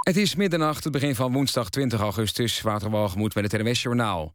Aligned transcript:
Het 0.00 0.16
is 0.16 0.34
middernacht, 0.34 0.84
het 0.84 0.92
begin 0.92 1.14
van 1.14 1.32
woensdag 1.32 1.70
20 1.70 2.00
augustus. 2.00 2.60
Waterwalgemoed 2.60 3.34
met 3.34 3.52
het 3.52 3.62
NWS 3.62 3.82
Journaal. 3.82 4.32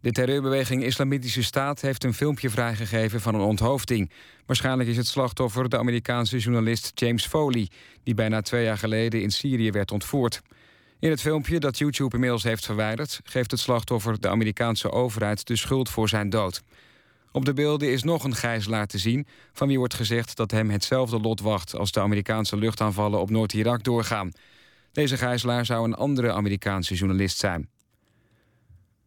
De 0.00 0.10
terreurbeweging 0.10 0.84
Islamitische 0.84 1.42
Staat 1.42 1.80
heeft 1.80 2.04
een 2.04 2.14
filmpje 2.14 2.50
vrijgegeven 2.50 3.20
van 3.20 3.34
een 3.34 3.40
onthoofding. 3.40 4.10
Waarschijnlijk 4.46 4.88
is 4.88 4.96
het 4.96 5.06
slachtoffer 5.06 5.68
de 5.68 5.78
Amerikaanse 5.78 6.38
journalist 6.38 6.92
James 6.94 7.26
Foley... 7.26 7.68
die 8.02 8.14
bijna 8.14 8.40
twee 8.40 8.64
jaar 8.64 8.78
geleden 8.78 9.22
in 9.22 9.30
Syrië 9.30 9.70
werd 9.70 9.90
ontvoerd. 9.90 10.42
In 10.98 11.10
het 11.10 11.20
filmpje, 11.20 11.60
dat 11.60 11.78
YouTube 11.78 12.14
inmiddels 12.14 12.42
heeft 12.42 12.64
verwijderd... 12.64 13.20
geeft 13.24 13.50
het 13.50 13.60
slachtoffer 13.60 14.20
de 14.20 14.28
Amerikaanse 14.28 14.90
overheid 14.90 15.46
de 15.46 15.56
schuld 15.56 15.88
voor 15.88 16.08
zijn 16.08 16.30
dood. 16.30 16.62
Op 17.32 17.44
de 17.44 17.52
beelden 17.52 17.92
is 17.92 18.02
nog 18.02 18.24
een 18.24 18.34
gijzelaar 18.34 18.86
te 18.86 18.98
zien... 18.98 19.26
van 19.52 19.68
wie 19.68 19.78
wordt 19.78 19.94
gezegd 19.94 20.36
dat 20.36 20.50
hem 20.50 20.70
hetzelfde 20.70 21.20
lot 21.20 21.40
wacht... 21.40 21.76
als 21.76 21.92
de 21.92 22.00
Amerikaanse 22.00 22.56
luchtaanvallen 22.56 23.20
op 23.20 23.30
Noord-Irak 23.30 23.84
doorgaan... 23.84 24.32
Deze 24.92 25.16
gijzelaar 25.16 25.66
zou 25.66 25.84
een 25.84 25.94
andere 25.94 26.32
Amerikaanse 26.32 26.94
journalist 26.94 27.38
zijn. 27.38 27.68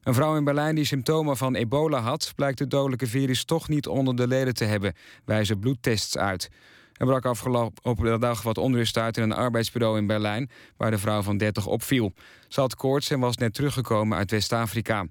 Een 0.04 0.14
vrouw 0.14 0.36
in 0.38 0.44
Berlijn 0.44 0.76
die 0.76 0.86
symptomen 0.86 1.38
van 1.38 1.55
ebola 1.55 2.00
had... 2.00 2.34
blijkt 2.36 2.60
het 2.60 2.70
dodelijke 2.70 3.08
virus 3.08 3.46
toch 3.46 3.68
niet 3.70 3.88
onder 3.88 4.16
de 4.16 4.27
leden 4.27 4.54
te 4.54 4.66
hebben... 4.66 4.94
wijzen 5.26 5.60
bloedtests 5.60 6.18
uit. 6.18 6.50
Er 6.94 7.05
brak 7.05 7.26
afgelopen 7.26 8.20
dag 8.20 8.41
wat 8.41 8.58
onrust 8.58 8.98
uit 8.98 9.18
in 9.18 9.24
een 9.24 9.34
arbeidsbureau 9.34 9.98
in 9.98 10.08
Berlijn... 10.08 10.50
waar 10.77 10.91
de 10.91 10.98
vrouw 10.98 11.22
van 11.22 11.38
30 11.38 11.66
opviel. 11.66 12.13
Ze 12.48 12.60
had 12.60 12.76
koorts 12.76 13.10
en 13.10 13.20
was 13.20 13.38
net 13.38 13.54
teruggekomen 13.54 14.18
uit 14.18 14.32
West-Afrika. 14.32 15.08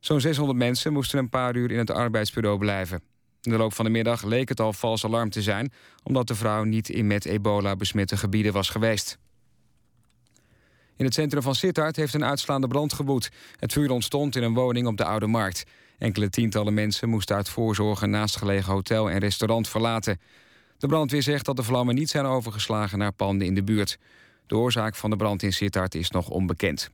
Zo'n 0.00 0.20
600 0.20 0.58
mensen 0.58 0.92
moesten 0.92 1.18
een 1.18 1.28
paar 1.28 1.56
uur 1.56 1.70
in 1.70 1.78
het 1.78 1.90
arbeidsbureau 1.90 2.58
blijven. 2.58 3.02
In 3.42 3.50
de 3.50 3.56
loop 3.56 3.72
van 3.72 3.84
de 3.84 3.90
middag 3.90 4.22
leek 4.22 4.48
het 4.48 4.60
al 4.60 4.72
vals 4.72 5.04
alarm 5.04 5.30
te 5.30 5.42
zijn... 5.42 5.72
omdat 6.02 6.26
de 6.26 6.34
vrouw 6.34 6.64
niet 6.64 6.88
in 6.88 7.06
met 7.06 7.24
ebola 7.24 7.76
besmette 7.76 8.16
gebieden 8.16 8.52
was 8.52 8.68
geweest. 8.68 9.18
In 11.00 11.06
het 11.06 11.14
centrum 11.14 11.42
van 11.42 11.54
Sittard 11.54 11.96
heeft 11.96 12.14
een 12.14 12.24
uitslaande 12.24 12.66
brand 12.66 12.92
gewoed. 12.92 13.30
Het 13.56 13.72
vuur 13.72 13.90
ontstond 13.90 14.36
in 14.36 14.42
een 14.42 14.54
woning 14.54 14.86
op 14.86 14.96
de 14.96 15.04
Oude 15.04 15.26
Markt. 15.26 15.64
Enkele 15.98 16.28
tientallen 16.28 16.74
mensen 16.74 17.08
moesten 17.08 17.36
uit 17.36 17.48
voorzorg 17.48 18.02
een 18.02 18.10
naastgelegen 18.10 18.72
hotel 18.72 19.10
en 19.10 19.18
restaurant 19.18 19.68
verlaten. 19.68 20.20
De 20.78 20.86
brandweer 20.86 21.22
zegt 21.22 21.44
dat 21.44 21.56
de 21.56 21.62
vlammen 21.62 21.94
niet 21.94 22.10
zijn 22.10 22.24
overgeslagen 22.24 22.98
naar 22.98 23.12
panden 23.12 23.46
in 23.46 23.54
de 23.54 23.62
buurt. 23.62 23.98
De 24.46 24.56
oorzaak 24.56 24.94
van 24.94 25.10
de 25.10 25.16
brand 25.16 25.42
in 25.42 25.52
Sittard 25.52 25.94
is 25.94 26.10
nog 26.10 26.28
onbekend. 26.28 26.90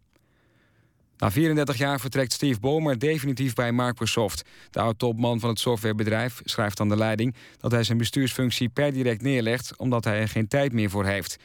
Na 1.18 1.30
34 1.30 1.76
jaar 1.76 2.00
vertrekt 2.00 2.32
Steve 2.32 2.60
Ballmer 2.60 2.98
definitief 2.98 3.54
bij 3.54 3.72
Microsoft. 3.72 4.42
De 4.70 4.80
oud-topman 4.80 5.40
van 5.40 5.48
het 5.48 5.58
softwarebedrijf 5.58 6.40
schrijft 6.44 6.80
aan 6.80 6.88
de 6.88 6.96
leiding... 6.96 7.34
dat 7.58 7.72
hij 7.72 7.82
zijn 7.82 7.98
bestuursfunctie 7.98 8.68
per 8.68 8.92
direct 8.92 9.22
neerlegt... 9.22 9.76
omdat 9.76 10.04
hij 10.04 10.20
er 10.20 10.28
geen 10.28 10.48
tijd 10.48 10.72
meer 10.72 10.90
voor 10.90 11.04
heeft. 11.04 11.36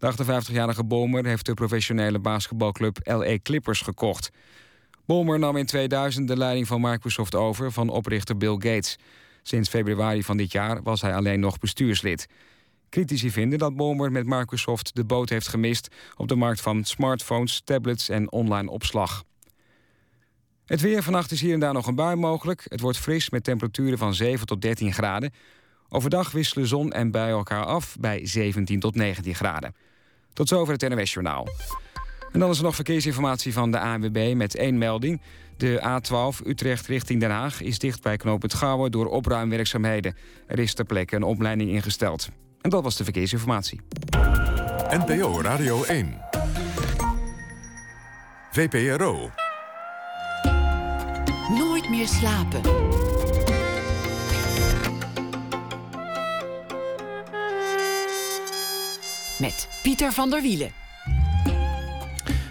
De 0.00 0.12
58-jarige 0.12 0.84
Bomer 0.84 1.24
heeft 1.24 1.46
de 1.46 1.54
professionele 1.54 2.18
basketbalclub 2.18 2.98
LA 3.02 3.38
Clippers 3.42 3.80
gekocht. 3.80 4.30
Bomer 5.06 5.38
nam 5.38 5.56
in 5.56 5.66
2000 5.66 6.28
de 6.28 6.36
leiding 6.36 6.66
van 6.66 6.80
Microsoft 6.80 7.34
over 7.34 7.72
van 7.72 7.88
oprichter 7.88 8.36
Bill 8.36 8.52
Gates. 8.52 8.98
Sinds 9.42 9.68
februari 9.68 10.22
van 10.22 10.36
dit 10.36 10.52
jaar 10.52 10.82
was 10.82 11.00
hij 11.00 11.14
alleen 11.14 11.40
nog 11.40 11.58
bestuurslid. 11.58 12.26
Critici 12.88 13.30
vinden 13.30 13.58
dat 13.58 13.76
Bomer 13.76 14.12
met 14.12 14.26
Microsoft 14.26 14.94
de 14.94 15.04
boot 15.04 15.28
heeft 15.28 15.48
gemist... 15.48 15.88
op 16.16 16.28
de 16.28 16.36
markt 16.36 16.60
van 16.60 16.84
smartphones, 16.84 17.60
tablets 17.64 18.08
en 18.08 18.32
online 18.32 18.70
opslag. 18.70 19.24
Het 20.64 20.80
weer 20.80 21.02
vannacht 21.02 21.30
is 21.30 21.40
hier 21.40 21.54
en 21.54 21.60
daar 21.60 21.72
nog 21.72 21.86
een 21.86 21.94
bui 21.94 22.16
mogelijk. 22.16 22.64
Het 22.68 22.80
wordt 22.80 22.98
fris 22.98 23.30
met 23.30 23.44
temperaturen 23.44 23.98
van 23.98 24.14
7 24.14 24.46
tot 24.46 24.62
13 24.62 24.92
graden. 24.92 25.32
Overdag 25.88 26.30
wisselen 26.30 26.66
zon 26.66 26.92
en 26.92 27.10
bui 27.10 27.30
elkaar 27.30 27.64
af 27.64 27.96
bij 28.00 28.26
17 28.26 28.80
tot 28.80 28.94
19 28.94 29.34
graden. 29.34 29.74
Tot 30.32 30.48
zover 30.48 30.72
het 30.72 30.88
NWS 30.88 31.12
Journaal. 31.12 31.48
En 32.32 32.40
dan 32.40 32.50
is 32.50 32.58
er 32.58 32.64
nog 32.64 32.74
verkeersinformatie 32.74 33.52
van 33.52 33.70
de 33.70 33.78
ANWB 33.80 34.32
met 34.36 34.56
één 34.56 34.78
melding. 34.78 35.20
De 35.56 36.00
A12 36.00 36.46
Utrecht 36.46 36.86
richting 36.86 37.20
Den 37.20 37.30
Haag 37.30 37.60
is 37.60 37.78
dicht 37.78 38.02
bij 38.02 38.16
knooppunt 38.16 38.54
Gouwen... 38.54 38.90
door 38.90 39.06
opruimwerkzaamheden. 39.06 40.16
Er 40.46 40.58
is 40.58 40.74
ter 40.74 40.84
plekke 40.84 41.16
een 41.16 41.22
opleiding 41.22 41.70
ingesteld. 41.70 42.28
En 42.60 42.70
dat 42.70 42.82
was 42.82 42.96
de 42.96 43.04
verkeersinformatie. 43.04 43.80
NPO 44.90 45.40
Radio 45.40 45.84
1. 45.84 46.20
VPRO. 48.50 49.30
Nooit 51.48 51.90
meer 51.90 52.08
slapen. 52.08 52.60
Met 59.40 59.68
Pieter 59.82 60.12
van 60.12 60.30
der 60.30 60.42
Wielen. 60.42 60.72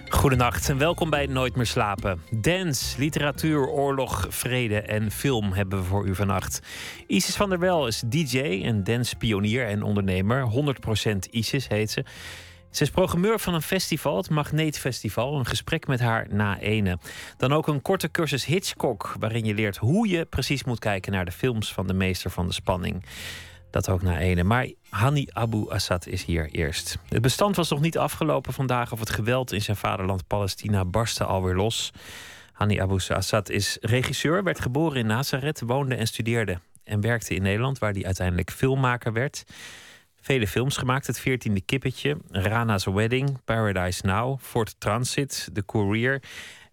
Goedenacht 0.10 0.70
en 0.70 0.78
welkom 0.78 1.10
bij 1.10 1.26
Nooit 1.26 1.56
meer 1.56 1.66
slapen. 1.66 2.22
Dance, 2.32 3.00
literatuur, 3.00 3.68
oorlog, 3.68 4.26
vrede 4.30 4.82
en 4.82 5.12
film 5.12 5.54
hebben 5.54 5.80
we 5.80 5.86
voor 5.86 6.08
u 6.08 6.16
vannacht. 6.16 6.62
Isis 7.08 7.36
van 7.36 7.50
der 7.50 7.60
Wel 7.60 7.88
is 7.88 8.04
DJ 8.06 8.40
en 8.64 8.84
dancepionier 8.84 9.68
en 9.68 9.84
ondernemer. 9.84 10.52
100% 11.12 11.16
Isis 11.30 11.68
heet 11.68 11.92
ze. 11.92 12.06
Ze 12.70 12.84
is 12.84 12.90
programmeur 12.90 13.40
van 13.40 13.54
een 13.54 13.62
festival, 13.62 14.18
het 14.18 14.30
Magneet 14.30 14.80
Festival. 14.80 15.40
Een 15.40 15.46
gesprek 15.46 15.88
met 15.88 16.00
haar 16.00 16.28
na 16.30 16.60
ene. 16.60 16.98
Dan 17.38 17.54
ook 17.54 17.68
een 17.68 17.82
korte 17.82 18.12
cursus 18.12 18.46
Hitchcock, 18.46 19.16
waarin 19.20 19.46
je 19.46 19.54
leert 19.54 19.78
hoe 19.78 20.08
je 20.08 20.26
precies 20.26 20.64
moet 20.64 20.80
kijken 20.80 21.12
naar 21.12 21.26
de 21.26 21.32
films 21.32 21.74
van 21.74 21.88
de 21.88 21.94
meester 21.94 22.32
van 22.32 22.48
de 22.48 22.54
spanning. 22.54 23.04
Dat 23.70 23.90
ook 23.90 24.02
na 24.02 24.20
ene. 24.20 24.44
Maar 24.44 24.68
Hani 24.90 25.28
Abu 25.34 25.70
Assad 25.70 26.08
is 26.08 26.24
hier 26.24 26.50
eerst. 26.52 26.98
Het 27.10 27.22
bestand 27.22 27.56
was 27.56 27.70
nog 27.70 27.82
niet 27.82 27.98
afgelopen 27.98 28.54
vandaag 28.54 28.92
of 28.92 29.00
het 29.00 29.10
geweld 29.10 29.52
in 29.52 29.62
zijn 29.62 29.78
vaderland 29.78 30.28
Palestina 30.28 30.86
barstte 30.86 31.24
alweer 31.24 31.56
los. 31.56 31.92
Hani 32.54 32.82
Abu 32.82 33.00
Assad 33.08 33.50
is 33.50 33.78
regisseur, 33.82 34.44
werd 34.44 34.60
geboren 34.60 34.98
in 34.98 35.06
Nazareth, 35.06 35.62
woonde 35.66 35.96
en 35.96 36.08
studeerde 36.08 36.60
en 36.84 37.02
werkte 37.02 37.36
in 37.36 37.42
Nederland, 37.42 37.80
waar 37.80 37.92
hij 37.92 38.06
uiteindelijk 38.06 38.52
filmmaker 38.52 39.14
werd. 39.14 39.44
Vele 40.22 40.48
films 40.48 40.78
gemaakt, 40.78 41.08
Het 41.08 41.20
Veertiende 41.20 41.62
Kippetje, 41.62 42.18
Rana's 42.30 42.86
Wedding, 42.86 43.44
Paradise 43.46 44.06
Now, 44.06 44.40
Fort 44.42 44.76
Transit, 44.80 45.50
The 45.54 45.66
Courier 45.66 46.22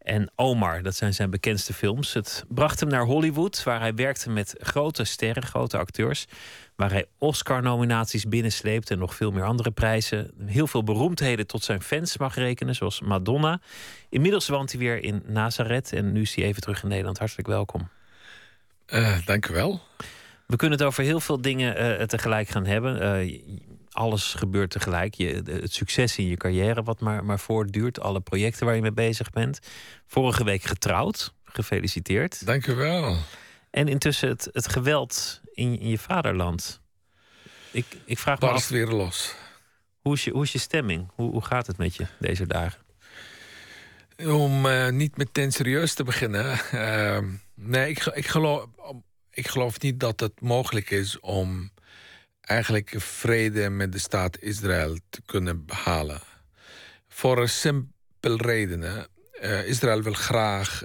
en 0.07 0.31
Omar. 0.35 0.83
Dat 0.83 0.95
zijn 0.95 1.15
zijn 1.15 1.31
bekendste 1.31 1.73
films. 1.73 2.13
Het 2.13 2.45
bracht 2.49 2.81
hem 2.81 2.89
naar 2.89 3.05
Hollywood, 3.05 3.63
waar 3.63 3.81
hij 3.81 3.95
werkte 3.95 4.31
met 4.31 4.55
grote 4.59 5.05
sterren, 5.05 5.43
grote 5.43 5.79
acteurs. 5.79 6.27
Waar 6.77 6.91
hij 6.91 7.07
Oscar-nominaties 7.19 8.25
binnensleept 8.25 8.91
en 8.91 8.99
nog 8.99 9.15
veel 9.15 9.31
meer 9.31 9.45
andere 9.45 9.71
prijzen. 9.71 10.31
Heel 10.45 10.67
veel 10.67 10.85
beroemdheden 10.85 11.47
tot 11.47 11.65
zijn 11.65 11.83
fans 11.83 12.19
mag 12.19 12.35
rekenen, 12.35 12.75
zoals 12.75 13.01
Madonna. 13.01 13.61
Inmiddels 14.09 14.49
woont 14.49 14.71
hij 14.71 14.81
weer 14.81 15.03
in 15.03 15.23
Nazareth 15.27 15.93
en 15.93 16.13
nu 16.13 16.21
is 16.21 16.35
hij 16.35 16.45
even 16.45 16.63
terug 16.63 16.83
in 16.83 16.89
Nederland. 16.89 17.19
Hartelijk 17.19 17.49
welkom. 17.49 17.89
Uh, 18.87 19.17
dank 19.25 19.49
u 19.49 19.55
wel. 19.55 19.81
We 20.47 20.57
kunnen 20.57 20.79
het 20.79 20.87
over 20.87 21.05
heel 21.05 21.21
veel 21.21 21.41
dingen 21.41 22.01
uh, 22.01 22.07
tegelijk 22.07 22.49
gaan 22.49 22.67
hebben. 22.67 23.23
Uh, 23.27 23.41
alles 23.97 24.35
gebeurt 24.35 24.71
tegelijk. 24.71 25.15
Je, 25.15 25.43
het 25.45 25.73
succes 25.73 26.19
in 26.19 26.27
je 26.27 26.37
carrière, 26.37 26.83
wat 26.83 27.01
maar, 27.01 27.25
maar 27.25 27.39
voortduurt. 27.39 28.01
Alle 28.01 28.21
projecten 28.21 28.67
waar 28.67 28.75
je 28.75 28.81
mee 28.81 28.93
bezig 28.93 29.31
bent. 29.31 29.59
Vorige 30.07 30.45
week 30.45 30.63
getrouwd. 30.63 31.35
Gefeliciteerd. 31.45 32.47
Dank 32.47 32.67
u 32.67 32.75
wel. 32.75 33.17
En 33.71 33.89
intussen 33.89 34.29
het, 34.29 34.49
het 34.53 34.69
geweld 34.69 35.41
in, 35.53 35.81
in 35.81 35.89
je 35.89 35.99
vaderland. 35.99 36.81
Ik, 37.71 37.87
ik 38.05 38.19
vraag 38.19 38.41
me 38.41 38.49
af... 38.49 38.69
weer 38.69 38.87
los. 38.87 39.35
Hoe 40.01 40.15
is 40.15 40.25
je, 40.25 40.31
hoe 40.31 40.43
is 40.43 40.53
je 40.53 40.59
stemming? 40.59 41.11
Hoe, 41.15 41.31
hoe 41.31 41.45
gaat 41.45 41.67
het 41.67 41.77
met 41.77 41.95
je 41.95 42.07
deze 42.19 42.47
dagen? 42.47 42.81
Om 44.17 44.67
uh, 44.67 44.89
niet 44.89 45.17
meteen 45.17 45.53
serieus 45.53 45.95
te 45.95 46.05
beginnen. 46.05 46.59
Uh, 46.75 47.19
nee, 47.55 47.91
ik, 47.91 48.05
ik, 48.05 48.27
geloof, 48.27 48.67
ik 49.31 49.49
geloof 49.49 49.81
niet 49.81 50.01
dat 50.01 50.21
het 50.21 50.41
mogelijk 50.41 50.91
is 50.91 51.21
om 51.21 51.71
eigenlijk 52.47 52.95
vrede 52.99 53.69
met 53.69 53.93
de 53.93 53.99
staat 53.99 54.41
Israël 54.41 54.99
te 55.11 55.23
kunnen 55.27 55.65
behalen. 55.65 56.21
Voor 57.09 57.39
een 57.39 57.49
simpel 57.49 58.37
reden. 58.37 59.09
Uh, 59.43 59.67
Israël 59.67 60.03
wil 60.03 60.13
graag 60.13 60.83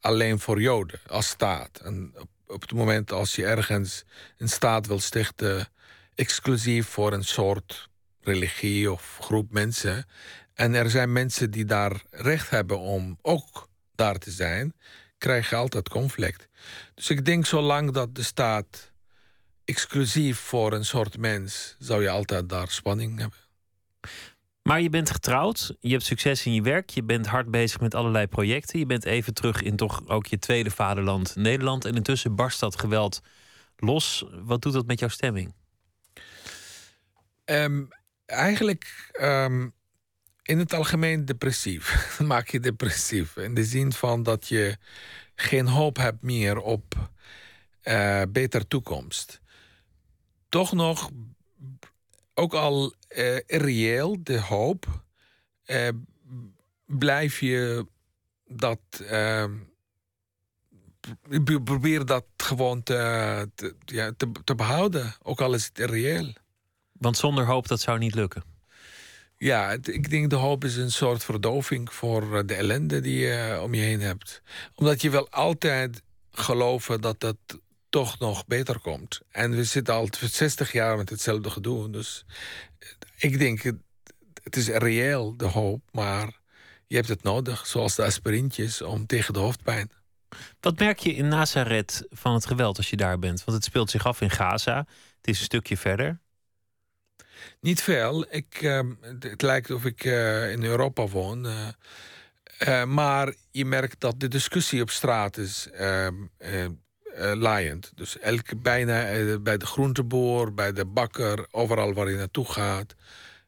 alleen 0.00 0.38
voor 0.38 0.60
Joden 0.60 1.00
als 1.06 1.28
staat. 1.28 1.80
En 1.84 2.12
op, 2.16 2.28
op 2.46 2.60
het 2.60 2.72
moment 2.72 3.12
als 3.12 3.34
je 3.34 3.46
ergens 3.46 4.04
een 4.38 4.48
staat 4.48 4.86
wil 4.86 5.00
stichten, 5.00 5.68
exclusief 6.14 6.86
voor 6.86 7.12
een 7.12 7.24
soort 7.24 7.88
religie 8.20 8.92
of 8.92 9.18
groep 9.20 9.52
mensen. 9.52 10.06
En 10.54 10.74
er 10.74 10.90
zijn 10.90 11.12
mensen 11.12 11.50
die 11.50 11.64
daar 11.64 12.02
recht 12.10 12.50
hebben 12.50 12.78
om 12.78 13.18
ook 13.22 13.68
daar 13.94 14.18
te 14.18 14.30
zijn, 14.30 14.74
krijg 15.18 15.50
je 15.50 15.56
altijd 15.56 15.88
conflict. 15.88 16.48
Dus 16.94 17.10
ik 17.10 17.24
denk 17.24 17.46
zolang 17.46 17.92
dat 17.92 18.14
de 18.14 18.22
staat 18.22 18.92
exclusief 19.66 20.38
voor 20.38 20.72
een 20.72 20.84
soort 20.84 21.18
mens, 21.18 21.76
zou 21.78 22.02
je 22.02 22.08
altijd 22.08 22.48
daar 22.48 22.68
spanning 22.68 23.18
hebben. 23.18 23.38
Maar 24.62 24.80
je 24.80 24.90
bent 24.90 25.10
getrouwd, 25.10 25.76
je 25.80 25.90
hebt 25.90 26.04
succes 26.04 26.46
in 26.46 26.54
je 26.54 26.62
werk, 26.62 26.90
je 26.90 27.02
bent 27.02 27.26
hard 27.26 27.50
bezig 27.50 27.80
met 27.80 27.94
allerlei 27.94 28.26
projecten. 28.26 28.78
Je 28.78 28.86
bent 28.86 29.04
even 29.04 29.34
terug 29.34 29.62
in 29.62 29.76
toch 29.76 30.08
ook 30.08 30.26
je 30.26 30.38
tweede 30.38 30.70
vaderland, 30.70 31.36
Nederland. 31.36 31.84
En 31.84 31.94
intussen 31.94 32.34
barst 32.34 32.60
dat 32.60 32.80
geweld 32.80 33.20
los. 33.76 34.24
Wat 34.30 34.62
doet 34.62 34.72
dat 34.72 34.86
met 34.86 34.98
jouw 34.98 35.08
stemming? 35.08 35.54
Um, 37.44 37.88
eigenlijk, 38.24 39.10
um, 39.20 39.74
in 40.42 40.58
het 40.58 40.72
algemeen 40.72 41.24
depressief. 41.24 42.08
Maak 42.20 42.48
je 42.48 42.60
depressief. 42.60 43.36
In 43.36 43.54
de 43.54 43.64
zin 43.64 43.92
van 43.92 44.22
dat 44.22 44.48
je 44.48 44.76
geen 45.34 45.66
hoop 45.66 45.96
hebt 45.96 46.22
meer 46.22 46.58
op 46.58 47.10
uh, 47.84 48.22
beter 48.28 48.66
toekomst. 48.66 49.40
Toch 50.56 50.72
nog, 50.72 51.10
ook 52.34 52.54
al 52.54 52.94
uh, 53.16 53.38
reëel, 53.46 54.16
de 54.22 54.40
hoop, 54.40 55.02
uh, 55.66 55.88
blijf 56.84 57.40
je 57.40 57.86
dat. 58.46 58.78
probeer 61.64 62.04
dat 62.04 62.24
gewoon 62.36 62.82
te, 62.82 63.50
te, 63.54 63.74
ja, 63.84 64.12
te, 64.16 64.32
te 64.44 64.54
behouden, 64.54 65.14
ook 65.22 65.40
al 65.40 65.54
is 65.54 65.64
het 65.74 65.90
reëel. 65.90 66.32
Want 66.92 67.16
zonder 67.16 67.46
hoop 67.46 67.68
dat 67.68 67.80
zou 67.80 67.98
niet 67.98 68.14
lukken. 68.14 68.44
Ja, 69.36 69.70
ik 69.70 70.10
denk 70.10 70.30
de 70.30 70.36
hoop 70.36 70.64
is 70.64 70.76
een 70.76 70.92
soort 70.92 71.24
verdoving 71.24 71.92
voor 71.92 72.36
eh, 72.36 72.46
de 72.46 72.54
ellende 72.54 73.00
die 73.00 73.18
je 73.18 73.60
om 73.62 73.74
je 73.74 73.82
heen 73.82 74.00
hebt. 74.00 74.42
Omdat 74.74 75.02
je 75.02 75.10
wel 75.10 75.28
altijd 75.30 76.02
geloven 76.30 77.00
dat 77.00 77.20
dat 77.20 77.36
toch 77.88 78.18
nog 78.18 78.46
beter 78.46 78.80
komt. 78.80 79.20
En 79.30 79.50
we 79.50 79.64
zitten 79.64 79.94
al 79.94 80.08
60 80.20 80.72
jaar 80.72 80.96
met 80.96 81.10
hetzelfde 81.10 81.50
gedoe. 81.50 81.90
Dus 81.90 82.24
ik 83.16 83.38
denk, 83.38 83.62
het 84.42 84.56
is 84.56 84.68
reëel, 84.68 85.36
de 85.36 85.44
hoop, 85.44 85.82
maar 85.92 86.40
je 86.86 86.96
hebt 86.96 87.08
het 87.08 87.22
nodig, 87.22 87.66
zoals 87.66 87.94
de 87.94 88.04
aspirintjes, 88.04 88.82
om 88.82 89.06
tegen 89.06 89.32
de 89.32 89.38
hoofdpijn. 89.38 89.90
Wat 90.60 90.78
merk 90.78 90.98
je 90.98 91.14
in 91.14 91.28
Nazareth 91.28 92.06
van 92.10 92.34
het 92.34 92.46
geweld 92.46 92.76
als 92.76 92.90
je 92.90 92.96
daar 92.96 93.18
bent? 93.18 93.44
Want 93.44 93.56
het 93.56 93.66
speelt 93.66 93.90
zich 93.90 94.06
af 94.06 94.20
in 94.20 94.30
Gaza. 94.30 94.76
Het 95.16 95.28
is 95.28 95.38
een 95.38 95.44
stukje 95.44 95.76
verder. 95.76 96.20
Niet 97.60 97.82
veel. 97.82 98.26
Ik, 98.30 98.62
uh, 98.62 98.80
het 99.18 99.42
lijkt 99.42 99.70
of 99.70 99.84
ik 99.84 100.04
uh, 100.04 100.50
in 100.50 100.64
Europa 100.64 101.06
woon. 101.06 101.46
Uh, 101.46 102.84
maar 102.84 103.34
je 103.50 103.64
merkt 103.64 104.00
dat 104.00 104.20
de 104.20 104.28
discussie 104.28 104.82
op 104.82 104.90
straat 104.90 105.36
is 105.36 105.68
laaiend. 107.34 107.92
Dus 107.94 108.18
elke, 108.18 108.56
bijna 108.56 109.04
bij 109.38 109.56
de 109.58 109.66
groenteboer, 109.66 110.54
bij 110.54 110.72
de 110.72 110.84
bakker, 110.84 111.46
overal 111.50 111.92
waar 111.92 112.10
je 112.10 112.16
naartoe 112.16 112.52
gaat. 112.52 112.94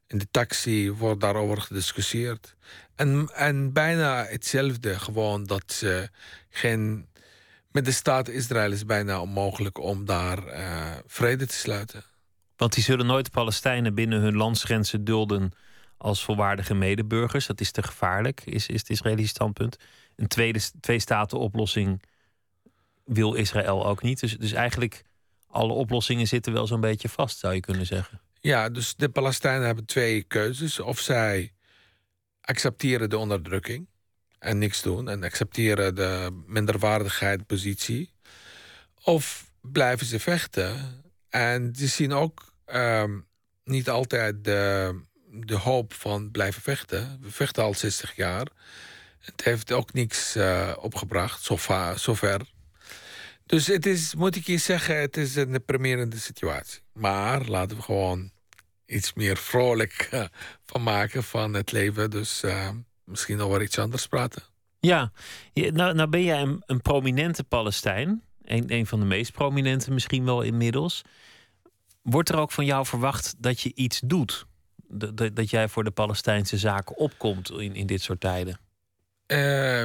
In 0.06 0.18
de 0.18 0.28
taxi 0.30 0.92
wordt 0.92 1.20
daarover 1.20 1.60
gediscussieerd. 1.60 2.56
En, 2.94 3.28
en 3.34 3.72
bijna 3.72 4.24
hetzelfde, 4.24 4.98
gewoon 4.98 5.44
dat 5.44 5.72
ze 5.72 6.08
geen. 6.50 7.06
Met 7.72 7.84
de 7.84 7.92
staat 7.92 8.28
Israël 8.28 8.72
is 8.72 8.84
bijna 8.84 9.20
onmogelijk 9.20 9.78
om 9.78 10.04
daar 10.04 10.42
vrede 11.06 11.46
te 11.46 11.54
sluiten. 11.54 12.04
Want 12.56 12.74
die 12.74 12.82
zullen 12.82 13.06
nooit 13.06 13.30
Palestijnen 13.30 13.94
binnen 13.94 14.20
hun 14.20 14.36
landsgrenzen 14.36 15.04
dulden 15.04 15.52
als 15.96 16.24
volwaardige 16.24 16.74
medeburgers. 16.74 17.46
Dat 17.46 17.60
is 17.60 17.70
te 17.70 17.82
gevaarlijk, 17.82 18.42
is, 18.44 18.66
is 18.66 18.80
het 18.80 18.90
Israëlische 18.90 19.28
standpunt. 19.28 19.76
Een 20.16 20.26
tweede 20.26 20.60
twee-staten-oplossing 20.80 22.02
wil 23.08 23.34
Israël 23.34 23.86
ook 23.86 24.02
niet. 24.02 24.20
Dus, 24.20 24.36
dus 24.36 24.52
eigenlijk 24.52 25.02
alle 25.46 25.72
oplossingen 25.72 26.26
zitten 26.26 26.52
wel 26.52 26.66
zo'n 26.66 26.80
beetje 26.80 27.08
vast, 27.08 27.38
zou 27.38 27.54
je 27.54 27.60
kunnen 27.60 27.86
zeggen. 27.86 28.20
Ja, 28.40 28.68
dus 28.68 28.94
de 28.96 29.08
Palestijnen 29.08 29.66
hebben 29.66 29.84
twee 29.84 30.22
keuzes. 30.22 30.80
Of 30.80 30.98
zij 30.98 31.52
accepteren 32.40 33.10
de 33.10 33.18
onderdrukking 33.18 33.88
en 34.38 34.58
niks 34.58 34.82
doen 34.82 35.08
en 35.08 35.24
accepteren 35.24 35.94
de 35.94 36.42
minderwaardigheid 36.46 37.46
positie. 37.46 38.12
Of 39.02 39.52
blijven 39.60 40.06
ze 40.06 40.20
vechten 40.20 41.02
en 41.28 41.74
ze 41.76 41.86
zien 41.86 42.12
ook 42.12 42.52
um, 42.66 43.26
niet 43.64 43.88
altijd 43.88 44.44
de, 44.44 44.94
de 45.30 45.56
hoop 45.56 45.92
van 45.92 46.30
blijven 46.30 46.62
vechten. 46.62 47.18
We 47.20 47.30
vechten 47.30 47.62
al 47.62 47.74
60 47.74 48.16
jaar. 48.16 48.46
Het 49.18 49.44
heeft 49.44 49.72
ook 49.72 49.92
niks 49.92 50.36
uh, 50.36 50.72
opgebracht, 50.80 51.42
zover, 51.42 51.98
zover. 51.98 52.40
Dus 53.48 53.66
het 53.66 53.86
is, 53.86 54.14
moet 54.14 54.36
ik 54.36 54.46
je 54.46 54.58
zeggen, 54.58 55.00
het 55.00 55.16
is 55.16 55.36
een 55.36 55.52
deprimerende 55.52 56.18
situatie. 56.18 56.80
Maar 56.92 57.44
laten 57.44 57.76
we 57.76 57.82
gewoon 57.82 58.30
iets 58.86 59.12
meer 59.12 59.36
vrolijk 59.36 60.08
uh, 60.14 60.24
van 60.64 60.82
maken 60.82 61.22
van 61.22 61.54
het 61.54 61.72
leven. 61.72 62.10
Dus 62.10 62.42
uh, 62.44 62.70
misschien 63.04 63.40
over 63.40 63.62
iets 63.62 63.78
anders 63.78 64.06
praten. 64.06 64.42
Ja, 64.80 65.12
nou, 65.54 65.94
nou 65.94 66.08
ben 66.08 66.22
jij 66.22 66.40
een, 66.40 66.62
een 66.66 66.80
prominente 66.80 67.44
Palestijn. 67.44 68.22
Een, 68.42 68.72
een 68.72 68.86
van 68.86 69.00
de 69.00 69.06
meest 69.06 69.32
prominente 69.32 69.90
misschien 69.90 70.24
wel 70.24 70.42
inmiddels. 70.42 71.02
Wordt 72.02 72.28
er 72.28 72.38
ook 72.38 72.52
van 72.52 72.64
jou 72.64 72.86
verwacht 72.86 73.34
dat 73.38 73.60
je 73.60 73.72
iets 73.74 74.00
doet? 74.04 74.46
Dat, 74.88 75.36
dat 75.36 75.50
jij 75.50 75.68
voor 75.68 75.84
de 75.84 75.90
Palestijnse 75.90 76.58
zaken 76.58 76.96
opkomt 76.96 77.50
in, 77.50 77.74
in 77.74 77.86
dit 77.86 78.02
soort 78.02 78.20
tijden? 78.20 78.60
Uh, 79.26 79.84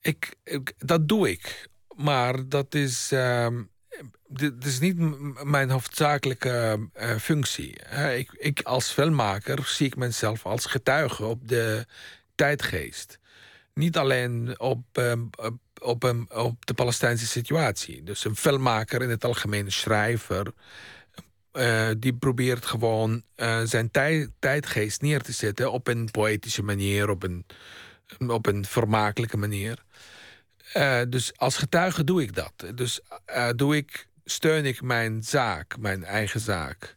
ik, 0.00 0.36
dat 0.78 1.08
doe 1.08 1.30
ik. 1.30 1.68
Maar 1.96 2.48
dat 2.48 2.74
is, 2.74 3.12
uh, 3.12 3.46
is 4.60 4.80
niet 4.80 4.96
mijn 5.44 5.70
hoofdzakelijke 5.70 6.88
uh, 7.00 7.16
functie. 7.16 7.78
ik, 8.16 8.32
ik 8.32 8.60
als 8.62 8.90
filmmaker 8.90 9.66
zie 9.66 9.86
ik 9.86 9.96
mezelf 9.96 10.46
als 10.46 10.66
getuige 10.66 11.24
op 11.24 11.48
de 11.48 11.86
tijdgeest. 12.34 13.18
Niet 13.74 13.96
alleen 13.96 14.60
op, 14.60 14.82
ehm, 14.92 15.20
op, 15.40 15.58
op, 15.78 16.04
op 16.28 16.66
de 16.66 16.74
Palestijnse 16.74 17.26
situatie. 17.26 18.02
Dus 18.02 18.24
een 18.24 18.36
filmmaker 18.36 19.02
in 19.02 19.10
het 19.10 19.24
algemeen, 19.24 19.72
schrijver, 19.72 20.52
uh, 21.52 21.90
die 21.98 22.14
probeert 22.14 22.66
gewoon 22.66 23.22
uh, 23.36 23.60
zijn 23.64 23.90
tij 23.90 24.28
tijdgeest 24.38 25.00
neer 25.00 25.22
te 25.22 25.32
zetten 25.32 25.72
op 25.72 25.86
een 25.88 26.10
poëtische 26.10 26.62
manier, 26.62 27.10
op 27.10 27.22
een, 27.22 27.46
op 28.26 28.46
een 28.46 28.64
vermakelijke 28.64 29.36
manier. 29.36 29.84
Uh, 30.76 31.00
dus 31.08 31.36
als 31.36 31.56
getuige 31.56 32.04
doe 32.04 32.22
ik 32.22 32.34
dat. 32.34 32.52
Dus 32.74 33.00
doe 33.56 33.76
ik, 33.76 34.08
steun 34.24 34.64
ik 34.64 34.82
mijn 34.82 35.22
zaak, 35.22 35.78
mijn 35.78 36.04
eigen 36.04 36.40
zaak. 36.40 36.96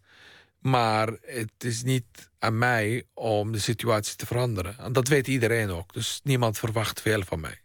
Maar 0.59 1.07
het 1.21 1.63
is 1.63 1.83
niet 1.83 2.29
aan 2.39 2.57
mij 2.57 3.03
om 3.13 3.51
de 3.51 3.59
situatie 3.59 4.15
te 4.15 4.25
veranderen. 4.25 4.77
En 4.77 4.93
dat 4.93 5.07
weet 5.07 5.27
iedereen 5.27 5.69
ook. 5.69 5.93
Dus 5.93 6.19
niemand 6.23 6.57
verwacht 6.57 7.01
veel 7.01 7.21
van 7.23 7.39
mij. 7.39 7.61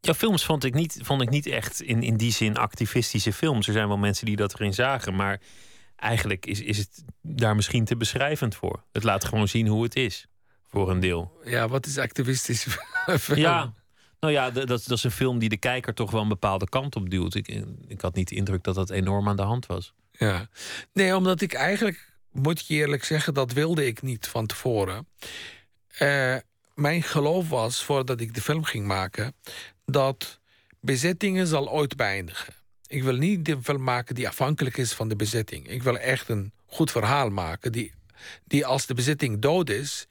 Jouw 0.00 0.14
films 0.14 0.44
vond 0.44 0.64
ik 0.64 0.74
niet, 0.74 0.98
vond 1.02 1.22
ik 1.22 1.30
niet 1.30 1.46
echt 1.46 1.80
in, 1.80 2.02
in 2.02 2.16
die 2.16 2.32
zin 2.32 2.56
activistische 2.56 3.32
films. 3.32 3.66
Er 3.66 3.72
zijn 3.72 3.88
wel 3.88 3.98
mensen 3.98 4.26
die 4.26 4.36
dat 4.36 4.54
erin 4.54 4.74
zagen. 4.74 5.16
Maar 5.16 5.40
eigenlijk 5.96 6.46
is, 6.46 6.60
is 6.60 6.78
het 6.78 7.04
daar 7.22 7.54
misschien 7.56 7.84
te 7.84 7.96
beschrijvend 7.96 8.54
voor. 8.54 8.84
Het 8.92 9.02
laat 9.02 9.24
gewoon 9.24 9.48
zien 9.48 9.66
hoe 9.66 9.82
het 9.82 9.96
is, 9.96 10.26
voor 10.66 10.90
een 10.90 11.00
deel. 11.00 11.40
Ja, 11.44 11.68
wat 11.68 11.86
is 11.86 11.98
activistisch? 11.98 12.66
ja, 13.34 13.72
nou 14.20 14.32
ja, 14.32 14.50
dat, 14.50 14.68
dat 14.68 14.90
is 14.90 15.04
een 15.04 15.10
film 15.10 15.38
die 15.38 15.48
de 15.48 15.56
kijker 15.56 15.94
toch 15.94 16.10
wel 16.10 16.22
een 16.22 16.28
bepaalde 16.28 16.68
kant 16.68 16.96
op 16.96 17.10
duwt. 17.10 17.34
Ik, 17.34 17.48
ik 17.88 18.00
had 18.00 18.14
niet 18.14 18.28
de 18.28 18.34
indruk 18.34 18.62
dat 18.62 18.74
dat 18.74 18.90
enorm 18.90 19.28
aan 19.28 19.36
de 19.36 19.42
hand 19.42 19.66
was. 19.66 19.92
Ja, 20.12 20.48
nee, 20.92 21.16
omdat 21.16 21.40
ik 21.40 21.52
eigenlijk, 21.52 22.12
moet 22.32 22.66
je 22.66 22.74
eerlijk 22.74 23.04
zeggen, 23.04 23.34
dat 23.34 23.52
wilde 23.52 23.86
ik 23.86 24.02
niet 24.02 24.26
van 24.26 24.46
tevoren. 24.46 25.06
Uh, 25.98 26.36
mijn 26.74 27.02
geloof 27.02 27.48
was, 27.48 27.84
voordat 27.84 28.20
ik 28.20 28.34
de 28.34 28.40
film 28.40 28.64
ging 28.64 28.86
maken, 28.86 29.34
dat 29.84 30.40
bezittingen 30.80 31.46
zal 31.46 31.70
ooit 31.70 31.96
beëindigen. 31.96 32.54
Ik 32.86 33.02
wil 33.02 33.16
niet 33.16 33.48
een 33.48 33.64
film 33.64 33.82
maken 33.82 34.14
die 34.14 34.28
afhankelijk 34.28 34.76
is 34.76 34.92
van 34.92 35.08
de 35.08 35.16
bezetting. 35.16 35.68
Ik 35.68 35.82
wil 35.82 35.98
echt 35.98 36.28
een 36.28 36.52
goed 36.66 36.90
verhaal 36.90 37.30
maken 37.30 37.72
die, 37.72 37.92
die 38.44 38.66
als 38.66 38.86
de 38.86 38.94
bezetting 38.94 39.40
dood 39.40 39.70
is, 39.70 40.06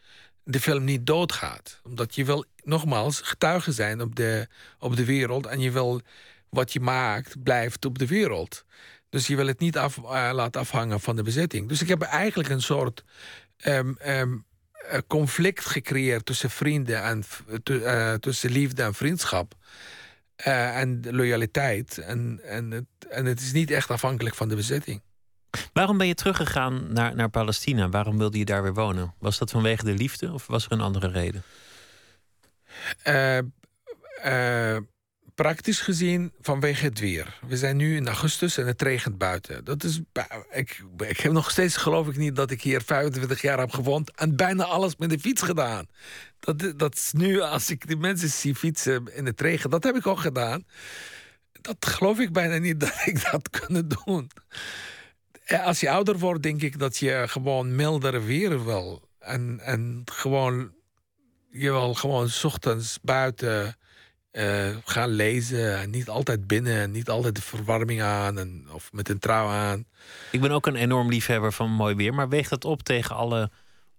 de 0.50 0.60
film 0.60 0.84
niet 0.84 1.06
doodgaat. 1.06 1.80
Omdat 1.84 2.16
je 2.16 2.26
wil 2.26 2.46
nogmaals 2.64 3.22
getuige 3.22 3.72
zijn 3.72 4.02
op 4.02 4.16
de, 4.16 4.48
op 4.80 4.96
de 4.96 5.06
wereld 5.06 5.46
en 5.46 5.60
je 5.60 5.72
wil 5.72 6.02
wat 6.50 6.74
je 6.74 6.80
maakt 6.80 7.44
blijft 7.44 7.86
op 7.86 8.00
de 8.00 8.08
wereld. 8.08 8.66
Dus 9.10 9.28
je 9.28 9.36
wil 9.36 9.48
het 9.48 9.60
niet 9.60 9.78
af, 9.78 9.98
uh, 9.98 10.30
laten 10.34 10.62
afhangen 10.62 11.00
van 11.00 11.16
de 11.16 11.24
bezetting. 11.24 11.68
Dus 11.68 11.82
ik 11.82 11.88
heb 11.88 12.02
eigenlijk 12.02 12.50
een 12.50 12.62
soort 12.62 13.04
um, 13.66 13.98
um, 14.08 14.46
conflict 15.08 15.66
gecreëerd 15.66 16.26
tussen 16.26 16.50
vrienden 16.50 17.04
en 17.04 17.24
uh, 17.72 18.14
tussen 18.14 18.52
liefde 18.52 18.84
en 18.84 18.94
vriendschap. 18.94 19.54
En 20.36 21.02
loyaliteit. 21.10 21.98
En, 21.98 22.40
en, 22.44 22.72
het, 22.72 22.86
en 23.10 23.26
het 23.26 23.40
is 23.40 23.52
niet 23.52 23.72
echt 23.72 23.90
afhankelijk 23.90 24.36
van 24.36 24.50
de 24.50 24.56
bezetting. 24.56 25.02
Waarom 25.74 25.98
ben 25.98 26.08
je 26.08 26.16
teruggegaan 26.16 26.94
naar, 26.94 27.16
naar 27.16 27.30
Palestina? 27.30 27.90
Waarom 27.90 28.18
wilde 28.18 28.38
je 28.38 28.46
daar 28.46 28.64
weer 28.64 28.74
wonen? 28.74 29.14
Was 29.20 29.38
dat 29.38 29.52
vanwege 29.52 29.84
de 29.84 29.94
liefde 29.94 30.32
of 30.32 30.48
was 30.48 30.66
er 30.66 30.72
een 30.72 30.82
andere 30.82 31.08
reden? 31.08 31.44
Uh, 33.08 33.38
uh, 34.26 34.78
praktisch 35.36 35.82
gezien 35.82 36.32
vanwege 36.42 36.86
het 36.86 37.00
weer. 37.00 37.38
We 37.48 37.58
zijn 37.58 37.78
nu 37.78 37.96
in 37.96 38.08
augustus 38.08 38.58
en 38.58 38.68
het 38.68 38.82
regent 38.82 39.18
buiten. 39.18 39.66
Dat 39.66 39.84
is, 39.84 40.02
ik, 40.52 40.84
ik 40.98 41.20
heb 41.20 41.32
nog 41.32 41.52
steeds 41.52 41.78
geloof 41.78 42.08
ik 42.08 42.18
niet 42.18 42.36
dat 42.36 42.52
ik 42.52 42.62
hier 42.62 42.82
25 42.82 43.42
jaar 43.42 43.60
heb 43.60 43.72
gewoond 43.72 44.12
en 44.16 44.36
bijna 44.36 44.64
alles 44.64 44.96
met 44.96 45.10
de 45.10 45.20
fiets 45.20 45.42
gedaan. 45.42 45.88
Dat, 46.40 46.74
dat 46.78 46.96
is 46.96 47.12
nu, 47.12 47.42
als 47.42 47.70
ik 47.70 47.88
die 47.88 47.98
mensen 47.98 48.30
zie 48.30 48.56
fietsen 48.56 49.16
in 49.16 49.26
het 49.26 49.42
regen, 49.42 49.70
dat 49.70 49.84
heb 49.84 49.96
ik 49.96 50.08
ook 50.08 50.20
gedaan. 50.20 50.66
Dat 51.62 51.78
geloof 51.80 52.20
ik 52.20 52.32
bijna 52.32 52.58
niet 52.58 52.80
dat 52.86 53.02
ik 53.06 53.32
dat 53.32 53.50
kunnen 53.50 53.88
doen. 53.88 54.32
Als 55.58 55.80
je 55.80 55.90
ouder 55.90 56.18
wordt, 56.18 56.44
denk 56.44 56.62
ik 56.62 56.80
dat 56.80 56.98
je 56.98 57.24
gewoon 57.28 57.76
milder 57.76 58.26
weer 58.26 58.66
wil. 58.66 59.10
Uh, 59.22 59.34
en, 59.34 59.60
en 59.60 60.02
gewoon, 60.06 60.72
je 61.52 61.72
wil 61.72 61.94
gewoon 61.94 62.30
's 62.30 62.44
ochtends 62.44 63.00
buiten 63.02 63.78
eh, 64.32 64.78
gaan 64.84 65.10
lezen. 65.10 65.80
En 65.80 65.90
niet 65.90 66.10
altijd 66.10 66.48
binnen, 66.48 66.78
en 66.82 66.92
niet 66.92 67.10
altijd 67.10 67.36
de 67.36 67.42
verwarming 67.42 68.02
aan 68.02 68.40
en, 68.40 68.68
of 68.72 68.92
met 68.92 69.10
een 69.10 69.20
trui 69.20 69.48
aan. 69.48 69.86
Ik 70.32 70.42
ben 70.42 70.52
ook 70.52 70.68
een 70.68 70.76
enorm 70.76 71.10
liefhebber 71.10 71.54
van 71.54 71.72
mooi 71.72 71.96
weer, 71.96 72.14
maar 72.14 72.30
weegt 72.30 72.50
dat 72.50 72.66
op 72.66 72.84
tegen 72.84 73.16
alle 73.16 73.52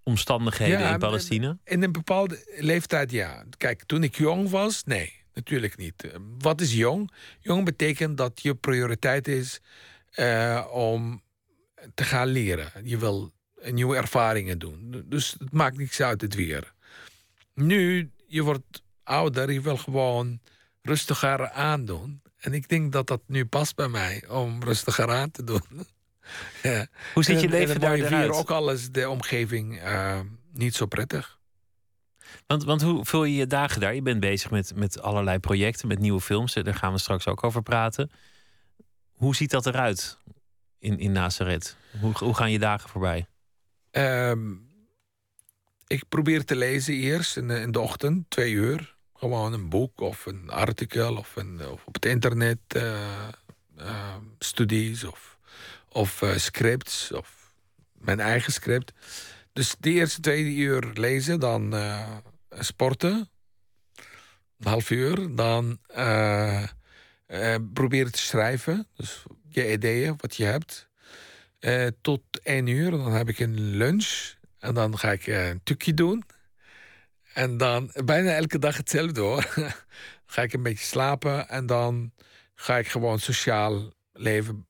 omstandigheden 0.03 0.81
Ja, 0.81 0.93
in 0.93 0.99
Palestina? 0.99 1.59
In 1.65 1.83
een 1.83 1.93
bepaalde 1.93 2.45
leeftijd, 2.57 3.11
ja. 3.11 3.45
Kijk, 3.57 3.83
toen 3.85 4.03
ik 4.03 4.17
jong 4.17 4.51
was, 4.51 4.85
nee, 4.85 5.13
natuurlijk 5.35 5.77
niet. 5.77 6.05
Eh, 6.05 6.11
Wat 6.39 6.61
is 6.61 6.75
jong? 6.75 7.11
Jong 7.41 7.65
betekent 7.65 8.17
dat 8.17 8.43
je 8.43 8.55
prioriteit 8.55 9.29
is 9.29 9.61
eh, 10.11 10.67
om 10.73 11.23
te 11.95 12.05
gaan 12.05 12.27
leren. 12.29 12.71
Je 12.83 12.99
wil 12.99 13.33
nieuwe 13.65 13.97
ervaringen 13.97 14.59
doen. 14.59 15.05
Dus 15.07 15.37
het 15.39 15.53
maakt 15.53 15.77
niks 15.77 16.01
uit 16.01 16.21
het 16.21 16.35
weer. 16.35 16.73
Nu, 17.55 18.11
je 18.27 18.43
wordt 18.43 18.83
ouder, 19.03 19.53
je 19.53 19.61
wil 19.61 19.77
gewoon 19.77 20.41
rustiger 20.83 21.51
aandoen. 21.51 22.23
En 22.39 22.55
ik 22.55 22.69
denk 22.69 22.93
dat 22.93 23.07
dat 23.07 23.21
nu 23.27 23.45
past 23.47 23.77
bij 23.77 23.89
mij, 23.89 24.25
om 24.29 24.63
rustiger 24.63 25.11
aan 25.11 25.31
te 25.31 25.45
doen. 25.45 25.63
ja. 26.63 26.87
Hoe 27.15 27.25
ziet 27.25 27.41
je 27.41 27.47
En- 27.47 27.53
en 27.53 27.59
leven 27.59 27.81
daar 27.81 27.99
weer, 27.99 28.33
ook 28.33 28.51
al 28.51 28.71
is 28.73 28.91
de 28.91 29.09
omgeving 29.09 29.81
eh, 29.81 30.21
niet 30.53 30.75
zo 30.75 30.87
prettig. 30.87 31.39
Want, 32.47 32.65
want 32.65 32.83
hoe 32.83 33.05
vul 33.05 33.25
je 33.25 33.35
je 33.35 33.47
dagen 33.47 33.81
daar? 33.81 33.95
Je 33.95 34.03
bent 34.03 34.21
bezig 34.21 34.51
met, 34.51 34.73
met 34.75 35.03
allerlei 35.03 35.39
projecten, 35.39 35.89
met 35.89 35.99
nieuwe 35.99 36.21
films. 36.21 36.55
Daar 36.55 36.75
gaan 36.75 36.93
we 36.93 36.99
straks 36.99 37.27
ook 37.27 37.45
over 37.45 37.63
praten. 37.63 38.11
Hoe 39.13 39.35
ziet 39.35 39.51
dat 39.51 39.67
eruit 39.67 40.19
in, 40.81 40.99
in 40.99 41.13
Nazareth? 41.13 41.77
Hoe, 42.01 42.13
hoe 42.19 42.35
gaan 42.35 42.51
je 42.51 42.59
dagen 42.59 42.91
voorbij? 42.91 43.27
Ehm, 43.91 44.53
ik 45.87 46.09
probeer 46.09 46.45
te 46.45 46.57
lezen 46.57 46.95
eerst 46.95 47.37
in 47.37 47.73
de, 47.73 47.81
ochtend, 47.81 48.31
twee 48.31 48.53
uur. 48.53 48.97
Gewoon 49.15 49.53
een 49.53 49.69
boek 49.69 50.01
of 50.01 50.27
een 50.27 50.51
artikel 50.51 51.17
of, 51.17 51.37
een, 51.37 51.69
of 51.69 51.87
op 51.87 51.95
het 51.95 52.05
internet 52.05 52.59
eh, 52.67 53.29
eh, 53.81 54.17
studies 54.39 55.05
of, 55.05 55.39
of 55.89 56.23
eh, 56.23 56.37
scripts 56.37 57.13
of 57.13 57.53
mijn 57.93 58.21
eigen 58.21 58.53
script. 58.53 58.93
Dus 59.53 59.75
de 59.79 59.91
eerste 59.91 60.21
twee 60.21 60.45
uur 60.45 60.91
lezen, 60.95 61.41
dan 61.41 61.75
eh, 61.75 62.17
sporten, 62.51 63.29
een 64.59 64.67
half 64.67 64.91
uur. 64.91 65.35
Dan 65.37 65.79
proberen 67.73 68.13
te 68.13 68.19
schrijven, 68.19 68.87
dus 68.97 69.23
je 69.55 69.73
ideeën, 69.73 70.15
wat 70.17 70.37
je 70.37 70.45
hebt. 70.45 70.89
Eh, 71.61 71.87
tot 72.01 72.23
één 72.43 72.67
uur. 72.67 72.91
Dan 72.91 73.13
heb 73.13 73.29
ik 73.29 73.39
een 73.39 73.61
lunch. 73.61 74.35
En 74.59 74.75
dan 74.75 74.99
ga 74.99 75.13
ik 75.13 75.27
eh, 75.27 75.49
een 75.49 75.63
tukje 75.63 75.95
doen. 75.95 76.25
En 77.33 77.57
dan 77.57 77.93
bijna 78.05 78.31
elke 78.31 78.59
dag 78.59 78.77
hetzelfde 78.77 79.21
hoor. 79.21 79.47
ga 80.27 80.43
ik 80.43 80.53
een 80.53 80.63
beetje 80.63 80.85
slapen. 80.85 81.49
En 81.49 81.67
dan 81.67 82.13
ga 82.55 82.79
ik 82.79 82.89
gewoon 82.89 83.19
sociaal 83.19 83.93
leven 84.13 84.67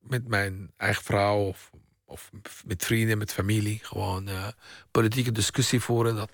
met 0.00 0.28
mijn 0.28 0.70
eigen 0.76 1.04
vrouw. 1.04 1.38
Of, 1.38 1.70
of 2.04 2.30
met 2.64 2.84
vrienden, 2.84 3.18
met 3.18 3.32
familie. 3.32 3.78
Gewoon 3.82 4.28
eh, 4.28 4.48
politieke 4.90 5.32
discussie 5.32 5.80
voeren. 5.80 6.14
Dat 6.14 6.30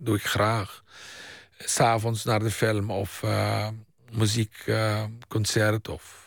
doe 0.00 0.16
ik 0.16 0.24
graag. 0.24 0.84
S'avonds 1.58 2.24
naar 2.24 2.40
de 2.40 2.50
film 2.50 2.90
of 2.90 3.22
muziekconcert. 4.10 5.88
of 5.88 6.23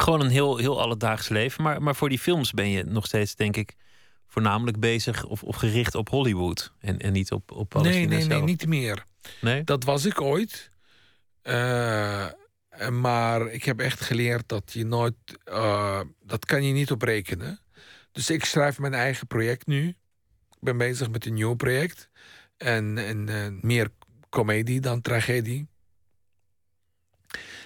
Gewoon 0.00 0.20
een 0.20 0.30
heel, 0.30 0.56
heel 0.56 0.80
alledaags 0.80 1.28
leven. 1.28 1.62
Maar, 1.62 1.82
maar 1.82 1.96
voor 1.96 2.08
die 2.08 2.18
films 2.18 2.50
ben 2.52 2.68
je 2.68 2.84
nog 2.84 3.06
steeds, 3.06 3.34
denk 3.34 3.56
ik, 3.56 3.74
voornamelijk 4.26 4.80
bezig 4.80 5.24
of, 5.24 5.42
of 5.42 5.56
gericht 5.56 5.94
op 5.94 6.08
Hollywood. 6.08 6.72
En, 6.80 6.98
en 6.98 7.12
niet 7.12 7.32
op, 7.32 7.50
op 7.50 7.68
Palestina 7.68 8.08
Nee, 8.08 8.18
nee, 8.18 8.26
nee, 8.26 8.42
niet 8.42 8.66
meer. 8.66 9.04
Nee? 9.40 9.64
Dat 9.64 9.84
was 9.84 10.04
ik 10.04 10.20
ooit. 10.20 10.70
Eh, 11.42 12.26
maar 12.90 13.46
ik 13.46 13.64
heb 13.64 13.80
echt 13.80 14.00
geleerd 14.00 14.48
dat 14.48 14.72
je 14.72 14.84
nooit... 14.84 15.14
eh, 15.44 16.00
dat 16.22 16.44
kan 16.44 16.64
je 16.64 16.72
niet 16.72 16.90
op 16.90 17.02
rekenen. 17.02 17.60
Dus 18.12 18.30
ik 18.30 18.44
schrijf 18.44 18.78
mijn 18.78 18.94
eigen 18.94 19.26
project 19.26 19.66
nu. 19.66 19.88
Ik 20.50 20.60
ben 20.60 20.76
bezig 20.76 21.10
met 21.10 21.26
een 21.26 21.34
nieuw 21.34 21.54
project. 21.54 22.10
En, 22.56 22.98
en 22.98 23.28
eh, 23.28 23.46
meer 23.60 23.88
comedie 24.28 24.80
dan 24.80 25.00
tragedie. 25.00 25.68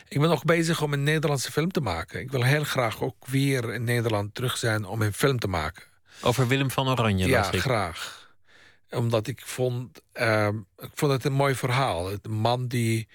Ik 0.09 0.21
ben 0.21 0.31
ook 0.31 0.45
bezig 0.45 0.83
om 0.83 0.93
een 0.93 1.03
Nederlandse 1.03 1.53
film 1.53 1.71
te 1.73 1.81
maken. 1.81 2.21
Ik 2.21 2.31
wil 2.31 2.43
heel 2.43 2.65
graag 2.65 3.03
ook 3.03 3.27
weer 3.27 3.75
in 3.75 3.85
Nederland 3.85 4.35
terug 4.35 4.57
zijn 4.57 4.85
om 4.85 5.03
een 5.03 5.13
film 5.13 5.39
te 5.39 5.49
maken. 5.49 5.83
Over 6.23 6.47
Willem 6.49 6.71
van 6.71 6.89
Oranje 6.89 7.27
Ja, 7.27 7.53
ik. 7.53 7.61
graag. 7.61 8.27
Omdat 8.91 9.27
ik 9.27 9.41
vond, 9.45 10.01
ehm, 10.13 10.57
ik 10.79 10.91
vond 10.95 11.13
het 11.13 11.25
een 11.25 11.33
mooi 11.33 11.55
verhaal. 11.55 12.11
Een 12.13 12.21
man 12.31 12.67
die 12.67 13.09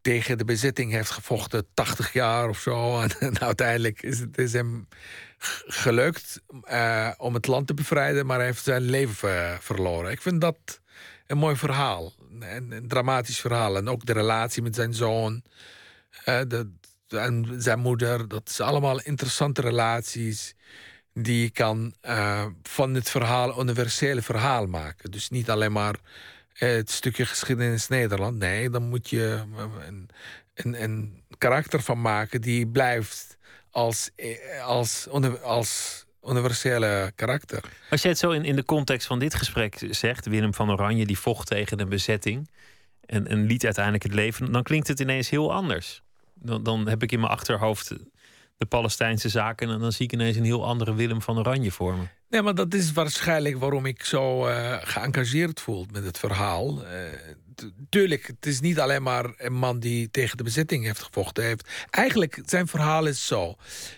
tegen 0.00 0.38
de 0.38 0.44
bezetting 0.44 0.92
heeft 0.92 1.10
gevochten, 1.10 1.66
80 1.74 2.12
jaar 2.12 2.48
of 2.48 2.58
zo. 2.58 2.76
En, 3.00 3.10
en 3.20 3.40
uiteindelijk 3.40 4.02
is 4.02 4.18
het 4.18 4.38
is 4.38 4.52
hem 4.52 4.88
gelukt 5.66 6.40
eh, 6.62 7.10
om 7.16 7.34
het 7.34 7.46
land 7.46 7.66
te 7.66 7.74
bevrijden, 7.74 8.26
maar 8.26 8.36
hij 8.36 8.46
heeft 8.46 8.64
zijn 8.64 8.82
leven 8.82 9.14
ver- 9.14 9.58
verloren. 9.60 10.10
Ik 10.10 10.22
vind 10.22 10.40
dat 10.40 10.80
een 11.26 11.38
mooi 11.38 11.56
verhaal. 11.56 12.12
Een, 12.40 12.70
een 12.72 12.88
dramatisch 12.88 13.40
verhaal. 13.40 13.76
En 13.76 13.88
ook 13.88 14.06
de 14.06 14.12
relatie 14.12 14.62
met 14.62 14.74
zijn 14.74 14.94
zoon 14.94 15.42
de, 16.28 16.70
en 17.08 17.54
zijn 17.58 17.78
moeder. 17.78 18.28
Dat 18.28 18.50
zijn 18.50 18.68
allemaal 18.68 19.00
interessante 19.00 19.60
relaties 19.60 20.54
die 21.14 21.42
je 21.42 21.50
kan 21.50 21.94
eh, 22.00 22.46
van 22.62 22.94
het 22.94 23.10
verhaal 23.10 23.50
een 23.50 23.60
universele 23.60 24.22
verhaal 24.22 24.66
maken. 24.66 25.10
Dus 25.10 25.28
niet 25.28 25.50
alleen 25.50 25.72
maar 25.72 25.94
eh, 26.52 26.68
het 26.68 26.90
stukje 26.90 27.26
geschiedenis 27.26 27.88
Nederland. 27.88 28.38
Nee, 28.38 28.70
dan 28.70 28.82
moet 28.82 29.10
je 29.10 29.42
een, 29.86 30.08
een, 30.54 30.82
een 30.82 31.22
karakter 31.38 31.82
van 31.82 32.00
maken 32.00 32.40
die 32.40 32.66
blijft 32.66 33.38
als, 33.70 34.10
eh, 34.16 34.64
als, 34.64 35.08
als 35.42 36.04
universele 36.24 37.12
karakter. 37.14 37.64
Als 37.90 38.02
jij 38.02 38.10
het 38.10 38.20
zo 38.20 38.30
in, 38.30 38.44
in 38.44 38.56
de 38.56 38.64
context 38.64 39.06
van 39.06 39.18
dit 39.18 39.34
gesprek 39.34 39.86
zegt, 39.90 40.26
Willem 40.26 40.54
van 40.54 40.70
Oranje 40.70 41.06
die 41.06 41.18
vocht 41.18 41.46
tegen 41.46 41.80
een 41.80 41.88
bezetting 41.88 42.50
en, 43.06 43.26
en 43.26 43.44
liet 43.44 43.64
uiteindelijk 43.64 44.04
het 44.04 44.14
leven, 44.14 44.52
dan 44.52 44.62
klinkt 44.62 44.88
het 44.88 45.00
ineens 45.00 45.30
heel 45.30 45.52
anders. 45.52 46.02
Dan, 46.40 46.62
dan 46.62 46.88
heb 46.88 47.02
ik 47.02 47.12
in 47.12 47.20
mijn 47.20 47.32
achterhoofd 47.32 47.94
de 48.58 48.66
Palestijnse 48.66 49.28
zaken 49.28 49.70
en 49.70 49.78
dan 49.78 49.92
zie 49.92 50.04
ik 50.04 50.12
ineens 50.12 50.36
een 50.36 50.44
heel 50.44 50.66
andere 50.66 50.94
Willem 50.94 51.22
van 51.22 51.38
Oranje 51.38 51.70
voor 51.70 51.96
me. 51.96 52.02
Nee, 52.28 52.42
maar 52.42 52.54
dat 52.54 52.74
is 52.74 52.92
waarschijnlijk 52.92 53.58
waarom 53.58 53.86
ik 53.86 54.04
zo 54.04 54.46
eh 54.46 54.76
geëngageerd 54.80 55.60
voel 55.60 55.86
met 55.92 56.04
het 56.04 56.18
verhaal. 56.18 56.84
Eh, 56.84 56.98
tuurlijk, 57.88 58.26
het 58.26 58.46
is 58.46 58.60
niet 58.60 58.80
alleen 58.80 59.02
maar 59.02 59.32
een 59.36 59.52
man 59.52 59.78
die 59.78 60.10
tegen 60.10 60.36
de 60.36 60.42
bezetting 60.42 60.84
heeft 60.84 61.02
gevochten. 61.02 61.44
Heeft, 61.44 61.68
eigenlijk, 61.90 62.42
zijn 62.44 62.66
verhaal 62.66 63.06
is 63.06 63.26
zo. 63.26 63.54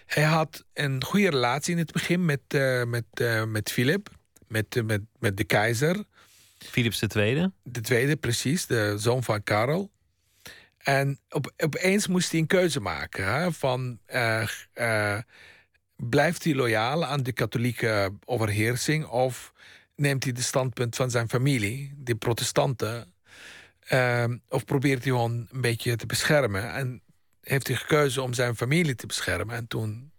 Hij 0.07 0.23
had 0.23 0.65
een 0.73 1.05
goede 1.05 1.31
relatie 1.31 1.73
in 1.73 1.79
het 1.79 1.93
begin 1.93 2.25
met, 2.25 2.41
eh, 2.49 2.85
met, 2.85 3.05
met 3.49 3.71
Philip, 3.71 4.09
met, 4.49 4.83
met, 4.85 5.01
met 5.19 5.37
de 5.37 5.45
keizer. 5.45 6.05
Philips 6.59 7.03
II. 7.03 7.51
De 7.63 7.81
tweede, 7.81 8.17
precies, 8.17 8.67
de 8.67 8.95
zoon 8.99 9.23
van 9.23 9.43
Karel. 9.43 9.91
En 10.83 11.19
op, 11.29 11.53
opeens 11.57 12.07
moest 12.07 12.31
hij 12.31 12.41
een 12.41 12.47
keuze 12.47 12.81
maken. 12.81 13.35
Hè, 13.35 13.53
van, 13.53 13.99
eh, 14.07 14.49
eh, 14.73 15.19
blijft 15.97 16.45
hij 16.45 16.55
loyaal 16.55 17.05
aan 17.05 17.23
de 17.23 17.33
katholieke 17.33 18.13
overheersing... 18.25 19.07
of 19.07 19.53
neemt 19.97 20.25
hij 20.25 20.33
de 20.33 20.43
standpunt 20.43 20.97
van 20.97 21.11
zijn 21.11 21.29
familie, 21.29 21.95
de 21.97 22.15
protestanten... 22.15 23.15
eh, 23.81 24.25
of 24.49 24.65
probeert 24.65 25.03
hij 25.03 25.13
gewoon 25.13 25.49
een 25.51 25.61
beetje 25.61 25.97
te 25.97 26.07
beschermen. 26.07 26.73
En 26.73 27.03
heeft 27.43 27.67
hij 27.67 27.77
gekozen 27.77 28.23
om 28.23 28.33
zijn 28.33 28.57
familie 28.57 28.95
te 28.95 29.07
beschermen. 29.07 29.57
En 29.57 29.67
toen 29.67 30.13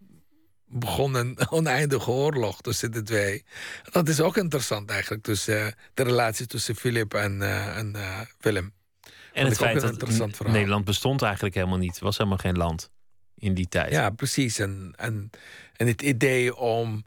begon 0.66 1.14
een 1.14 1.38
oneindige 1.50 2.10
oorlog 2.10 2.60
tussen 2.60 2.92
de 2.92 3.02
twee. 3.02 3.44
Dat 3.90 4.08
is 4.08 4.20
ook 4.20 4.36
interessant 4.36 4.90
eigenlijk, 4.90 5.22
tussen 5.22 5.66
eh, 5.66 5.72
de 5.94 6.02
relatie 6.02 6.46
tussen 6.46 6.76
Philip 6.76 7.14
en, 7.14 7.42
en 7.76 7.96
Willem. 8.40 8.72
En 9.32 9.46
het 9.46 9.56
feit 9.56 9.80
dat 9.80 9.90
interessant 9.90 10.36
verhaal. 10.36 10.54
Nederland 10.54 10.84
bestond 10.84 11.22
eigenlijk 11.22 11.54
helemaal 11.54 11.78
niet. 11.78 11.98
was 11.98 12.16
helemaal 12.16 12.38
geen 12.38 12.56
land 12.56 12.90
in 13.34 13.54
die 13.54 13.68
tijd. 13.68 13.90
Ja, 13.90 14.10
precies. 14.10 14.58
En, 14.58 14.92
en, 14.96 15.30
en 15.76 15.86
het 15.86 16.02
idee 16.02 16.56
om 16.56 17.04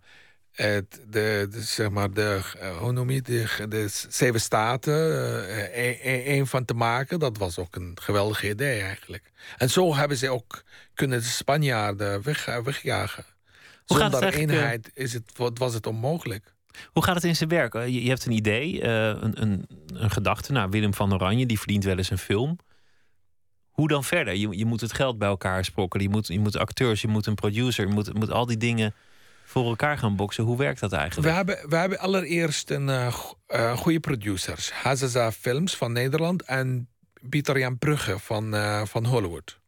het, 0.52 1.02
de, 1.08 1.48
de, 1.52 1.62
zeg 1.62 1.90
maar 1.90 2.14
de, 2.14 2.42
eh, 2.60 2.78
hoe 2.78 2.92
noem 2.92 3.10
je 3.10 3.22
de, 3.22 3.66
de 3.70 3.88
zeven 4.10 4.42
staten 4.42 4.94
eh, 4.94 5.64
eh, 5.64 6.06
eh, 6.06 6.28
één 6.28 6.48
van 6.48 6.66
te 6.66 6.74
maken, 6.74 7.20
dat 7.20 7.38
was 7.38 7.58
ook 7.58 7.76
een 7.76 7.98
geweldig 8.02 8.44
idee 8.44 8.82
eigenlijk. 8.82 9.32
En 9.58 9.70
zo 9.70 9.96
hebben 9.96 10.18
ze 10.18 10.30
ook 10.30 10.64
kunnen 10.94 11.20
de 11.20 11.26
Spanjaarden 11.26 12.22
weg, 12.24 12.48
eh, 12.48 12.60
wegjagen. 12.64 13.26
Zonder 13.86 14.34
eenheid 14.34 14.92
is 14.94 15.14
het, 15.14 15.32
was 15.54 15.74
het 15.74 15.88
onmogelijk. 15.88 16.54
Hoe 16.92 17.04
gaat 17.04 17.16
het 17.16 17.24
in 17.24 17.36
zijn 17.36 17.50
werk? 17.50 17.74
Je, 17.74 18.04
je 18.04 18.10
hebt 18.10 18.26
een 18.26 18.32
idee, 18.32 18.82
eh, 18.82 19.08
een, 19.08 19.42
een, 19.42 19.68
een 19.94 20.12
gedachte. 20.12 20.52
Nou, 20.52 20.70
Willem 20.70 20.94
van 20.94 21.14
Oranje, 21.14 21.46
die 21.46 21.60
verdient 21.60 21.84
wel 21.84 21.98
eens 21.98 22.10
een 22.10 22.18
film. 22.18 22.58
Hoe 23.70 23.88
dan 23.88 24.04
verder? 24.04 24.36
Je, 24.36 24.58
je 24.58 24.66
moet 24.66 24.82
het 24.82 24.94
geld 24.94 25.18
bij 25.18 25.28
elkaar 25.28 25.66
sprokkelen. 25.66 26.06
Je 26.06 26.12
moet, 26.12 26.28
je 26.28 26.40
moet 26.40 26.58
acteurs, 26.58 27.02
je 27.02 27.08
moet 27.08 27.26
een 27.26 27.36
producer, 27.36 27.88
je 27.88 27.94
moet, 27.94 28.14
moet 28.14 28.32
al 28.32 28.46
die 28.46 28.58
dingen 28.58 28.94
voor 29.46 29.66
elkaar 29.66 29.98
gaan 29.98 30.16
boksen. 30.16 30.44
Hoe 30.44 30.58
werkt 30.58 30.80
dat 30.80 30.92
eigenlijk? 30.92 31.28
We 31.28 31.34
hebben, 31.34 31.70
we 31.70 31.76
hebben 31.76 32.00
allereerst 32.00 32.70
een 32.70 32.88
uh, 32.88 33.14
goede 33.76 34.00
producers. 34.00 34.72
Hazaza 34.72 35.32
Films 35.32 35.76
van 35.76 35.92
Nederland 35.92 36.42
en 36.42 36.90
Pieter 37.30 37.60
Jan 37.60 37.78
Brugge 37.78 38.20
van, 38.20 38.56
uh, 38.56 38.86
van 38.86 39.06
Hollywood. 39.06 39.60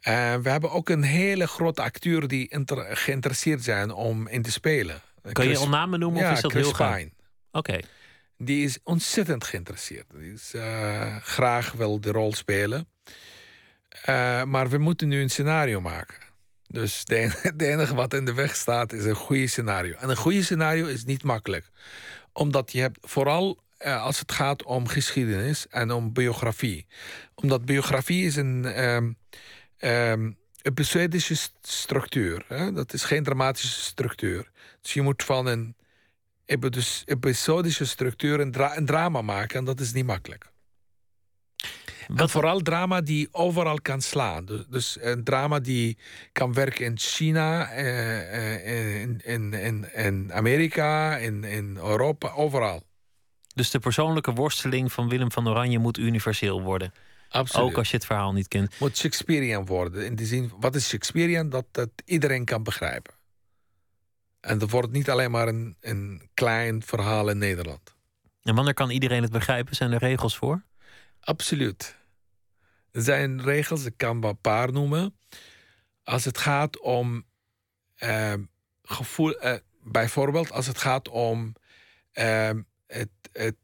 En 0.00 0.42
we 0.42 0.50
hebben 0.50 0.70
ook 0.70 0.88
een 0.88 1.02
hele 1.02 1.46
grote 1.46 1.82
acteur 1.82 2.28
die 2.28 2.48
geïnteresseerd 2.90 3.64
zijn 3.64 3.92
om 3.92 4.28
in 4.28 4.42
te 4.42 4.50
spelen. 4.50 5.02
Kan 5.32 5.48
je 5.48 5.56
al 5.56 5.68
namen 5.68 5.98
noemen 5.98 6.24
of 6.24 6.32
is 6.32 6.40
dat 6.40 6.50
Chris 6.50 6.64
heel 6.64 6.74
gaaf? 6.74 7.02
Oké. 7.50 7.78
Die 8.38 8.64
is 8.64 8.78
ontzettend 8.82 9.44
geïnteresseerd. 9.44 10.06
Die 10.14 10.32
is 10.32 10.52
uh, 10.54 11.16
graag 11.16 11.72
wil 11.72 12.00
de 12.00 12.10
rol 12.10 12.34
spelen. 12.34 12.88
Uh, 14.08 14.42
maar 14.42 14.68
we 14.68 14.78
moeten 14.78 15.08
nu 15.08 15.20
een 15.20 15.30
scenario 15.30 15.80
maken. 15.80 16.16
Dus 16.66 17.04
de 17.04 17.16
enige, 17.56 17.94
wat 17.94 18.14
in 18.14 18.24
de 18.24 18.34
weg 18.34 18.56
staat 18.56 18.92
is 18.92 19.04
een 19.04 19.14
goede 19.14 19.46
scenario. 19.46 19.94
En 19.96 20.08
een 20.08 20.16
goede 20.16 20.42
scenario 20.42 20.86
is 20.86 21.04
niet 21.04 21.22
makkelijk. 21.22 21.70
Omdat 22.32 22.72
je 22.72 22.80
hebt 22.80 22.98
vooral 23.00 23.58
uh, 23.78 24.02
als 24.02 24.18
het 24.18 24.32
gaat 24.32 24.62
om 24.62 24.86
geschiedenis 24.86 25.66
en 25.68 25.90
om 25.90 26.12
biografie. 26.12 26.86
Omdat 27.34 27.64
biografie 27.64 28.26
is 28.26 28.36
een 28.36 28.84
um, 28.84 29.16
um, 29.78 30.38
episodische 30.66 31.36
structuur. 31.62 32.44
Hè? 32.48 32.72
Dat 32.72 32.92
is 32.92 33.04
geen 33.04 33.22
dramatische 33.22 33.80
structuur. 33.80 34.50
Dus 34.80 34.94
je 34.94 35.02
moet 35.02 35.22
van 35.22 35.46
een 35.46 35.74
episodische 37.06 37.84
structuur 37.84 38.40
een, 38.40 38.52
dra 38.52 38.76
een 38.76 38.86
drama 38.86 39.22
maken. 39.22 39.58
En 39.58 39.64
dat 39.64 39.80
is 39.80 39.92
niet 39.92 40.06
makkelijk. 40.06 40.50
Wat 42.06 42.30
vooral 42.30 42.60
drama 42.60 43.00
die 43.00 43.28
overal 43.30 43.80
kan 43.80 44.00
slaan. 44.00 44.44
Dus, 44.44 44.66
dus, 44.68 44.98
een 45.00 45.24
drama 45.24 45.58
die 45.58 45.98
kan 46.32 46.52
werken 46.52 46.84
in 46.84 46.98
China, 46.98 47.70
eh, 47.70 48.34
eh, 48.34 49.00
in, 49.00 49.20
in, 49.24 49.52
in, 49.52 49.94
in 49.94 50.32
Amerika, 50.32 51.16
in, 51.16 51.44
in 51.44 51.76
Europa, 51.76 52.30
overal. 52.30 52.82
Dus 53.54 53.70
de 53.70 53.78
persoonlijke 53.78 54.32
worsteling 54.32 54.92
van 54.92 55.08
Willem 55.08 55.32
van 55.32 55.48
Oranje 55.48 55.78
moet 55.78 55.98
universeel 55.98 56.62
worden. 56.62 56.92
Absoluut. 57.28 57.70
Ook 57.70 57.76
als 57.76 57.90
je 57.90 57.96
het 57.96 58.06
verhaal 58.06 58.32
niet 58.32 58.48
kent. 58.48 58.78
Moet 58.78 58.96
Shakespearean 58.96 59.66
worden. 59.66 60.04
In 60.04 60.16
de 60.16 60.26
zin, 60.26 60.52
wat 60.58 60.74
is 60.74 60.88
Shakespearean? 60.88 61.48
Dat, 61.48 61.64
dat 61.70 61.90
iedereen 62.04 62.44
kan 62.44 62.62
begrijpen. 62.62 63.14
En 64.40 64.58
dat 64.58 64.70
wordt 64.70 64.92
niet 64.92 65.10
alleen 65.10 65.30
maar 65.30 65.48
een, 65.48 65.76
een 65.80 66.30
klein 66.34 66.82
verhaal 66.82 67.28
in 67.28 67.38
Nederland. 67.38 67.94
En 68.42 68.54
wanneer 68.54 68.74
kan 68.74 68.90
iedereen 68.90 69.22
het 69.22 69.32
begrijpen? 69.32 69.76
Zijn 69.76 69.92
er 69.92 69.98
regels 69.98 70.36
voor? 70.36 70.62
Absoluut. 71.20 71.96
Er 72.90 73.02
zijn 73.02 73.42
regels, 73.42 73.84
ik 73.84 73.96
kan 73.96 74.20
wel 74.20 74.30
een 74.30 74.40
paar 74.40 74.72
noemen. 74.72 75.18
Als 76.04 76.24
het 76.24 76.38
gaat 76.38 76.80
om 76.80 77.24
uh, 77.98 78.34
gevoel, 78.82 79.44
uh, 79.44 79.54
bijvoorbeeld 79.82 80.52
als 80.52 80.66
het 80.66 80.78
gaat 80.78 81.08
om 81.08 81.52
uh, 82.14 82.50
het, 82.86 83.10
het 83.32 83.56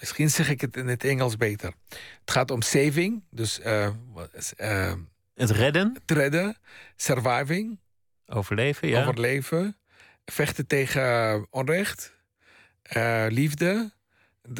misschien 0.00 0.30
zeg 0.30 0.50
ik 0.50 0.60
het 0.60 0.76
in 0.76 0.88
het 0.88 1.04
Engels 1.04 1.36
beter. 1.36 1.72
Het 2.20 2.30
gaat 2.30 2.50
om 2.50 2.62
saving, 2.62 3.22
dus 3.30 3.60
het 5.34 5.50
redden, 5.50 5.98
het 6.06 6.10
redden, 6.16 6.56
surviving, 6.96 7.78
overleven, 8.26 8.88
ja. 8.88 9.00
overleven, 9.00 9.76
vechten 10.24 10.66
tegen 10.66 11.46
onrecht, 11.50 12.12
liefde. 13.28 13.92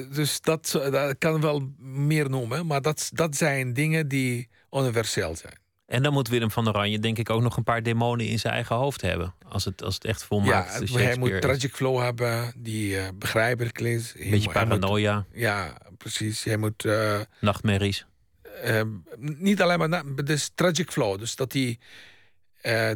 Dus 0.08 0.40
dat, 0.40 0.70
dat 0.72 1.18
kan 1.18 1.40
wel 1.40 1.72
meer 1.78 2.30
noemen, 2.30 2.66
maar 2.66 2.82
dat, 2.82 3.10
dat 3.12 3.36
zijn 3.36 3.72
dingen 3.72 4.08
die 4.08 4.48
universeel 4.70 5.36
zijn. 5.36 5.58
En 5.90 6.02
dan 6.02 6.12
moet 6.12 6.28
Willem 6.28 6.50
van 6.50 6.68
Oranje 6.68 6.98
denk 6.98 7.18
ik 7.18 7.30
ook 7.30 7.42
nog 7.42 7.56
een 7.56 7.62
paar 7.62 7.82
demonen 7.82 8.26
in 8.26 8.38
zijn 8.38 8.54
eigen 8.54 8.76
hoofd 8.76 9.00
hebben. 9.00 9.34
Als 9.48 9.64
het, 9.64 9.82
als 9.82 9.94
het 9.94 10.04
echt 10.04 10.24
volmaakt 10.24 10.88
Ja, 10.90 10.98
hij 10.98 11.16
moet 11.16 11.40
tragic 11.40 11.74
flow 11.74 12.02
hebben 12.02 12.52
die 12.56 12.94
uh, 12.94 13.08
begrijpelijk 13.14 13.80
is. 13.80 14.14
Een 14.16 14.30
beetje 14.30 14.50
paranoia. 14.50 15.14
Moet, 15.14 15.40
ja, 15.40 15.76
precies. 15.98 16.44
Hij 16.44 16.56
moet... 16.56 16.84
Uh, 16.84 17.20
Nachtmerries. 17.40 18.06
Uh, 18.64 18.82
niet 19.16 19.62
alleen 19.62 19.78
maar... 19.78 20.02
Dus 20.24 20.50
tragic 20.54 20.90
flow. 20.90 21.18
Dus 21.18 21.36
dat 21.36 21.52
die... 21.52 21.78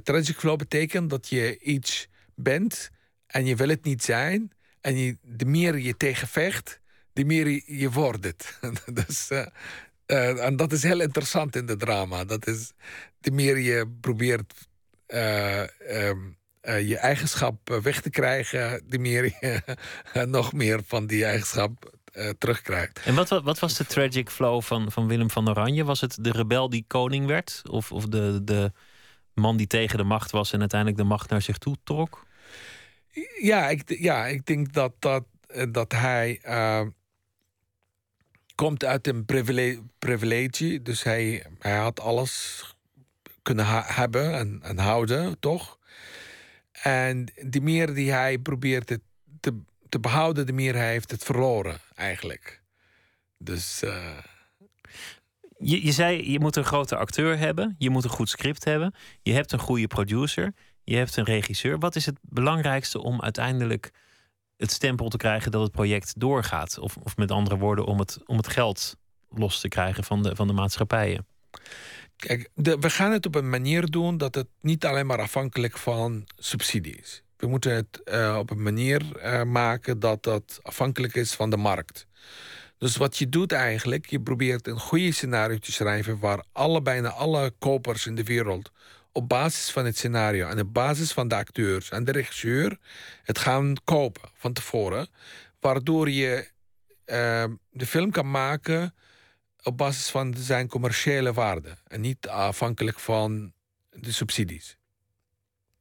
tragic 0.02 0.36
flow 0.36 0.58
betekent 0.58 1.10
dat 1.10 1.28
je 1.28 1.58
iets 1.58 2.08
bent 2.34 2.90
en 3.26 3.46
je 3.46 3.56
wil 3.56 3.68
het 3.68 3.84
niet 3.84 4.02
zijn. 4.02 4.52
En 4.80 4.96
je, 4.96 5.16
de 5.22 5.44
meer 5.44 5.78
je 5.78 5.96
tegen 5.96 6.28
vecht, 6.28 6.80
de 7.12 7.24
meer 7.24 7.48
je, 7.48 7.62
je 7.66 7.90
wordt 7.90 8.24
het. 8.24 8.58
dus, 9.06 9.30
uh, 10.06 10.44
en 10.44 10.56
dat 10.56 10.72
is 10.72 10.82
heel 10.82 11.00
interessant 11.00 11.56
in 11.56 11.66
de 11.66 11.76
drama. 11.76 12.24
Dat 12.24 12.46
is, 12.46 12.72
de 13.18 13.30
meer 13.30 13.58
je 13.58 13.88
probeert 14.00 14.54
uh, 15.08 15.60
um, 15.90 16.38
uh, 16.62 16.88
je 16.88 16.96
eigenschap 16.96 17.80
weg 17.82 18.00
te 18.00 18.10
krijgen, 18.10 18.82
de 18.86 18.98
meer 18.98 19.24
je 19.24 19.60
nog 20.26 20.52
meer 20.52 20.80
van 20.86 21.06
die 21.06 21.24
eigenschap 21.24 21.92
terugkrijgt. 22.38 23.00
En 23.04 23.14
wat, 23.14 23.28
wat, 23.28 23.58
was 23.58 23.76
de 23.76 23.86
tragic 23.86 24.30
flow 24.30 24.62
van, 24.62 24.92
van 24.92 25.08
Willem 25.08 25.30
van 25.30 25.48
Oranje? 25.48 25.84
Was 25.84 26.00
het 26.00 26.16
de 26.20 26.30
rebel 26.30 26.70
die 26.70 26.84
koning 26.86 27.26
werd? 27.26 27.62
Of, 27.70 27.92
of 27.92 28.06
de, 28.06 28.40
de 28.44 28.72
man 29.34 29.56
die 29.56 29.66
tegen 29.66 29.98
de 29.98 30.04
macht 30.04 30.30
was 30.30 30.52
en 30.52 30.60
uiteindelijk 30.60 31.00
de 31.00 31.06
macht 31.06 31.30
naar 31.30 31.42
zich 31.42 31.58
toe 31.58 31.76
trok? 31.84 32.26
Ja, 33.40 33.68
ik, 33.68 33.98
ja, 33.98 34.26
ik 34.26 34.46
denk 34.46 34.72
dat, 34.72 34.92
dat, 34.98 35.24
dat 35.70 35.92
hij 35.92 36.40
komt 38.54 38.84
uit 38.84 39.06
een 39.06 39.24
privilege, 39.24 39.82
privilege 39.98 40.82
dus 40.82 41.02
hij, 41.02 41.46
hij 41.58 41.76
had 41.76 42.00
alles 42.00 42.62
kunnen 43.42 43.66
hebben 43.84 44.34
en, 44.34 44.60
en, 44.62 44.78
houden, 44.78 45.38
toch? 45.38 45.78
En 46.72 47.32
de 47.42 47.60
meer 47.60 47.94
die 47.94 48.12
hij 48.12 48.38
probeert 48.38 48.88
het 48.88 49.00
te, 49.40 49.60
te 49.88 50.00
behouden, 50.00 50.46
de 50.46 50.52
meer 50.52 50.74
hij 50.74 50.90
heeft 50.90 51.10
het 51.10 51.24
verloren, 51.24 51.78
eigenlijk. 51.94 52.62
Dus. 53.38 53.82
Uh... 53.82 54.18
Je, 55.58 55.84
je 55.84 55.92
zei, 55.92 56.30
je 56.30 56.40
moet 56.40 56.56
een 56.56 56.64
grote 56.64 56.96
acteur 56.96 57.38
hebben, 57.38 57.74
je 57.78 57.90
moet 57.90 58.04
een 58.04 58.10
goed 58.10 58.28
script 58.28 58.64
hebben, 58.64 58.94
je 59.22 59.32
hebt 59.32 59.52
een 59.52 59.58
goede 59.58 59.86
producer, 59.86 60.54
je 60.84 60.96
hebt 60.96 61.16
een 61.16 61.24
regisseur. 61.24 61.78
Wat 61.78 61.96
is 61.96 62.06
het 62.06 62.18
belangrijkste 62.22 63.00
om 63.00 63.22
uiteindelijk 63.22 63.92
het 64.56 64.70
stempel 64.70 65.08
te 65.08 65.16
krijgen 65.16 65.50
dat 65.50 65.62
het 65.62 65.72
project 65.72 66.20
doorgaat? 66.20 66.78
Of, 66.78 66.96
of 66.96 67.16
met 67.16 67.30
andere 67.30 67.56
woorden, 67.56 67.84
om 67.84 67.98
het, 67.98 68.18
om 68.26 68.36
het 68.36 68.48
geld 68.48 68.96
los 69.28 69.60
te 69.60 69.68
krijgen 69.68 70.04
van 70.04 70.22
de, 70.22 70.36
van 70.36 70.46
de 70.46 70.52
maatschappijen? 70.52 71.26
Kijk, 72.16 72.50
we 72.54 72.90
gaan 72.90 73.12
het 73.12 73.26
op 73.26 73.34
een 73.34 73.50
manier 73.50 73.90
doen 73.90 74.16
dat 74.16 74.34
het 74.34 74.46
niet 74.60 74.84
alleen 74.84 75.06
maar 75.06 75.20
afhankelijk 75.20 75.78
van 75.78 76.24
subsidies 76.36 76.96
is. 76.96 77.22
We 77.36 77.46
moeten 77.46 77.74
het 77.74 78.00
uh, 78.04 78.36
op 78.38 78.50
een 78.50 78.62
manier 78.62 79.02
uh, 79.16 79.42
maken 79.42 79.98
dat 79.98 80.22
dat 80.22 80.60
afhankelijk 80.62 81.14
is 81.14 81.32
van 81.32 81.50
de 81.50 81.56
markt. 81.56 82.06
Dus 82.78 82.96
wat 82.96 83.18
je 83.18 83.28
doet 83.28 83.52
eigenlijk, 83.52 84.06
je 84.06 84.20
probeert 84.20 84.66
een 84.66 84.80
goede 84.80 85.12
scenario 85.12 85.58
te 85.58 85.72
schrijven 85.72 86.18
waar 86.18 86.44
alle, 86.52 86.82
bijna 86.82 87.08
alle 87.08 87.52
kopers 87.58 88.06
in 88.06 88.14
de 88.14 88.24
wereld 88.24 88.70
op 89.16 89.28
basis 89.28 89.70
van 89.70 89.84
het 89.84 89.96
scenario 89.96 90.48
en 90.48 90.60
op 90.60 90.72
basis 90.74 91.12
van 91.12 91.28
de 91.28 91.34
acteurs 91.34 91.90
en 91.90 92.04
de 92.04 92.12
regisseur 92.12 92.78
het 93.22 93.38
gaan 93.38 93.74
kopen 93.84 94.30
van 94.34 94.52
tevoren. 94.52 95.08
Waardoor 95.60 96.10
je 96.10 96.48
uh, 97.06 97.44
de 97.70 97.86
film 97.86 98.10
kan 98.10 98.30
maken 98.30 98.94
op 99.62 99.76
basis 99.76 100.10
van 100.10 100.34
zijn 100.36 100.68
commerciële 100.68 101.32
waarde 101.32 101.76
en 101.86 102.00
niet 102.00 102.28
afhankelijk 102.28 103.00
van 103.00 103.52
de 103.90 104.12
subsidies. 104.12 104.76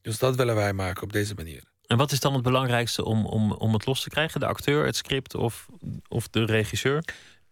Dus 0.01 0.17
dat 0.17 0.35
willen 0.35 0.55
wij 0.55 0.73
maken 0.73 1.03
op 1.03 1.13
deze 1.13 1.33
manier. 1.33 1.63
En 1.85 1.97
wat 1.97 2.11
is 2.11 2.19
dan 2.19 2.33
het 2.33 2.43
belangrijkste 2.43 3.05
om, 3.05 3.25
om, 3.25 3.51
om 3.51 3.73
het 3.73 3.85
los 3.85 4.01
te 4.01 4.09
krijgen? 4.09 4.39
De 4.39 4.45
acteur, 4.45 4.85
het 4.85 4.95
script 4.95 5.35
of, 5.35 5.67
of 6.07 6.27
de 6.27 6.45
regisseur? 6.45 7.03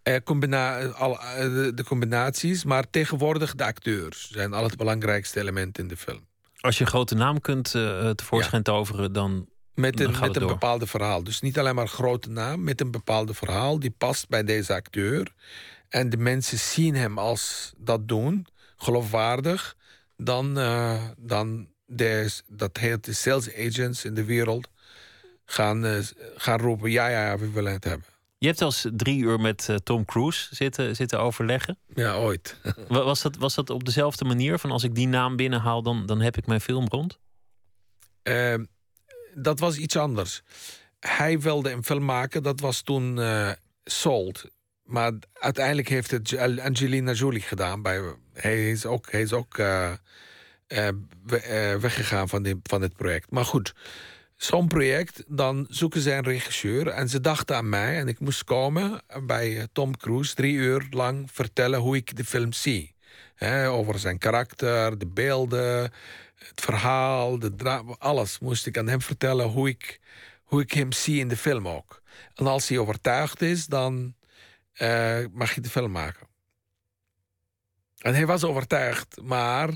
Uh, 0.03 0.15
combina 0.23 0.85
al, 0.85 1.11
uh, 1.11 1.35
de, 1.37 1.71
de, 1.73 1.83
combinaties, 1.83 2.63
maar 2.63 2.89
tegenwoordig 2.89 3.55
de 3.55 3.63
acteurs 3.63 4.29
zijn 4.31 4.53
al 4.53 4.63
het 4.63 4.77
belangrijkste 4.77 5.39
element 5.39 5.77
in 5.77 5.87
de 5.87 5.97
film. 5.97 6.27
Als 6.59 6.77
je 6.77 6.83
een 6.83 6.89
grote 6.89 7.15
naam 7.15 7.41
kunt 7.41 7.73
uh, 7.73 8.09
tevoorschijn 8.09 8.61
ja. 8.65 8.71
toveren, 8.71 9.13
dan. 9.13 9.49
Met 9.73 9.99
een, 9.99 10.11
dan 10.11 10.21
met 10.21 10.35
een 10.35 10.47
bepaalde 10.47 10.87
verhaal. 10.87 11.23
Dus 11.23 11.41
niet 11.41 11.59
alleen 11.59 11.75
maar 11.75 11.83
een 11.83 11.89
grote 11.89 12.29
naam, 12.29 12.63
met 12.63 12.81
een 12.81 12.91
bepaalde 12.91 13.33
verhaal 13.33 13.79
die 13.79 13.91
past 13.97 14.29
bij 14.29 14.43
deze 14.43 14.73
acteur. 14.73 15.33
En 15.89 16.09
de 16.09 16.17
mensen 16.17 16.57
zien 16.57 16.95
hem 16.95 17.17
als 17.17 17.73
dat 17.77 18.07
doen, 18.07 18.47
geloofwaardig. 18.77 19.75
Dan, 20.17 20.53
dan 21.17 21.67
de, 21.85 22.31
dat 22.47 22.77
heet 22.77 23.05
de 23.05 23.13
sales 23.13 23.55
agents 23.55 24.05
in 24.05 24.13
de 24.13 24.23
wereld 24.23 24.69
gaan, 25.45 26.03
gaan 26.35 26.59
roepen: 26.59 26.91
ja, 26.91 27.07
ja, 27.07 27.25
ja, 27.25 27.37
we 27.37 27.51
willen 27.51 27.71
het 27.71 27.83
hebben. 27.83 28.10
Je 28.41 28.47
hebt 28.47 28.61
als 28.61 28.87
drie 28.93 29.19
uur 29.19 29.39
met 29.39 29.67
uh, 29.69 29.75
Tom 29.75 30.05
Cruise 30.05 30.55
zitten, 30.55 30.95
zitten 30.95 31.19
overleggen. 31.19 31.77
Ja, 31.93 32.15
ooit. 32.15 32.57
was, 32.87 33.21
dat, 33.21 33.35
was 33.35 33.55
dat 33.55 33.69
op 33.69 33.83
dezelfde 33.83 34.25
manier? 34.25 34.59
Van 34.59 34.71
als 34.71 34.83
ik 34.83 34.95
die 34.95 35.07
naam 35.07 35.35
binnenhaal, 35.35 35.81
dan, 35.83 36.05
dan 36.05 36.21
heb 36.21 36.37
ik 36.37 36.45
mijn 36.45 36.61
film 36.61 36.87
rond? 36.87 37.19
Uh, 38.23 38.55
dat 39.33 39.59
was 39.59 39.77
iets 39.77 39.95
anders. 39.95 40.41
Hij 40.99 41.39
wilde 41.39 41.71
een 41.71 41.83
film 41.83 42.05
maken, 42.05 42.43
dat 42.43 42.59
was 42.59 42.81
toen 42.81 43.17
uh, 43.17 43.51
Sold. 43.83 44.45
Maar 44.83 45.13
uiteindelijk 45.33 45.89
heeft 45.89 46.11
het 46.11 46.37
Angelina 46.37 47.11
Jolie 47.11 47.41
gedaan. 47.41 47.81
Bij, 47.81 48.15
hij 48.33 48.71
is 48.71 48.85
ook, 48.85 49.11
hij 49.11 49.21
is 49.21 49.33
ook 49.33 49.55
weggegaan 51.79 52.29
van, 52.29 52.43
die, 52.43 52.59
van 52.63 52.81
dit 52.81 52.95
project. 52.95 53.31
Maar 53.31 53.45
goed, 53.45 53.73
zo'n 54.43 54.67
project, 54.67 55.23
dan 55.27 55.65
zoeken 55.69 56.01
ze 56.01 56.11
een 56.11 56.23
regisseur. 56.23 56.87
En 56.87 57.09
ze 57.09 57.21
dachten 57.21 57.55
aan 57.55 57.69
mij 57.69 57.97
en 57.97 58.07
ik 58.07 58.19
moest 58.19 58.43
komen 58.43 59.01
bij 59.23 59.67
Tom 59.71 59.97
Cruise... 59.97 60.35
drie 60.35 60.53
uur 60.53 60.87
lang 60.89 61.31
vertellen 61.31 61.79
hoe 61.79 61.95
ik 61.95 62.15
de 62.15 62.25
film 62.25 62.53
zie. 62.53 62.95
over 63.67 63.99
zijn 63.99 64.17
karakter, 64.17 64.97
de 64.97 65.07
beelden, 65.07 65.91
het 66.35 66.61
verhaal, 66.61 67.39
de 67.39 67.51
alles 67.97 68.39
moest 68.39 68.65
ik 68.65 68.77
aan 68.77 68.87
hem 68.87 69.01
vertellen 69.01 69.47
hoe 69.47 69.69
ik, 69.69 69.99
hoe 70.43 70.61
ik 70.61 70.71
hem 70.71 70.91
zie 70.91 71.19
in 71.19 71.27
de 71.27 71.37
film 71.37 71.67
ook. 71.67 72.01
En 72.35 72.47
als 72.47 72.67
hij 72.67 72.77
overtuigd 72.77 73.41
is, 73.41 73.65
dan 73.65 74.15
uh, 74.81 75.17
mag 75.31 75.55
je 75.55 75.61
de 75.61 75.69
film 75.69 75.91
maken. 75.91 76.27
En 77.97 78.13
hij 78.13 78.25
was 78.25 78.43
overtuigd, 78.43 79.21
maar 79.21 79.69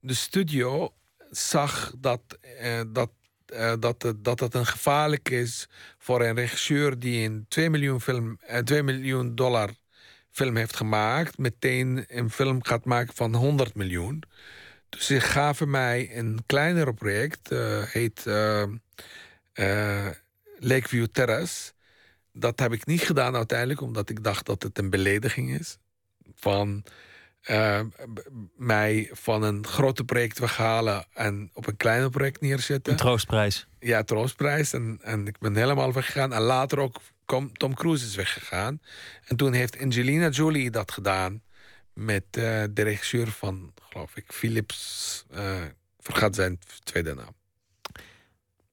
de 0.00 0.14
studio 0.14 0.94
zag 1.30 1.94
dat, 1.98 2.38
uh, 2.62 2.80
dat, 2.88 3.10
uh, 3.52 3.72
dat, 3.78 4.14
dat 4.18 4.40
het 4.40 4.54
een 4.54 4.66
gevaarlijk 4.66 5.28
is 5.28 5.68
voor 5.98 6.22
een 6.22 6.34
regisseur 6.34 6.98
die 6.98 7.28
een 7.28 7.46
2 7.48 7.70
miljoen, 7.70 8.00
film, 8.00 8.38
2 8.64 8.82
miljoen 8.82 9.34
dollar 9.34 9.70
film 10.30 10.56
heeft 10.56 10.76
gemaakt, 10.76 11.38
meteen 11.38 12.04
een 12.08 12.30
film 12.30 12.64
gaat 12.64 12.84
maken 12.84 13.14
van 13.14 13.34
100 13.34 13.74
miljoen. 13.74 14.22
Dus 14.88 15.06
ze 15.06 15.20
gaven 15.20 15.70
mij 15.70 16.16
een 16.16 16.42
kleiner 16.46 16.94
project, 16.94 17.48
heet 17.92 18.24
Lakeview 20.58 21.06
Terrace 21.12 21.72
dat 22.32 22.60
heb 22.60 22.72
ik 22.72 22.86
niet 22.86 23.02
gedaan 23.02 23.36
uiteindelijk, 23.36 23.80
omdat 23.80 24.10
ik 24.10 24.24
dacht 24.24 24.46
dat 24.46 24.62
het 24.62 24.78
een 24.78 24.90
belediging 24.90 25.58
is. 25.58 25.78
Van 26.34 26.84
uh, 27.50 27.80
mij 28.56 29.10
van 29.12 29.42
een 29.42 29.66
grote 29.66 30.04
project 30.04 30.38
weghalen 30.38 31.06
en 31.14 31.50
op 31.52 31.66
een 31.66 31.76
kleiner 31.76 32.10
project 32.10 32.40
neerzetten. 32.40 32.92
Een 32.92 32.98
troostprijs. 32.98 33.66
Ja, 33.78 34.02
troostprijs. 34.02 34.72
En, 34.72 34.98
en 35.02 35.26
ik 35.26 35.38
ben 35.38 35.56
helemaal 35.56 35.92
weggegaan. 35.92 36.32
En 36.32 36.42
later 36.42 36.78
ook 36.78 37.00
Tom 37.52 37.74
Cruise 37.74 38.06
is 38.06 38.14
weggegaan. 38.14 38.80
En 39.24 39.36
toen 39.36 39.52
heeft 39.52 39.80
Angelina 39.80 40.28
Jolie 40.28 40.70
dat 40.70 40.92
gedaan 40.92 41.42
met 41.92 42.24
uh, 42.30 42.62
de 42.70 42.82
regisseur 42.82 43.30
van, 43.30 43.72
geloof 43.88 44.16
ik, 44.16 44.32
Philips. 44.32 45.24
Uh, 45.34 45.60
vergat 45.98 46.34
zijn 46.34 46.58
tweede 46.82 47.14
naam. 47.14 47.34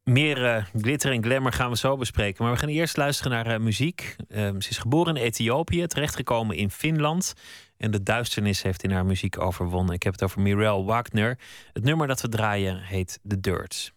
Meer 0.04 0.44
uh, 0.44 0.66
glitter 0.82 1.12
en 1.12 1.24
glamour 1.24 1.54
gaan 1.54 1.70
we 1.70 1.78
zo 1.78 1.98
bespreken. 1.98 2.44
Maar 2.44 2.54
we 2.54 2.60
gaan 2.60 2.70
eerst 2.70 2.98
luisteren 2.98 3.32
naar 3.32 3.48
uh, 3.52 3.58
muziek. 3.58 4.16
Uh, 4.30 4.38
ze 4.38 4.70
is 4.70 4.78
geboren 4.78 5.16
in 5.16 5.24
Ethiopië, 5.24 5.88
terechtgekomen 5.88 6.56
in 6.56 6.72
Finland. 6.72 7.34
En 7.80 7.92
de 7.92 8.04
duisternis 8.04 8.62
heeft 8.62 8.84
in 8.84 8.92
haar 8.92 9.06
muziek 9.06 9.42
overwonnen. 9.42 9.96
Ik 9.96 10.04
heb 10.04 10.14
het 10.14 10.24
over 10.24 10.42
Mirel 10.42 10.86
Wagner. 10.86 11.38
Het 11.74 11.84
nummer 11.84 12.08
dat 12.08 12.22
we 12.22 12.30
draaien 12.30 12.82
heet 12.82 13.20
The 13.28 13.40
Dirt. 13.40 13.94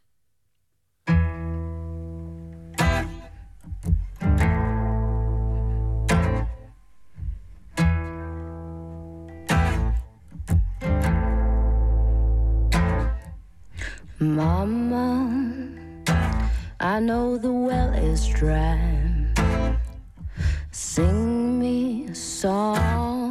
Mama 14.16 15.28
I 16.80 17.00
know 17.00 17.38
the 17.38 17.52
well 17.52 17.92
is 17.94 18.26
dry. 18.28 18.78
Sing 20.70 21.58
me 21.58 22.06
a 22.08 22.14
song 22.14 23.21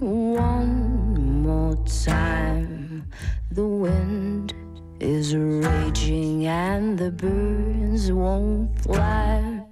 one 0.00 1.42
more 1.42 1.76
time. 1.86 3.08
The 3.50 3.66
wind 3.66 4.54
is 5.00 5.34
raging 5.34 6.46
and 6.46 6.98
the 6.98 7.10
birds 7.10 8.12
won't 8.12 8.78
fly. 8.80 9.64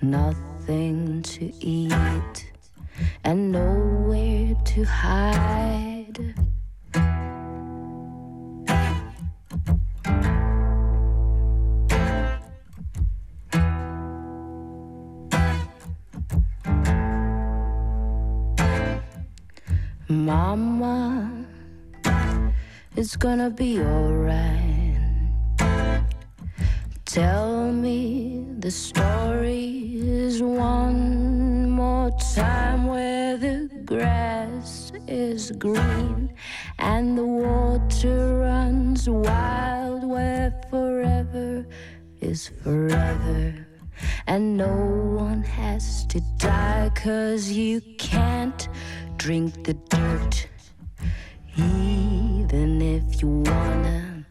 Nothing 0.00 1.22
to 1.22 1.52
eat 1.60 2.52
and 3.24 3.52
nowhere 3.52 4.54
to 4.54 4.84
hide. 4.84 6.34
It's 22.96 23.16
gonna 23.16 23.50
be 23.50 23.80
alright. 23.80 24.60
Tell 27.04 27.72
me 27.72 28.46
the 28.58 28.70
story 28.70 29.94
is 29.94 30.42
one 30.42 31.70
more 31.70 32.10
time 32.34 32.86
where 32.86 33.36
the 33.36 33.68
grass 33.84 34.92
is 35.08 35.50
green 35.52 36.34
and 36.78 37.18
the 37.18 37.26
water 37.26 38.38
runs 38.38 39.08
wild, 39.08 40.04
where 40.04 40.52
forever 40.70 41.66
is 42.20 42.50
forever. 42.62 43.66
And 44.26 44.56
no 44.56 44.74
one 45.16 45.42
has 45.42 46.06
to 46.06 46.20
die, 46.38 46.90
cause 46.94 47.50
you 47.50 47.80
can't 47.98 48.68
drink 49.16 49.64
the 49.64 49.74
dirt. 49.74 50.48
Even 52.54 52.82
if 52.82 53.20
you 53.20 53.42
wanna, 53.50 54.24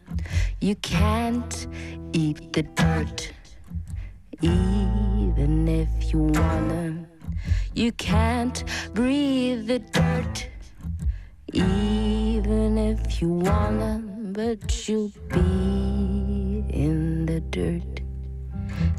you 0.58 0.74
can't 0.76 1.66
eat 2.14 2.54
the 2.54 2.62
dirt. 2.62 3.30
Even 4.40 5.68
if 5.68 6.10
you 6.10 6.20
wanna, 6.20 7.04
you 7.74 7.92
can't 7.92 8.64
breathe 8.94 9.66
the 9.66 9.78
dirt. 9.78 10.48
Even 11.52 12.78
if 12.78 13.20
you 13.20 13.28
wanna, 13.28 14.02
but 14.32 14.88
you'll 14.88 15.12
be 15.28 16.64
in 16.70 17.26
the 17.26 17.40
dirt. 17.40 18.00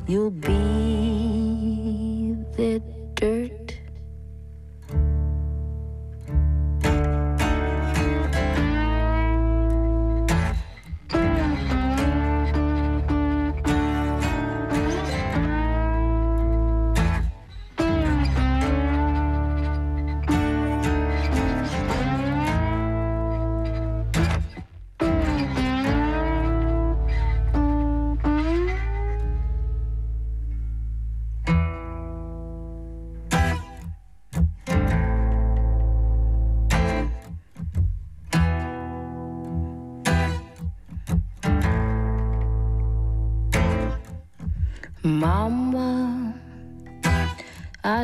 You'll 0.06 0.30
be 0.30 2.36
the 2.58 2.80
dirt. 3.16 3.65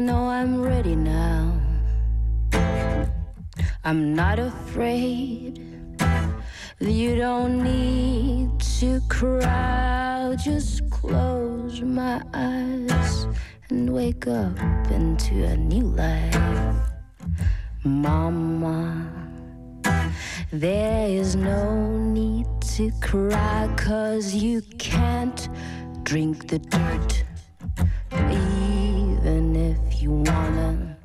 Know 0.06 0.30
I'm 0.30 0.62
ready 0.62 0.96
now. 0.96 1.60
I'm 3.84 4.16
not 4.16 4.40
afraid. 4.40 5.60
You 6.80 7.16
don't 7.16 7.62
need 7.64 8.60
to 8.80 9.00
cry. 9.10 10.36
just 10.44 10.90
close 10.90 11.82
my 11.82 12.22
eyes 12.34 13.28
and 13.70 13.94
wake 13.94 14.26
up 14.28 14.58
into 14.90 15.44
a 15.46 15.56
new 15.56 15.86
life. 15.86 16.36
Mama, 17.84 19.08
there 20.52 21.08
is 21.08 21.36
no 21.36 21.98
need 21.98 22.48
to 22.76 22.92
cry, 23.02 23.70
cause 23.78 24.34
you 24.34 24.62
can't 24.80 25.50
drink 26.04 26.48
the 26.48 26.60
dirt. 26.60 27.24
You 30.02 30.14
wanna, 30.14 30.98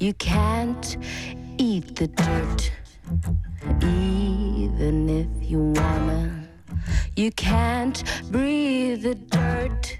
you 0.00 0.12
can't 0.14 0.96
eat 1.56 1.94
the 1.94 2.08
dirt. 2.08 2.72
Even 3.80 5.08
if 5.08 5.48
you 5.48 5.72
wanna, 5.76 6.48
you 7.14 7.30
can't 7.30 8.02
breathe 8.32 9.02
the 9.02 9.14
dirt. 9.14 9.98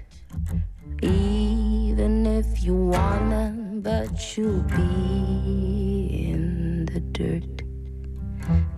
Even 1.01 2.25
if 2.25 2.61
you 2.61 2.75
wanna, 2.75 3.55
but 3.75 4.35
you'll 4.35 4.63
be 4.63 6.27
in 6.29 6.87
the 6.87 6.99
dirt. 6.99 7.63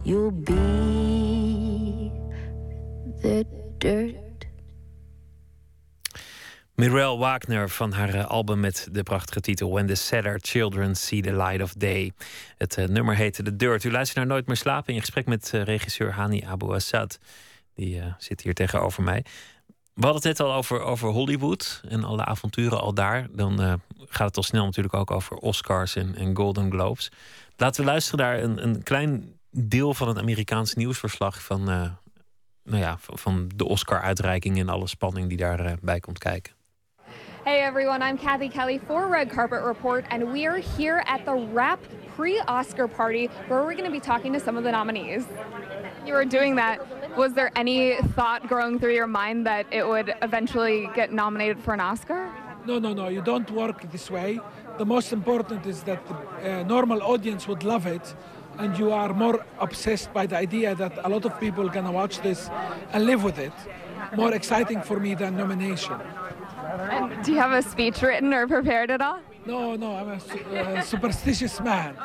You'll 0.03 0.29
be 0.29 2.11
the 3.23 3.43
dirt. 3.79 4.26
Mirel 6.77 7.17
Wagner 7.17 7.69
van 7.69 7.91
haar 7.91 8.13
eh, 8.13 8.25
album 8.25 8.59
met 8.59 8.87
de 8.91 9.03
prachtige 9.03 9.39
titel 9.39 9.69
When 9.69 9.87
the 9.87 9.95
Sadder 9.95 10.39
Children 10.41 10.95
See 10.95 11.21
the 11.21 11.35
Light 11.35 11.61
of 11.61 11.73
Day. 11.73 12.11
Het 12.57 12.77
uh, 12.77 12.85
nummer 12.85 13.15
heette 13.15 13.43
The 13.43 13.55
Dirt. 13.55 13.83
U 13.83 13.91
luistert 13.91 14.17
naar 14.17 14.27
Nooit 14.27 14.47
meer 14.47 14.55
slapen 14.55 14.93
in 14.93 14.99
gesprek 14.99 15.25
met 15.25 15.51
uh, 15.55 15.63
regisseur 15.63 16.13
Hani 16.13 16.43
Abu 16.45 16.73
Assad. 16.73 17.19
Die 17.75 18.01
zit 18.17 18.41
hier 18.41 18.53
tegenover 18.53 19.03
mij. 19.03 19.25
We 19.93 20.03
hadden 20.05 20.15
het 20.15 20.23
net 20.23 20.39
al 20.39 20.53
over, 20.53 20.81
over 20.81 21.09
Hollywood 21.09 21.81
en 21.89 22.03
alle 22.03 22.25
avonturen 22.25 22.81
al 22.81 22.93
daar. 22.93 23.27
Dan 23.31 23.81
gaat 23.97 24.27
het 24.27 24.37
al 24.37 24.43
snel 24.43 24.65
natuurlijk 24.65 24.95
ook 24.95 25.11
over 25.11 25.35
Oscars 25.35 25.95
en, 25.95 26.15
en 26.15 26.35
Golden 26.35 26.71
Globes. 26.71 27.11
Laten 27.55 27.83
we 27.83 27.89
luisteren 27.89 28.25
naar 28.25 28.43
een, 28.43 28.63
een 28.63 28.83
klein 28.83 29.39
deel 29.51 29.93
van 29.93 30.07
het 30.07 30.17
Amerikaans 30.17 30.73
nieuwsverslag 30.73 31.41
van, 31.43 31.63
nou 31.63 31.97
ja, 32.63 32.97
van 32.99 33.51
de 33.55 33.65
Oscar-uitreiking 33.65 34.59
en 34.59 34.69
alle 34.69 34.87
spanning 34.87 35.27
die 35.29 35.37
daarbij 35.37 35.99
komt 35.99 36.19
kijken. 36.19 36.56
Hey 37.47 37.61
everyone, 37.61 38.01
I'm 38.01 38.17
Kathy 38.17 38.49
Kelly 38.49 38.77
for 38.77 39.07
Red 39.07 39.29
Carpet 39.29 39.63
Report, 39.63 40.03
and 40.11 40.33
we 40.33 40.45
are 40.45 40.57
here 40.57 41.01
at 41.07 41.23
the 41.23 41.33
Rap 41.33 41.79
pre 42.13 42.41
Oscar 42.41 42.89
party 42.89 43.27
where 43.47 43.63
we're 43.63 43.71
going 43.71 43.85
to 43.85 43.97
be 43.99 44.01
talking 44.01 44.33
to 44.33 44.39
some 44.41 44.57
of 44.57 44.65
the 44.65 44.71
nominees. 44.73 45.23
You 46.05 46.15
were 46.15 46.25
doing 46.25 46.55
that. 46.55 46.75
Was 47.15 47.35
there 47.35 47.49
any 47.55 47.95
thought 48.17 48.45
growing 48.49 48.79
through 48.79 48.95
your 48.95 49.07
mind 49.07 49.45
that 49.45 49.65
it 49.71 49.87
would 49.87 50.13
eventually 50.21 50.89
get 50.93 51.13
nominated 51.13 51.57
for 51.57 51.73
an 51.73 51.79
Oscar? 51.79 52.29
No, 52.65 52.79
no, 52.79 52.91
no. 52.91 53.07
You 53.07 53.21
don't 53.21 53.49
work 53.51 53.89
this 53.93 54.11
way. 54.11 54.41
The 54.77 54.85
most 54.85 55.13
important 55.13 55.65
is 55.65 55.83
that 55.83 56.05
the 56.05 56.15
uh, 56.15 56.63
normal 56.63 57.01
audience 57.01 57.47
would 57.47 57.63
love 57.63 57.87
it, 57.87 58.13
and 58.57 58.77
you 58.77 58.91
are 58.91 59.13
more 59.13 59.45
obsessed 59.57 60.11
by 60.11 60.25
the 60.25 60.35
idea 60.35 60.75
that 60.75 60.99
a 61.01 61.07
lot 61.07 61.23
of 61.23 61.39
people 61.39 61.65
are 61.65 61.71
going 61.71 61.85
to 61.85 61.93
watch 61.93 62.19
this 62.19 62.49
and 62.91 63.05
live 63.05 63.23
with 63.23 63.39
it. 63.39 63.53
More 64.17 64.33
exciting 64.33 64.81
for 64.81 64.99
me 64.99 65.15
than 65.15 65.37
nomination. 65.37 65.97
And 66.67 67.23
do 67.23 67.31
you 67.31 67.39
have 67.39 67.51
a 67.51 67.61
speech 67.69 68.01
written 68.01 68.33
or 68.33 68.47
prepared 68.47 68.89
at 68.91 69.01
all? 69.01 69.19
No, 69.45 69.75
no, 69.75 69.97
I'm 69.97 70.09
a 70.09 70.75
uh, 70.75 70.81
superstitious 70.81 71.61
man. 71.61 71.95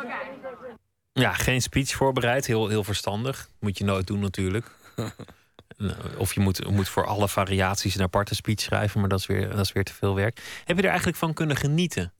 Ja, 1.12 1.32
geen 1.32 1.62
speech 1.62 1.94
voorbereid. 1.94 2.46
Heel, 2.46 2.68
heel 2.68 2.84
verstandig. 2.84 3.48
Moet 3.60 3.78
je 3.78 3.84
nooit 3.84 4.06
doen 4.06 4.20
natuurlijk. 4.20 4.66
of 6.16 6.34
je 6.34 6.40
moet, 6.40 6.70
moet 6.70 6.88
voor 6.88 7.06
alle 7.06 7.28
variaties 7.28 7.94
een 7.94 8.02
aparte 8.02 8.34
speech 8.34 8.60
schrijven, 8.60 9.00
maar 9.00 9.08
dat 9.08 9.18
is, 9.18 9.26
weer, 9.26 9.48
dat 9.48 9.58
is 9.58 9.72
weer 9.72 9.84
te 9.84 9.94
veel 9.94 10.14
werk. 10.14 10.40
Heb 10.64 10.76
je 10.76 10.82
er 10.82 10.88
eigenlijk 10.88 11.18
van 11.18 11.34
kunnen 11.34 11.56
genieten? 11.56 12.12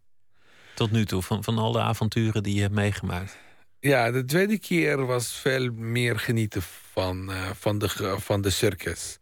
Tot 0.75 0.91
nu 0.91 1.05
toe, 1.05 1.23
van, 1.23 1.45
van 1.45 1.59
al 1.59 1.73
de 1.73 1.81
avonturen 1.81 2.43
die 2.43 2.55
je 2.55 2.61
hebt 2.61 2.75
meegemaakt? 2.75 3.39
Ja, 3.81 4.11
de 4.11 4.25
tweede 4.25 4.59
keer 4.59 5.07
was 5.07 5.33
veel 5.33 5.71
meer 5.73 6.19
genieten 6.19 6.63
van, 6.93 7.31
uh, 7.31 7.51
van, 7.55 7.79
de, 7.79 8.17
van 8.19 8.41
de 8.41 8.51
circus. 8.51 9.19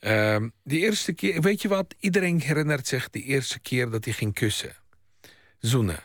Uh, 0.00 0.36
de 0.62 0.78
eerste 0.78 1.12
keer, 1.12 1.40
weet 1.40 1.62
je 1.62 1.68
wat? 1.68 1.94
Iedereen 1.98 2.40
herinnert 2.40 2.86
zich 2.86 3.10
de 3.10 3.22
eerste 3.22 3.60
keer 3.60 3.90
dat 3.90 4.04
hij 4.04 4.14
ging 4.14 4.34
kussen. 4.34 4.76
Zoenen. 5.58 5.98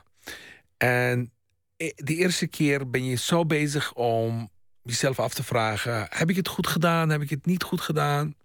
En 0.78 1.32
eh, 1.78 1.92
de 1.96 2.16
eerste 2.16 2.48
keer 2.48 2.90
ben 2.90 3.06
je 3.06 3.16
zo 3.16 3.46
bezig 3.46 3.94
om 3.94 4.50
jezelf 4.82 5.20
af 5.20 5.34
te 5.34 5.44
vragen: 5.44 6.08
heb 6.10 6.30
ik 6.30 6.36
het 6.36 6.48
goed 6.48 6.68
gedaan? 6.68 7.10
Heb 7.10 7.22
ik 7.22 7.30
het 7.30 7.46
niet 7.46 7.64
goed 7.64 7.82
gedaan? 7.82 8.36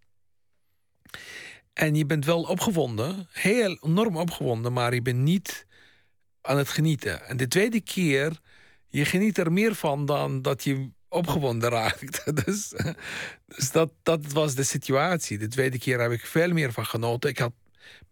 En 1.73 1.95
je 1.95 2.07
bent 2.07 2.25
wel 2.25 2.43
opgewonden, 2.43 3.29
heel 3.33 3.79
enorm 3.81 4.17
opgewonden, 4.17 4.73
maar 4.73 4.95
je 4.95 5.03
bent 5.03 5.19
niet 5.19 5.67
aan 6.41 6.59
het 6.59 6.69
genieten. 6.69 7.27
En 7.27 7.37
de 7.37 7.49
tweede 7.49 7.81
keer, 7.81 8.41
je 8.89 9.05
geniet 9.05 9.39
er 9.39 9.53
meer 9.53 9.75
van 9.75 10.07
dan 10.07 10.43
dat 10.43 10.65
je 10.65 10.91
opgewonden 11.11 11.71
raakt. 11.71 12.23
Dus, 12.45 12.73
dus 13.47 13.71
dat, 13.71 13.93
dat 14.03 14.33
was 14.33 14.55
de 14.55 14.63
situatie. 14.63 15.39
De 15.39 15.49
tweede 15.49 15.79
keer 15.79 16.01
heb 16.01 16.11
ik 16.11 16.27
veel 16.27 16.53
meer 16.53 16.73
van 16.73 16.87
genoten. 16.87 17.31
Ik 17.31 17.39
had 17.39 17.53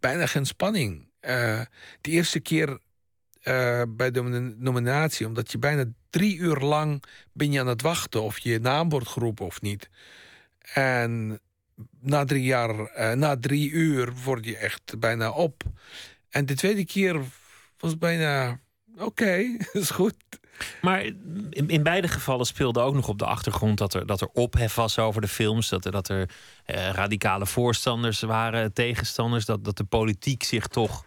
bijna 0.00 0.26
geen 0.26 0.46
spanning. 0.46 1.06
Uh, 1.20 1.60
de 2.00 2.10
eerste 2.10 2.40
keer 2.40 2.68
uh, 2.68 3.82
bij 3.88 4.10
de 4.10 4.22
nominatie, 4.58 5.26
omdat 5.26 5.52
je 5.52 5.58
bijna 5.58 5.84
drie 6.10 6.36
uur 6.36 6.56
lang 6.56 7.02
ben 7.32 7.52
je 7.52 7.60
aan 7.60 7.66
het 7.66 7.82
wachten 7.82 8.22
of 8.22 8.38
je 8.38 8.58
naam 8.58 8.88
wordt 8.88 9.08
geroepen 9.08 9.46
of 9.46 9.60
niet. 9.60 9.88
En 10.72 11.40
na 12.00 12.24
drie, 12.24 12.42
jaar, 12.42 12.98
uh, 12.98 13.12
na 13.12 13.36
drie 13.36 13.70
uur 13.70 14.12
word 14.24 14.44
je 14.44 14.56
echt 14.56 14.98
bijna 14.98 15.30
op. 15.30 15.62
En 16.28 16.46
de 16.46 16.54
tweede 16.54 16.84
keer 16.84 17.20
was 17.78 17.98
bijna 17.98 18.60
oké, 18.96 19.56
is 19.72 19.90
goed. 19.90 20.16
Maar 20.80 21.04
in, 21.50 21.68
in, 21.68 21.82
beide 21.82 22.08
gevallen 22.08 22.46
speelde 22.46 22.80
ook 22.80 22.94
nog 22.94 23.08
op 23.08 23.18
de 23.18 23.26
achtergrond 23.26 23.78
dat 23.78 23.94
er, 23.94 24.06
dat 24.06 24.20
er 24.20 24.28
ophef 24.32 24.74
was 24.74 24.98
over 24.98 25.20
de 25.20 25.28
films. 25.28 25.68
Dat 25.68 25.84
er, 25.84 25.92
dat 25.92 26.08
er 26.08 26.30
eh, 26.64 26.90
radicale 26.90 27.46
voorstanders 27.46 28.20
waren, 28.20 28.72
tegenstanders. 28.72 29.44
Dat, 29.44 29.64
dat 29.64 29.76
de 29.76 29.84
politiek 29.84 30.42
zich 30.42 30.66
toch 30.66 31.04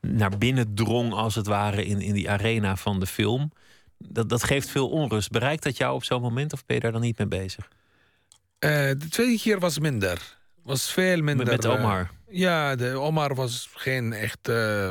naar 0.00 0.38
binnen 0.38 0.74
drong, 0.74 1.12
als 1.12 1.34
het 1.34 1.46
ware, 1.46 1.84
in, 1.84 2.00
in 2.00 2.14
die 2.14 2.30
arena 2.30 2.76
van 2.76 3.00
de 3.00 3.06
film. 3.06 3.52
Dat, 3.98 4.28
dat 4.28 4.44
geeft 4.44 4.68
veel 4.68 4.88
onrust. 4.88 5.30
Bereikt 5.30 5.62
dat 5.62 5.76
jou 5.76 5.94
op 5.94 6.04
zo'n 6.04 6.22
moment 6.22 6.52
of 6.52 6.66
ben 6.66 6.76
je 6.76 6.82
daar 6.82 6.92
dan 6.92 7.00
niet 7.00 7.18
mee 7.18 7.28
bezig? 7.28 7.68
Uh, 7.68 8.70
de 8.70 9.08
tweede 9.10 9.38
keer 9.38 9.58
was 9.58 9.78
minder. 9.78 10.38
Was 10.62 10.92
veel 10.92 11.22
minder. 11.22 11.46
Met, 11.46 11.62
met 11.62 11.66
Omar? 11.66 12.00
Uh, 12.00 12.38
ja, 12.38 12.76
de 12.76 12.98
Omar 12.98 13.34
was 13.34 13.68
geen 13.74 14.12
echt. 14.12 14.48
Uh, 14.48 14.88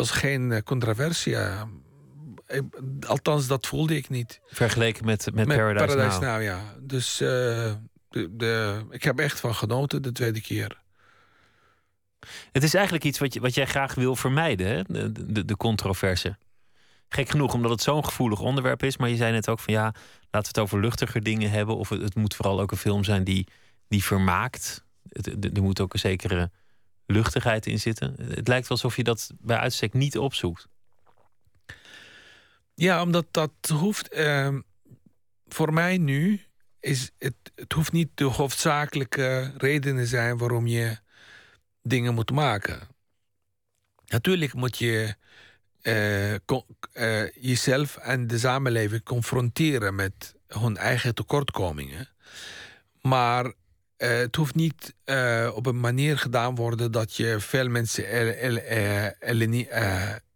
was 0.00 0.10
geen 0.10 0.52
eh, 0.52 0.62
controversie. 0.62 1.36
Althans, 3.06 3.46
dat 3.46 3.66
voelde 3.66 3.96
ik 3.96 4.08
niet. 4.08 4.40
Vergeleken 4.46 5.04
met, 5.04 5.24
met, 5.24 5.46
met 5.46 5.56
Paradise, 5.56 5.96
Paradise 5.96 6.20
Now. 6.20 6.42
ja. 6.42 6.60
Dus 6.80 7.20
uh, 7.20 7.28
de, 8.08 8.36
de, 8.36 8.84
ik 8.90 9.02
heb 9.02 9.18
echt 9.18 9.40
van 9.40 9.54
genoten 9.54 10.02
de 10.02 10.12
tweede 10.12 10.40
keer. 10.40 10.78
Het 12.52 12.62
is 12.62 12.74
eigenlijk 12.74 13.04
iets 13.04 13.18
wat, 13.18 13.34
je, 13.34 13.40
wat 13.40 13.54
jij 13.54 13.66
graag 13.66 13.94
wil 13.94 14.16
vermijden, 14.16 14.66
hè? 14.66 14.82
De, 14.82 15.32
de, 15.32 15.44
de 15.44 15.56
controverse. 15.56 16.36
Gek 17.08 17.28
genoeg, 17.28 17.54
omdat 17.54 17.70
het 17.70 17.82
zo'n 17.82 18.04
gevoelig 18.04 18.40
onderwerp 18.40 18.82
is. 18.82 18.96
Maar 18.96 19.08
je 19.08 19.16
zei 19.16 19.32
net 19.32 19.48
ook 19.48 19.58
van 19.58 19.74
ja, 19.74 19.82
laten 20.30 20.30
we 20.30 20.38
het 20.38 20.58
over 20.58 20.80
luchtiger 20.80 21.22
dingen 21.22 21.50
hebben. 21.50 21.76
Of 21.76 21.88
het, 21.88 22.02
het 22.02 22.14
moet 22.14 22.34
vooral 22.34 22.60
ook 22.60 22.70
een 22.70 22.76
film 22.76 23.04
zijn 23.04 23.24
die, 23.24 23.46
die 23.88 24.04
vermaakt. 24.04 24.84
Het, 25.08 25.56
er 25.56 25.62
moet 25.62 25.80
ook 25.80 25.92
een 25.92 25.98
zekere 25.98 26.50
luchtigheid 27.10 27.66
in 27.66 27.80
zitten. 27.80 28.14
Het 28.34 28.48
lijkt 28.48 28.70
alsof 28.70 28.96
je 28.96 29.04
dat 29.04 29.30
bij 29.38 29.56
uitstek 29.56 29.92
niet 29.92 30.18
opzoekt. 30.18 30.68
Ja, 32.74 33.02
omdat 33.02 33.26
dat 33.30 33.52
hoeft. 33.72 34.14
Uh, 34.14 34.58
voor 35.48 35.72
mij 35.72 35.98
nu 35.98 36.40
is 36.80 37.10
het, 37.18 37.34
het 37.54 37.72
hoeft 37.72 37.92
niet 37.92 38.08
de 38.14 38.24
hoofdzakelijke 38.24 39.52
redenen 39.56 40.06
zijn 40.06 40.38
waarom 40.38 40.66
je 40.66 40.98
dingen 41.82 42.14
moet 42.14 42.30
maken. 42.30 42.88
Natuurlijk 44.06 44.54
moet 44.54 44.78
je 44.78 45.14
uh, 45.82 46.32
uh, 46.32 47.30
jezelf 47.30 47.96
en 47.96 48.26
de 48.26 48.38
samenleving 48.38 49.02
confronteren 49.02 49.94
met 49.94 50.34
hun 50.46 50.76
eigen 50.76 51.14
tekortkomingen. 51.14 52.08
Maar 53.00 53.52
uh, 54.00 54.08
het 54.08 54.36
hoeft 54.36 54.54
niet 54.54 54.94
uh, 55.04 55.50
op 55.54 55.66
een 55.66 55.80
manier 55.80 56.18
gedaan 56.18 56.54
worden 56.54 56.92
dat 56.92 57.16
je 57.16 57.40
veel 57.40 57.68
mensen 57.68 58.04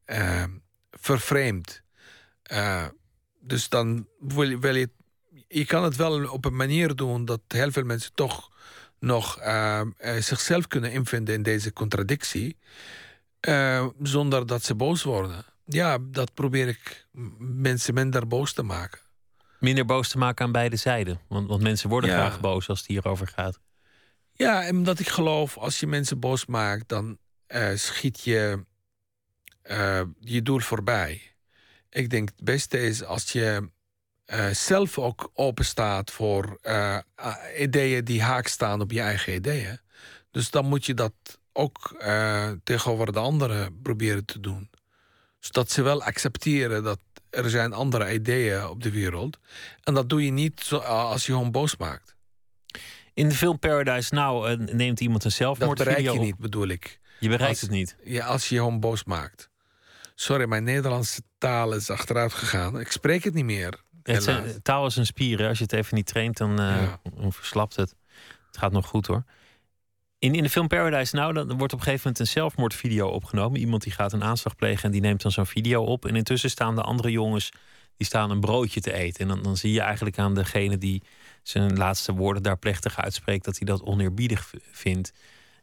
uh, 0.06 0.44
vervreemdt. 0.90 1.82
dus 3.40 3.68
dan 3.68 4.08
wil 4.18 4.58
wil 4.58 4.74
je, 4.74 4.90
je 5.48 5.64
kan 5.64 5.84
het 5.84 5.96
wel 5.96 6.28
op 6.28 6.44
een 6.44 6.56
manier 6.56 6.94
doen 6.94 7.24
dat 7.24 7.40
heel 7.48 7.70
veel 7.70 7.84
mensen 7.84 8.14
toch 8.14 8.52
nog 8.98 9.38
zichzelf 10.18 10.66
kunnen 10.66 10.92
invinden 10.92 11.34
in 11.34 11.42
deze 11.42 11.72
contradictie, 11.72 12.56
zonder 14.02 14.46
dat 14.46 14.64
ze 14.64 14.74
boos 14.74 15.02
worden. 15.02 15.44
Ja, 15.64 15.98
dat 16.00 16.34
probeer 16.34 16.68
ik 16.68 17.06
mensen 17.38 17.94
minder 17.94 18.26
boos 18.26 18.52
te 18.52 18.62
maken 18.62 19.03
minder 19.64 19.84
boos 19.84 20.08
te 20.08 20.18
maken 20.18 20.44
aan 20.44 20.52
beide 20.52 20.76
zijden. 20.76 21.20
Want, 21.28 21.48
want 21.48 21.62
mensen 21.62 21.88
worden 21.88 22.10
graag 22.10 22.40
boos 22.40 22.68
als 22.68 22.78
het 22.78 22.88
hierover 22.88 23.26
gaat. 23.26 23.60
Ja, 24.32 24.64
en 24.64 24.76
omdat 24.76 24.98
ik 24.98 25.08
geloof, 25.08 25.56
als 25.58 25.80
je 25.80 25.86
mensen 25.86 26.20
boos 26.20 26.46
maakt, 26.46 26.88
dan 26.88 27.18
uh, 27.48 27.68
schiet 27.74 28.20
je 28.20 28.64
uh, 29.70 30.00
je 30.20 30.42
doel 30.42 30.60
voorbij. 30.60 31.22
Ik 31.90 32.10
denk 32.10 32.28
het 32.28 32.44
beste 32.44 32.80
is 32.80 33.04
als 33.04 33.32
je 33.32 33.70
uh, 34.26 34.48
zelf 34.48 34.98
ook 34.98 35.30
open 35.34 35.64
staat 35.64 36.10
voor 36.10 36.58
ideeën 37.58 38.04
die 38.04 38.22
haak 38.22 38.46
staan 38.46 38.80
op 38.80 38.90
je 38.90 39.00
eigen 39.00 39.34
ideeën. 39.34 39.80
Dus 40.30 40.50
dan 40.50 40.66
moet 40.66 40.86
je 40.86 40.94
dat 40.94 41.14
ook 41.52 42.04
tegenover 42.64 43.12
de 43.12 43.18
anderen 43.18 43.80
proberen 43.82 44.24
te 44.24 44.40
doen. 44.40 44.70
Zodat 45.38 45.70
ze 45.70 45.82
wel 45.82 46.02
accepteren 46.02 46.82
dat 46.82 46.98
er 47.34 47.50
zijn 47.50 47.72
andere 47.72 48.12
ideeën 48.14 48.66
op 48.68 48.82
de 48.82 48.90
wereld. 48.90 49.38
En 49.82 49.94
dat 49.94 50.08
doe 50.08 50.24
je 50.24 50.30
niet 50.30 50.60
zo, 50.60 50.76
als 50.76 51.26
je 51.26 51.32
gewoon 51.32 51.50
boos 51.50 51.76
maakt. 51.76 52.14
In 53.14 53.28
de 53.28 53.34
film 53.34 53.58
Paradise 53.58 54.14
Now 54.14 54.46
uh, 54.60 54.74
neemt 54.74 55.00
iemand 55.00 55.24
een 55.24 55.32
zelfmoordvideo 55.32 55.94
Dat 55.94 56.02
bereik 56.02 56.18
je 56.18 56.24
niet, 56.26 56.38
bedoel 56.38 56.68
ik. 56.68 57.00
Je 57.20 57.28
bereikt 57.28 57.60
het 57.60 57.70
niet? 57.70 57.96
Ja, 58.04 58.26
als 58.26 58.48
je 58.48 58.56
gewoon 58.56 58.80
boos 58.80 59.04
maakt. 59.04 59.50
Sorry, 60.14 60.46
mijn 60.48 60.64
Nederlandse 60.64 61.22
taal 61.38 61.72
is 61.72 61.90
achteruit 61.90 62.32
gegaan. 62.32 62.80
Ik 62.80 62.90
spreek 62.92 63.24
het 63.24 63.34
niet 63.34 63.44
meer. 63.44 63.82
Het 64.02 64.22
zijn, 64.22 64.62
taal 64.62 64.86
is 64.86 64.96
een 64.96 65.06
spier. 65.06 65.38
hè. 65.38 65.48
Als 65.48 65.58
je 65.58 65.64
het 65.64 65.72
even 65.72 65.94
niet 65.96 66.06
traint, 66.06 66.36
dan, 66.36 66.50
eh, 66.60 66.66
Ja. 66.66 67.00
dan 67.14 67.32
verslapt 67.32 67.76
het. 67.76 67.94
Het 68.46 68.58
gaat 68.58 68.72
nog 68.72 68.86
goed 68.86 69.06
hoor. 69.06 69.24
In, 70.24 70.34
in 70.34 70.42
de 70.42 70.50
film 70.50 70.66
Paradise 70.66 71.16
Now 71.16 71.34
dan 71.34 71.58
wordt 71.58 71.72
op 71.72 71.78
een 71.78 71.84
gegeven 71.84 72.00
moment 72.02 72.18
een 72.18 72.26
zelfmoordvideo 72.26 73.08
opgenomen. 73.08 73.60
Iemand 73.60 73.82
die 73.82 73.92
gaat 73.92 74.12
een 74.12 74.24
aanslag 74.24 74.56
plegen 74.56 74.84
en 74.84 74.90
die 74.90 75.00
neemt 75.00 75.22
dan 75.22 75.30
zo'n 75.30 75.46
video 75.46 75.82
op. 75.84 76.04
En 76.06 76.16
intussen 76.16 76.50
staan 76.50 76.74
de 76.74 76.82
andere 76.82 77.10
jongens 77.10 77.50
die 77.96 78.06
staan 78.06 78.30
een 78.30 78.40
broodje 78.40 78.80
te 78.80 78.92
eten. 78.92 79.20
En 79.20 79.28
dan, 79.28 79.42
dan 79.42 79.56
zie 79.56 79.72
je 79.72 79.80
eigenlijk 79.80 80.18
aan 80.18 80.34
degene 80.34 80.78
die 80.78 81.02
zijn 81.42 81.76
laatste 81.76 82.12
woorden 82.12 82.42
daar 82.42 82.58
plechtig 82.58 83.00
uitspreekt... 83.00 83.44
dat 83.44 83.58
hij 83.58 83.66
dat 83.66 83.82
oneerbiedig 83.82 84.52
vindt. 84.70 85.12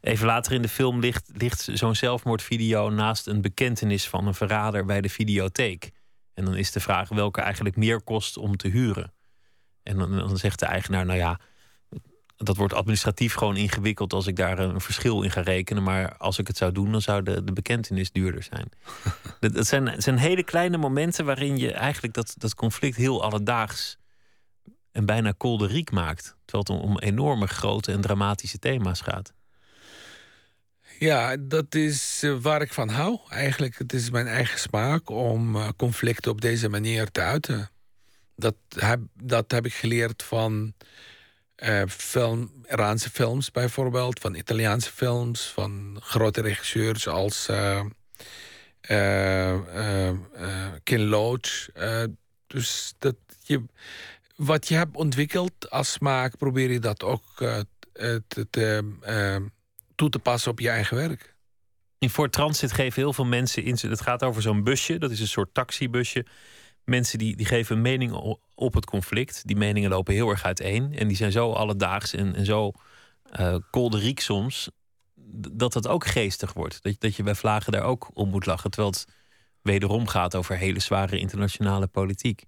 Even 0.02 0.26
later 0.26 0.54
in 0.54 0.62
de 0.62 0.70
film 0.70 1.00
ligt, 1.00 1.30
ligt 1.34 1.70
zo'n 1.74 1.96
zelfmoordvideo 1.96 2.90
naast 2.90 3.28
een 3.28 3.42
bekentenis 3.42 4.08
van 4.08 4.28
een 4.28 4.34
verrader 4.34 4.86
bij 4.86 5.02
de 5.02 5.10
videotheek. 5.10 5.92
En 6.34 6.46
dan 6.46 6.56
is 6.56 6.72
de 6.72 6.80
vraag 6.80 7.10
welke 7.10 7.42
eigenlijk 7.42 7.76
meer 7.76 8.02
kost 8.02 8.38
om 8.38 8.58
te 8.58 8.68
huren. 8.68 9.14
En 9.84 9.98
dan, 9.98 10.18
dan 10.18 10.38
zegt 10.38 10.60
de 10.60 10.66
eigenaar, 10.66 11.06
nou 11.06 11.18
ja, 11.18 11.40
dat 12.44 12.58
wordt 12.58 12.74
administratief 12.74 13.34
gewoon 13.34 13.58
ingewikkeld 13.58 14.14
als 14.14 14.28
ik 14.28 14.36
daar 14.36 14.60
een 14.60 14.82
verschil 14.82 15.22
in 15.22 15.32
ga 15.32 15.42
rekenen. 15.42 15.84
Maar 15.84 16.18
als 16.18 16.40
ik 16.40 16.48
het 16.48 16.58
zou 16.58 16.72
doen, 16.72 16.92
dan 16.92 17.02
zou 17.02 17.24
de, 17.24 17.44
de 17.44 17.54
bekentenis 17.54 18.12
duurder 18.12 18.44
zijn. 18.44 18.70
dat, 19.40 19.54
dat 19.54 19.68
zijn, 19.68 20.02
zijn 20.02 20.18
hele 20.18 20.44
kleine 20.44 20.78
momenten 20.78 21.26
waarin 21.26 21.58
je 21.58 21.72
eigenlijk 21.72 22.14
dat, 22.14 22.34
dat 22.38 22.56
conflict 22.56 22.96
heel 22.96 23.24
alledaags 23.24 23.98
en 24.92 25.06
bijna 25.06 25.34
kolderiek 25.38 25.92
maakt. 25.92 26.36
Terwijl 26.46 26.64
het 26.64 26.86
om, 26.86 26.92
om 26.92 27.00
enorme 27.00 27.48
grote 27.48 27.92
en 27.92 28.02
dramatische 28.02 28.60
thema's 28.60 29.02
gaat. 29.02 29.34
Ja, 31.00 31.38
dat 31.40 31.76
is 31.76 32.20
eh, 32.24 32.36
waar 32.42 32.62
ik 32.62 32.74
van 32.74 32.90
hou. 32.90 33.20
Eigenlijk, 33.30 33.78
het 33.78 33.94
is 33.94 34.10
mijn 34.10 34.28
eigen 34.28 34.60
smaak 34.60 35.10
om 35.10 35.56
eh, 35.56 35.70
conflicten 35.78 36.32
op 36.32 36.42
deze 36.42 36.70
manier 36.70 37.12
te 37.12 37.22
uiten. 37.22 37.70
Dat 38.36 38.56
heb, 38.70 39.00
dat 39.14 39.52
heb 39.52 39.66
ik 39.66 39.74
geleerd 39.74 40.24
van 40.24 40.74
eh, 41.62 41.82
film, 41.88 42.52
Iraanse 42.70 43.10
films 43.10 43.52
bijvoorbeeld, 43.52 44.20
van 44.20 44.36
Italiaanse 44.36 44.92
films, 44.92 45.42
van 45.42 46.00
grote 46.02 46.42
regisseurs 46.42 47.08
als 47.08 47.48
eh, 47.50 47.82
Ken 50.84 51.06
Loach. 51.06 51.70
Dus 52.48 52.94
dat 52.98 53.16
je, 53.40 53.64
wat 54.36 54.68
je 54.68 54.76
hebt 54.76 54.96
ontwikkeld 54.96 55.70
als 55.70 55.92
smaak, 55.92 56.38
probeer 56.38 56.72
je 56.72 56.80
dat 56.80 57.04
ook 57.04 57.24
toe 59.96 60.10
te 60.10 60.20
passen 60.20 60.52
op 60.52 60.60
je 60.60 60.70
eigen 60.70 60.98
werk. 60.98 61.36
In 62.00 62.10
Fort 62.10 62.32
Transit 62.32 62.72
geven 62.72 63.02
heel 63.02 63.14
veel 63.14 63.26
mensen 63.26 63.64
in. 63.64 63.78
Het 63.82 64.02
gaat 64.02 64.24
over 64.24 64.42
zo'n 64.42 64.64
busje, 64.64 64.98
dat 64.98 65.12
is 65.12 65.20
een 65.20 65.28
soort 65.28 65.54
taxibusje. 65.54 66.26
Mensen 66.92 67.20
die, 67.20 67.36
die 67.36 67.46
geven 67.46 67.76
een 67.76 67.82
mening 67.82 68.38
op 68.56 68.74
het 68.74 68.86
conflict. 68.86 69.42
Die 69.48 69.56
meningen 69.56 69.90
lopen 69.90 70.14
heel 70.14 70.30
erg 70.30 70.44
uiteen. 70.44 70.96
En 70.98 71.08
die 71.08 71.18
zijn 71.18 71.32
zo 71.32 71.52
alledaags 71.52 72.14
en, 72.14 72.36
en 72.36 72.46
zo 72.46 72.72
eh 73.32 73.56
kolderiek 73.70 74.20
soms. 74.20 74.70
Dat 75.52 75.74
dat 75.74 75.88
ook 75.88 76.06
geestig 76.06 76.54
wordt. 76.54 76.84
Dat, 76.84 76.96
dat 77.00 77.16
je 77.16 77.24
bij 77.24 77.36
vlagen 77.36 77.72
daar 77.72 77.84
ook 77.84 78.10
om 78.14 78.30
moet 78.30 78.46
lachen. 78.46 78.72
Terwijl 78.72 78.94
het 78.94 79.06
wederom 79.62 80.08
gaat 80.08 80.36
over 80.36 80.58
hele 80.58 80.80
zware 80.80 81.20
internationale 81.20 81.88
politiek. 81.88 82.44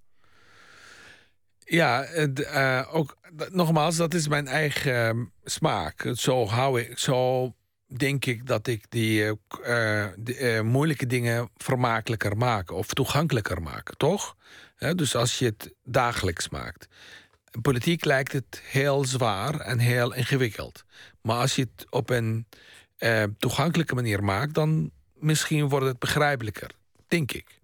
Ja, 1.58 2.02
eh, 2.04 2.94
ook 2.94 3.16
nogmaals, 3.50 3.96
dat 3.96 4.14
is 4.14 4.28
mijn 4.28 4.46
eigen 4.46 5.08
eh, 5.08 5.24
smaak. 5.44 6.10
Zo 6.14 6.46
hou 6.46 6.80
ik, 6.80 6.98
zo 6.98 7.52
denk 7.86 8.24
ik 8.24 8.46
dat 8.46 8.66
ik 8.66 8.84
die 8.88 9.22
eh, 9.22 9.32
eh, 9.62 10.56
eh, 10.56 10.64
moeilijke 10.64 11.06
dingen 11.06 11.50
vermakelijker 11.56 12.36
maak 12.36 12.70
of 12.70 12.86
toegankelijker 12.86 13.62
maak, 13.62 13.96
toch? 13.96 14.36
Dus 14.94 15.14
als 15.16 15.38
je 15.38 15.44
het 15.44 15.74
dagelijks 15.84 16.48
maakt. 16.48 16.88
Politiek 17.62 18.04
lijkt 18.04 18.32
het 18.32 18.62
heel 18.64 19.04
zwaar 19.04 19.60
en 19.60 19.78
heel 19.78 20.14
ingewikkeld. 20.14 20.84
Maar 21.20 21.36
als 21.36 21.54
je 21.54 21.68
het 21.74 21.86
op 21.90 22.10
een 22.10 22.46
toegankelijke 23.38 23.94
manier 23.94 24.24
maakt, 24.24 24.54
dan 24.54 24.90
misschien 25.14 25.68
wordt 25.68 25.86
het 25.86 25.98
begrijpelijker, 25.98 26.70
denk 27.08 27.32
ik. 27.32 27.60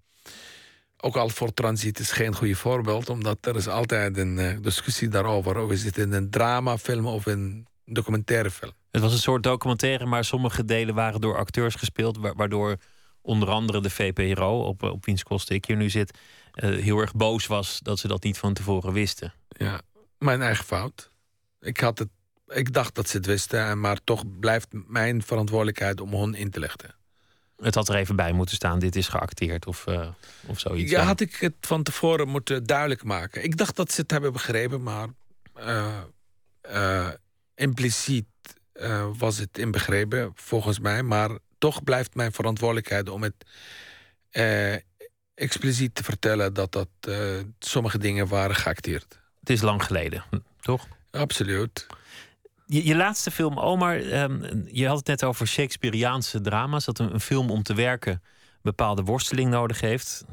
Ook 0.96 1.16
al 1.16 1.28
voor 1.28 1.54
transit 1.54 1.98
is 1.98 2.10
geen 2.10 2.34
goede 2.34 2.54
voorbeeld, 2.54 3.08
omdat 3.08 3.46
er 3.46 3.56
is 3.56 3.68
altijd 3.68 4.16
een 4.16 4.62
discussie 4.62 5.08
daarover. 5.08 5.58
Of 5.58 5.70
is 5.70 5.84
het 5.84 5.98
in 5.98 6.12
een 6.12 6.30
dramafilm 6.30 7.06
of 7.06 7.26
een 7.26 7.66
documentaire 7.84 8.50
film? 8.50 8.79
Het 8.90 9.00
was 9.02 9.12
een 9.12 9.18
soort 9.18 9.42
documentaire, 9.42 10.06
maar 10.06 10.24
sommige 10.24 10.64
delen 10.64 10.94
waren 10.94 11.20
door 11.20 11.36
acteurs 11.36 11.74
gespeeld. 11.74 12.16
wa- 12.16 12.34
Waardoor 12.34 12.76
onder 13.22 13.48
andere 13.48 13.80
de 13.80 13.90
VPRO, 13.90 14.62
op, 14.62 14.82
op 14.82 15.04
wiens 15.04 15.22
kosten 15.22 15.54
ik 15.54 15.64
hier 15.64 15.76
nu 15.76 15.90
zit, 15.90 16.18
eh, 16.52 16.70
heel 16.70 16.98
erg 16.98 17.14
boos 17.14 17.46
was 17.46 17.78
dat 17.82 17.98
ze 17.98 18.08
dat 18.08 18.22
niet 18.22 18.38
van 18.38 18.52
tevoren 18.54 18.92
wisten. 18.92 19.32
Ja, 19.48 19.80
mijn 20.18 20.42
eigen 20.42 20.64
fout. 20.64 21.10
Ik, 21.60 21.80
had 21.80 21.98
het, 21.98 22.08
ik 22.48 22.72
dacht 22.72 22.94
dat 22.94 23.08
ze 23.08 23.16
het 23.16 23.26
wisten, 23.26 23.64
en 23.64 23.80
maar 23.80 23.98
toch 24.04 24.38
blijft 24.40 24.68
mijn 24.86 25.22
verantwoordelijkheid 25.22 26.00
om 26.00 26.14
hun 26.14 26.34
in 26.34 26.50
te 26.50 26.60
lichten. 26.60 26.94
Het 27.56 27.74
had 27.74 27.88
er 27.88 27.94
even 27.94 28.16
bij 28.16 28.32
moeten 28.32 28.54
staan, 28.54 28.78
dit 28.78 28.96
is 28.96 29.08
geacteerd 29.08 29.66
of, 29.66 29.86
eh, 29.86 30.08
of 30.46 30.58
zoiets. 30.58 30.90
Ja, 30.90 31.02
had 31.02 31.20
ik 31.20 31.36
het 31.36 31.54
van 31.60 31.82
tevoren 31.82 32.28
moeten 32.28 32.64
duidelijk 32.64 33.04
maken. 33.04 33.44
Ik 33.44 33.56
dacht 33.56 33.76
dat 33.76 33.92
ze 33.92 34.00
het 34.00 34.10
hebben 34.10 34.32
begrepen, 34.32 34.82
maar 34.82 35.08
eh, 36.62 37.08
impliciet 37.54 38.26
eh, 38.80 39.08
was 39.18 39.38
het 39.38 39.58
inbegrepen, 39.58 40.32
volgens 40.34 40.78
mij. 40.78 41.02
Maar 41.02 41.30
toch 41.58 41.84
blijft 41.84 42.14
mijn 42.14 42.32
verantwoordelijkheid 42.32 43.08
om 43.08 43.22
het 43.22 43.34
eh, 44.30 44.74
expliciet 45.34 45.94
te 45.94 46.04
vertellen 46.04 46.54
dat, 46.54 46.72
dat 46.72 46.88
eh, 47.00 47.16
sommige 47.58 47.98
dingen 47.98 48.28
waren 48.28 48.56
geacteerd. 48.56 49.20
Het 49.40 49.50
is 49.50 49.60
lang 49.60 49.84
geleden, 49.84 50.24
hm, 50.30 50.38
toch? 50.60 50.86
Absoluut. 51.10 51.86
Je, 52.66 52.84
je 52.84 52.96
laatste 52.96 53.30
film, 53.30 53.58
Omar, 53.58 53.96
ehm, 53.96 54.62
je 54.66 54.86
had 54.86 54.96
het 54.96 55.06
net 55.06 55.24
over 55.24 55.46
Shakespeareaanse 55.46 56.40
drama's. 56.40 56.84
Dat 56.84 56.98
een, 56.98 57.14
een 57.14 57.20
film 57.20 57.50
om 57.50 57.62
te 57.62 57.74
werken 57.74 58.12
een 58.12 58.20
bepaalde 58.62 59.02
worsteling 59.02 59.50
nodig 59.50 59.80
heeft. 59.80 60.24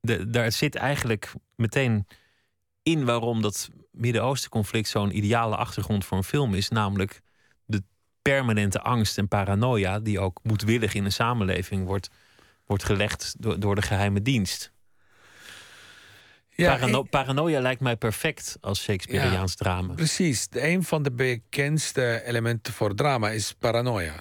De, 0.00 0.30
daar 0.30 0.52
zit 0.52 0.74
eigenlijk 0.74 1.32
meteen 1.54 2.06
in 2.82 3.04
waarom 3.04 3.42
dat 3.42 3.70
Midden-Oosten 3.90 4.50
conflict 4.50 4.88
zo'n 4.88 5.16
ideale 5.16 5.56
achtergrond 5.56 6.04
voor 6.04 6.16
een 6.16 6.24
film 6.24 6.54
is. 6.54 6.68
Namelijk 6.68 7.22
permanente 8.30 8.80
angst 8.80 9.18
en 9.18 9.28
paranoia 9.28 10.00
die 10.00 10.20
ook 10.20 10.40
moedwillig 10.42 10.94
in 10.94 11.04
een 11.04 11.12
samenleving 11.12 11.86
wordt, 11.86 12.08
wordt 12.66 12.84
gelegd 12.84 13.34
door, 13.38 13.60
door 13.60 13.74
de 13.74 13.82
geheime 13.82 14.22
dienst. 14.22 14.72
Parano- 16.56 17.02
ik- 17.04 17.10
Paranoia 17.10 17.60
lijkt 17.60 17.80
mij 17.80 17.96
perfect 17.96 18.56
als 18.60 18.82
Shakespeareaans 18.82 19.54
drama. 19.54 19.94
Precies. 19.94 20.46
Een 20.50 20.82
van 20.84 21.02
de 21.02 21.12
bekendste 21.12 22.22
elementen 22.24 22.72
voor 22.72 22.94
drama 22.94 23.30
is 23.30 23.52
paranoia. 23.58 24.14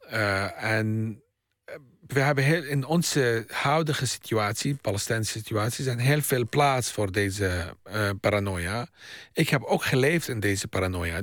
Eh, 0.00 0.62
en 0.64 1.20
eh, 1.64 1.74
we 2.06 2.20
hebben 2.20 2.44
heel, 2.44 2.62
in 2.62 2.84
onze 2.84 3.44
huidige 3.48 4.06
situatie, 4.06 4.74
Palestijnse 4.74 5.30
situatie, 5.38 5.84
zijn 5.84 5.98
heel 5.98 6.20
veel 6.22 6.48
plaats 6.48 6.90
voor 6.92 7.12
deze 7.12 7.74
eh, 7.82 8.10
paranoia. 8.20 8.86
Ik 9.32 9.48
heb 9.48 9.62
ook 9.62 9.84
geleefd 9.84 10.28
in 10.28 10.40
deze 10.40 10.68
paranoia. 10.68 11.20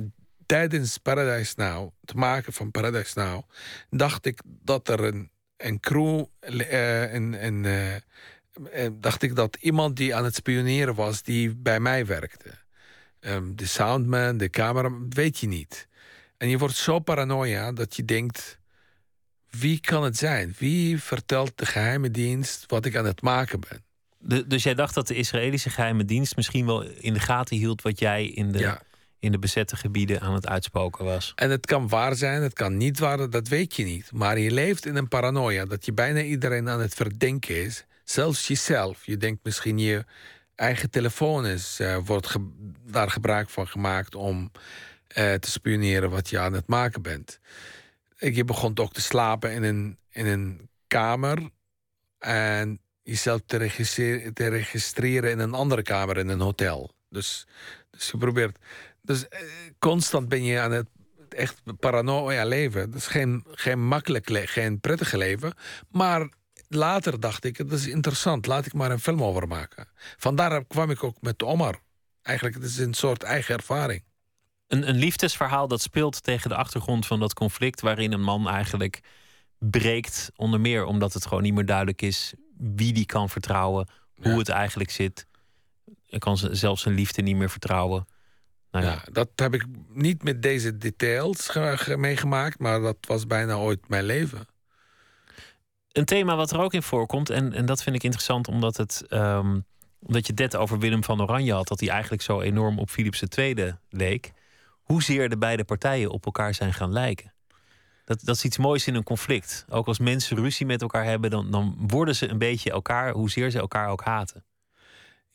Tijdens 0.48 0.98
Paradise 0.98 1.52
Now, 1.56 1.90
het 2.00 2.14
maken 2.14 2.52
van 2.52 2.70
Paradise 2.70 3.18
Now, 3.18 3.42
dacht 3.90 4.26
ik 4.26 4.40
dat 4.44 4.88
er 4.88 5.04
een, 5.04 5.30
een 5.56 5.80
crew, 5.80 6.24
eh, 6.40 7.12
een, 7.12 7.44
een, 7.46 7.64
eh, 7.64 7.94
eh, 7.94 8.92
dacht 8.92 9.22
ik 9.22 9.34
dat 9.34 9.56
iemand 9.60 9.96
die 9.96 10.14
aan 10.14 10.24
het 10.24 10.34
spioneren 10.34 10.94
was, 10.94 11.22
die 11.22 11.54
bij 11.54 11.80
mij 11.80 12.06
werkte. 12.06 12.50
Ehm, 13.20 13.54
de 13.54 13.66
soundman, 13.66 14.36
de 14.36 14.50
camera, 14.50 14.90
weet 15.08 15.38
je 15.38 15.46
niet. 15.46 15.88
En 16.36 16.48
je 16.48 16.58
wordt 16.58 16.76
zo 16.76 16.98
paranoia 16.98 17.72
dat 17.72 17.96
je 17.96 18.04
denkt: 18.04 18.58
wie 19.50 19.80
kan 19.80 20.04
het 20.04 20.16
zijn? 20.16 20.54
Wie 20.58 21.02
vertelt 21.02 21.58
de 21.58 21.66
geheime 21.66 22.10
dienst 22.10 22.64
wat 22.66 22.84
ik 22.84 22.96
aan 22.96 23.06
het 23.06 23.22
maken 23.22 23.60
ben? 23.60 23.84
De- 24.18 24.46
dus 24.46 24.62
jij 24.62 24.74
dacht 24.74 24.94
dat 24.94 25.06
de 25.06 25.14
Israëlische 25.14 25.70
geheime 25.70 26.04
dienst 26.04 26.36
misschien 26.36 26.66
wel 26.66 26.82
in 26.82 27.12
de 27.12 27.20
gaten 27.20 27.56
hield 27.56 27.82
wat 27.82 27.98
jij 27.98 28.26
in 28.26 28.52
de, 28.52 28.58
Ja. 28.58 28.82
In 29.18 29.32
de 29.32 29.38
bezette 29.38 29.76
gebieden 29.76 30.20
aan 30.20 30.34
het 30.34 30.46
uitspoken 30.46 31.04
was. 31.04 31.32
En 31.34 31.50
het 31.50 31.66
kan 31.66 31.88
waar 31.88 32.14
zijn, 32.14 32.42
het 32.42 32.52
kan 32.52 32.76
niet 32.76 32.98
waar, 32.98 33.30
dat 33.30 33.48
weet 33.48 33.76
je 33.76 33.84
niet. 33.84 34.12
Maar 34.12 34.38
je 34.38 34.50
leeft 34.50 34.86
in 34.86 34.96
een 34.96 35.08
paranoia 35.08 35.64
dat 35.64 35.84
je 35.84 35.92
bijna 35.92 36.20
iedereen 36.20 36.68
aan 36.68 36.80
het 36.80 36.94
verdenken 36.94 37.64
is. 37.64 37.84
Zelfs 38.04 38.48
jezelf. 38.48 39.06
Je 39.06 39.16
denkt 39.16 39.44
misschien 39.44 39.78
je 39.78 40.04
eigen 40.54 40.90
telefoon 40.90 41.46
is, 41.46 41.80
eh, 41.80 41.96
wordt 42.04 42.36
daar 42.84 43.10
gebruik 43.10 43.50
van 43.50 43.68
gemaakt 43.68 44.14
om 44.14 44.50
eh, 45.08 45.34
te 45.34 45.50
spioneren 45.50 46.10
wat 46.10 46.30
je 46.30 46.38
aan 46.38 46.52
het 46.52 46.66
maken 46.66 47.02
bent. 47.02 47.40
Je 48.18 48.44
begon 48.44 48.78
ook 48.78 48.92
te 48.92 49.00
slapen 49.00 49.52
in 49.52 49.62
een, 49.62 49.98
in 50.10 50.26
een 50.26 50.68
kamer 50.86 51.50
en 52.18 52.80
jezelf 53.02 53.40
te 53.46 53.56
registreren, 53.56 54.34
te 54.34 54.48
registreren 54.48 55.30
in 55.30 55.38
een 55.38 55.54
andere 55.54 55.82
kamer 55.82 56.16
in 56.16 56.28
een 56.28 56.40
hotel. 56.40 56.90
Dus, 57.10 57.46
dus 57.90 58.10
je 58.10 58.16
probeert. 58.16 58.58
Dus 59.08 59.28
eh, 59.28 59.40
constant 59.78 60.28
ben 60.28 60.44
je 60.44 60.60
aan 60.60 60.72
het 60.72 60.88
echt 61.28 61.62
paranoia 61.80 62.44
leven. 62.44 62.90
Dat 62.90 63.00
is 63.00 63.06
geen, 63.06 63.44
geen 63.50 63.86
makkelijk 63.86 64.48
geen 64.48 64.80
prettige 64.80 65.16
leven. 65.16 65.54
Maar 65.90 66.28
later 66.68 67.20
dacht 67.20 67.44
ik, 67.44 67.56
dat 67.56 67.78
is 67.78 67.86
interessant, 67.86 68.46
laat 68.46 68.66
ik 68.66 68.72
maar 68.72 68.90
een 68.90 69.00
film 69.00 69.22
over 69.22 69.48
maken. 69.48 69.88
Vandaar 70.16 70.64
kwam 70.64 70.90
ik 70.90 71.04
ook 71.04 71.16
met 71.20 71.42
Omar. 71.42 71.80
Eigenlijk, 72.22 72.56
het 72.56 72.64
is 72.66 72.78
een 72.78 72.94
soort 72.94 73.22
eigen 73.22 73.54
ervaring. 73.56 74.04
Een, 74.66 74.88
een 74.88 74.96
liefdesverhaal 74.96 75.68
dat 75.68 75.80
speelt 75.80 76.22
tegen 76.22 76.48
de 76.48 76.56
achtergrond 76.56 77.06
van 77.06 77.20
dat 77.20 77.34
conflict, 77.34 77.80
waarin 77.80 78.12
een 78.12 78.22
man 78.22 78.48
eigenlijk 78.48 79.00
breekt, 79.58 80.30
onder 80.36 80.60
meer 80.60 80.84
omdat 80.84 81.12
het 81.12 81.26
gewoon 81.26 81.42
niet 81.42 81.54
meer 81.54 81.66
duidelijk 81.66 82.02
is 82.02 82.34
wie 82.56 82.92
die 82.92 83.06
kan 83.06 83.28
vertrouwen, 83.28 83.88
hoe 84.22 84.38
het 84.38 84.48
eigenlijk 84.48 84.90
zit. 84.90 85.26
Hij 86.06 86.18
kan 86.18 86.36
zelfs 86.36 86.82
zijn 86.82 86.94
liefde 86.94 87.22
niet 87.22 87.36
meer 87.36 87.50
vertrouwen. 87.50 88.06
Nou 88.70 88.84
ja. 88.84 89.02
dat 89.12 89.28
heb 89.34 89.54
ik 89.54 89.64
niet 89.92 90.22
met 90.22 90.42
deze 90.42 90.76
details 90.76 91.56
meegemaakt, 91.96 92.58
maar 92.58 92.80
dat 92.80 92.96
was 93.00 93.26
bijna 93.26 93.54
ooit 93.54 93.88
mijn 93.88 94.04
leven. 94.04 94.46
Een 95.92 96.04
thema 96.04 96.36
wat 96.36 96.50
er 96.50 96.60
ook 96.60 96.74
in 96.74 96.82
voorkomt, 96.82 97.30
en, 97.30 97.52
en 97.52 97.66
dat 97.66 97.82
vind 97.82 97.96
ik 97.96 98.02
interessant 98.02 98.48
omdat, 98.48 98.76
het, 98.76 99.04
um, 99.10 99.64
omdat 99.98 100.26
je 100.26 100.32
het 100.34 100.56
over 100.56 100.78
Willem 100.78 101.04
van 101.04 101.22
Oranje 101.22 101.52
had, 101.52 101.68
dat 101.68 101.80
hij 101.80 101.88
eigenlijk 101.88 102.22
zo 102.22 102.40
enorm 102.40 102.78
op 102.78 102.90
Philips 102.90 103.22
II 103.22 103.74
leek. 103.90 104.32
Hoezeer 104.82 105.28
de 105.28 105.38
beide 105.38 105.64
partijen 105.64 106.10
op 106.10 106.24
elkaar 106.24 106.54
zijn 106.54 106.74
gaan 106.74 106.92
lijken. 106.92 107.32
Dat, 108.04 108.24
dat 108.24 108.36
is 108.36 108.44
iets 108.44 108.58
moois 108.58 108.86
in 108.86 108.94
een 108.94 109.02
conflict. 109.02 109.64
Ook 109.68 109.86
als 109.86 109.98
mensen 109.98 110.36
ruzie 110.36 110.66
met 110.66 110.82
elkaar 110.82 111.04
hebben, 111.04 111.30
dan, 111.30 111.50
dan 111.50 111.76
worden 111.86 112.16
ze 112.16 112.28
een 112.28 112.38
beetje 112.38 112.70
elkaar, 112.70 113.12
hoezeer 113.12 113.50
ze 113.50 113.58
elkaar 113.58 113.88
ook 113.88 114.02
haten. 114.02 114.44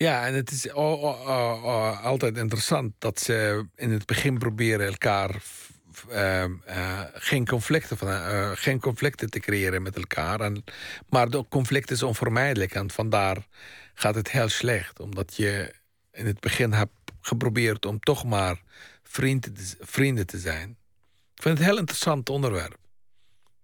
Ja, 0.04 0.26
en 0.26 0.34
het 0.34 0.51
is 0.51 0.72
altijd 0.72 2.38
interessant 2.38 2.93
dat 2.99 3.20
ze 3.20 3.66
in 3.76 3.91
het 3.91 4.06
begin 4.06 4.38
proberen 4.38 4.88
elkaar 4.88 5.41
uh, 6.10 6.43
uh, 6.68 7.01
geen, 7.14 7.45
conflicten 7.45 7.97
van, 7.97 8.08
uh, 8.08 8.51
geen 8.54 8.80
conflicten 8.80 9.30
te 9.30 9.39
creëren 9.39 9.82
met 9.82 9.95
elkaar. 9.95 10.41
En, 10.41 10.64
maar 11.10 11.30
de 11.30 11.45
conflict 11.49 11.91
is 11.91 12.04
onvermijdelijk 12.04 12.74
en 12.74 12.91
vandaar 12.91 13.47
gaat 13.93 14.16
het 14.16 14.32
heel 14.32 14.49
slecht. 14.49 14.99
Omdat 14.99 15.36
je 15.36 15.74
in 16.12 16.26
het 16.26 16.39
begin 16.39 16.72
hebt 16.72 17.12
geprobeerd 17.22 17.86
om 17.86 17.99
toch 17.99 18.24
maar 18.24 18.62
vrienden 19.04 19.54
te, 19.54 19.78
vrienden 19.80 20.28
te 20.28 20.39
zijn. 20.39 20.70
Ik 21.36 21.41
vind 21.41 21.58
het 21.58 21.60
een 21.60 21.72
heel 21.72 21.80
interessant 21.80 22.30
onderwerp. 22.30 22.78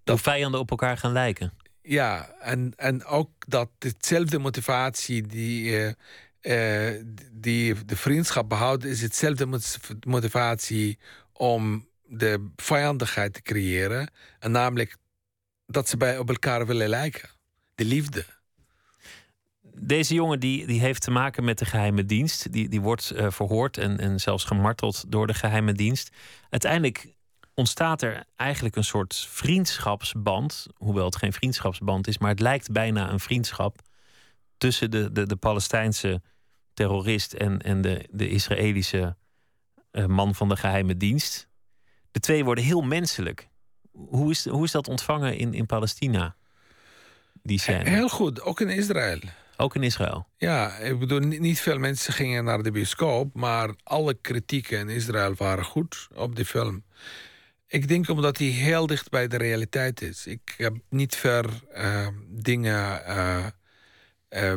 Dat 0.04 0.16
Hoe 0.16 0.32
vijanden 0.34 0.60
op 0.60 0.70
elkaar 0.70 0.98
gaan 0.98 1.12
lijken. 1.12 1.54
Ja, 1.82 2.30
en, 2.40 2.74
en 2.76 3.06
ook 3.06 3.30
dat 3.48 3.70
hetzelfde 3.80 4.40
motivatie 4.40 5.28
die 5.28 5.72
uh, 5.72 5.92
die 7.32 7.86
de 7.86 7.96
vriendschap 7.96 8.50
behouden, 8.50 8.90
is 8.90 9.02
hetzelfde 9.02 9.60
motivatie 10.08 10.98
om 11.34 11.88
de 12.06 12.50
vijandigheid 12.56 13.34
te 13.34 13.42
creëren. 13.42 14.12
En 14.40 14.52
namelijk 14.52 14.98
dat 15.66 15.90
ze 15.90 15.98
bij 15.98 16.18
op 16.18 16.30
elkaar 16.30 16.66
willen 16.66 16.90
lijken. 16.90 17.30
De 17.76 17.86
liefde. 17.86 18.26
Deze 19.62 20.14
jongen 20.14 20.40
die, 20.40 20.66
die 20.66 20.80
heeft 20.80 21.02
te 21.02 21.12
maken 21.12 21.44
met 21.44 21.58
de 21.58 21.66
geheime 21.66 22.06
dienst. 22.06 22.52
Die, 22.52 22.70
die 22.70 22.82
wordt 22.82 23.12
uh, 23.16 23.32
verhoord 23.32 23.78
en, 23.78 24.00
en 24.00 24.20
zelfs 24.20 24.44
gemarteld 24.44 25.04
door 25.08 25.28
de 25.28 25.34
geheime 25.34 25.74
dienst. 25.74 26.10
Uiteindelijk 26.50 27.14
ontstaat 27.54 28.02
er 28.02 28.24
eigenlijk 28.36 28.76
een 28.76 28.84
soort 28.84 29.28
vriendschapsband. 29.30 30.68
Hoewel 30.76 31.06
het 31.06 31.16
geen 31.16 31.34
vriendschapsband 31.34 32.08
is, 32.08 32.18
maar 32.18 32.30
het 32.30 32.40
lijkt 32.40 32.72
bijna 32.72 33.12
een 33.12 33.20
vriendschap 33.20 33.82
tussen 34.60 34.91
de, 34.91 35.12
de, 35.12 35.26
de 35.26 35.36
Palestijnse 35.36 36.22
terrorist 36.74 37.34
en, 37.34 37.62
en 37.62 37.82
de, 37.82 38.07
de 38.12 38.30
Israëlische 38.30 39.16
uh, 39.91 40.05
man 40.05 40.36
van 40.36 40.49
de 40.49 40.57
geheime 40.57 40.97
dienst. 40.97 41.47
De 42.12 42.20
twee 42.20 42.43
worden 42.43 42.64
heel 42.64 42.82
menselijk. 42.82 43.49
Hoe 43.91 44.32
is, 44.32 44.47
hoe 44.47 44.64
is 44.64 44.72
dat 44.72 44.88
ontvangen 44.88 45.38
in, 45.38 45.53
in 45.53 45.66
Palestina? 45.66 46.36
Die 47.43 47.60
scène? 47.60 47.89
Heel 47.89 48.10
goed, 48.10 48.41
ook 48.41 48.62
in 48.62 48.70
Israël. 48.70 49.20
Ook 49.57 49.76
in 49.76 49.84
Israël? 49.84 50.28
Ja, 50.38 50.78
ik 50.78 50.99
bedoel, 50.99 51.20
niet 51.20 51.60
veel 51.60 51.78
mensen 51.78 52.14
gingen 52.14 52.43
naar 52.43 52.64
de 52.64 52.72
bioscoop, 52.72 53.36
maar 53.36 53.70
alle 53.84 54.14
kritieken 54.14 54.80
in 54.80 54.89
Israël 54.89 55.34
waren 55.36 55.66
goed 55.66 56.07
op 56.16 56.36
die 56.36 56.45
film. 56.45 56.84
Ik 57.68 57.88
denk 57.88 58.10
omdat 58.10 58.38
hij 58.38 58.47
heel 58.47 58.88
dicht 58.88 59.10
bij 59.10 59.28
de 59.28 59.38
realiteit 59.38 60.01
is. 60.01 60.28
Ik 60.28 60.53
heb 60.57 60.76
niet 60.89 61.16
ver 61.16 61.45
uh, 61.74 62.07
dingen 62.28 63.01
uh, 63.07 63.45
uh, 64.30 64.53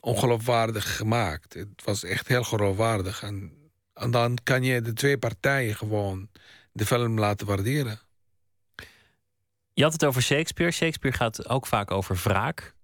ongeloofwaardig 0.00 0.96
gemaakt. 0.96 1.54
Het 1.54 1.84
was 1.84 2.04
echt 2.04 2.28
heel 2.28 2.44
geloofwaardig. 2.44 3.22
En, 3.22 3.52
en 3.94 4.10
dan 4.10 4.38
kan 4.42 4.62
je 4.62 4.80
de 4.80 4.92
twee 4.92 5.18
partijen 5.18 5.76
gewoon 5.76 6.28
de 6.72 6.86
film 6.86 7.18
laten 7.18 7.46
waarderen. 7.46 8.00
Je 9.74 9.82
had 9.82 9.92
het 9.92 10.04
over 10.04 10.22
Shakespeare. 10.22 10.72
Shakespeare 10.72 11.16
gaat 11.16 11.48
ook 11.48 11.66
vaak 11.66 11.90
over 11.90 12.16
wraak. 12.16 12.74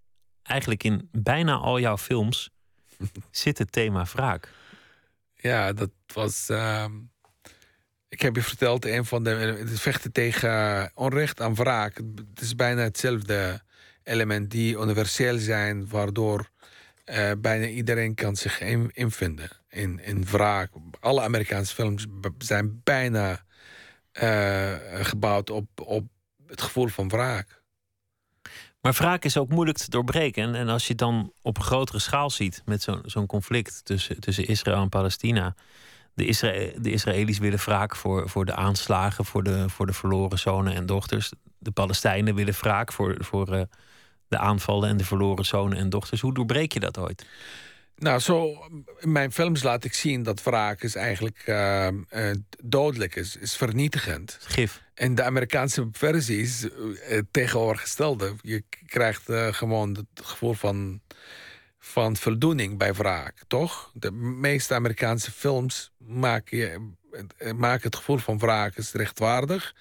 Eigenlijk 0.43 0.85
in 0.85 1.09
bijna 1.13 1.55
al 1.55 1.81
jouw 1.81 1.99
films 1.99 2.51
zit 3.31 3.59
het 3.59 3.73
thema 3.73 4.05
wraak. 4.05 4.53
Ja, 5.35 5.73
dat 5.73 5.91
was. 6.07 6.51
Uh, 6.51 6.85
ik 8.09 8.21
heb 8.21 8.35
je 8.35 8.43
verteld, 8.43 8.85
een 8.85 9.05
van 9.05 9.25
de. 9.25 9.31
Het 9.31 9.81
vechten 9.81 10.13
tegen 10.13 10.91
onrecht 10.95 11.41
aan 11.41 11.55
wraak. 11.55 11.97
Het 11.97 12.41
is 12.41 12.55
bijna 12.55 12.83
hetzelfde 12.83 13.63
element 14.09 14.51
die 14.51 14.79
universeel 14.79 15.39
zijn, 15.39 15.89
waardoor 15.89 16.49
uh, 17.07 17.31
bijna 17.39 17.67
iedereen 17.67 18.15
kan 18.15 18.37
zich 18.37 18.61
in, 18.61 18.91
invinden 18.95 19.51
in, 19.69 20.01
in 20.01 20.25
wraak. 20.25 20.71
Alle 21.01 21.23
Amerikaanse 21.23 21.75
films 21.75 22.07
zijn 22.39 22.81
bijna 22.85 23.45
uh, 24.23 24.75
gebouwd 25.05 25.51
op, 25.51 25.69
op 25.75 26.07
het 26.47 26.63
gevoel 26.63 26.89
van 26.89 27.09
wraak. 27.09 27.63
Maar 28.81 28.93
wraak 28.93 29.25
is 29.25 29.37
ook 29.37 29.49
moeilijk 29.49 29.79
te 29.79 29.91
doorbreken. 29.91 30.55
En, 30.55 30.69
als 30.69 30.83
je 30.83 30.89
het 30.89 30.99
dan 30.99 31.33
op 31.43 31.57
een 31.57 31.63
grotere 31.63 31.99
schaal 31.99 32.31
ziet 32.31 32.63
met 32.65 32.83
zo'n 32.83 33.03
zo'n 33.05 33.27
conflict 33.27 33.85
tussen, 33.85 34.21
tussen 34.21 34.47
Israël 34.47 34.83
en 34.83 34.89
Palestina. 34.89 35.55
De, 36.15 36.27
Isra 36.27 36.53
de 36.79 36.91
Israëli's 36.91 37.39
willen 37.39 37.59
wraak 37.59 37.97
voor, 37.97 38.29
voor 38.29 38.45
de 38.45 38.55
aanslagen, 38.55 39.25
voor 39.25 39.43
de, 39.43 39.69
voor 39.69 39.87
de 39.87 39.93
verloren 39.93 40.39
zonen 40.39 40.75
en 40.75 40.87
dochters. 40.87 41.33
De 41.59 41.71
Palestijnen 41.71 42.35
willen 42.35 42.55
wraak 42.55 42.93
voor, 42.93 43.17
voor 43.19 43.55
uh, 43.55 43.63
de 44.29 44.39
aanvallen 44.39 44.89
en 44.89 44.97
de 44.97 45.05
verloren 45.05 45.45
zonen 45.45 45.79
en 45.79 45.91
dochters. 45.91 46.21
Hoe 46.21 46.35
doorbreek 46.35 46.73
je 46.73 46.81
dat 46.81 46.99
ooit? 46.99 47.27
Nou, 47.99 48.19
zo 48.19 48.67
in 48.99 49.13
mijn 49.13 49.33
films 49.33 49.63
laat 49.63 49.85
ik 49.85 49.95
zien 49.95 50.23
dat 50.23 50.43
wraak 50.43 50.83
is 50.83 50.95
eigenlijk 50.95 51.43
uh, 51.47 51.89
uh, 52.11 52.31
dodelijk 52.65 53.17
is, 53.17 53.37
is 53.37 53.57
vernietigend. 53.57 54.39
Gif. 54.41 54.83
En 54.95 55.15
de 55.15 55.23
Amerikaanse 55.23 55.89
versie 55.93 56.41
is 56.41 56.65
uh, 56.65 57.19
tegenovergestelde. 57.31 58.35
Je 58.43 58.65
krijgt 58.87 59.33
gewoon 59.51 59.95
het 59.95 60.27
gevoel 60.27 60.53
van, 60.53 61.01
van 61.79 62.17
voldoening 62.17 62.79
bij 62.79 62.95
wraak, 62.95 63.45
toch? 63.47 63.91
De 63.95 64.11
meeste 64.13 64.75
Amerikaanse 64.75 65.31
films 65.33 65.91
maken, 65.99 66.97
maken 67.57 67.83
het 67.83 67.97
gevoel 67.97 68.19
van 68.19 68.39
wraak 68.39 68.77
is 68.77 68.93
rechtvaardig. 68.93 69.75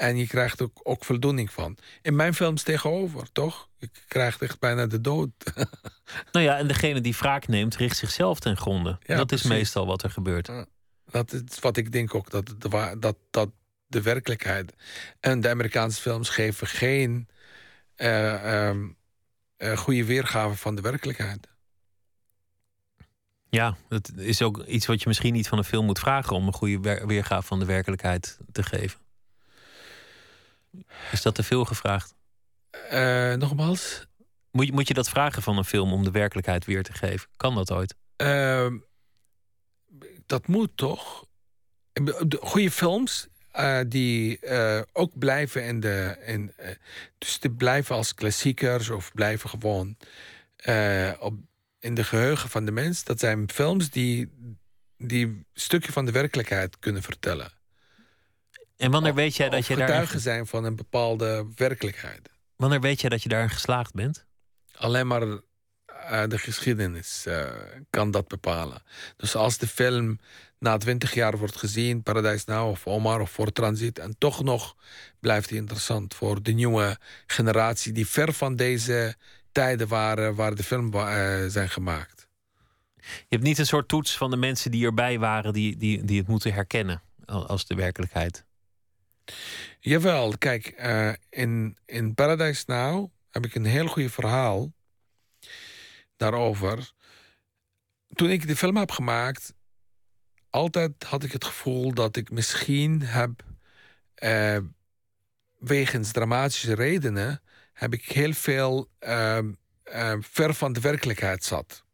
En 0.00 0.16
je 0.16 0.26
krijgt 0.26 0.62
ook, 0.62 0.80
ook 0.82 1.04
voldoening 1.04 1.52
van. 1.52 1.76
In 2.02 2.16
mijn 2.16 2.34
films 2.34 2.62
tegenover, 2.62 3.32
toch? 3.32 3.68
Je 3.78 3.90
krijgt 4.08 4.42
echt 4.42 4.58
bijna 4.58 4.86
de 4.86 5.00
dood. 5.00 5.30
nou 6.32 6.44
ja, 6.44 6.58
en 6.58 6.66
degene 6.66 7.00
die 7.00 7.16
wraak 7.18 7.48
neemt, 7.48 7.76
richt 7.76 7.96
zichzelf 7.96 8.40
ten 8.40 8.56
gronde. 8.56 8.98
Ja, 9.02 9.16
dat 9.16 9.32
is 9.32 9.42
meestal 9.42 9.86
wat 9.86 10.02
er 10.02 10.10
gebeurt. 10.10 10.50
dat 11.10 11.32
is 11.32 11.58
wat 11.58 11.76
ik 11.76 11.92
denk 11.92 12.14
ook, 12.14 12.30
dat 12.30 12.54
de, 12.58 12.96
dat, 12.98 13.16
dat 13.30 13.50
de 13.86 14.02
werkelijkheid. 14.02 14.74
En 15.20 15.40
de 15.40 15.48
Amerikaanse 15.48 16.00
films 16.00 16.28
geven 16.28 16.66
geen 16.66 17.28
uh, 17.96 18.68
um, 18.68 18.96
uh, 19.58 19.76
goede 19.76 20.04
weergave 20.04 20.56
van 20.56 20.74
de 20.74 20.82
werkelijkheid. 20.82 21.48
Ja, 23.48 23.76
dat 23.88 24.10
is 24.16 24.42
ook 24.42 24.64
iets 24.64 24.86
wat 24.86 25.00
je 25.00 25.08
misschien 25.08 25.32
niet 25.32 25.48
van 25.48 25.58
een 25.58 25.64
film 25.64 25.84
moet 25.84 25.98
vragen 25.98 26.36
om 26.36 26.46
een 26.46 26.52
goede 26.52 27.06
weergave 27.06 27.46
van 27.46 27.58
de 27.58 27.64
werkelijkheid 27.64 28.38
te 28.52 28.62
geven. 28.62 29.08
Is 31.12 31.22
dat 31.22 31.34
te 31.34 31.42
veel 31.42 31.64
gevraagd? 31.64 32.14
Uh, 32.92 33.34
nogmaals? 33.34 34.06
Moet 34.50 34.66
je, 34.66 34.72
moet 34.72 34.88
je 34.88 34.94
dat 34.94 35.08
vragen 35.08 35.42
van 35.42 35.58
een 35.58 35.64
film 35.64 35.92
om 35.92 36.04
de 36.04 36.10
werkelijkheid 36.10 36.64
weer 36.64 36.82
te 36.82 36.92
geven? 36.92 37.28
Kan 37.36 37.54
dat 37.54 37.72
ooit? 37.72 37.94
Uh, 38.16 38.72
dat 40.26 40.46
moet 40.46 40.76
toch? 40.76 41.24
De 41.92 42.38
goede 42.40 42.70
films 42.70 43.28
uh, 43.56 43.80
die 43.86 44.38
uh, 44.42 44.80
ook 44.92 45.18
blijven 45.18 45.64
in 45.64 45.80
de. 45.80 46.16
In, 46.26 46.54
dus 47.18 47.38
die 47.38 47.50
blijven 47.50 47.96
als 47.96 48.14
klassiekers 48.14 48.90
of 48.90 49.12
blijven 49.12 49.50
gewoon 49.50 49.96
op, 51.18 51.34
in 51.78 51.94
de 51.94 52.04
geheugen 52.04 52.48
van 52.48 52.64
de 52.64 52.72
mens. 52.72 53.04
Dat 53.04 53.20
zijn 53.20 53.50
films 53.50 53.90
die, 53.90 54.32
die 54.96 55.26
een 55.26 55.46
stukje 55.54 55.92
van 55.92 56.04
de 56.04 56.12
werkelijkheid 56.12 56.78
kunnen 56.78 57.02
vertellen. 57.02 57.52
En 58.80 58.90
wanneer 58.90 59.14
weet 59.14 59.36
jij 59.36 59.48
dat 59.48 59.66
je 59.66 59.76
daar. 59.76 59.88
getuigen 59.88 60.20
zijn 60.20 60.46
van 60.46 60.64
een 60.64 60.76
bepaalde 60.76 61.46
werkelijkheid. 61.54 62.30
Wanneer 62.56 62.80
weet 62.80 63.00
jij 63.00 63.10
dat 63.10 63.22
je 63.22 63.28
daarin 63.28 63.50
geslaagd 63.50 63.94
bent? 63.94 64.26
Alleen 64.76 65.06
maar 65.06 65.22
eh, 65.22 66.22
de 66.28 66.38
geschiedenis 66.38 67.26
eh, 67.26 67.50
kan 67.90 68.10
dat 68.10 68.28
bepalen. 68.28 68.82
Dus 69.16 69.34
als 69.34 69.58
de 69.58 69.66
film 69.66 70.18
na 70.58 70.76
twintig 70.76 71.14
jaar 71.14 71.38
wordt 71.38 71.56
gezien, 71.56 72.02
Paradise 72.02 72.44
Now 72.46 72.68
of 72.68 72.86
Omar 72.86 73.20
of 73.20 73.30
voor 73.30 73.52
Transit, 73.52 73.98
en 73.98 74.14
toch 74.18 74.42
nog 74.42 74.76
blijft 75.18 75.48
hij 75.50 75.58
interessant 75.58 76.14
voor 76.14 76.42
de 76.42 76.52
nieuwe 76.52 76.98
generatie 77.26 77.92
die 77.92 78.06
ver 78.06 78.32
van 78.32 78.56
deze 78.56 79.14
tijden 79.52 79.88
waren 79.88 80.34
waar 80.34 80.54
de 80.54 80.62
film 80.62 80.94
uh, 80.94 81.02
zijn 81.46 81.68
gemaakt. 81.68 82.28
Je 82.96 83.26
hebt 83.28 83.42
niet 83.42 83.58
een 83.58 83.66
soort 83.66 83.88
toets 83.88 84.16
van 84.16 84.30
de 84.30 84.36
mensen 84.36 84.70
die 84.70 84.86
erbij 84.86 85.18
waren, 85.18 85.52
die, 85.52 85.76
die, 85.76 86.04
die 86.04 86.18
het 86.18 86.28
moeten 86.28 86.52
herkennen 86.52 87.02
als 87.24 87.66
de 87.66 87.74
werkelijkheid. 87.74 88.44
Jawel, 89.80 90.38
kijk, 90.38 90.74
uh, 90.78 91.12
in, 91.28 91.76
in 91.86 92.14
Paradise 92.14 92.64
Now 92.66 93.10
heb 93.30 93.44
ik 93.44 93.54
een 93.54 93.64
heel 93.64 93.86
goed 93.86 94.12
verhaal 94.12 94.72
daarover. 96.16 96.92
Toen 98.12 98.30
ik 98.30 98.46
de 98.46 98.56
film 98.56 98.76
heb 98.76 98.90
gemaakt, 98.90 99.54
altijd 100.50 101.04
had 101.04 101.24
ik 101.24 101.32
het 101.32 101.44
gevoel 101.44 101.94
dat 101.94 102.16
ik 102.16 102.30
misschien 102.30 103.02
heb, 103.02 103.44
uh, 104.22 104.58
wegens 105.58 106.12
dramatische 106.12 106.74
redenen, 106.74 107.42
heb 107.72 107.92
ik 107.92 108.04
heel 108.04 108.32
veel 108.32 108.90
uh, 109.00 109.38
ver 110.20 110.54
van 110.54 110.72
de 110.72 110.80
werkelijkheid 110.80 111.44
zat. 111.44 111.84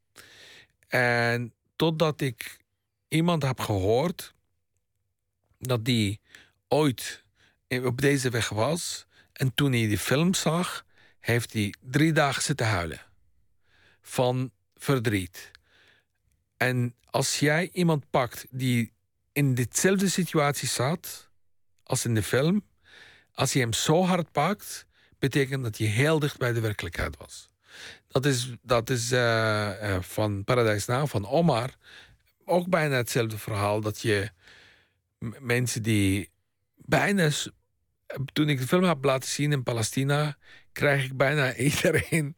En 0.89 1.55
totdat 1.77 2.21
ik 2.21 2.65
iemand 3.09 3.43
heb 3.43 3.61
gehoord 3.61 4.35
dat 5.59 5.85
die 5.85 6.21
ooit 6.69 7.25
op 7.69 8.01
deze 8.01 8.31
weg 8.31 8.49
was. 8.49 9.07
En 9.33 9.55
toen 9.55 9.73
hij 9.73 9.87
die 9.87 9.99
film 9.99 10.35
zag, 10.35 10.85
heeft 11.21 11.53
hij 11.53 11.75
drie 11.81 12.13
dagen 12.13 12.43
zitten 12.43 12.67
huilen. 12.67 13.01
Van 14.03 14.51
verdriet. 14.75 15.51
En 16.57 16.95
als 17.11 17.39
jij 17.39 17.71
iemand 17.73 18.11
pakt 18.11 18.47
die 18.51 18.93
in 19.33 19.55
dezelfde 19.55 20.09
situatie 20.09 20.69
zat 20.69 21.31
als 21.83 22.05
in 22.05 22.15
de 22.15 22.23
film, 22.23 22.65
als 23.33 23.53
je 23.53 23.59
hem 23.59 23.73
zo 23.73 24.05
hard 24.05 24.33
pakt, 24.33 24.87
betekent 25.19 25.63
dat 25.63 25.79
je 25.79 25.85
heel 25.85 26.19
dicht 26.19 26.39
bij 26.39 26.53
de 26.53 26.61
werkelijkheid 26.61 27.17
was. 27.17 27.51
Dat 28.09 28.27
is, 28.27 28.55
dat 28.63 28.91
is 28.91 29.13
uh, 29.13 29.19
uh, 29.19 30.01
van 30.01 30.45
Paradise 30.45 30.91
Now, 30.91 31.09
van 31.09 31.27
Omar, 31.27 31.71
ook 32.45 32.69
bijna 32.69 32.97
hetzelfde 32.97 33.39
verhaal. 33.39 33.81
Dat 33.81 34.01
je 34.01 34.31
mensen 35.39 35.83
die 35.83 36.31
bijna. 36.87 37.31
Toen 38.33 38.49
ik 38.49 38.59
de 38.59 38.67
film 38.67 38.85
heb 38.85 39.05
laten 39.05 39.29
zien 39.29 39.53
in 39.53 39.63
Palestina, 39.63 40.37
krijg 40.73 41.05
ik 41.05 41.17
bijna 41.17 41.55
iedereen 41.69 42.37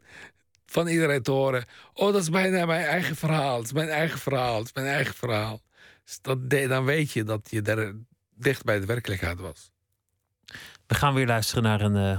van 0.67 0.87
iedereen 0.87 1.23
te 1.23 1.31
horen. 1.31 1.65
Oh, 1.93 2.13
dat 2.13 2.23
is 2.23 2.31
bijna 2.31 2.67
mijn 2.67 2.87
eigen 2.87 3.17
verhaal. 3.17 3.57
Het 3.57 3.67
is 3.67 3.73
mijn 3.73 3.89
eigen 3.89 4.19
verhaal. 4.19 4.59
Het 4.59 4.67
is 4.67 4.73
mijn 4.73 4.87
eigen 4.87 5.15
verhaal. 5.15 5.63
Dus 6.05 6.19
dat, 6.21 6.51
dan 6.51 6.85
weet 6.85 7.13
je 7.13 7.25
dat 7.25 7.49
je 7.51 7.63
daar 7.63 7.93
dicht 8.35 8.65
bij 8.65 8.81
de 8.81 8.87
werkelijkheid 8.87 9.39
was. 9.39 9.71
We 10.87 10.95
gaan 10.95 11.15
weer 11.15 11.27
luisteren 11.27 11.63
naar 11.63 11.81
een 11.81 11.97
uh, 11.97 12.19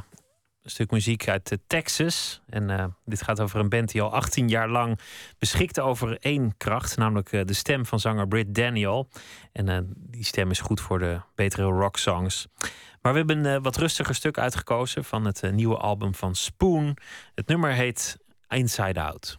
stuk 0.69 0.91
muziek 0.91 1.27
uit 1.27 1.57
Texas. 1.67 2.41
En 2.49 2.69
uh, 2.69 2.85
dit 3.05 3.21
gaat 3.21 3.39
over 3.39 3.59
een 3.59 3.69
band 3.69 3.91
die 3.91 4.01
al 4.01 4.13
18 4.13 4.49
jaar 4.49 4.69
lang 4.69 4.99
beschikte 5.37 5.81
over 5.81 6.17
één 6.19 6.57
kracht, 6.57 6.97
namelijk 6.97 7.31
uh, 7.31 7.41
de 7.45 7.53
stem 7.53 7.85
van 7.85 7.99
zanger 7.99 8.27
Britt 8.27 8.55
Daniel. 8.55 9.09
En 9.51 9.93
die 9.95 10.25
stem 10.25 10.51
is 10.51 10.59
goed 10.59 10.81
voor 10.81 10.99
de 10.99 11.19
betere 11.35 11.63
rock 11.63 11.97
songs. 11.97 12.47
Maar 13.01 13.11
we 13.11 13.17
hebben 13.17 13.45
een 13.45 13.61
wat 13.61 13.77
rustiger 13.77 14.15
stuk 14.15 14.37
uitgekozen 14.37 15.03
van 15.03 15.25
het 15.25 15.51
nieuwe 15.51 15.77
album 15.77 16.15
van 16.15 16.35
Spoon. 16.35 16.97
Het 17.35 17.47
nummer 17.47 17.71
heet 17.71 18.17
Inside 18.47 19.01
Out. 19.01 19.38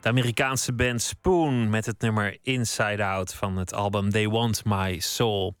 De 0.00 0.08
Amerikaanse 0.08 0.72
band 0.72 1.02
Spoon 1.02 1.70
met 1.70 1.86
het 1.86 2.00
nummer 2.00 2.38
Inside 2.42 3.04
Out 3.04 3.34
van 3.34 3.56
het 3.56 3.74
album 3.74 4.10
They 4.10 4.28
Want 4.28 4.64
My 4.64 4.98
Soul. 4.98 5.56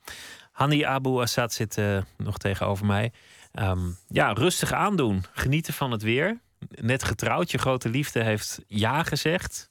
Hani 0.52 0.84
Abu 0.84 1.20
Assad 1.20 1.52
zit 1.52 1.78
uh, 1.78 2.02
nog 2.16 2.38
tegenover 2.38 2.86
mij. 2.86 3.12
Um, 3.54 3.96
ja, 4.08 4.32
rustig 4.32 4.72
aandoen. 4.72 5.24
Genieten 5.32 5.74
van 5.74 5.90
het 5.90 6.02
weer. 6.02 6.40
Net 6.68 7.02
getrouwd. 7.02 7.50
Je 7.50 7.58
grote 7.58 7.88
liefde 7.88 8.22
heeft 8.22 8.60
ja 8.66 9.02
gezegd. 9.02 9.70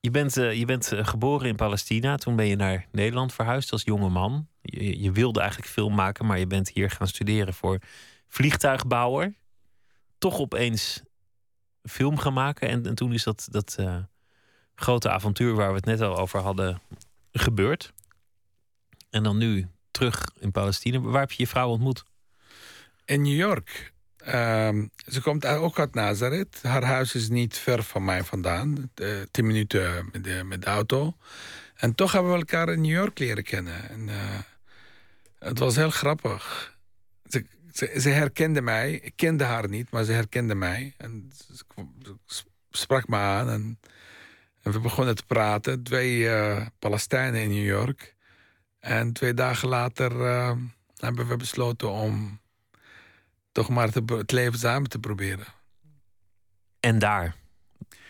Je 0.00 0.10
bent, 0.10 0.36
uh, 0.36 0.52
je 0.52 0.64
bent 0.64 0.92
uh, 0.92 1.06
geboren 1.06 1.48
in 1.48 1.56
Palestina. 1.56 2.16
Toen 2.16 2.36
ben 2.36 2.46
je 2.46 2.56
naar 2.56 2.86
Nederland 2.92 3.32
verhuisd 3.32 3.72
als 3.72 3.82
jonge 3.82 4.08
man. 4.08 4.48
Je, 4.62 5.12
wilde 5.12 5.40
eigenlijk 5.40 5.70
film 5.70 5.94
maken, 5.94 6.26
maar 6.26 6.38
je 6.38 6.46
bent 6.46 6.68
hier 6.68 6.90
gaan 6.90 7.08
studeren 7.08 7.54
voor 7.54 7.78
vliegtuigbouwer. 8.28 9.34
Toch 10.18 10.38
opeens 10.38 11.02
film 11.84 12.18
gaan 12.18 12.32
maken. 12.32 12.68
En, 12.68 12.86
en 12.86 12.94
toen 12.94 13.12
is 13.12 13.22
dat, 13.22 13.46
dat 13.50 13.76
uh, 13.80 13.96
grote 14.74 15.10
avontuur 15.10 15.54
waar 15.54 15.68
we 15.68 15.76
het 15.76 15.84
net 15.84 16.00
al 16.00 16.16
over 16.16 16.40
hadden 16.40 16.80
gebeurd. 17.32 17.92
En 19.10 19.22
dan 19.22 19.36
nu 19.36 19.68
terug 19.90 20.24
in 20.38 20.50
Palestina. 20.50 21.00
Waar 21.00 21.20
heb 21.20 21.30
je 21.30 21.42
je 21.42 21.48
vrouw 21.48 21.68
ontmoet? 21.68 22.04
In 23.04 23.22
New 23.22 23.36
York. 23.36 23.92
Um, 24.28 24.90
ze 25.06 25.20
komt 25.20 25.46
ook 25.46 25.78
uit 25.78 25.94
Nazareth. 25.94 26.62
Haar 26.62 26.84
huis 26.84 27.14
is 27.14 27.28
niet 27.28 27.58
ver 27.58 27.82
van 27.82 28.04
mij 28.04 28.24
vandaan. 28.24 28.90
tien 29.30 29.46
minuten 29.46 30.08
met 30.12 30.24
de, 30.24 30.42
met 30.44 30.62
de 30.62 30.66
auto. 30.66 31.16
En 31.74 31.94
toch 31.94 32.12
hebben 32.12 32.32
we 32.32 32.38
elkaar 32.38 32.68
in 32.68 32.80
New 32.80 32.90
York 32.90 33.18
leren 33.18 33.44
kennen. 33.44 33.88
En, 33.88 34.08
uh, 34.08 34.38
het 35.38 35.58
was 35.58 35.76
heel 35.76 35.90
grappig. 35.90 36.74
Ze, 37.26 37.44
ze, 37.74 38.00
ze, 38.00 38.08
herkende 38.08 38.60
mij. 38.60 38.92
Ik 38.92 39.12
kende 39.16 39.44
haar 39.44 39.68
niet, 39.68 39.90
maar 39.90 40.04
ze 40.04 40.12
herkende 40.12 40.54
mij. 40.54 40.94
En 40.96 41.30
ze, 42.26 42.44
sprak 42.70 43.08
me 43.08 43.16
aan. 43.16 43.48
En, 43.48 43.78
en, 44.62 44.72
we 44.72 44.80
begonnen 44.80 45.14
te 45.14 45.26
praten. 45.26 45.82
Twee 45.82 46.18
uh, 46.18 46.66
Palestijnen 46.78 47.42
in 47.42 47.48
New 47.48 47.66
York. 47.66 48.14
En 48.78 49.12
twee 49.12 49.34
dagen 49.34 49.68
later 49.68 50.12
uh, 50.12 50.56
hebben 50.96 51.28
we 51.28 51.36
besloten 51.36 51.90
om 51.90 52.40
toch 53.52 53.68
maar 53.68 53.90
te, 53.90 54.02
het 54.06 54.32
leven 54.32 54.58
samen 54.58 54.88
te 54.88 54.98
proberen. 54.98 55.46
En 56.80 56.98
daar? 56.98 57.36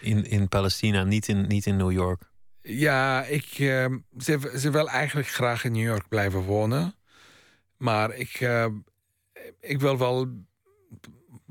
In, 0.00 0.24
in 0.24 0.48
Palestina, 0.48 1.04
niet 1.04 1.28
in, 1.28 1.46
niet 1.46 1.66
in 1.66 1.76
New 1.76 1.92
York? 1.92 2.22
Ja, 2.62 3.24
ik, 3.24 3.58
uh, 3.58 3.86
ze, 4.18 4.52
ze 4.56 4.70
wil 4.70 4.88
eigenlijk 4.88 5.28
graag 5.28 5.64
in 5.64 5.72
New 5.72 5.84
York 5.84 6.08
blijven 6.08 6.40
wonen. 6.40 6.94
Maar 7.76 8.14
ik, 8.14 8.40
uh, 8.40 8.66
ik 9.64 9.80
wil 9.80 9.98
wel 9.98 10.28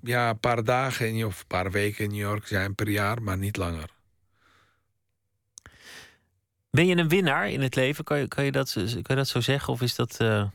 ja, 0.01 0.30
een 0.30 0.39
paar 0.39 0.64
dagen 0.64 1.26
of 1.26 1.39
een 1.39 1.47
paar 1.47 1.72
weken 1.72 2.03
in 2.03 2.09
New 2.09 2.20
York 2.20 2.47
zijn 2.47 2.76
per 2.76 2.89
jaar, 2.89 3.22
maar 3.22 3.38
niet 3.38 3.57
langer. 3.57 3.89
Ben 6.70 6.88
je 6.88 6.95
een 6.95 7.09
winnaar 7.09 7.49
in 7.49 7.61
het 7.61 7.76
leven? 7.76 8.03
Kan 8.03 8.20
je, 8.20 8.28
kan 8.28 8.45
je, 8.45 8.51
dat, 8.51 8.74
kan 8.74 9.03
je 9.07 9.16
dat 9.16 9.28
zo 9.28 9.41
zeggen? 9.41 9.74
Of 9.74 9.82
is 9.82 9.95
dat, 9.95 10.18
uh, 10.22 10.45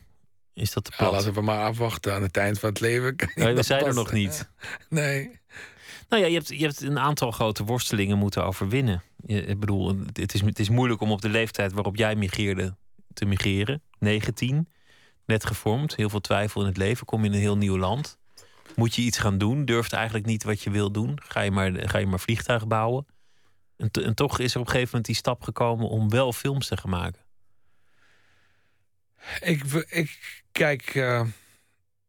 is 0.53 0.73
dat 0.73 0.83
te 0.83 0.91
plat? 0.97 1.09
Ja, 1.09 1.15
laten 1.15 1.33
we 1.33 1.41
maar 1.41 1.63
afwachten 1.63 2.13
aan 2.13 2.21
het 2.21 2.37
eind 2.37 2.59
van 2.59 2.69
het 2.69 2.79
leven. 2.79 3.15
Nee, 3.35 3.53
we 3.53 3.63
zijn 3.63 3.85
er 3.85 3.93
nog 3.93 4.11
niet. 4.11 4.49
Nee. 4.89 5.39
Nou 6.09 6.21
ja, 6.21 6.27
je 6.27 6.33
hebt, 6.33 6.47
je 6.47 6.65
hebt 6.65 6.81
een 6.81 6.99
aantal 6.99 7.31
grote 7.31 7.63
worstelingen 7.63 8.17
moeten 8.17 8.45
overwinnen. 8.45 9.03
Je, 9.25 9.45
ik 9.45 9.59
bedoel, 9.59 9.95
het 10.13 10.33
is, 10.33 10.41
het 10.41 10.59
is 10.59 10.69
moeilijk 10.69 11.01
om 11.01 11.11
op 11.11 11.21
de 11.21 11.29
leeftijd 11.29 11.73
waarop 11.73 11.95
jij 11.95 12.15
migreerde 12.15 12.75
te 13.13 13.25
migreren. 13.25 13.81
19, 13.99 14.67
net 15.29 15.45
gevormd, 15.45 15.95
heel 15.95 16.09
veel 16.09 16.21
twijfel 16.21 16.61
in 16.61 16.67
het 16.67 16.77
leven. 16.77 17.05
Kom 17.05 17.21
je 17.21 17.27
in 17.27 17.33
een 17.33 17.39
heel 17.39 17.57
nieuw 17.57 17.77
land. 17.77 18.17
Moet 18.75 18.95
je 18.95 19.01
iets 19.01 19.17
gaan 19.17 19.37
doen? 19.37 19.65
Durft 19.65 19.93
eigenlijk 19.93 20.25
niet 20.25 20.43
wat 20.43 20.61
je 20.61 20.69
wil 20.69 20.91
doen? 20.91 21.19
Ga 21.27 21.41
je 21.41 21.51
maar, 21.51 21.71
ga 21.89 21.97
je 21.97 22.07
maar 22.07 22.19
vliegtuig 22.19 22.67
bouwen? 22.67 23.05
En, 23.77 23.89
en, 23.91 24.15
toch 24.15 24.39
is 24.39 24.53
er 24.53 24.59
op 24.59 24.65
een 24.65 24.71
gegeven 24.71 24.89
moment 24.89 25.05
die 25.05 25.15
stap 25.15 25.43
gekomen 25.43 25.89
om 25.89 26.09
wel 26.09 26.33
films 26.33 26.67
te 26.67 26.77
gaan 26.77 26.89
maken. 26.89 27.21
Ik, 29.39 29.63
ik 29.89 30.43
kijk, 30.51 30.95
uh, 30.95 31.25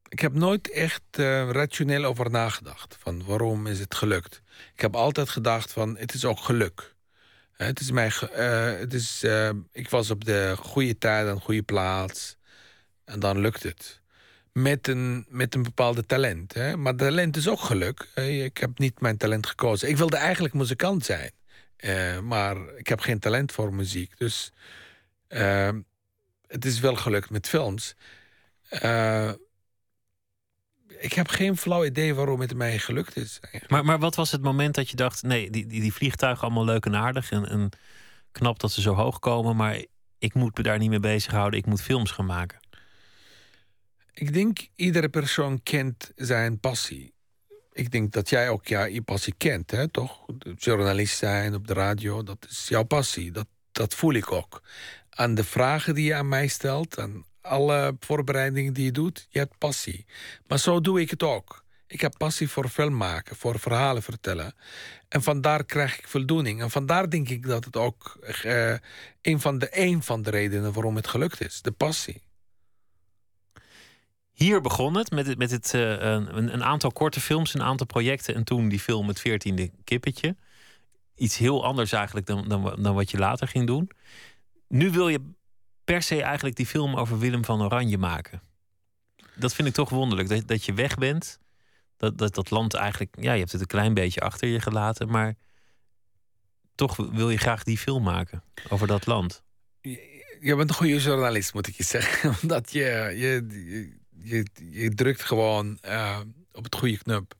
ik 0.08 0.20
heb 0.20 0.32
nooit 0.32 0.70
echt 0.70 1.02
uh, 1.16 1.50
rationeel 1.50 2.04
over 2.04 2.30
nagedacht. 2.30 2.96
Van 3.00 3.24
waarom 3.24 3.66
is 3.66 3.78
het 3.78 3.94
gelukt? 3.94 4.42
Ik 4.74 4.80
heb 4.80 4.96
altijd 4.96 5.28
gedacht 5.28 5.72
van 5.72 5.96
het 5.96 6.14
is 6.14 6.24
ook 6.24 6.40
geluk. 6.40 6.94
Het 7.52 7.80
is 7.80 7.90
mijn, 7.90 8.12
uh, 8.22 8.78
het 8.78 8.94
is, 8.94 9.24
ik 9.72 9.90
was 9.90 10.10
op 10.10 10.24
de 10.24 10.54
goede 10.58 10.98
tijd 10.98 11.26
en 11.26 11.40
goede 11.40 11.62
plaats. 11.62 12.38
En 13.10 13.20
dan 13.20 13.38
lukt 13.38 13.62
het. 13.62 14.00
Met 14.52 14.88
een, 14.88 15.26
met 15.28 15.54
een 15.54 15.62
bepaalde 15.62 16.06
talent. 16.06 16.54
Hè? 16.54 16.76
Maar 16.76 16.96
talent 16.96 17.36
is 17.36 17.48
ook 17.48 17.60
geluk. 17.60 18.00
Ik 18.14 18.58
heb 18.58 18.78
niet 18.78 19.00
mijn 19.00 19.16
talent 19.16 19.46
gekozen. 19.46 19.88
Ik 19.88 19.96
wilde 19.96 20.16
eigenlijk 20.16 20.54
muzikant 20.54 21.04
zijn. 21.04 21.30
Uh, 21.80 22.18
maar 22.18 22.56
ik 22.76 22.86
heb 22.86 23.00
geen 23.00 23.18
talent 23.18 23.52
voor 23.52 23.74
muziek. 23.74 24.18
Dus 24.18 24.52
uh, 25.28 25.70
het 26.46 26.64
is 26.64 26.80
wel 26.80 26.96
gelukt 26.96 27.30
met 27.30 27.48
films. 27.48 27.94
Uh, 28.82 29.32
ik 30.98 31.12
heb 31.12 31.28
geen 31.28 31.56
flauw 31.56 31.84
idee 31.84 32.14
waarom 32.14 32.40
het 32.40 32.54
mij 32.54 32.78
gelukt 32.78 33.16
is. 33.16 33.40
Maar, 33.68 33.84
maar 33.84 33.98
wat 33.98 34.14
was 34.14 34.30
het 34.30 34.42
moment 34.42 34.74
dat 34.74 34.90
je 34.90 34.96
dacht: 34.96 35.22
nee, 35.22 35.50
die, 35.50 35.66
die, 35.66 35.80
die 35.80 35.92
vliegtuigen 35.92 36.44
allemaal 36.44 36.64
leuk 36.64 36.86
en 36.86 36.96
aardig. 36.96 37.30
En, 37.30 37.48
en 37.48 37.68
knap 38.32 38.58
dat 38.58 38.72
ze 38.72 38.80
zo 38.80 38.94
hoog 38.94 39.18
komen. 39.18 39.56
Maar 39.56 39.84
ik 40.18 40.34
moet 40.34 40.56
me 40.56 40.62
daar 40.62 40.78
niet 40.78 40.90
mee 40.90 41.00
bezighouden. 41.00 41.58
Ik 41.58 41.66
moet 41.66 41.82
films 41.82 42.10
gaan 42.10 42.26
maken. 42.26 42.59
Ik 44.14 44.32
denk 44.32 44.58
iedere 44.74 45.08
persoon 45.08 45.62
kent 45.62 46.12
zijn 46.16 46.60
passie 46.60 47.14
ik 47.72 47.90
denk 47.90 48.12
dat 48.12 48.28
jij 48.28 48.48
ook 48.48 48.66
ja, 48.66 48.84
je 48.84 49.02
passie 49.02 49.34
kent, 49.36 49.70
hè, 49.70 49.88
toch? 49.88 50.26
Journalist 50.56 51.16
zijn 51.16 51.54
op 51.54 51.66
de 51.66 51.72
radio, 51.72 52.22
dat 52.22 52.46
is 52.50 52.68
jouw 52.68 52.82
passie. 52.82 53.30
Dat, 53.30 53.46
dat 53.72 53.94
voel 53.94 54.12
ik 54.12 54.32
ook. 54.32 54.62
Aan 55.10 55.34
de 55.34 55.44
vragen 55.44 55.94
die 55.94 56.04
je 56.04 56.14
aan 56.14 56.28
mij 56.28 56.48
stelt, 56.48 56.98
aan 56.98 57.24
alle 57.40 57.96
voorbereidingen 58.00 58.72
die 58.72 58.84
je 58.84 58.92
doet, 58.92 59.26
je 59.28 59.38
hebt 59.38 59.58
passie. 59.58 60.06
Maar 60.46 60.58
zo 60.58 60.80
doe 60.80 61.00
ik 61.00 61.10
het 61.10 61.22
ook. 61.22 61.64
Ik 61.86 62.00
heb 62.00 62.14
passie 62.18 62.48
voor 62.48 62.68
film 62.68 62.96
maken, 62.96 63.36
voor 63.36 63.58
verhalen 63.58 64.02
vertellen. 64.02 64.54
En 65.08 65.22
vandaar 65.22 65.64
krijg 65.64 65.98
ik 65.98 66.08
voldoening. 66.08 66.62
En 66.62 66.70
vandaar 66.70 67.10
denk 67.10 67.28
ik 67.28 67.46
dat 67.46 67.64
het 67.64 67.76
ook 67.76 68.18
uh, 68.44 68.74
een, 69.22 69.40
van 69.40 69.58
de, 69.58 69.68
een 69.70 70.02
van 70.02 70.22
de 70.22 70.30
redenen 70.30 70.72
waarom 70.72 70.96
het 70.96 71.06
gelukt 71.06 71.40
is. 71.40 71.62
De 71.62 71.72
passie. 71.72 72.22
Hier 74.42 74.60
begon 74.60 74.96
het 74.96 75.10
met, 75.10 75.38
met 75.38 75.50
het, 75.50 75.72
uh, 75.74 75.90
een, 75.90 76.52
een, 76.52 76.64
aantal 76.64 76.92
korte 76.92 77.20
films, 77.20 77.54
een 77.54 77.62
aantal 77.62 77.86
projecten. 77.86 78.34
En 78.34 78.44
toen 78.44 78.68
die 78.68 78.80
film 78.80 79.08
Het 79.08 79.20
veertiende 79.20 79.70
kippetje. 79.84 80.36
Iets 81.14 81.36
heel 81.36 81.64
anders 81.64 81.92
eigenlijk 81.92 82.26
dan, 82.26 82.48
dan, 82.48 82.76
dan 82.82 82.94
wat 82.94 83.10
je 83.10 83.18
later 83.18 83.48
ging 83.48 83.66
doen. 83.66 83.90
Nu 84.68 84.90
wil 84.90 85.08
je 85.08 85.20
per 85.84 86.02
se 86.02 86.22
eigenlijk 86.22 86.56
die 86.56 86.66
film 86.66 86.96
over 86.96 87.18
Willem 87.18 87.44
van 87.44 87.62
Oranje 87.62 87.98
maken. 87.98 88.42
Dat 89.34 89.54
vind 89.54 89.68
ik 89.68 89.74
toch 89.74 89.88
wonderlijk. 89.88 90.28
Dat, 90.28 90.46
dat 90.46 90.64
je 90.64 90.74
weg 90.74 90.94
bent. 90.94 91.38
Dat, 91.96 92.18
dat 92.18 92.34
dat 92.34 92.50
land 92.50 92.74
eigenlijk... 92.74 93.16
Ja, 93.20 93.32
je 93.32 93.38
hebt 93.38 93.52
het 93.52 93.60
een 93.60 93.66
klein 93.66 93.94
beetje 93.94 94.20
achter 94.20 94.48
je 94.48 94.60
gelaten. 94.60 95.10
Maar 95.10 95.34
toch 96.74 96.96
wil 96.96 97.30
je 97.30 97.38
graag 97.38 97.62
die 97.62 97.78
film 97.78 98.02
maken 98.02 98.42
over 98.68 98.86
dat 98.86 99.06
land. 99.06 99.42
Je, 99.80 100.24
je 100.40 100.56
bent 100.56 100.68
een 100.68 100.76
goede 100.76 101.00
journalist, 101.00 101.54
moet 101.54 101.66
ik 101.66 101.74
je 101.74 101.84
zeggen. 101.84 102.34
Omdat 102.42 102.72
je, 102.72 103.12
je 103.16 103.98
je, 104.22 104.46
je 104.70 104.94
drukt 104.94 105.22
gewoon 105.22 105.78
uh, 105.84 106.20
op 106.52 106.64
het 106.64 106.74
goede 106.74 106.98
knop, 106.98 107.34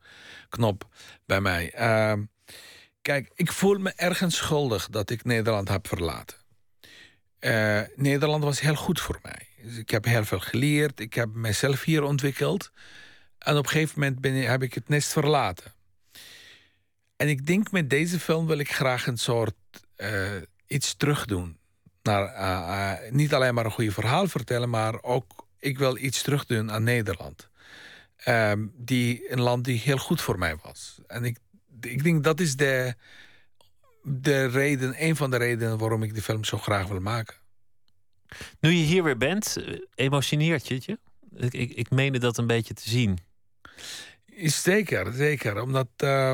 knop 0.48 0.88
bij 1.26 1.40
mij. 1.40 1.72
Uh, 1.78 2.24
kijk, 3.02 3.30
ik 3.34 3.52
voel 3.52 3.78
me 3.78 3.92
ergens 3.96 4.36
schuldig 4.36 4.88
dat 4.88 5.10
ik 5.10 5.24
Nederland 5.24 5.68
heb 5.68 5.88
verlaten. 5.88 6.36
Uh, 7.40 7.80
Nederland 7.94 8.44
was 8.44 8.60
heel 8.60 8.74
goed 8.74 9.00
voor 9.00 9.18
mij. 9.22 9.46
Dus 9.62 9.76
ik 9.76 9.90
heb 9.90 10.04
heel 10.04 10.24
veel 10.24 10.40
geleerd. 10.40 11.00
Ik 11.00 11.14
heb 11.14 11.34
mezelf 11.34 11.84
hier 11.84 12.02
ontwikkeld. 12.02 12.70
En 13.38 13.56
op 13.56 13.64
een 13.64 13.70
gegeven 13.70 14.00
moment 14.00 14.20
ben, 14.20 14.34
heb 14.34 14.62
ik 14.62 14.74
het 14.74 14.88
nest 14.88 15.12
verlaten. 15.12 15.72
En 17.16 17.28
ik 17.28 17.46
denk 17.46 17.70
met 17.70 17.90
deze 17.90 18.20
film 18.20 18.46
wil 18.46 18.58
ik 18.58 18.72
graag 18.72 19.06
een 19.06 19.18
soort 19.18 19.54
iets 20.66 20.94
terugdoen. 20.94 21.58
Niet 23.10 23.34
alleen 23.34 23.54
maar 23.54 23.64
een 23.64 23.70
goede 23.70 23.92
verhaal 23.92 24.28
vertellen, 24.28 24.70
maar 24.70 25.02
ook 25.02 25.48
ik 25.60 25.78
wil 25.78 25.96
iets 25.96 26.22
terugdoen 26.22 26.70
aan 26.70 26.82
Nederland. 26.82 27.48
Ehm, 28.16 28.66
die, 28.74 29.32
een 29.32 29.40
land 29.40 29.64
die 29.64 29.78
heel 29.78 29.98
goed 29.98 30.20
voor 30.20 30.38
mij 30.38 30.56
was. 30.62 31.00
En 31.06 31.24
ik, 31.24 31.38
ik 31.80 32.02
denk 32.02 32.24
dat 32.24 32.40
is 32.40 32.56
de, 32.56 32.94
de 34.02 34.46
reden, 34.46 34.94
een 35.04 35.16
van 35.16 35.30
de 35.30 35.36
redenen 35.36 35.78
waarom 35.78 36.02
ik 36.02 36.14
de 36.14 36.22
film 36.22 36.44
zo 36.44 36.58
graag 36.58 36.86
wil 36.86 37.00
maken. 37.00 37.36
Nu 38.60 38.70
je 38.70 38.84
hier 38.84 39.02
weer 39.02 39.16
bent, 39.16 39.56
eh, 39.56 39.78
emotioneert 39.94 40.68
je 40.68 40.74
het 40.74 40.84
je? 40.84 40.98
Ik, 41.36 41.52
ik, 41.52 41.72
ik 41.72 41.90
meende 41.90 42.18
dat 42.18 42.38
een 42.38 42.46
beetje 42.46 42.74
te 42.74 42.88
zien. 42.88 43.18
Zeker, 44.42 45.12
zeker. 45.12 45.62
Omdat 45.62 45.88
uh, 46.04 46.32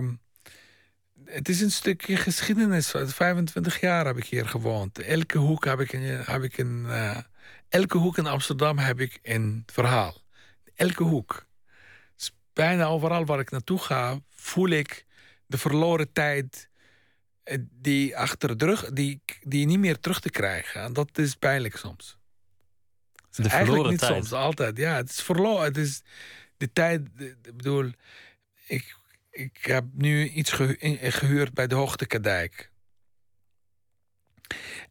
het 1.25 1.49
is 1.49 1.61
een 1.61 1.71
stukje 1.71 2.17
geschiedenis. 2.17 2.93
25 2.95 3.81
jaar 3.81 4.07
heb 4.07 4.17
ik 4.17 4.25
hier 4.25 4.49
gewoond. 4.49 4.99
Elke 4.99 5.39
hoek 5.39 5.65
heb 5.65 5.81
ik 5.81 5.93
een, 5.93 6.03
heb 6.03 6.43
ik 6.43 6.59
een, 6.59 6.85
uh, 6.87 7.19
Elke 7.69 7.99
hoek 7.99 8.19
in 8.19 8.27
Amsterdam 8.27 8.79
heb 8.79 9.01
ik 9.01 9.19
een 9.23 9.63
verhaal. 9.67 10.23
Elke 10.75 11.03
hoek. 11.03 11.47
bijna 12.53 12.85
overal 12.85 13.25
waar 13.25 13.39
ik 13.41 13.51
naartoe 13.51 13.79
ga, 13.79 14.21
voel 14.31 14.69
ik 14.69 15.07
de 15.47 15.59
verloren 15.59 16.13
tijd. 16.13 16.69
eh, 17.43 17.59
die 17.71 18.17
achter 18.17 18.57
de 18.59 18.65
rug, 18.65 18.91
die, 18.93 19.23
die 19.41 19.67
niet 19.67 19.79
meer 19.79 19.99
terug 20.01 20.21
te 20.21 20.31
krijgen. 20.31 20.81
En 20.83 20.93
dat 20.93 21.19
is 21.19 21.35
pijnlijk 21.35 21.77
soms. 21.77 22.19
De 23.31 23.49
Eigenlijk 23.49 23.67
verloren 23.67 23.91
niet 23.91 24.01
tijd. 24.01 24.13
soms, 24.13 24.33
altijd. 24.33 24.77
Ja, 24.77 24.97
het 24.97 25.11
is 25.11 25.23
verloren. 25.23 25.65
Het 25.65 25.77
is 25.77 26.03
de 26.57 26.73
tijd. 26.73 27.09
Ik 27.43 27.57
bedoel, 27.57 27.91
ik, 28.67 28.97
ik 29.31 29.59
heb 29.67 29.85
nu 29.93 30.29
iets 30.29 30.51
gehuurd 31.01 31.55
bij 31.55 31.67
de 31.67 31.75
Hoogtekadijk. 31.75 32.71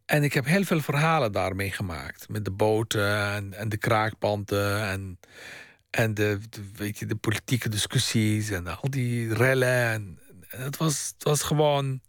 En 0.05 0.23
ik 0.23 0.33
heb 0.33 0.45
heel 0.45 0.63
veel 0.63 0.81
verhalen 0.81 1.31
daarmee 1.31 1.71
gemaakt. 1.71 2.29
Met 2.29 2.45
de 2.45 2.51
boten 2.51 3.31
en, 3.31 3.53
en 3.53 3.69
de 3.69 3.77
kraakpanden 3.77 4.87
en, 4.87 5.19
en 5.89 6.13
de, 6.13 6.39
de- 6.49 6.69
weet 6.75 6.99
je, 6.99 7.05
de 7.05 7.15
politieke 7.15 7.69
discussies 7.69 8.49
en 8.49 8.67
al 8.67 8.89
die 8.89 9.33
rellen. 9.33 9.67
En, 9.91 10.19
en 10.49 10.61
het, 10.61 10.77
was, 10.77 11.11
het 11.13 11.23
was 11.23 11.41
gewoon. 11.43 12.01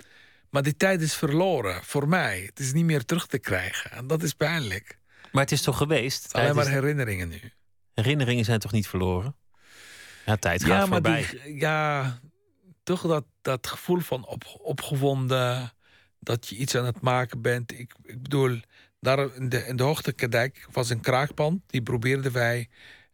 Maar 0.51 0.63
die 0.63 0.77
tijd 0.77 1.01
is 1.01 1.15
verloren 1.15 1.85
voor 1.85 2.09
mij. 2.09 2.43
Het 2.47 2.59
is 2.59 2.73
niet 2.73 2.85
meer 2.85 3.05
terug 3.05 3.27
te 3.27 3.39
krijgen. 3.39 3.91
En 3.91 4.07
dat 4.07 4.23
is 4.23 4.33
pijnlijk. 4.33 4.99
Maar 5.33 5.43
het 5.43 5.53
is 5.53 5.63
toch 5.63 5.77
geweest? 5.77 6.33
Alleen 6.33 6.55
maar 6.55 6.69
herinneringen 6.69 7.29
nu. 7.29 7.41
herinneringen 7.95 8.45
zijn 8.45 8.59
toch 8.59 8.73
niet 8.73 8.89
verloren? 8.89 9.37
Ja, 10.27 10.37
tijd 10.37 10.61
gaat 10.65 10.71
ja, 10.71 10.77
maar 10.79 10.87
voorbij. 10.89 11.27
die- 11.45 11.57
ja, 11.59 12.19
toch 12.83 13.03
dat, 13.03 13.25
dat 13.43 13.67
gevoel 13.67 13.99
van 14.01 14.27
op, 14.27 14.45
opgewonden, 14.63 15.73
dat 16.27 16.49
je 16.49 16.57
iets 16.57 16.74
aan 16.74 16.85
het 16.85 17.01
maken 17.01 17.41
bent. 17.41 17.79
Ik, 17.79 17.95
ik 18.03 18.22
bedoel, 18.22 18.61
daar 19.01 19.35
in 19.35 19.49
de, 19.49 19.66
in 19.66 19.77
de 19.77 20.53
was 20.72 20.91
een 20.91 21.01
kraakpand. 21.01 21.62
Die 21.66 21.83
probeerden 21.83 22.33
wij 22.33 22.68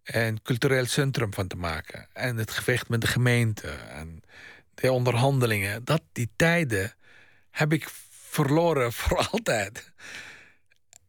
een 0.04 0.42
cultureel 0.42 0.86
centrum 0.86 1.34
van 1.34 1.46
te 1.46 1.56
maken. 1.56 2.08
En 2.12 2.36
het 2.36 2.50
gevecht 2.50 2.88
met 2.88 3.00
de 3.00 3.06
gemeente 3.06 3.68
en 3.68 4.22
de 4.74 4.92
onderhandelingen. 4.92 5.84
Dat, 5.84 6.02
die 6.12 6.30
tijden 6.36 6.94
heb 7.50 7.72
ik 7.72 7.88
verloren 8.10 8.92
voor 9.02 9.28
altijd. 9.30 9.92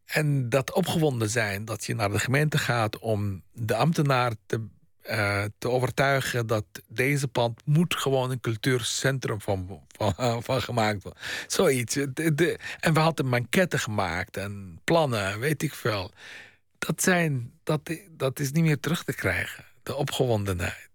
En 0.06 0.50
dat 0.50 0.74
opgewonden 0.74 1.30
zijn, 1.30 1.66
dat 1.66 1.86
je 1.86 1.96
naar 1.96 2.12
de 2.12 2.20
gemeente 2.20 2.58
gaat 2.58 3.00
om 3.00 3.44
de 3.52 3.76
ambtenaar 3.76 4.34
te, 4.46 4.68
eh, 5.04 5.44
te 5.58 5.70
overtuigen 5.70 6.48
dat 6.48 6.66
deze 6.88 7.28
pand 7.28 7.62
moet 7.66 7.96
gewoon 7.96 8.32
een 8.32 8.40
cultuurcentrum 8.40 9.42
van, 9.42 9.82
van, 9.98 10.44
van 10.44 10.62
gemaakt 10.62 11.04
worden. 11.04 11.22
Zoiets. 11.48 11.96
En 12.80 12.94
we 12.94 13.00
hadden 13.00 13.28
manketten 13.28 13.80
gemaakt 13.80 14.38
en 14.38 14.80
plannen, 14.84 15.40
weet 15.40 15.64
ik 15.64 15.74
veel. 15.74 16.12
Dat, 16.78 17.02
zijn, 17.02 17.52
dat, 17.64 17.82
dat 18.10 18.40
is 18.40 18.52
niet 18.52 18.64
meer 18.64 18.80
terug 18.80 19.04
te 19.04 19.14
krijgen. 19.14 19.64
De 19.84 19.96
opgewondenheid. 19.96 20.90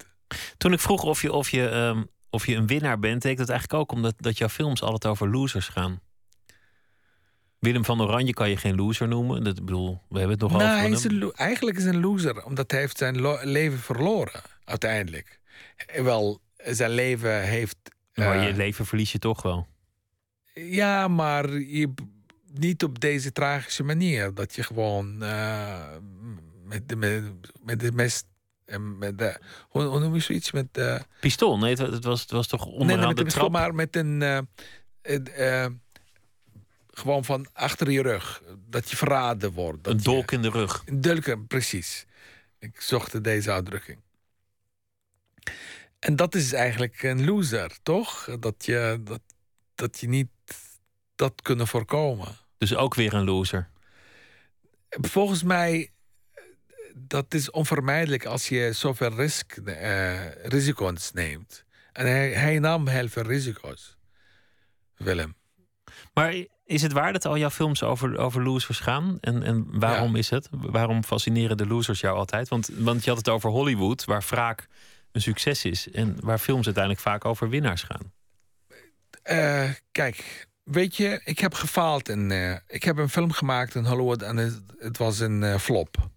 Toen 0.57 0.73
ik 0.73 0.81
vroeg 0.81 1.03
of 1.03 1.23
je, 1.23 1.33
of 1.33 1.51
je, 1.51 1.69
ehm, 1.69 2.03
of 2.31 2.47
je 2.47 2.55
een 2.55 2.67
winnaar 2.67 2.99
bent, 2.99 3.23
deed 3.23 3.39
dat 3.39 3.49
eigenlijk 3.49 3.81
ook 3.81 3.93
omdat 3.93 4.15
dat 4.17 4.39
jouw 4.39 4.49
films 4.49 4.83
altijd 4.83 5.13
over 5.13 5.31
losers 5.31 5.69
gaan. 5.69 6.01
Willem 7.59 7.85
van 7.85 8.03
Oranje 8.03 8.33
kan 8.35 8.51
je 8.51 8.57
geen 8.57 8.75
loser 8.77 9.09
noemen. 9.09 9.45
Dat, 9.45 9.55
bedoel, 9.65 10.01
we 10.09 10.19
hebben 10.19 10.39
het 10.39 10.41
nog 10.49 10.51
Nou, 10.53 10.63
over. 10.65 10.79
hij 10.81 10.91
is 10.91 11.05
een, 11.05 11.33
eigenlijk 11.33 11.77
is 11.77 11.85
een 11.85 12.01
loser, 12.01 12.45
omdat 12.45 12.71
hij 12.71 12.81
heeft 12.81 12.99
zijn 12.99 13.47
leven 13.49 13.79
verloren, 13.79 14.41
uiteindelijk. 14.65 15.41
Eh, 15.87 16.03
Wel, 16.03 16.41
zijn 16.57 16.91
leven 16.91 17.43
heeft... 17.43 17.77
Maar 18.15 18.37
eh, 18.39 18.47
je 18.47 18.55
leven 18.55 18.87
verlies 18.87 19.13
je 19.13 19.19
toch 19.19 19.43
wel. 19.43 19.67
Ja, 20.55 21.09
maar 21.09 21.51
je, 21.59 21.93
niet 22.55 22.83
op 22.85 23.01
deze 23.01 23.33
tragische 23.33 23.83
manier. 23.83 24.35
Dat 24.35 24.55
je 24.55 24.63
gewoon 24.63 25.23
eh, 25.23 25.87
met, 26.65 26.89
de, 26.89 26.97
met, 26.97 27.23
met 27.63 27.81
de 27.81 27.93
mes... 27.93 28.25
en 28.65 28.99
Met 28.99 29.19
de, 29.19 29.39
hoe, 29.69 29.83
hoe 29.83 30.01
noem 30.01 30.15
je 30.15 30.21
zoiets? 30.21 30.53
Met 30.53 30.75
de, 30.75 31.01
Pistool, 31.21 31.59
nee, 31.59 31.71
het, 31.75 31.79
het 31.93 32.05
was, 32.05 32.21
het 32.21 32.31
was 32.31 32.47
toch 32.47 32.67
onderaan 32.67 33.05
nee, 33.05 33.15
de 33.15 33.25
de 33.25 33.31
trap. 33.31 33.51
maar 33.51 33.75
met 33.75 33.97
een... 33.97 34.23
eh, 34.23 34.39
eh, 35.03 35.65
eh, 35.65 35.71
gewoon 36.99 37.25
van 37.25 37.47
achter 37.53 37.91
je 37.91 38.03
rug. 38.03 38.43
Dat 38.69 38.91
je 38.91 38.97
verraden 38.97 39.53
wordt. 39.53 39.85
Dat 39.85 39.93
Een 39.93 39.99
je- 39.99 40.05
dolk 40.05 40.31
in 40.33 40.43
de 40.43 40.51
rug. 40.51 40.83
Een 40.87 41.01
dolk, 41.01 41.47
precies. 41.49 42.07
Ik 42.59 42.81
zocht 42.81 43.25
deze 43.25 43.51
uitdrukking. 43.53 43.99
En 45.99 46.17
dat 46.17 46.35
is 46.35 46.53
eigenlijk 46.53 47.03
een 47.03 47.25
loser, 47.25 47.79
toch? 47.83 48.37
Dat 48.41 48.65
je, 48.65 49.01
dat, 49.05 49.21
dat 49.75 50.01
je 50.01 50.09
niet 50.09 50.29
dat 51.15 51.43
kunnen 51.43 51.67
voorkomen. 51.67 52.37
Dus 52.59 52.75
ook 52.75 52.95
weer 52.95 53.15
een 53.15 53.25
loser. 53.25 53.71
Volgens 54.89 55.43
mij, 55.43 55.91
dat 56.95 57.35
is 57.35 57.51
onvermijdelijk 57.51 58.25
als 58.27 58.49
je 58.49 58.73
zoveel 58.73 59.15
risk, 59.15 59.53
eh, 59.57 60.35
risico's 60.45 61.13
neemt. 61.13 61.65
En 61.93 62.07
hij, 62.07 62.33
hij 62.33 62.59
nam 62.59 62.89
heel 62.89 63.09
veel 63.09 63.23
risico's, 63.23 63.97
Willem. 64.97 65.37
Maar 66.19 66.35
is 66.65 66.83
het 66.83 66.93
waar 66.93 67.13
dat 67.13 67.25
al 67.25 67.39
jouw 67.39 67.51
films 67.51 67.83
over, 67.83 68.19
over 68.19 68.43
losers 68.43 68.79
gaan? 68.79 69.19
En, 69.21 69.43
en 69.43 69.67
waarom 69.79 70.17
is 70.17 70.31
het? 70.31 70.49
Waarom 70.51 71.05
fascineren 71.05 71.57
de 71.57 71.67
losers 71.67 72.01
jou 72.01 72.17
altijd? 72.17 72.49
Want, 72.49 72.69
want 72.73 73.05
je 73.05 73.09
had 73.09 73.19
het 73.19 73.29
over 73.29 73.51
Hollywood, 73.51 74.05
waar 74.05 74.25
wraak 74.29 74.67
een 75.13 75.21
succes 75.21 75.65
is. 75.65 75.91
En 75.91 76.17
waar 76.21 76.39
films 76.39 76.65
uiteindelijk 76.65 77.05
vaak 77.05 77.25
over 77.25 77.49
winnaars 77.49 77.83
gaan. 77.83 78.13
Eh, 79.23 79.71
kijk, 79.93 80.49
weet 80.63 80.97
je, 80.97 81.21
ik 81.25 81.39
heb 81.39 81.55
gefaald. 81.55 82.09
En, 82.09 82.31
eh, 82.31 82.57
ik 82.67 82.83
heb 82.83 82.97
een 82.97 83.09
film 83.09 83.33
gemaakt 83.33 83.75
in 83.75 83.85
Hollywood 83.85 84.23
en 84.23 84.37
het, 84.37 84.63
het 84.79 84.99
was 84.99 85.19
een 85.19 85.43
eh, 85.43 85.59
flop. 85.59 86.11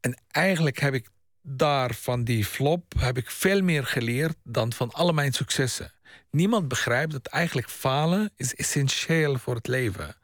En 0.00 0.22
eigenlijk 0.30 0.78
heb 0.78 0.94
ik 0.94 1.08
daar 1.42 1.94
van 1.94 2.24
die 2.24 2.44
flop 2.44 2.94
heb 2.98 3.16
ik 3.16 3.30
veel 3.30 3.62
meer 3.62 3.86
geleerd 3.86 4.36
dan 4.44 4.72
van 4.72 4.90
alle 4.92 5.12
mijn 5.12 5.32
successen. 5.32 5.92
Niemand 6.36 6.68
begrijpt 6.68 7.12
dat 7.12 7.26
eigenlijk 7.26 7.70
falen 7.70 8.32
is 8.36 8.54
essentieel 8.54 9.38
voor 9.38 9.54
het 9.54 9.66
leven. 9.66 10.16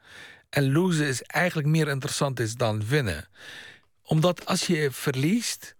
En 0.49 0.71
losen 0.71 1.07
is 1.07 1.21
eigenlijk 1.21 1.67
meer 1.67 1.87
interessant 1.87 2.39
is 2.39 2.55
dan 2.55 2.87
winnen. 2.87 3.27
Omdat 4.03 4.45
als 4.45 4.67
je 4.67 4.91
verliest, 4.91 5.75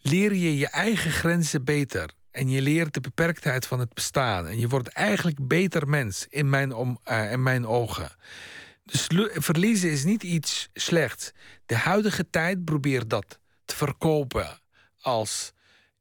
leer 0.00 0.34
je 0.34 0.56
je 0.56 0.68
eigen 0.68 1.10
grenzen 1.10 1.64
beter. 1.64 2.10
En 2.30 2.50
je 2.50 2.62
leert 2.62 2.94
de 2.94 3.00
beperktheid 3.00 3.66
van 3.66 3.78
het 3.80 3.94
bestaan. 3.94 4.46
En 4.46 4.58
je 4.58 4.68
wordt 4.68 4.88
eigenlijk 4.88 5.48
beter 5.48 5.88
mens 5.88 6.26
in 6.28 6.50
mijn, 6.50 6.72
om, 6.72 6.98
eh, 7.02 7.32
in 7.32 7.42
mijn 7.42 7.66
ogen. 7.66 8.10
Dus 8.84 9.06
verliezen 9.32 9.90
is 9.90 10.04
niet 10.04 10.22
iets 10.22 10.68
slechts. 10.72 11.32
De 11.66 11.76
huidige 11.76 12.30
tijd 12.30 12.64
probeert 12.64 13.10
dat 13.10 13.38
te 13.64 13.76
verkopen 13.76 14.60
als 15.00 15.53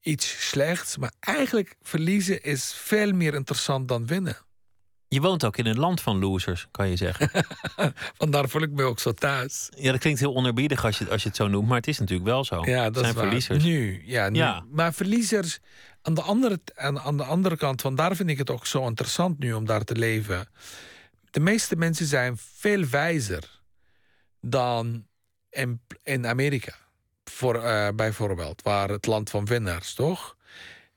iets 0.04 0.50
slechts. 0.50 0.98
Maar 0.98 1.14
eigenlijk 1.20 1.76
verliezen 1.82 2.44
is 2.44 2.74
veel 2.74 3.12
meer 3.12 3.34
interessant 3.34 3.88
dan 3.88 4.08
winnen. 4.08 4.38
Je 5.08 5.22
woont 5.22 5.46
ook 5.46 5.58
in 5.58 5.66
een 5.66 5.80
land 5.80 6.02
van 6.02 6.20
losers, 6.20 6.68
kan 6.72 6.90
je 6.90 6.96
zeggen. 6.96 7.30
Vandaar 8.18 8.50
voel 8.50 8.62
ik 8.62 8.72
me 8.72 8.84
ook 8.84 9.00
zo 9.00 9.12
thuis. 9.12 9.70
Ja, 9.78 9.92
dat 9.92 10.00
klinkt 10.00 10.20
heel 10.20 10.36
onerbiedig 10.36 10.86
als 10.86 10.98
je, 10.98 11.10
als 11.10 11.22
je 11.22 11.28
het 11.28 11.38
zo 11.38 11.48
noemt, 11.48 11.68
maar 11.68 11.78
het 11.78 11.88
is 11.88 12.00
natuurlijk 12.00 12.30
wel 12.30 12.44
zo. 12.44 12.66
Ja, 12.66 12.90
dat 12.90 12.96
zijn 12.96 13.08
is 13.08 13.14
waar. 13.14 13.24
verliezers. 13.24 13.64
Nu, 13.64 14.02
ja, 14.06 14.30
nu. 14.30 14.38
Ja. 14.38 14.66
Maar 14.70 14.94
verliezers, 14.94 15.60
aan 16.02 16.14
de, 16.14 16.22
andere, 16.22 16.60
aan, 16.76 17.00
aan 17.00 17.18
de 17.18 17.24
andere 17.24 17.58
kant, 17.58 17.82
van 17.82 17.96
daar 17.96 18.16
vind 18.16 18.30
ik 18.30 18.38
het 18.38 18.50
ook 18.50 18.66
zo 18.66 18.88
interessant 18.88 19.40
nu 19.40 19.54
om 19.54 19.66
daar 19.66 19.84
te 19.84 19.96
leven. 19.96 20.48
De 21.32 21.40
meeste 21.40 21.76
mensen 21.76 22.06
zijn 22.06 22.38
veel 22.38 22.86
wijzer 22.86 23.62
dan 24.42 25.08
in, 25.50 25.82
in 26.04 26.28
Amerika, 26.28 26.76
voor, 27.34 27.64
eh, 27.64 27.88
bijvoorbeeld, 27.96 28.62
waar 28.62 28.90
het 28.90 29.06
land 29.06 29.30
van 29.30 29.46
winnaars, 29.46 29.94
toch? 29.94 30.38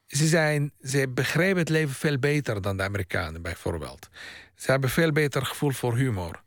Ze, 0.07 0.27
zijn, 0.27 0.73
ze 0.83 1.09
begrijpen 1.09 1.59
het 1.59 1.69
leven 1.69 1.95
veel 1.95 2.19
beter 2.19 2.63
dan 2.63 2.77
de 2.77 2.83
Amerikanen, 2.83 3.43
bijvoorbeeld. 3.43 4.09
Ze 4.55 4.71
hebben 4.71 4.91
veel 4.91 5.13
beter 5.13 5.47
gevoel 5.47 5.71
voor 5.71 5.97
humor. 5.97 6.43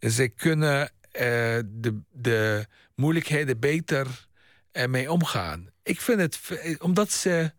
Ze 0.00 0.28
kunnen 0.28 0.90
eh, 1.10 1.22
de, 1.66 2.00
de 2.10 2.66
moeilijkheden 2.94 3.60
beter 3.60 4.26
eh, 4.72 4.86
mee 4.86 5.12
omgaan. 5.12 5.70
Ik 5.82 6.00
vind 6.00 6.20
het, 6.20 6.36
v- 6.36 6.76
omdat 6.78 7.10
ze 7.10 7.52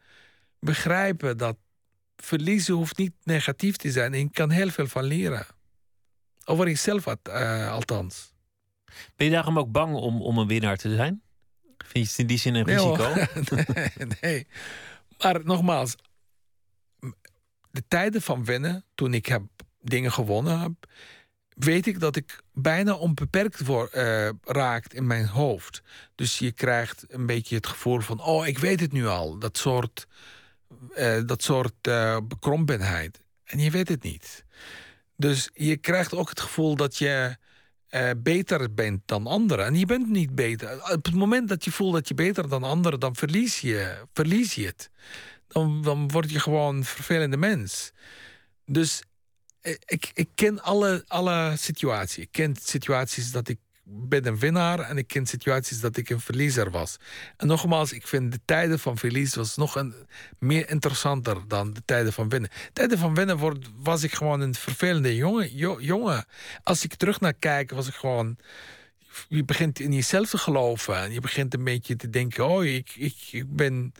begrijpen 0.59 1.37
dat 1.37 1.57
verliezen 2.17 2.73
hoeft 2.73 2.97
niet 2.97 3.13
negatief 3.23 3.75
te 3.75 3.91
zijn. 3.91 4.13
En 4.13 4.31
kan 4.31 4.49
heel 4.49 4.69
veel 4.69 4.87
van 4.87 5.03
leren. 5.03 5.45
Over 6.45 6.67
jezelf 6.67 7.05
eh, 7.07 7.71
althans. 7.71 8.33
Ben 9.15 9.27
je 9.27 9.33
daarom 9.33 9.59
ook 9.59 9.71
bang 9.71 9.95
om, 9.95 10.21
om 10.21 10.37
een 10.37 10.47
winnaar 10.47 10.77
te 10.77 10.95
zijn? 10.95 11.21
Vind 11.83 12.05
je 12.05 12.11
het 12.11 12.19
in 12.19 12.27
die 12.27 12.37
zin 12.37 12.55
een 12.55 12.65
Nee, 12.65 12.75
risico? 12.75 13.13
nee, 13.73 14.07
nee. 14.21 14.47
Maar 15.17 15.41
nogmaals, 15.43 15.95
de 17.71 17.83
tijden 17.87 18.21
van 18.21 18.45
winnen, 18.45 18.85
toen 18.95 19.13
ik 19.13 19.25
heb 19.25 19.43
dingen 19.81 20.11
gewonnen 20.11 20.59
heb, 20.59 20.71
weet 21.49 21.85
ik 21.87 21.99
dat 21.99 22.15
ik 22.15 22.41
bijna 22.53 22.93
onbeperkt 22.93 23.65
word, 23.65 23.91
eh, 23.91 24.29
raakt 24.43 24.93
in 24.93 25.07
mijn 25.07 25.27
hoofd. 25.27 25.81
Dus 26.15 26.39
je 26.39 26.51
krijgt 26.51 27.05
een 27.07 27.25
beetje 27.25 27.55
het 27.55 27.67
gevoel 27.67 27.99
van, 27.99 28.21
oh, 28.21 28.47
ik 28.47 28.57
weet 28.57 28.79
het 28.79 28.91
nu 28.91 29.07
al. 29.07 29.39
Dat 29.39 29.57
soort, 29.57 30.07
eh, 30.95 31.21
dat 31.25 31.43
soort 31.43 31.73
eh, 31.81 32.17
bekrompenheid. 32.23 33.21
En 33.43 33.59
je 33.59 33.71
weet 33.71 33.89
het 33.89 34.03
niet. 34.03 34.45
Dus 35.15 35.49
je 35.53 35.77
krijgt 35.77 36.13
ook 36.13 36.29
het 36.29 36.39
gevoel 36.39 36.75
dat 36.75 36.97
je 36.97 37.37
eh, 37.93 38.09
beter 38.17 38.73
bent 38.73 39.01
dan 39.05 39.27
anderen. 39.27 39.65
En 39.65 39.75
je 39.75 39.85
bent 39.85 40.09
niet 40.09 40.35
beter. 40.35 40.91
Op 40.93 41.05
het 41.05 41.13
moment 41.13 41.49
dat 41.49 41.63
je 41.63 41.71
voelt 41.71 41.93
dat 41.93 42.07
je 42.07 42.13
beter 42.13 42.49
dan 42.49 42.63
anderen, 42.63 42.99
dan 42.99 43.15
verlies 43.15 43.59
je, 43.59 44.05
verlies 44.13 44.55
je 44.55 44.65
het. 44.65 44.89
Dan, 45.47 45.81
dan 45.81 46.07
word 46.07 46.31
je 46.31 46.39
gewoon 46.39 46.75
een 46.75 46.85
vervelende 46.85 47.37
mens. 47.37 47.91
Dus 48.65 49.03
ik, 49.85 50.11
ik 50.13 50.29
ken 50.35 50.61
alle, 50.61 51.03
alle 51.07 51.53
situaties. 51.57 52.23
Ik 52.23 52.31
ken 52.31 52.55
situaties 52.61 53.31
dat 53.31 53.47
ik 53.47 53.59
ben 53.85 54.25
een 54.25 54.39
winnaar 54.39 54.79
en 54.79 54.97
ik 54.97 55.07
ken 55.07 55.25
situaties 55.25 55.79
dat 55.79 55.97
ik 55.97 56.09
een 56.09 56.19
verliezer 56.19 56.71
was. 56.71 56.97
En 57.37 57.47
nogmaals, 57.47 57.93
ik 57.93 58.07
vind 58.07 58.31
de 58.31 58.39
tijden 58.45 58.79
van 58.79 58.97
verlies 58.97 59.35
was 59.35 59.57
nog 59.57 59.75
een, 59.75 59.93
meer 60.39 60.69
interessanter 60.69 61.47
dan 61.47 61.73
de 61.73 61.81
tijden 61.85 62.13
van 62.13 62.29
winnen. 62.29 62.49
Tijden 62.73 62.97
van 62.97 63.15
winnen 63.15 63.37
word, 63.37 63.69
was 63.75 64.03
ik 64.03 64.13
gewoon 64.13 64.41
een 64.41 64.55
vervelende 64.55 65.15
jongen, 65.15 65.55
jongen. 65.79 66.25
Als 66.63 66.83
ik 66.83 66.95
terug 66.95 67.19
naar 67.19 67.33
kijk, 67.33 67.71
was 67.71 67.87
ik 67.87 67.93
gewoon. 67.93 68.37
Je 69.27 69.43
begint 69.43 69.79
in 69.79 69.93
jezelf 69.93 70.29
te 70.29 70.37
geloven 70.37 70.97
en 70.97 71.11
je 71.11 71.19
begint 71.19 71.53
een 71.53 71.63
beetje 71.63 71.95
te 71.95 72.09
denken: 72.09 72.47
oh, 72.47 72.65
ik, 72.65 72.95
ik, 72.95 73.15
ik 73.31 73.55
ben. 73.55 73.93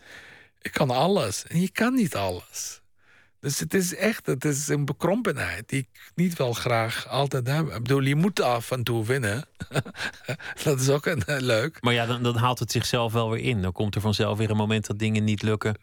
Ik 0.62 0.72
kan 0.72 0.90
alles. 0.90 1.46
En 1.48 1.62
je 1.62 1.72
kan 1.72 1.94
niet 1.94 2.16
alles. 2.16 2.83
Dus 3.44 3.60
het 3.60 3.74
is 3.74 3.96
echt 3.96 4.26
het 4.26 4.46
is 4.46 4.68
een 4.68 4.86
bekrompenheid 4.86 5.70
die 5.70 5.80
ik 5.80 6.12
niet 6.16 6.38
wel 6.38 6.54
graag 6.54 7.08
altijd 7.08 7.48
heb. 7.48 7.68
Ik 7.68 7.82
bedoel, 7.82 8.02
je 8.02 8.16
moet 8.16 8.42
af 8.42 8.72
en 8.72 8.84
toe 8.84 9.06
winnen. 9.06 9.46
dat 10.64 10.80
is 10.80 10.90
ook 10.90 11.06
een, 11.06 11.24
eh, 11.24 11.40
leuk. 11.40 11.82
Maar 11.82 11.94
ja, 11.94 12.06
dan, 12.06 12.24
dan 12.24 12.36
haalt 12.36 12.60
het 12.60 12.72
zichzelf 12.72 13.14
wel 13.14 13.30
weer 13.30 13.44
in. 13.44 13.62
Dan 13.62 13.72
komt 13.72 13.96
er 13.96 14.02
vanzelf 14.02 14.38
weer 14.38 14.50
een 14.50 14.56
moment 14.58 14.86
dat 14.88 15.00
dingen 15.00 15.24
niet 15.24 15.42
lukken. 15.42 15.76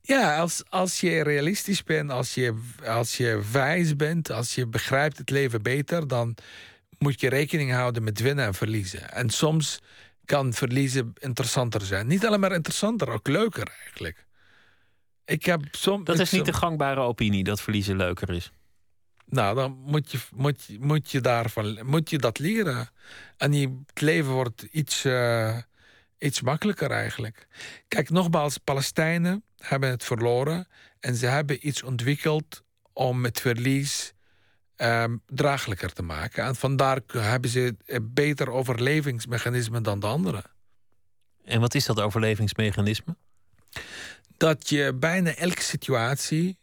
Ja, 0.00 0.38
als, 0.38 0.62
als 0.68 1.00
je 1.00 1.22
realistisch 1.22 1.82
bent, 1.82 2.10
als 2.10 2.34
je, 2.34 2.60
als 2.86 3.16
je 3.16 3.42
wijs 3.52 3.96
bent, 3.96 4.30
als 4.30 4.54
je 4.54 4.66
begrijpt 4.66 5.18
het 5.18 5.30
leven 5.30 5.62
beter, 5.62 6.08
dan 6.08 6.34
moet 6.98 7.20
je 7.20 7.28
rekening 7.28 7.72
houden 7.72 8.04
met 8.04 8.20
winnen 8.20 8.44
en 8.44 8.54
verliezen. 8.54 9.10
En 9.10 9.30
soms 9.30 9.80
kan 10.24 10.52
verliezen 10.52 11.12
interessanter 11.18 11.80
zijn. 11.80 12.06
Niet 12.06 12.26
alleen 12.26 12.40
maar 12.40 12.52
interessanter, 12.52 13.08
ook 13.08 13.28
leuker 13.28 13.72
eigenlijk. 13.82 14.23
Ik 15.24 15.44
heb 15.44 15.62
dat 16.04 16.18
is 16.18 16.30
niet 16.30 16.44
de 16.44 16.52
gangbare 16.52 17.00
opinie 17.00 17.44
dat 17.44 17.60
verliezen 17.60 17.96
leuker 17.96 18.30
is. 18.30 18.52
Nou, 19.24 19.54
dan 19.54 19.78
moet 19.86 20.10
je, 20.10 20.18
moet, 20.34 20.64
je, 20.64 20.78
moet 20.80 21.10
je, 21.10 21.20
daarvan, 21.20 21.78
moet 21.86 22.10
je 22.10 22.18
dat 22.18 22.38
leren. 22.38 22.90
En 23.36 23.52
je, 23.52 23.82
het 23.86 24.00
leven 24.00 24.32
wordt 24.32 24.62
iets, 24.62 25.04
uh, 25.04 25.58
iets 26.18 26.40
makkelijker 26.40 26.90
eigenlijk. 26.90 27.46
Kijk, 27.88 28.10
nogmaals, 28.10 28.58
Palestijnen 28.58 29.44
hebben 29.56 29.90
het 29.90 30.04
verloren. 30.04 30.68
En 31.00 31.14
ze 31.14 31.26
hebben 31.26 31.68
iets 31.68 31.82
ontwikkeld 31.82 32.62
om 32.92 33.24
het 33.24 33.40
verlies 33.40 34.14
um, 34.76 35.22
draaglijker 35.26 35.92
te 35.92 36.02
maken. 36.02 36.44
En 36.44 36.56
vandaar 36.56 37.00
hebben 37.06 37.50
ze 37.50 37.76
een 37.86 38.12
beter 38.12 38.50
overlevingsmechanisme 38.50 39.80
dan 39.80 40.00
de 40.00 40.06
anderen. 40.06 40.42
En 41.44 41.60
wat 41.60 41.74
is 41.74 41.84
dat 41.84 42.00
overlevingsmechanisme? 42.00 43.16
Dat 44.36 44.68
je 44.68 44.94
bijna 44.94 45.34
elke 45.34 45.62
situatie, 45.62 46.58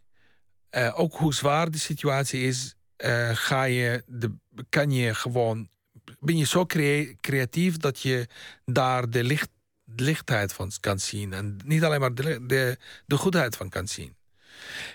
uh, 0.72 1.00
ook 1.00 1.16
hoe 1.16 1.34
zwaar 1.34 1.72
de 1.72 1.78
situatie 1.78 2.42
is, 2.42 2.76
uh, 2.98 3.30
ga 3.34 3.64
je 3.64 4.04
de, 4.08 4.36
kan 4.70 4.92
je 4.92 5.14
gewoon. 5.14 5.70
Ben 6.20 6.38
je 6.38 6.46
zo 6.46 6.66
creatief 7.22 7.78
dat 7.78 8.00
je 8.00 8.28
daar 8.66 9.10
de, 9.10 9.24
licht, 9.24 9.50
lichtheid 9.96 10.54
van 10.54 10.72
kan 10.80 11.00
zien. 11.00 11.34
En 11.34 11.60
niet 11.66 11.84
alleen 11.84 12.00
maar 12.00 12.14
de, 12.14 12.46
de, 12.46 12.78
de 13.06 13.18
goedheid 13.18 13.56
van 13.56 13.70
kan 13.70 13.88
zien. 13.88 14.16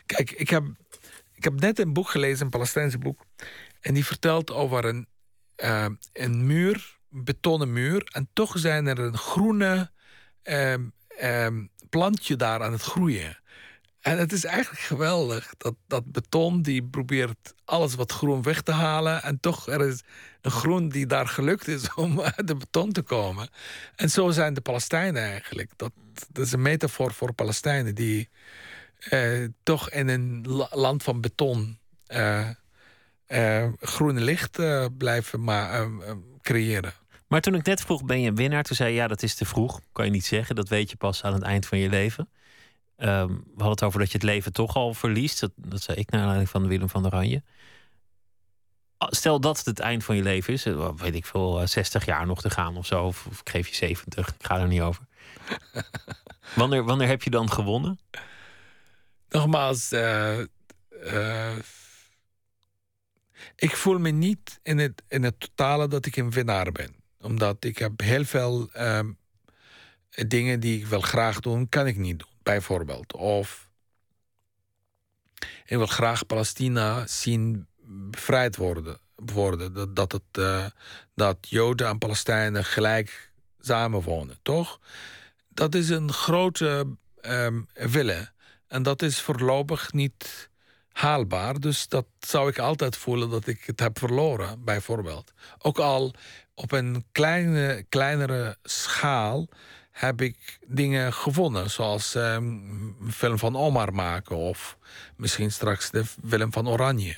Kijk, 0.06 0.30
ik 0.30 0.50
heb, 0.50 0.64
ik 1.34 1.44
heb 1.44 1.60
net 1.60 1.78
een 1.78 1.92
boek 1.92 2.08
gelezen, 2.08 2.44
een 2.44 2.50
Palestijnse 2.50 2.98
boek. 2.98 3.24
En 3.80 3.94
die 3.94 4.04
vertelt 4.04 4.50
over 4.50 4.84
een, 4.84 5.06
uh, 5.56 5.86
een 6.12 6.46
muur, 6.46 6.98
een 7.10 7.24
betonnen 7.24 7.72
muur. 7.72 8.10
En 8.12 8.28
toch 8.32 8.58
zijn 8.58 8.86
er 8.86 8.98
een 8.98 9.18
groene 9.18 9.90
um, 10.42 11.70
plantje 11.88 12.36
daar 12.36 12.62
aan 12.62 12.72
het 12.72 12.82
groeien. 12.82 13.38
En 14.06 14.18
het 14.18 14.32
is 14.32 14.44
eigenlijk 14.44 14.82
geweldig. 14.82 15.54
Dat, 15.56 15.74
dat 15.86 16.12
beton 16.12 16.62
die 16.62 16.84
probeert 16.84 17.54
alles 17.64 17.94
wat 17.94 18.12
groen 18.12 18.42
weg 18.42 18.62
te 18.62 18.72
halen. 18.72 19.22
En 19.22 19.40
toch 19.40 19.68
er 19.68 19.88
is 19.88 20.02
een 20.40 20.50
groen 20.50 20.88
die 20.88 21.06
daar 21.06 21.28
gelukt 21.28 21.68
is 21.68 21.94
om 21.94 22.20
uit 22.36 22.46
de 22.46 22.56
beton 22.56 22.92
te 22.92 23.02
komen. 23.02 23.48
En 23.96 24.10
zo 24.10 24.30
zijn 24.30 24.54
de 24.54 24.60
Palestijnen 24.60 25.22
eigenlijk. 25.22 25.70
Dat, 25.76 25.92
dat 26.32 26.46
is 26.46 26.52
een 26.52 26.62
metafoor 26.62 27.12
voor 27.12 27.32
Palestijnen 27.32 27.94
die 27.94 28.28
eh, 28.98 29.44
toch 29.62 29.90
in 29.90 30.08
een 30.08 30.46
land 30.70 31.02
van 31.02 31.20
beton 31.20 31.78
uh, 32.08 32.48
uh, 33.28 33.68
groene 33.80 34.20
licht 34.20 34.58
blijven 34.98 35.44
maar, 35.44 35.88
creëren. 36.42 36.92
Maar 37.28 37.40
toen 37.40 37.54
ik 37.54 37.66
net 37.66 37.80
vroeg, 37.80 38.04
ben 38.04 38.20
je 38.20 38.28
een 38.28 38.36
winnaar? 38.36 38.62
Toen 38.62 38.76
zei 38.76 38.90
je, 38.90 38.96
ja, 38.96 39.06
dat 39.06 39.22
is 39.22 39.34
te 39.34 39.44
vroeg. 39.44 39.80
Kan 39.92 40.04
je 40.04 40.10
niet 40.10 40.26
zeggen. 40.26 40.54
Dat 40.54 40.68
weet 40.68 40.90
je 40.90 40.96
pas 40.96 41.22
aan 41.22 41.32
het 41.32 41.42
eind 41.42 41.66
van 41.66 41.78
je 41.78 41.88
leven. 41.88 42.28
Um, 42.98 43.28
we 43.28 43.62
hadden 43.62 43.70
het 43.70 43.82
over 43.82 43.98
dat 43.98 44.10
je 44.10 44.18
het 44.18 44.26
leven 44.26 44.52
toch 44.52 44.76
al 44.76 44.94
verliest. 44.94 45.40
Dat, 45.40 45.50
dat 45.56 45.82
zei 45.82 45.98
ik 45.98 46.10
naar 46.10 46.20
aanleiding 46.20 46.50
van 46.50 46.66
Willem 46.66 46.88
van 46.88 47.06
Oranje. 47.06 47.42
Ah, 48.98 49.10
stel 49.10 49.40
dat 49.40 49.56
het 49.56 49.66
het 49.66 49.78
eind 49.78 50.04
van 50.04 50.16
je 50.16 50.22
leven 50.22 50.52
is. 50.52 50.66
Eh, 50.66 50.90
weet 50.96 51.14
ik 51.14 51.26
veel, 51.26 51.66
60 51.66 52.00
eh, 52.00 52.08
jaar 52.08 52.26
nog 52.26 52.40
te 52.40 52.50
gaan 52.50 52.76
of 52.76 52.86
zo. 52.86 53.04
Of, 53.04 53.26
of 53.26 53.40
ik 53.40 53.48
geef 53.48 53.68
je 53.68 53.74
70. 53.74 54.28
Ik 54.28 54.46
ga 54.46 54.58
er 54.58 54.66
niet 54.66 54.80
over. 54.80 55.02
wanneer, 56.54 56.84
wanneer 56.84 57.08
heb 57.08 57.22
je 57.22 57.30
dan 57.30 57.50
gewonnen? 57.50 57.98
Nogmaals, 59.28 59.92
uh, 59.92 60.38
uh, 61.04 61.56
ik 63.56 63.76
voel 63.76 63.98
me 63.98 64.10
niet 64.10 64.60
in 64.62 64.78
het, 64.78 65.02
in 65.08 65.22
het 65.22 65.40
totale 65.40 65.88
dat 65.88 66.06
ik 66.06 66.16
een 66.16 66.30
winnaar 66.30 66.72
ben 66.72 66.95
omdat 67.20 67.64
ik 67.64 67.78
heb 67.78 68.00
heel 68.00 68.24
veel 68.24 68.68
ehm, 68.72 69.12
dingen 70.10 70.60
die 70.60 70.78
ik 70.78 70.86
wil 70.86 71.00
graag 71.00 71.40
doen, 71.40 71.68
kan 71.68 71.86
ik 71.86 71.96
niet 71.96 72.18
doen. 72.18 72.28
Bijvoorbeeld. 72.42 73.12
Of 73.12 73.70
ik 75.64 75.76
wil 75.76 75.86
graag 75.86 76.26
Palestina 76.26 77.06
zien 77.06 77.66
bevrijd 78.10 78.56
worden. 78.56 78.98
worden. 79.14 79.72
Dat, 79.72 79.96
dat, 79.96 80.12
het, 80.12 80.38
uh, 80.38 80.66
dat 81.14 81.36
Joden 81.40 81.88
en 81.88 81.98
Palestijnen 81.98 82.64
gelijk 82.64 83.30
samenwonen, 83.60 84.38
toch? 84.42 84.80
Dat 85.48 85.74
is 85.74 85.88
een 85.88 86.12
grote 86.12 86.86
um, 87.22 87.66
wille. 87.74 88.30
En 88.66 88.82
dat 88.82 89.02
is 89.02 89.20
voorlopig 89.20 89.92
niet 89.92 90.50
haalbaar. 90.96 91.60
Dus 91.60 91.88
dat 91.88 92.06
zou 92.18 92.48
ik 92.48 92.58
altijd 92.58 92.96
voelen 92.96 93.30
dat 93.30 93.46
ik 93.46 93.62
het 93.64 93.80
heb 93.80 93.98
verloren, 93.98 94.64
bijvoorbeeld. 94.64 95.32
Ook 95.58 95.78
al 95.78 96.14
op 96.54 96.72
een 96.72 97.04
kleine, 97.12 97.84
kleinere 97.88 98.56
schaal 98.62 99.48
heb 99.90 100.20
ik 100.20 100.58
dingen 100.66 101.12
gewonnen. 101.12 101.70
Zoals 101.70 102.14
um, 102.14 102.96
een 103.02 103.12
film 103.12 103.38
van 103.38 103.56
Omar 103.56 103.92
maken. 103.92 104.36
Of 104.36 104.76
misschien 105.16 105.52
straks 105.52 105.90
de 105.90 106.04
film 106.28 106.52
van 106.52 106.68
Oranje. 106.68 107.16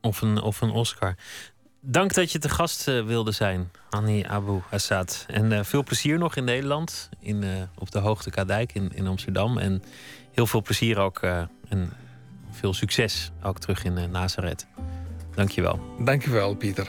Of 0.00 0.20
een, 0.20 0.40
of 0.40 0.60
een 0.60 0.70
Oscar. 0.70 1.14
Dank 1.80 2.14
dat 2.14 2.32
je 2.32 2.38
te 2.38 2.48
gast 2.48 2.88
uh, 2.88 3.04
wilde 3.04 3.32
zijn, 3.32 3.70
Annie 3.90 4.28
Abu 4.28 4.60
Assad. 4.70 5.24
En 5.28 5.50
uh, 5.50 5.62
veel 5.62 5.82
plezier 5.82 6.18
nog 6.18 6.36
in 6.36 6.44
Nederland. 6.44 7.08
In, 7.20 7.42
uh, 7.42 7.62
op 7.74 7.90
de 7.90 7.98
Hoogte 7.98 8.30
Kadijk 8.30 8.74
in, 8.74 8.92
in 8.94 9.06
Amsterdam. 9.06 9.58
En 9.58 9.82
heel 10.32 10.46
veel 10.46 10.62
plezier 10.62 10.98
ook. 10.98 11.20
Veel 12.56 12.74
succes 12.74 13.30
ook 13.42 13.58
terug 13.58 13.84
in 13.84 14.10
Nazareth. 14.10 14.66
Dank 15.34 15.50
je 15.50 15.62
wel. 15.62 15.80
Dank 15.98 16.24
je 16.24 16.30
wel, 16.30 16.54
Pieter. 16.54 16.88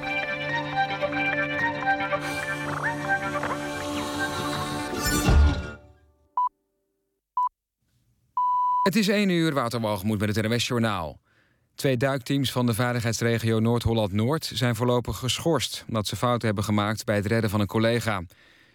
Het 8.82 8.96
is 8.96 9.08
1 9.08 9.28
uur, 9.28 9.54
Waterwalgemoed 9.54 10.20
met 10.20 10.36
het 10.36 10.46
NWS 10.46 10.66
Journaal. 10.66 11.20
Twee 11.74 11.96
duikteams 11.96 12.52
van 12.52 12.66
de 12.66 12.74
veiligheidsregio 12.74 13.58
Noord-Holland-Noord 13.58 14.50
zijn 14.54 14.76
voorlopig 14.76 15.16
geschorst 15.16 15.84
omdat 15.88 16.06
ze 16.06 16.16
fouten 16.16 16.46
hebben 16.46 16.64
gemaakt 16.64 17.04
bij 17.04 17.16
het 17.16 17.26
redden 17.26 17.50
van 17.50 17.60
een 17.60 17.66
collega. 17.66 18.22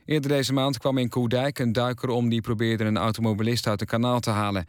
Eerder 0.06 0.30
deze 0.30 0.54
maand 0.54 0.78
kwam 0.78 0.98
in 0.98 1.10
Koerdijk 1.10 1.60
een 1.60 1.72
duiker 1.72 2.10
om 2.10 2.30
die 2.30 2.42
probeerde 2.42 2.84
een 2.84 2.98
automobilist 2.98 3.68
uit 3.68 3.82
een 3.82 3.88
kanaal 3.88 4.20
te 4.20 4.30
halen. 4.30 4.68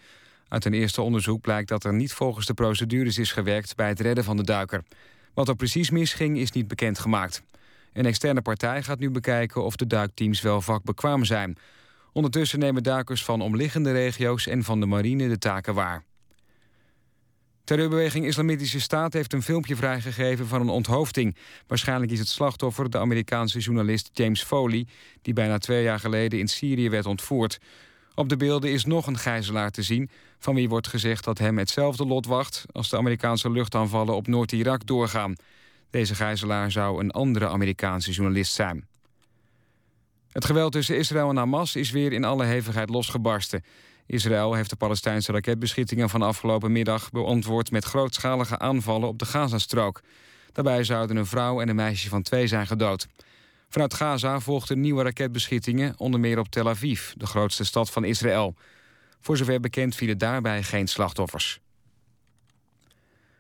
Uit 0.55 0.65
een 0.65 0.75
eerste 0.75 1.03
onderzoek 1.03 1.41
blijkt 1.41 1.69
dat 1.69 1.85
er 1.85 1.95
niet 1.95 2.13
volgens 2.13 2.47
de 2.47 2.55
procedures 2.55 3.19
is 3.19 3.33
gewerkt 3.33 3.77
bij 3.77 3.89
het 3.89 4.01
redden 4.01 4.25
van 4.25 4.37
de 4.37 4.43
duiker. 4.43 4.83
Wat 5.33 5.49
er 5.49 5.57
precies 5.57 5.91
misging 5.91 6.39
is 6.39 6.51
niet 6.51 6.69
bekendgemaakt. 6.69 7.43
Een 7.93 8.07
externe 8.07 8.43
partij 8.43 8.83
gaat 8.83 8.99
nu 8.99 9.11
bekijken 9.11 9.65
of 9.65 9.77
de 9.77 9.87
duikteams 9.87 10.41
wel 10.41 10.61
vakbekwaam 10.61 11.25
zijn. 11.25 11.57
Ondertussen 12.13 12.59
nemen 12.59 12.83
duikers 12.83 13.25
van 13.25 13.41
omliggende 13.41 13.93
regio's 13.93 14.47
en 14.47 14.63
van 14.63 14.81
de 14.81 14.87
marine 14.87 15.29
de 15.29 15.39
taken 15.39 15.75
waar. 15.75 16.05
Terreurbeweging 17.65 18.27
Islamitische 18.27 18.81
Staat 18.81 19.13
heeft 19.13 19.33
een 19.33 19.43
filmpje 19.43 19.77
vrijgegeven 19.77 20.47
van 20.47 20.61
een 20.61 20.69
onthoofding. 20.69 21.37
Waarschijnlijk 21.67 22.13
is 22.13 22.19
het 22.19 22.29
slachtoffer 22.29 22.91
de 22.91 22.99
Amerikaanse 22.99 23.59
journalist 23.59 24.11
James 24.13 24.43
Foley... 24.43 24.87
die 25.23 25.35
bijna 25.35 25.59
twee 25.59 25.83
jaar 25.83 26.01
geleden 26.01 26.39
in 26.39 26.49
Syrië 26.49 26.91
werd 26.91 27.07
ontvoerd. 27.07 27.59
Op 28.15 28.29
de 28.29 28.37
beelden 28.37 28.73
is 28.73 28.85
nog 28.85 29.07
een 29.07 29.19
gijzelaar 29.19 29.71
te 29.71 29.83
zien... 29.83 30.11
van 30.39 30.55
wie 30.55 30.69
wordt 30.69 30.89
gezegd 30.89 31.25
dat 31.25 31.39
hem 31.39 31.59
hetzelfde 31.59 32.07
lot 32.07 32.27
wacht... 32.27 32.65
als 32.73 32.89
de 32.89 32.97
Amerikaanse 32.97 33.51
luchtaanvallen 33.51 34.15
op 34.15 34.27
Noord-Irak 34.27 34.87
doorgaan. 34.87 35.35
Deze 35.91 36.15
gijzelaar 36.15 36.71
zou 36.71 37.01
een 37.01 37.11
andere 37.11 37.49
Amerikaanse 37.49 38.13
journalist 38.13 38.53
zijn. 38.53 38.87
Het 40.33 40.45
geweld 40.45 40.73
tussen 40.73 40.97
Israël 40.97 41.29
en 41.29 41.37
Hamas 41.37 41.77
is 41.77 41.91
weer 41.91 42.13
in 42.13 42.25
alle 42.25 42.45
hevigheid 42.45 42.89
losgebarsten. 42.89 43.65
Israël 44.07 44.55
heeft 44.55 44.71
de 44.71 44.77
Palestijnse 44.77 45.33
raketbeschietingen 45.33 46.09
van 46.09 46.23
afgelopen 46.23 46.73
middag 46.73 47.11
beantwoord 47.11 47.71
met 47.71 47.85
grootschalige 47.85 48.59
aanvallen 48.59 49.09
op 49.09 49.19
de 49.19 49.25
Gazastrook. 49.25 50.01
Daarbij 50.53 50.85
zouden 50.85 51.17
een 51.17 51.27
vrouw 51.27 51.61
en 51.61 51.69
een 51.69 51.77
meisje 51.77 52.09
van 52.09 52.23
twee 52.23 52.47
zijn 52.47 52.67
gedood. 52.67 53.07
Vanuit 53.75 53.95
Gaza 53.95 54.41
volgden 54.41 54.81
nieuwe 54.81 55.03
raketbeschietingen, 55.03 55.95
onder 55.97 56.21
meer 56.21 56.39
op 56.39 56.49
Tel 56.49 56.69
Aviv, 56.69 57.13
de 57.13 57.27
grootste 57.27 57.65
stad 57.65 57.91
van 57.91 58.05
Israël. 58.05 58.55
Voor 59.21 59.37
zover 59.37 59.61
bekend 59.61 59.95
vielen 59.95 60.19
daarbij 60.19 60.63
geen 60.63 60.89
slachtoffers. 60.89 61.61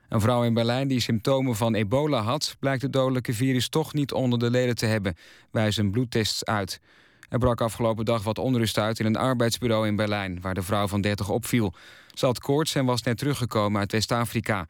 Een 0.09 0.21
vrouw 0.21 0.45
in 0.45 0.55
Berlijn 0.55 0.89
die 0.89 1.01
symptomen 1.01 1.57
van 1.57 1.75
ebola 1.75 2.21
had... 2.23 2.57
blijkt 2.59 2.83
het 2.83 2.93
dodelijke 2.93 3.33
virus 3.33 3.69
toch 3.69 3.93
niet 3.93 4.13
onder 4.13 4.39
de 4.39 4.51
leden 4.51 4.75
te 4.75 4.87
hebben, 4.87 5.17
wijzen 5.51 5.91
bloedtests 5.91 6.45
uit. 6.45 6.81
Er 7.29 7.39
brak 7.39 7.61
afgelopen 7.61 8.05
dag 8.05 8.23
wat 8.23 8.39
onrust 8.39 8.79
uit 8.79 8.99
in 8.99 9.07
een 9.07 9.17
arbeidsbureau 9.17 9.87
in 9.87 9.97
Berlijn... 9.97 10.41
waar 10.41 10.55
de 10.55 10.63
vrouw 10.63 10.87
van 10.87 11.01
30 11.01 11.29
opviel. 11.29 11.75
Ze 12.13 12.27
had 12.27 12.41
koorts 12.41 12.75
en 12.75 12.85
was 12.85 13.03
net 13.03 13.19
teruggekomen 13.19 13.81
uit 13.81 13.93
West-Afrika. 13.93 14.67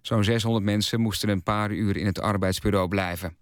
Zo'n 0.00 0.24
600 0.24 0.64
mensen 0.64 1.00
moesten 1.00 1.28
een 1.28 1.42
paar 1.42 1.70
uur 1.70 1.96
in 1.96 2.06
het 2.06 2.20
arbeidsbureau 2.20 2.88
blijven. 2.88 3.36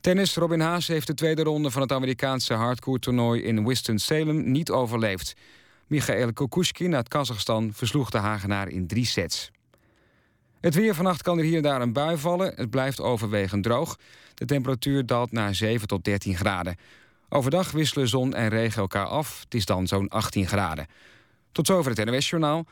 Tennis 0.00 0.36
Robin 0.36 0.60
Haas 0.60 0.86
heeft 0.86 1.06
de 1.06 1.14
tweede 1.14 1.42
ronde 1.42 1.70
van 1.70 1.82
het 1.82 1.92
Amerikaanse 1.92 2.54
hardcourt-toernooi 2.54 3.42
in 3.42 3.66
Winston-Salem 3.66 4.50
niet 4.50 4.70
overleefd. 4.70 5.34
Michael 5.86 6.32
Kokushkin 6.32 6.94
uit 6.94 7.08
Kazachstan 7.08 7.70
versloeg 7.72 8.10
de 8.10 8.18
Hagenaar 8.18 8.68
in 8.68 8.86
drie 8.86 9.06
sets. 9.06 9.50
Het 10.60 10.74
weer 10.74 10.94
vannacht 10.94 11.22
kan 11.22 11.38
er 11.38 11.44
hier 11.44 11.56
en 11.56 11.62
daar 11.62 11.80
een 11.80 11.92
bui 11.92 12.16
vallen. 12.16 12.52
Het 12.56 12.70
blijft 12.70 13.00
overwegend 13.00 13.62
droog. 13.62 13.96
De 14.34 14.44
temperatuur 14.44 15.06
daalt 15.06 15.32
naar 15.32 15.54
7 15.54 15.88
tot 15.88 16.04
13 16.04 16.36
graden. 16.36 16.76
Overdag 17.28 17.70
wisselen 17.70 18.08
zon 18.08 18.34
en 18.34 18.48
regen 18.48 18.80
elkaar 18.80 19.06
af. 19.06 19.40
Het 19.40 19.54
is 19.54 19.64
dan 19.64 19.86
zo'n 19.86 20.08
18 20.08 20.46
graden. 20.46 20.86
Tot 21.52 21.66
zover 21.66 21.96
het 21.96 22.04
NOS-journaal. 22.04 22.66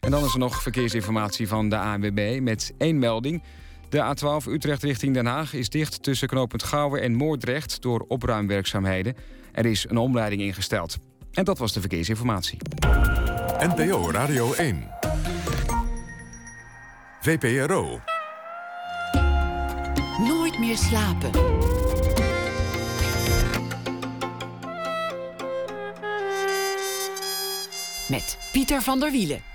En 0.00 0.10
dan 0.10 0.24
is 0.24 0.32
er 0.32 0.38
nog 0.38 0.62
verkeersinformatie 0.62 1.48
van 1.48 1.68
de 1.68 1.78
ANWB 1.78 2.38
met 2.42 2.72
één 2.78 2.98
melding. 2.98 3.42
De 3.90 4.14
A12 4.14 4.48
Utrecht 4.48 4.82
richting 4.82 5.14
Den 5.14 5.26
Haag 5.26 5.52
is 5.52 5.68
dicht 5.68 6.02
tussen 6.02 6.28
knooppunt 6.28 6.62
Gouwen 6.62 7.02
en 7.02 7.14
Moordrecht... 7.14 7.82
door 7.82 8.04
opruimwerkzaamheden. 8.08 9.16
Er 9.52 9.66
is 9.66 9.86
een 9.88 9.96
omleiding 9.96 10.42
ingesteld. 10.42 10.98
En 11.32 11.44
dat 11.44 11.58
was 11.58 11.72
de 11.72 11.80
verkeersinformatie. 11.80 12.58
NPO 13.58 14.10
Radio 14.10 14.52
1. 14.52 14.88
VPRO. 17.20 18.00
Nooit 20.18 20.58
meer 20.58 20.76
slapen. 20.76 21.30
met 28.10 28.38
Pieter 28.52 28.82
van 28.82 29.00
der 29.00 29.10
Wielen. 29.10 29.49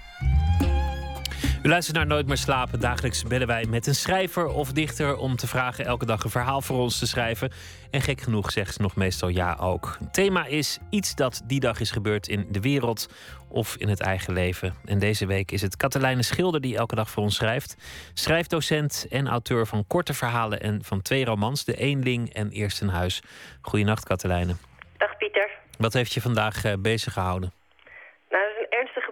U 1.66 1.68
luistert 1.68 1.98
naar 1.98 2.06
Nooit 2.06 2.28
meer 2.28 2.38
slapen. 2.38 2.80
Dagelijks 2.80 3.24
bellen 3.24 3.48
wij 3.48 3.66
met 3.70 3.88
een 3.88 3.96
schrijver 3.96 4.48
of 4.48 4.72
dichter 4.72 5.18
om 5.18 5.36
te 5.36 5.48
vragen 5.48 5.86
elke 5.86 6.06
dag 6.06 6.24
een 6.24 6.30
verhaal 6.30 6.62
voor 6.62 6.80
ons 6.80 7.00
te 7.00 7.08
schrijven. 7.08 7.52
En 7.92 8.02
gek 8.02 8.22
genoeg 8.22 8.52
zegt 8.52 8.74
ze 8.74 8.82
nog 8.82 8.96
meestal 8.96 9.30
ja 9.30 9.58
ook. 9.62 9.98
Het 10.00 10.14
thema 10.14 10.46
is 10.46 10.80
iets 10.90 11.16
dat 11.16 11.42
die 11.46 11.60
dag 11.60 11.80
is 11.80 11.92
gebeurd 11.92 12.28
in 12.28 12.46
de 12.50 12.62
wereld 12.62 13.08
of 13.50 13.76
in 13.76 13.88
het 13.88 14.02
eigen 14.02 14.34
leven. 14.34 14.74
En 14.86 15.00
deze 15.00 15.26
week 15.26 15.52
is 15.52 15.62
het 15.62 15.78
Katelijne 15.78 16.24
Schilder 16.24 16.62
die 16.62 16.78
elke 16.78 16.96
dag 16.96 17.10
voor 17.10 17.24
ons 17.24 17.36
schrijft. 17.36 17.76
Schrijfdocent 18.14 19.08
en 19.10 19.28
auteur 19.28 19.66
van 19.66 19.88
korte 19.88 20.14
verhalen 20.14 20.60
en 20.60 20.84
van 20.84 21.02
twee 21.02 21.26
romans, 21.26 21.66
De 21.66 21.78
Eenling 21.78 22.34
en 22.34 22.50
Eerst 22.50 22.82
een 22.82 22.90
Huis. 22.90 23.22
Goedenacht 23.62 24.06
Katelijne. 24.06 24.56
Dag 24.98 25.18
Pieter. 25.18 25.50
Wat 25.78 25.94
heeft 25.94 26.14
je 26.14 26.22
vandaag 26.22 26.66
eh, 26.66 26.74
bezig 26.80 27.14
gehouden? 27.14 27.54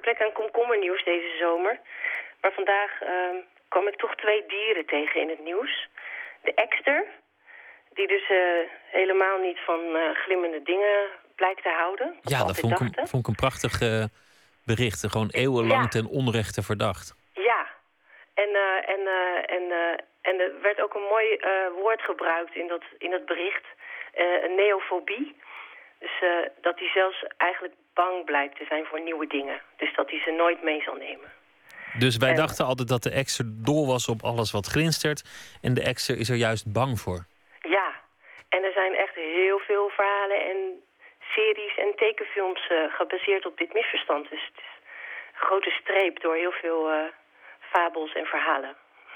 gebrek 0.04 0.22
aan 0.22 0.42
komkommernieuws 0.44 1.04
deze 1.04 1.38
zomer. 1.40 1.80
Maar 2.44 2.54
vandaag 2.54 3.02
uh, 3.02 3.10
kwam 3.68 3.88
ik 3.88 3.96
toch 3.96 4.16
twee 4.16 4.46
dieren 4.48 4.86
tegen 4.86 5.22
in 5.22 5.30
het 5.30 5.40
nieuws. 5.40 5.88
De 6.42 6.54
ekster, 6.54 7.06
die 7.94 8.08
dus 8.08 8.30
uh, 8.30 8.38
helemaal 8.86 9.38
niet 9.38 9.60
van 9.60 9.80
uh, 9.80 10.10
glimmende 10.14 10.62
dingen 10.64 11.10
blijkt 11.36 11.64
te 11.64 11.70
houden. 11.70 12.18
Ja, 12.22 12.46
dat 12.46 12.60
vond 12.60 12.74
ik, 12.74 12.80
een, 12.80 13.08
vond 13.08 13.24
ik 13.24 13.28
een 13.28 13.44
prachtig 13.46 13.82
uh, 13.82 14.04
bericht. 14.66 15.08
Gewoon 15.10 15.30
eeuwenlang 15.32 15.84
ja. 15.84 15.88
ten 15.88 16.08
onrechte 16.08 16.64
verdacht. 16.64 17.16
Ja, 17.34 17.68
en, 18.34 18.50
en, 18.86 19.02
en, 19.46 19.72
en 20.22 20.40
er 20.40 20.62
werd 20.62 20.82
ook 20.82 20.94
een 20.94 21.10
mooi 21.16 21.40
woord 21.82 22.02
gebruikt 22.02 22.56
in 22.56 22.68
dat, 22.68 22.84
in 22.98 23.12
dat 23.12 23.26
bericht. 23.26 23.66
een 24.44 24.56
neofobie. 24.56 25.36
Dus 26.00 26.24
dat 26.62 26.80
hij 26.80 26.90
zelfs 26.94 27.26
eigenlijk 27.38 27.74
bang 27.94 28.26
blijkt 28.26 28.58
te 28.58 28.66
zijn 28.66 28.86
voor 28.86 29.02
nieuwe 29.02 29.28
dingen. 29.28 29.62
Dus 29.78 29.96
dat 29.96 30.10
hij 30.10 30.20
ze 30.20 30.32
nooit 30.32 30.64
mee 30.64 30.82
zal 30.82 30.96
nemen. 30.96 31.32
Dus 32.00 32.18
wij 32.18 32.34
dachten 32.34 32.66
altijd 32.66 32.88
dat 32.88 33.04
de 33.04 33.10
exer 33.10 33.46
dol 33.48 33.88
was 33.88 34.08
op 34.08 34.24
alles 34.24 34.52
wat 34.52 34.66
glinstert. 34.66 35.24
En 35.62 35.74
de 35.74 35.84
exer 35.84 36.18
is 36.18 36.30
er 36.30 36.36
juist 36.36 36.74
bang 36.74 37.00
voor. 37.00 37.26
Ja, 37.62 37.94
en 38.50 38.64
er 38.64 38.72
zijn 38.74 38.96
echt 38.96 39.16
heel 39.16 39.60
veel 39.60 39.90
verhalen 39.90 40.40
en 40.50 40.58
series 41.36 41.78
en 41.78 41.92
tekenfilms 41.96 42.70
uh, 42.72 42.94
gebaseerd 42.94 43.46
op 43.46 43.58
dit 43.58 43.74
misverstand. 43.74 44.30
Dus 44.30 44.46
het 44.46 44.58
is 44.58 44.72
een 45.34 45.48
grote 45.48 45.70
streep 45.70 46.22
door 46.22 46.36
heel 46.36 46.52
veel 46.52 46.92
uh, 46.92 46.96
fabels 47.60 48.14
en 48.14 48.26
verhalen. 48.26 48.76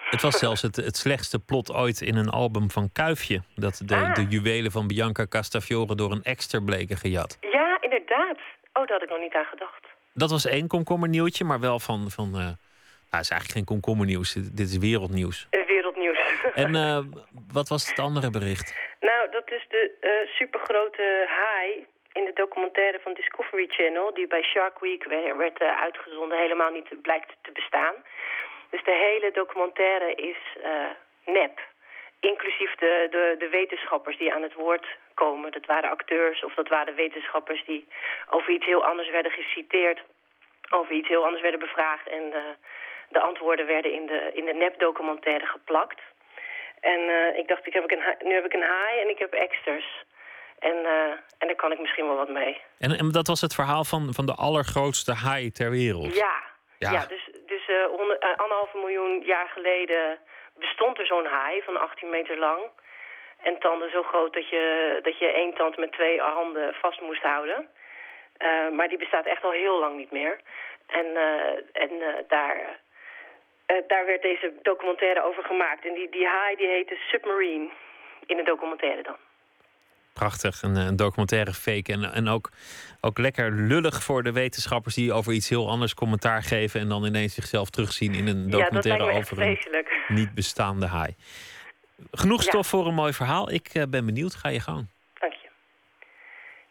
Het 0.09 0.21
was 0.21 0.38
zelfs 0.45 0.61
het, 0.61 0.75
het 0.75 0.97
slechtste 0.97 1.39
plot 1.39 1.73
ooit 1.73 2.01
in 2.01 2.15
een 2.15 2.30
album 2.30 2.71
van 2.71 2.89
Kuifje. 2.93 3.41
Dat 3.55 3.82
de, 3.86 3.95
ah. 3.95 4.13
de 4.13 4.25
juwelen 4.28 4.71
van 4.71 4.88
Bianca 4.88 5.25
Castafiore 5.28 5.95
door 5.95 6.11
een 6.11 6.23
exter 6.23 6.63
bleken 6.63 6.97
gejat. 6.97 7.38
Ja, 7.41 7.78
inderdaad. 7.82 8.38
Oh, 8.73 8.88
daar 8.88 8.97
had 8.97 9.03
ik 9.03 9.09
nog 9.09 9.19
niet 9.19 9.34
aan 9.34 9.45
gedacht. 9.45 9.86
Dat 10.13 10.30
was 10.30 10.45
één 10.45 10.67
komkommernieuwtje, 10.67 11.43
maar 11.43 11.59
wel 11.59 11.80
van... 11.80 12.09
van 12.09 12.32
uh, 12.36 12.47
nou, 13.09 13.21
is 13.23 13.29
eigenlijk 13.29 13.59
geen 13.59 13.71
komkommernieuws. 13.73 14.33
Dit 14.33 14.67
is 14.73 14.77
wereldnieuws. 14.77 15.47
Wereldnieuws. 15.49 16.19
En 16.63 16.73
uh, 16.75 16.99
wat 17.51 17.67
was 17.67 17.87
het 17.89 17.99
andere 17.99 18.29
bericht? 18.29 18.67
Nou, 18.99 19.31
dat 19.31 19.51
is 19.51 19.65
de 19.69 19.83
uh, 20.01 20.35
supergrote 20.35 21.25
haai 21.27 21.85
in 22.11 22.25
de 22.25 22.33
documentaire 22.33 22.99
van 22.99 23.13
Discovery 23.13 23.67
Channel... 23.67 24.13
die 24.13 24.27
bij 24.27 24.43
Shark 24.43 24.79
Week 24.79 25.03
werd 25.37 25.59
uitgezonden, 25.59 26.37
helemaal 26.37 26.71
niet 26.71 27.01
blijkt 27.01 27.35
te 27.41 27.51
bestaan. 27.51 27.95
Dus 28.69 28.83
de 28.83 28.97
hele 29.07 29.31
documentaire 29.31 30.15
is 30.15 30.37
nep. 31.25 31.59
Inclusief 32.19 32.75
de, 32.75 33.07
de, 33.11 33.35
de 33.39 33.49
wetenschappers 33.49 34.17
die 34.17 34.33
aan 34.33 34.41
het 34.41 34.53
woord 34.53 34.85
komen. 35.13 35.51
Dat 35.51 35.65
waren 35.65 35.89
acteurs 35.89 36.43
of 36.43 36.53
dat 36.53 36.67
waren 36.67 36.95
wetenschappers 36.95 37.65
die 37.65 37.87
over 38.29 38.53
iets 38.53 38.65
heel 38.65 38.85
anders 38.85 39.09
werden 39.09 39.31
geciteerd. 39.31 39.99
Over 40.69 40.93
iets 40.93 41.07
heel 41.07 41.23
anders 41.23 41.41
werden 41.41 41.59
bevraagd. 41.59 42.07
En 42.07 42.33
de 43.07 43.19
antwoorden 43.19 43.65
werden 43.65 43.93
in 43.93 44.05
de, 44.05 44.31
in 44.33 44.45
de 44.45 44.53
nepdocumentaire 44.53 45.45
geplakt. 45.45 46.01
En 46.79 46.99
uh, 46.99 47.37
ik 47.37 47.47
dacht, 47.47 47.67
ik 47.67 47.73
heb 47.73 47.91
een, 47.91 48.27
nu 48.27 48.33
heb 48.33 48.45
ik 48.45 48.53
een 48.53 48.69
haai 48.73 48.99
en 48.99 49.09
ik 49.09 49.19
heb 49.19 49.33
exters. 49.33 50.05
En, 50.59 50.75
uh, 50.75 51.11
en 51.37 51.47
daar 51.47 51.55
kan 51.55 51.71
ik 51.71 51.79
misschien 51.79 52.07
wel 52.07 52.15
wat 52.15 52.29
mee. 52.29 52.61
En, 52.79 52.91
en 52.91 53.11
dat 53.11 53.27
was 53.27 53.41
het 53.41 53.53
verhaal 53.55 53.83
van, 53.83 54.13
van 54.13 54.25
de 54.25 54.33
allergrootste 54.33 55.13
haai 55.13 55.51
ter 55.51 55.69
wereld? 55.69 56.15
Ja, 56.15 56.35
ja. 56.77 56.91
ja 56.91 57.05
dus, 57.05 57.29
dus 57.45 57.67
uh, 57.67 57.85
honderd, 57.85 58.21
anderhalve 58.21 58.77
miljoen 58.77 59.21
jaar 59.25 59.47
geleden 59.47 60.19
bestond 60.55 60.99
er 60.99 61.05
zo'n 61.05 61.25
haai 61.25 61.61
van 61.61 61.77
18 61.79 62.09
meter 62.09 62.37
lang. 62.37 62.61
En 63.41 63.59
tanden 63.59 63.91
zo 63.91 64.03
groot 64.03 64.33
dat 64.33 64.49
je, 64.49 64.99
dat 65.01 65.19
je 65.19 65.27
één 65.27 65.53
tand 65.53 65.77
met 65.77 65.91
twee 65.91 66.19
handen 66.21 66.73
vast 66.73 67.01
moest 67.01 67.21
houden. 67.21 67.67
Maar 68.71 68.87
die 68.87 68.97
bestaat 68.97 69.25
echt 69.25 69.43
al 69.43 69.51
heel 69.51 69.79
lang 69.79 69.97
niet 69.97 70.11
meer. 70.11 70.39
En, 70.87 71.05
en 71.71 71.91
uh, 73.68 73.78
daar, 73.88 74.05
werd 74.05 74.22
deze 74.22 74.53
documentaire 74.61 75.24
over 75.24 75.43
gemaakt. 75.43 75.86
En 75.86 75.93
die, 75.93 76.09
die 76.09 76.28
haai 76.28 76.55
die 76.55 76.68
heette 76.68 76.95
Submarine 76.95 77.70
in 78.26 78.38
de 78.38 78.43
documentaire 78.43 79.03
dan. 79.03 79.15
Prachtig, 80.13 80.61
een, 80.61 80.76
een 80.76 80.95
documentaire 80.95 81.53
fake. 81.53 81.91
En, 81.91 82.03
en 82.13 82.28
ook, 82.28 82.49
ook 83.01 83.18
lekker 83.18 83.51
lullig 83.51 84.03
voor 84.03 84.24
de 84.24 84.32
wetenschappers 84.32 84.95
die 84.95 85.13
over 85.13 85.34
iets 85.34 85.49
heel 85.49 85.70
anders 85.70 85.93
commentaar 85.93 86.43
geven. 86.43 86.80
En 86.80 86.89
dan 86.89 87.05
ineens 87.05 87.34
zichzelf 87.34 87.70
terugzien 87.70 88.13
in 88.13 88.28
een 88.28 88.49
documentaire 88.49 89.11
ja, 89.11 89.18
over 89.18 89.41
een 89.41 89.57
niet 90.07 90.34
bestaande 90.34 90.88
haai. 90.88 91.15
Genoeg 92.11 92.41
stof 92.41 92.68
voor 92.68 92.86
een 92.88 92.93
mooi 92.93 93.13
verhaal. 93.13 93.51
Ik 93.51 93.76
uh, 93.76 93.84
ben 93.89 94.05
benieuwd. 94.05 94.36
Ga 94.36 94.49
je 94.49 94.59
gang. 94.59 94.88
Dank 95.20 95.34
je. 95.34 95.49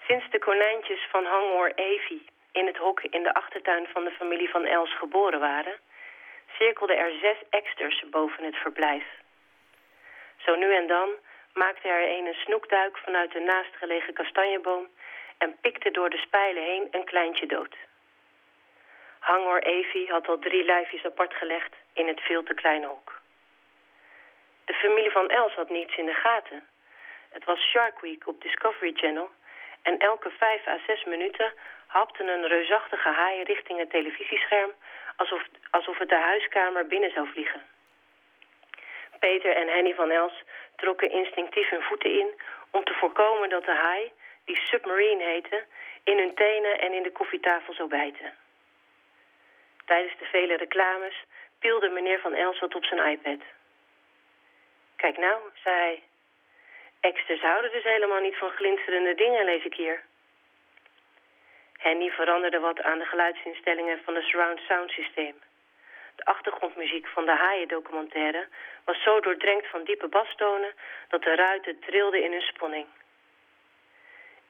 Sinds 0.07 0.31
de 0.31 0.39
konijntjes 0.39 1.09
van 1.11 1.25
Hangoor 1.25 1.73
Evi 1.75 2.27
in 2.53 2.67
het 2.67 2.77
hok 2.77 3.01
in 3.01 3.23
de 3.23 3.35
achtertuin 3.35 3.87
van 3.93 4.05
de 4.05 4.11
familie 4.11 4.51
van 4.51 4.65
Els 4.65 4.99
geboren 4.99 5.41
waren, 5.41 5.77
cirkelden 6.59 6.97
er 6.97 7.13
zes 7.21 7.37
eksters 7.51 8.05
boven 8.11 8.45
het 8.45 8.57
verblijf. 8.57 9.05
Zo 10.37 10.55
nu 10.55 10.75
en 10.75 10.87
dan 10.87 11.09
maakte 11.53 11.89
er 11.89 12.09
een 12.09 12.27
een 12.27 12.35
snoekduik 12.35 12.99
vanuit 12.99 13.33
de 13.33 13.41
naastgelegen 13.41 14.15
kastanjeboom 14.15 14.89
en 15.39 15.57
pikte 15.61 15.91
door 15.91 16.11
de 16.11 16.17
spijlen 16.17 16.63
heen 16.63 16.89
een 16.91 17.05
kleintje 17.05 17.47
dood. 17.47 17.77
Hangor 19.19 19.63
Evi 19.63 20.07
had 20.07 20.29
al 20.29 20.39
drie 20.39 20.65
lijfjes 20.65 21.05
apart 21.05 21.35
gelegd 21.35 21.75
in 21.93 22.09
het 22.09 22.21
veel 22.21 22.43
te 22.43 22.55
kleine 22.55 22.87
hok. 22.87 23.21
De 24.65 24.75
familie 24.75 25.11
van 25.11 25.29
Els 25.29 25.53
had 25.55 25.71
niets 25.71 25.97
in 25.97 26.07
de 26.07 26.15
gaten. 26.15 26.69
Het 27.31 27.45
was 27.45 27.61
Shark 27.61 28.01
Week 28.01 28.27
op 28.27 28.43
Discovery 28.43 28.93
Channel 28.95 29.31
en 29.83 29.99
elke 29.99 30.31
vijf 30.31 30.67
à 30.67 30.79
zes 30.87 31.05
minuten 31.05 31.53
hapte 31.87 32.23
een 32.23 32.47
reusachtige 32.47 33.09
haai 33.09 33.43
richting 33.43 33.79
het 33.79 33.91
televisiescherm 33.91 34.73
alsof, 35.17 35.43
alsof 35.71 35.99
het 35.99 36.09
de 36.09 36.15
huiskamer 36.15 36.87
binnen 36.87 37.11
zou 37.11 37.29
vliegen. 37.29 37.63
Peter 39.19 39.57
en 39.57 39.69
Henny 39.69 39.95
van 39.95 40.11
Els 40.11 40.43
trokken 40.77 41.11
instinctief 41.11 41.69
hun 41.69 41.83
voeten 41.83 42.11
in 42.11 42.41
om 42.71 42.85
te 42.85 42.95
voorkomen 42.95 43.49
dat 43.49 43.65
de 43.65 43.75
haai, 43.75 44.13
die 44.45 44.57
Submarine 44.57 45.25
heette, 45.25 45.65
in 46.05 46.19
hun 46.19 46.35
tenen 46.35 46.79
en 46.81 46.93
in 46.93 47.03
de 47.03 47.13
koffietafel 47.13 47.75
zou 47.75 47.89
bijten. 47.89 48.35
Tijdens 49.85 50.19
de 50.19 50.25
vele 50.25 50.57
reclames 50.57 51.25
pielde 51.59 51.89
meneer 51.89 52.21
Van 52.21 52.35
Els 52.35 52.59
wat 52.59 52.75
op 52.75 52.85
zijn 52.85 53.11
iPad. 53.11 53.41
Kijk 54.97 55.17
nou, 55.19 55.41
zei 55.55 55.77
hij. 55.77 56.03
Eksters 57.01 57.41
houden 57.41 57.73
dus 57.73 57.85
helemaal 57.85 58.21
niet 58.21 58.37
van 58.37 58.51
glinsterende 58.51 59.15
dingen, 59.15 59.45
lees 59.45 59.65
ik 59.65 59.75
hier. 59.75 60.05
Henny 61.77 62.11
veranderde 62.11 62.61
wat 62.61 62.83
aan 62.83 62.99
de 62.99 63.05
geluidsinstellingen 63.05 64.01
van 64.05 64.15
het 64.15 64.25
surround 64.25 64.61
sound 64.61 64.91
systeem. 64.91 65.35
De 66.17 66.25
achtergrondmuziek 66.25 67.07
van 67.07 67.25
de 67.25 67.37
haaiendocumentaire 67.37 68.49
was 68.85 69.03
zo 69.03 69.21
doordrenkt 69.21 69.67
van 69.67 69.85
diepe 69.85 70.09
bastonen 70.09 70.75
dat 71.09 71.23
de 71.23 71.35
ruiten 71.35 71.79
trilden 71.81 72.23
in 72.23 72.33
hun 72.33 72.41
spanning. 72.41 72.87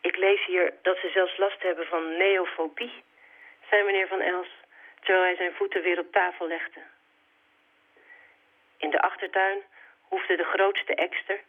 Ik 0.01 0.17
lees 0.17 0.45
hier 0.45 0.75
dat 0.83 0.99
ze 0.99 1.11
zelfs 1.11 1.37
last 1.37 1.63
hebben 1.63 1.87
van 1.87 2.17
neofobie, 2.17 3.03
zei 3.71 3.83
meneer 3.83 4.09
Van 4.09 4.21
Els, 4.21 4.49
terwijl 5.01 5.25
hij 5.25 5.37
zijn 5.37 5.55
voeten 5.55 5.83
weer 5.83 5.99
op 5.99 6.13
tafel 6.13 6.47
legde. 6.47 6.81
In 8.79 8.91
de 8.91 9.01
achtertuin 9.01 9.63
hoefde 10.01 10.37
de 10.37 10.45
grootste 10.45 10.95
ekster, 10.95 11.41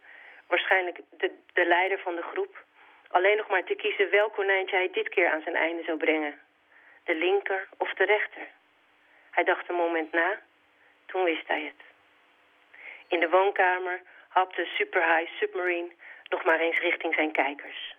waarschijnlijk 0.47 0.99
de, 1.09 1.31
de 1.53 1.65
leider 1.65 1.99
van 1.99 2.15
de 2.15 2.21
groep, 2.21 2.65
alleen 3.09 3.37
nog 3.37 3.49
maar 3.49 3.63
te 3.63 3.75
kiezen 3.75 4.09
welk 4.09 4.33
konijntje 4.33 4.75
hij 4.75 4.89
dit 4.91 5.09
keer 5.09 5.31
aan 5.31 5.41
zijn 5.41 5.55
einde 5.55 5.83
zou 5.83 5.97
brengen. 5.97 6.39
De 7.03 7.15
linker 7.15 7.67
of 7.77 7.93
de 7.93 8.05
rechter. 8.05 8.47
Hij 9.31 9.43
dacht 9.43 9.69
een 9.69 9.75
moment 9.75 10.11
na, 10.11 10.39
toen 11.05 11.23
wist 11.23 11.47
hij 11.47 11.63
het. 11.63 11.81
In 13.07 13.19
de 13.19 13.29
woonkamer 13.29 14.01
hapte 14.27 14.65
Super 14.77 15.15
High 15.15 15.31
Submarine 15.39 15.91
nog 16.29 16.43
maar 16.43 16.59
eens 16.59 16.79
richting 16.79 17.13
zijn 17.13 17.31
kijkers. 17.31 17.95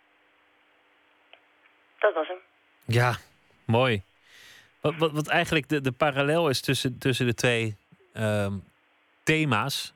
Dat 1.99 2.15
was 2.15 2.29
hem. 2.29 2.39
Ja, 2.85 3.17
mooi. 3.67 4.03
Wat, 4.81 4.95
wat, 4.97 5.13
wat 5.13 5.29
eigenlijk 5.29 5.69
de, 5.69 5.81
de 5.81 5.93
parallel 5.93 6.49
is 6.49 6.61
tussen, 6.61 6.99
tussen 6.99 7.27
de 7.27 7.35
twee 7.35 7.77
uh, 8.15 8.53
thema's, 9.23 9.95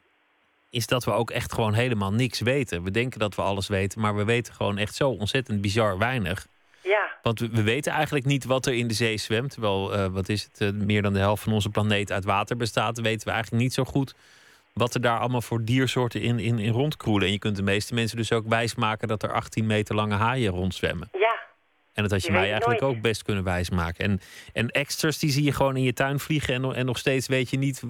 is 0.73 0.87
dat 0.87 1.05
we 1.05 1.11
ook 1.11 1.31
echt 1.31 1.53
gewoon 1.53 1.75
helemaal 1.75 2.13
niks 2.13 2.41
weten. 2.41 2.83
We 2.83 2.91
denken 2.91 3.19
dat 3.19 3.35
we 3.35 3.43
alles 3.43 3.69
weten, 3.69 4.01
maar 4.01 4.17
we 4.17 4.25
weten 4.25 4.55
gewoon 4.55 4.79
echt 4.79 4.95
zo 4.95 5.09
ontzettend 5.09 5.61
bizar 5.61 5.99
weinig. 5.99 6.47
Ja. 6.83 7.19
Want 7.23 7.41
we, 7.41 7.49
we 7.49 7.63
weten 7.63 7.93
eigenlijk 7.93 8.25
niet 8.25 8.45
wat 8.45 8.67
er 8.67 8.75
in 8.75 8.89
de 8.89 8.95
zee 8.95 9.17
zwemt. 9.17 9.51
Terwijl, 9.51 9.95
uh, 9.95 10.07
wat 10.07 10.29
is 10.29 10.43
het, 10.43 10.61
uh, 10.61 10.85
meer 10.87 11.03
dan 11.03 11.13
de 11.13 11.19
helft 11.19 11.43
van 11.43 11.53
onze 11.53 11.69
planeet 11.69 12.13
uit 12.13 12.25
water 12.25 12.57
bestaat, 12.57 13.01
weten 13.01 13.27
we 13.27 13.33
eigenlijk 13.33 13.63
niet 13.63 13.75
zo 13.75 13.85
goed 13.85 14.15
wat 14.73 14.95
er 14.95 15.01
daar 15.01 15.19
allemaal 15.19 15.43
voor 15.43 15.65
diersoorten 15.65 16.21
in, 16.21 16.39
in, 16.39 16.59
in 16.59 16.73
rondkroelen. 16.73 17.27
En 17.27 17.33
je 17.33 17.39
kunt 17.39 17.57
de 17.57 17.63
meeste 17.63 17.95
mensen 17.95 18.17
dus 18.17 18.33
ook 18.33 18.49
wijsmaken 18.49 19.09
dat 19.09 19.23
er 19.23 19.33
18 19.33 19.67
meter 19.67 19.95
lange 19.95 20.15
haaien 20.15 20.53
rondzwemmen. 20.53 21.09
En 21.95 22.03
dat 22.03 22.11
had 22.11 22.23
je, 22.23 22.33
je 22.33 22.39
mij 22.39 22.51
eigenlijk 22.51 22.81
nooit. 22.81 22.95
ook 22.95 23.03
best 23.03 23.23
kunnen 23.23 23.45
wijsmaken. 23.45 24.05
En, 24.05 24.21
en 24.53 24.69
extras 24.69 25.19
die 25.19 25.31
zie 25.31 25.45
je 25.45 25.53
gewoon 25.53 25.77
in 25.77 25.83
je 25.83 25.93
tuin 25.93 26.19
vliegen. 26.19 26.55
En, 26.55 26.75
en 26.75 26.87
nog 26.87 26.99
steeds 26.99 27.29
weet 27.29 27.51
je 27.51 27.59
niet 27.59 27.83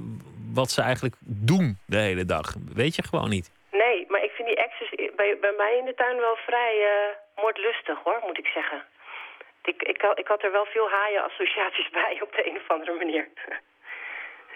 wat 0.52 0.70
ze 0.70 0.82
eigenlijk 0.82 1.14
doen 1.20 1.78
de 1.86 1.98
hele 1.98 2.24
dag. 2.24 2.54
Weet 2.74 2.94
je 2.96 3.02
gewoon 3.02 3.28
niet. 3.28 3.50
Nee, 3.70 4.06
maar 4.08 4.22
ik 4.24 4.30
vind 4.30 4.48
die 4.48 4.56
extras 4.56 4.90
bij, 5.16 5.36
bij 5.40 5.54
mij 5.56 5.76
in 5.78 5.84
de 5.84 5.94
tuin 5.94 6.16
wel 6.16 6.36
vrij 6.36 6.74
uh, 6.76 7.42
moordlustig 7.42 7.98
hoor, 8.04 8.20
moet 8.26 8.38
ik 8.38 8.46
zeggen. 8.46 8.84
Ik, 9.64 9.82
ik, 9.82 10.02
ik 10.14 10.26
had 10.26 10.42
er 10.42 10.52
wel 10.52 10.64
veel 10.64 10.88
haaien-associaties 10.90 11.90
bij 12.00 12.18
op 12.22 12.32
de 12.32 12.46
een 12.48 12.56
of 12.56 12.70
andere 12.70 12.94
manier. 12.94 13.28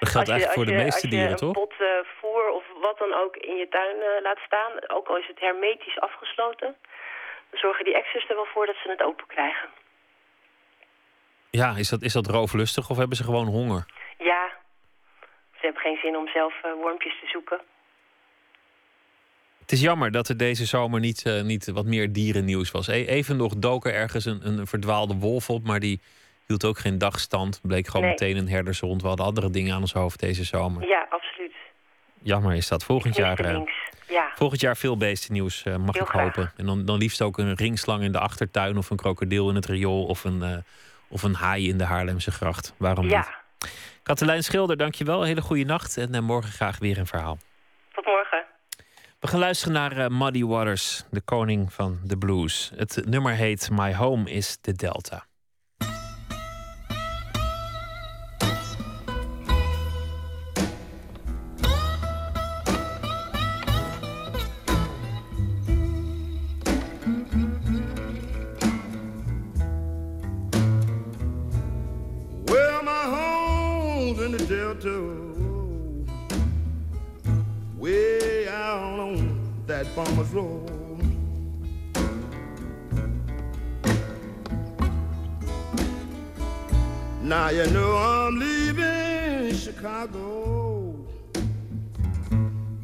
Dat 0.01 0.09
geldt 0.09 0.28
eigenlijk 0.28 0.59
voor 0.59 0.70
de 0.72 0.82
meeste 0.84 1.09
dieren, 1.09 1.36
toch? 1.36 1.57
Als 1.57 1.57
je 1.57 1.62
een 1.62 1.68
pot 1.68 1.80
uh, 1.80 2.18
voer 2.20 2.49
of 2.49 2.64
wat 2.80 2.99
dan 2.99 3.12
ook 3.14 3.36
in 3.36 3.57
je 3.57 3.68
tuin 3.68 3.97
uh, 3.97 4.22
laat 4.22 4.38
staan, 4.47 4.72
ook 4.97 5.09
al 5.09 5.18
is 5.18 5.26
het 5.26 5.40
hermetisch 5.40 6.01
afgesloten, 6.01 6.76
zorgen 7.59 7.85
die 7.85 7.97
extras 7.97 8.29
er 8.29 8.35
wel 8.35 8.47
voor 8.53 8.67
dat 8.67 8.77
ze 8.83 8.91
het 8.91 9.03
open 9.03 9.27
krijgen. 9.27 9.69
Ja, 11.51 11.77
is 11.77 11.89
dat, 11.89 12.03
is 12.03 12.13
dat 12.13 12.27
rooflustig 12.27 12.91
of 12.91 12.97
hebben 12.97 13.16
ze 13.16 13.24
gewoon 13.24 13.47
honger? 13.47 13.85
Ja, 14.19 14.49
ze 15.53 15.61
hebben 15.61 15.83
geen 15.83 15.99
zin 16.03 16.16
om 16.16 16.28
zelf 16.28 16.55
uh, 16.65 16.73
wormpjes 16.73 17.20
te 17.20 17.27
zoeken. 17.27 17.61
Het 19.61 19.73
is 19.73 19.81
jammer 19.81 20.11
dat 20.11 20.28
er 20.28 20.37
deze 20.37 20.65
zomer 20.65 21.01
niet, 21.01 21.24
uh, 21.27 21.43
niet 21.43 21.70
wat 21.73 21.85
meer 21.85 22.12
dierennieuws 22.12 22.70
was. 22.70 22.89
E 22.89 23.05
even 23.07 23.37
nog 23.37 23.55
doken 23.55 23.93
ergens 23.95 24.24
een, 24.24 24.47
een 24.47 24.66
verdwaalde 24.66 25.15
wolf 25.15 25.51
op, 25.51 25.65
maar 25.65 25.81
die 25.81 26.01
hield 26.47 26.65
ook 26.65 26.78
geen 26.78 26.99
dagstand. 26.99 27.61
Bleek 27.62 27.87
gewoon 27.87 28.03
nee. 28.03 28.11
meteen 28.11 28.37
een 28.37 28.49
herdershond. 28.49 29.03
We 29.03 29.09
hadden 29.09 29.27
andere 29.27 29.51
dingen 29.51 29.74
aan 29.74 29.81
ons 29.81 29.93
hoofd 29.93 30.20
deze 30.20 30.45
zomer. 30.45 30.89
Ja, 30.89 31.07
absoluut. 31.11 31.53
Jammer 32.23 32.55
is 32.55 32.69
dat. 32.69 32.85
Volgend 32.85 33.16
jaar, 33.16 33.45
uh, 33.45 33.61
ja. 34.09 34.31
volgend 34.35 34.61
jaar 34.61 34.77
veel 34.77 34.97
beestennieuws, 34.97 35.65
uh, 35.65 35.77
mag 35.77 35.95
Heel 35.95 36.03
ik 36.03 36.09
graag. 36.09 36.23
hopen. 36.23 36.53
En 36.57 36.66
dan, 36.66 36.85
dan 36.85 36.99
liefst 36.99 37.23
ook 37.23 37.39
een 37.39 37.55
ringslang 37.55 38.03
in 38.03 38.12
de 38.12 38.19
achtertuin... 38.19 38.77
of 38.77 38.91
een 38.91 38.97
krokodil 38.97 39.49
in 39.49 39.55
het 39.55 39.66
riool... 39.66 40.05
of 40.05 40.24
een, 40.24 40.39
uh, 40.43 40.57
of 41.09 41.23
een 41.23 41.35
haai 41.35 41.69
in 41.69 41.78
de 41.78 41.85
Haarlemse 41.85 42.31
gracht. 42.31 42.74
Waarom 42.77 43.09
ja. 43.09 43.19
niet? 43.19 43.70
Katelijn 44.03 44.45
Schilder, 44.45 44.77
dankjewel. 44.77 45.23
Hele 45.23 45.43
goede 45.43 45.65
nacht. 45.65 45.97
En 45.97 46.24
morgen 46.24 46.53
graag 46.53 46.78
weer 46.78 46.99
een 46.99 47.07
verhaal. 47.07 47.39
Tot 47.93 48.05
morgen. 48.07 48.45
We 49.20 49.28
gaan 49.28 49.41
luisteren 49.41 49.73
naar 49.73 50.12
Muddy 50.12 50.45
Waters, 50.45 51.05
de 51.11 51.20
koning 51.20 51.73
van 51.73 51.99
de 52.05 52.19
blues. 52.19 52.73
Het 52.77 53.03
nummer 53.05 53.33
heet 53.33 53.70
My 53.70 53.95
Home 53.95 54.31
is 54.31 54.59
the 54.61 54.73
Delta. 54.73 55.27
That 79.66 79.86
farmer's 79.88 80.32
road. 80.32 80.70
Now 87.22 87.48
you 87.48 87.66
know 87.70 87.97
I'm 87.97 88.38
leaving 88.38 89.55
Chicago, 89.56 90.94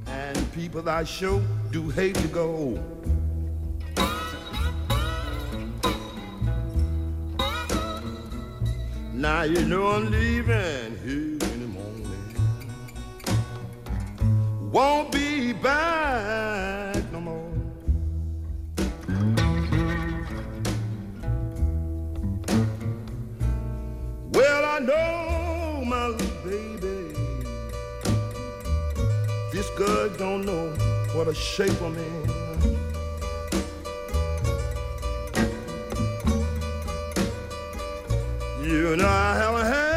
and 0.07 0.53
people 0.53 0.89
I 0.89 1.05
sure 1.05 1.41
do 1.71 1.89
hate 1.91 2.17
to 2.17 2.29
go. 2.29 2.79
Now 9.13 9.43
you 9.43 9.65
know 9.65 9.87
I'm 9.87 10.11
leaving 10.11 10.99
here 11.05 11.52
Won't 14.73 15.13
be 15.13 15.53
back 15.53 17.13
no 17.13 17.21
more. 17.21 17.53
Well, 24.33 24.65
I 24.65 24.79
know 24.79 25.85
my 25.85 26.07
little 26.07 26.27
baby 26.43 27.15
This 29.53 29.69
girl 29.77 30.09
don't 30.17 30.47
know 30.47 30.71
what 31.13 31.29
a 31.29 31.35
shape 31.35 31.79
I'm 31.83 31.95
in. 31.95 32.31
You 38.65 38.97
know 38.97 39.07
I 39.07 39.37
haven't 39.37 39.67
had 39.67 39.92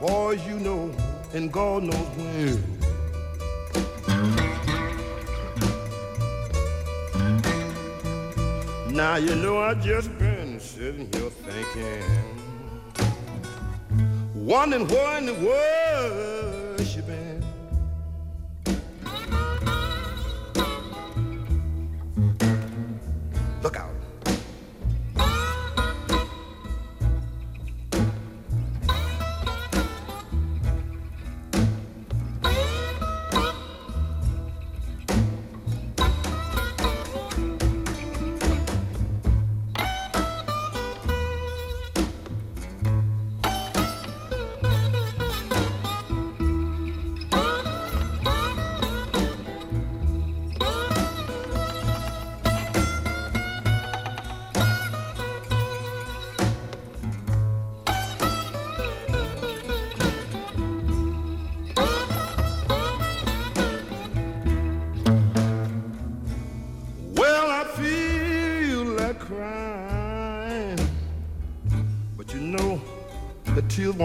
Boys, 0.00 0.46
you 0.46 0.58
know, 0.58 0.94
and 1.32 1.50
God 1.50 1.84
knows 1.84 1.94
when. 2.18 2.62
Now 8.94 9.16
you 9.16 9.34
know 9.36 9.58
I 9.58 9.72
just 9.74 10.16
been 10.18 10.60
sitting 10.60 11.08
here 11.12 11.30
thinking, 11.30 12.04
wondering 14.34 14.86
where 14.86 15.18
in 15.18 15.26
the 15.26 15.34
world 15.34 16.86
she 16.86 17.00
been. 17.00 17.35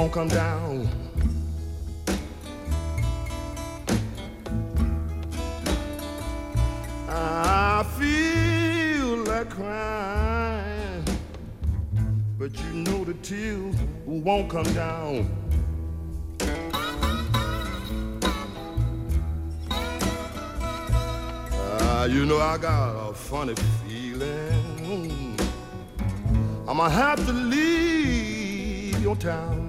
Won't 0.02 0.14
come 0.14 0.30
down. 0.30 0.90
I 7.08 7.86
feel 8.00 9.18
like 9.18 9.52
crying, 9.52 11.06
but 12.40 12.52
you 12.60 12.74
know 12.74 13.04
the 13.04 13.14
tears 13.22 13.76
won't 14.08 14.50
come 14.50 14.64
down. 14.74 15.30
Ah, 21.54 22.06
you 22.06 22.26
know 22.26 22.40
I 22.40 22.58
got 22.58 23.12
a 23.12 23.14
funny 23.14 23.54
feeling. 23.86 25.38
I'ma 26.68 26.90
have 26.90 27.24
to 27.28 27.34
leave 27.34 29.00
your 29.04 29.16
town. 29.16 29.61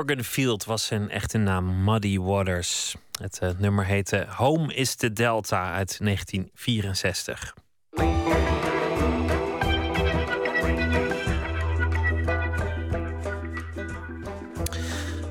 Morganfield 0.00 0.64
was 0.64 0.86
zijn 0.86 1.10
echte 1.10 1.38
naam, 1.38 1.84
Muddy 1.84 2.18
Waters. 2.18 2.94
Het 3.20 3.38
eh, 3.38 3.50
nummer 3.58 3.84
heette 3.84 4.26
Home 4.28 4.74
is 4.74 4.94
the 4.94 5.12
Delta 5.12 5.72
uit 5.72 5.98
1964. 6.00 7.54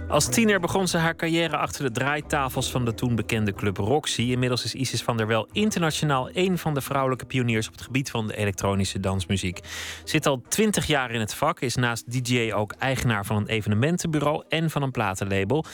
Als 0.10 0.30
tiener 0.30 0.60
begon 0.60 0.88
ze 0.88 0.98
haar 0.98 1.16
carrière 1.16 1.58
achter 1.58 1.84
de 1.84 1.92
draaitafels 1.92 2.72
van 2.72 2.86
de 2.86 2.94
toen 2.94 3.16
bekende 3.16 3.54
club 3.54 3.78
Roxy. 3.78 4.22
Inmiddels 4.22 4.64
is 4.64 4.74
Isis 4.74 5.04
van 5.04 5.18
der 5.18 5.28
Wel 5.28 5.48
internationaal 5.52 6.30
een 6.34 6.58
van 6.58 6.74
de 6.74 6.82
vrouwelijke 6.82 7.26
pioniers 7.26 7.68
op 7.68 7.74
het 7.74 7.82
gebied 7.82 8.12
van 8.12 8.28
de 8.28 8.36
elektronische 8.36 9.00
dansmuziek. 9.00 9.60
Zit 10.04 10.26
al 10.26 10.42
twintig 10.48 10.86
jaar 10.86 11.12
in 11.12 11.20
het 11.20 11.34
vak, 11.34 11.60
is 11.60 11.76
naast 11.76 12.12
DJ 12.12 12.52
ook 12.54 12.72
eigenaar 12.72 13.26
van 13.26 13.36
een 13.36 13.48
evenementenbureau 13.48 14.44
en 14.50 14.70
van 14.70 14.82
een 14.82 14.92
platenlabel. 14.92 15.66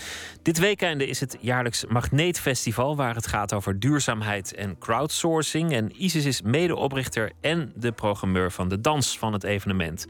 Dit 0.42 0.58
weekende 0.58 1.08
is 1.08 1.20
het 1.20 1.38
jaarlijks 1.40 1.86
Magneetfestival, 1.86 2.96
waar 2.96 3.16
het 3.16 3.28
gaat 3.28 3.54
over 3.54 3.80
duurzaamheid 3.80 4.54
en 4.54 4.78
crowdsourcing. 4.78 5.74
En 5.74 6.04
Isis 6.04 6.26
is 6.26 6.42
medeoprichter 6.42 7.32
en 7.42 7.74
de 7.76 7.92
programmeur 7.92 8.52
van 8.52 8.70
de 8.70 8.82
dans 8.82 9.18
van 9.18 9.34
het 9.34 9.44
evenement. 9.44 10.08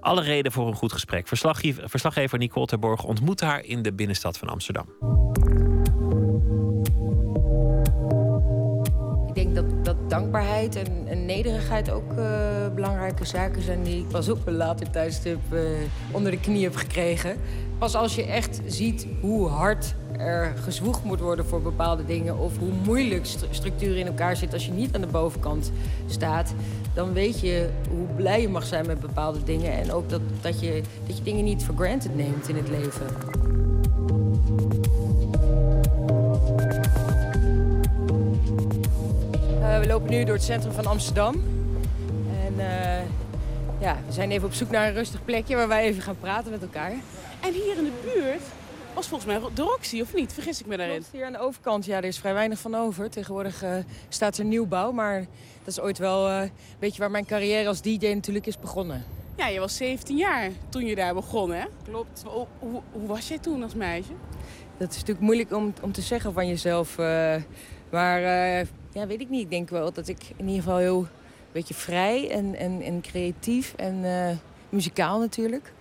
Alle 0.00 0.22
reden 0.22 0.52
voor 0.52 0.66
een 0.66 0.74
goed 0.74 0.92
gesprek. 0.92 1.28
Verslaggever, 1.28 1.88
verslaggever 1.88 2.38
Nicole 2.38 2.66
Terborg 2.66 3.04
ontmoet 3.04 3.40
haar 3.40 3.64
in 3.64 3.82
de 3.82 3.92
binnenstad 3.92 4.38
van 4.38 4.48
Amsterdam. 4.48 4.86
Ik 9.26 9.34
denk 9.34 9.54
dat, 9.54 9.84
dat 9.84 10.10
dankbaarheid 10.10 10.76
en, 11.06 11.26
nederigheid 11.26 11.90
ook 11.90 12.12
eh, 12.12 12.74
belangrijke 12.74 13.24
zaken 13.24 13.62
zijn 13.62 13.82
die 13.82 13.98
ik 13.98 14.08
pas 14.08 14.28
op 14.28 14.46
een 14.46 14.56
later 14.56 14.90
tijdstip 14.90 15.52
eh, 15.52 15.60
onder 16.10 16.30
de 16.30 16.40
knie 16.40 16.64
heb 16.64 16.76
gekregen. 16.76 17.36
Pas 17.78 17.94
als 17.94 18.14
je 18.14 18.24
echt 18.24 18.60
ziet 18.66 19.06
hoe 19.20 19.48
hard 19.48 19.94
er 20.18 20.54
gezwoegd 20.62 21.04
moet 21.04 21.20
worden 21.20 21.46
voor 21.46 21.62
bepaalde 21.62 22.04
dingen 22.04 22.38
of 22.38 22.58
hoe 22.58 22.72
moeilijk 22.84 23.26
stru- 23.26 23.46
structuren 23.50 23.98
in 23.98 24.06
elkaar 24.06 24.36
zitten 24.36 24.58
als 24.58 24.66
je 24.66 24.72
niet 24.72 24.94
aan 24.94 25.00
de 25.00 25.06
bovenkant 25.06 25.72
staat, 26.06 26.52
dan 26.94 27.12
weet 27.12 27.40
je 27.40 27.68
hoe 27.90 28.06
blij 28.16 28.40
je 28.40 28.48
mag 28.48 28.64
zijn 28.64 28.86
met 28.86 29.00
bepaalde 29.00 29.44
dingen 29.44 29.72
en 29.72 29.92
ook 29.92 30.08
dat, 30.08 30.20
dat, 30.40 30.60
je, 30.60 30.82
dat 31.06 31.16
je 31.16 31.22
dingen 31.22 31.44
niet 31.44 31.64
voor 31.64 31.74
granted 31.74 32.16
neemt 32.16 32.48
in 32.48 32.56
het 32.56 32.68
leven. 32.68 33.06
Eh, 39.62 39.78
we 39.78 39.86
lopen 39.86 40.10
nu 40.10 40.24
door 40.24 40.34
het 40.34 40.44
centrum 40.44 40.72
van 40.72 40.86
Amsterdam. 40.86 41.34
En 42.46 42.54
eh, 42.58 43.02
ja, 43.78 43.96
we 44.06 44.12
zijn 44.12 44.30
even 44.30 44.46
op 44.46 44.54
zoek 44.54 44.70
naar 44.70 44.88
een 44.88 44.94
rustig 44.94 45.24
plekje 45.24 45.56
waar 45.56 45.68
wij 45.68 45.82
even 45.84 46.02
gaan 46.02 46.18
praten 46.20 46.50
met 46.50 46.62
elkaar. 46.62 46.92
En 47.40 47.52
hier 47.52 47.76
in 47.76 47.84
de 47.84 47.92
buurt 48.02 48.42
was 48.98 49.08
volgens 49.08 49.30
mij 49.30 49.50
de 49.54 49.62
Roxy, 49.62 50.00
of 50.00 50.14
niet? 50.14 50.32
Vergis 50.32 50.60
ik 50.60 50.66
me 50.66 50.76
daarin? 50.76 50.96
Klopt, 50.96 51.12
hier 51.12 51.24
aan 51.24 51.32
de 51.32 51.38
overkant, 51.38 51.84
ja, 51.84 51.96
er 51.96 52.04
is 52.04 52.18
vrij 52.18 52.34
weinig 52.34 52.58
van 52.58 52.74
over. 52.74 53.10
Tegenwoordig 53.10 53.62
eh, 53.62 53.76
staat 54.08 54.38
er 54.38 54.44
nieuwbouw, 54.44 54.92
maar 54.92 55.18
dat 55.58 55.66
is 55.66 55.80
ooit 55.80 55.98
wel 55.98 56.28
eh, 56.28 56.40
een 56.40 56.50
beetje 56.78 57.00
waar 57.00 57.10
mijn 57.10 57.26
carrière 57.26 57.68
als 57.68 57.82
DJ 57.82 58.06
natuurlijk 58.06 58.46
is 58.46 58.58
begonnen. 58.58 59.04
Ja, 59.36 59.46
je 59.48 59.60
was 59.60 59.76
17 59.76 60.16
jaar 60.16 60.50
toen 60.68 60.84
je 60.84 60.94
daar 60.94 61.14
begon, 61.14 61.50
hè? 61.50 61.64
Klopt. 61.84 62.24
Hoe, 62.26 62.46
hoe, 62.58 62.82
hoe 62.92 63.06
was 63.06 63.28
jij 63.28 63.38
toen 63.38 63.62
als 63.62 63.74
meisje? 63.74 64.12
Dat 64.76 64.90
is 64.90 64.96
natuurlijk 64.96 65.26
moeilijk 65.26 65.52
om, 65.52 65.72
om 65.82 65.92
te 65.92 66.02
zeggen 66.02 66.32
van 66.32 66.46
jezelf. 66.46 66.98
eh, 66.98 67.34
maar 67.90 68.20
ja, 68.92 69.06
weet 69.06 69.20
ik 69.20 69.28
niet. 69.28 69.42
Ik 69.42 69.50
denk 69.50 69.70
wel 69.70 69.92
dat 69.92 70.08
ik 70.08 70.18
in 70.36 70.46
ieder 70.46 70.62
geval 70.62 70.78
heel 70.78 70.98
een 71.00 71.52
beetje 71.52 71.74
vrij 71.74 72.30
en, 72.30 72.54
en, 72.54 72.80
en 72.82 73.00
creatief 73.00 73.74
en 73.76 74.04
muzikaal 74.68 75.18
natuurlijk. 75.18 75.72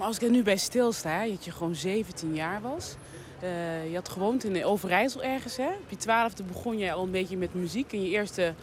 Maar 0.00 0.08
als 0.08 0.18
ik 0.18 0.22
er 0.22 0.30
nu 0.30 0.42
bij 0.42 0.56
stilsta, 0.56 1.10
hè, 1.10 1.28
dat 1.28 1.44
je 1.44 1.50
gewoon 1.50 1.74
17 1.74 2.34
jaar 2.34 2.60
was. 2.60 2.94
eh, 3.40 3.90
je 3.90 3.94
had 3.94 4.08
gewoond 4.08 4.44
in 4.44 4.64
Overijssel 4.64 5.22
ergens, 5.22 5.56
hè? 5.56 5.66
Op 5.66 5.90
je 5.90 5.96
twaalfde 5.96 6.42
begon 6.42 6.78
jij 6.78 6.92
al 6.92 7.04
een 7.04 7.10
beetje 7.10 7.36
met 7.36 7.54
muziek. 7.54 7.92
En 7.92 8.02
je 8.02 8.08
eerste 8.08 8.54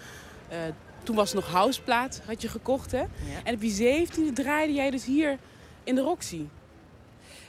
eh, 0.50 0.58
toen 1.04 1.16
was 1.16 1.32
het 1.32 1.40
nog 1.40 1.52
houseplaat, 1.52 2.22
had 2.26 2.42
je 2.42 2.48
gekocht 2.48 2.92
hè? 2.92 3.04
En 3.44 3.54
op 3.54 3.62
je 3.62 4.06
17e 4.08 4.34
draaide 4.34 4.74
jij 4.74 4.90
dus 4.90 5.06
hier 5.06 5.38
in 5.84 5.96
de 5.96 6.02
Roxy. 6.02 6.46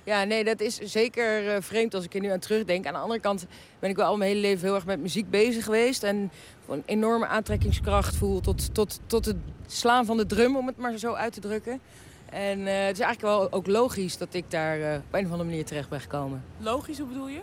Ja, 0.05 0.25
nee, 0.25 0.45
dat 0.45 0.61
is 0.61 0.79
zeker 0.79 1.49
eh, 1.49 1.57
vreemd 1.61 1.95
als 1.95 2.05
ik 2.05 2.15
er 2.15 2.21
nu 2.21 2.31
aan 2.31 2.39
terugdenk. 2.39 2.87
Aan 2.87 2.93
de 2.93 2.99
andere 2.99 3.21
kant 3.21 3.47
ben 3.79 3.91
ik 3.91 3.97
wel 3.97 4.07
al 4.07 4.17
mijn 4.17 4.31
hele 4.31 4.43
leven 4.43 4.65
heel 4.67 4.75
erg 4.75 4.87
met 4.87 5.01
muziek 5.01 5.31
bezig 5.31 5.65
geweest. 5.65 6.03
En 6.03 6.31
een 6.69 6.83
enorme 6.87 7.27
aantrekkingskracht 7.27 8.17
voel 8.17 8.41
tot, 8.41 8.75
tot, 8.75 9.01
tot 9.07 9.25
het 9.25 9.37
slaan 9.67 10.05
van 10.05 10.17
de 10.17 10.27
drum, 10.27 10.57
om 10.57 10.67
het 10.67 10.77
maar 10.77 10.99
zo 10.99 11.13
uit 11.13 11.33
te 11.33 11.41
drukken. 11.41 11.81
En 12.31 12.67
eh, 12.67 12.87
het 12.87 12.99
is 12.99 13.05
eigenlijk 13.05 13.21
wel 13.21 13.53
ook 13.53 13.67
logisch 13.67 14.19
dat 14.19 14.35
ik 14.35 14.51
daar 14.51 14.79
uh, 14.79 14.95
op 14.95 15.15
een 15.15 15.25
of 15.25 15.31
andere 15.31 15.49
manier 15.49 15.65
terecht 15.65 15.89
ben 15.89 16.01
gekomen. 16.01 16.45
Logisch, 16.59 16.99
hoe 16.99 17.09
bedoel 17.09 17.29
je? 17.29 17.41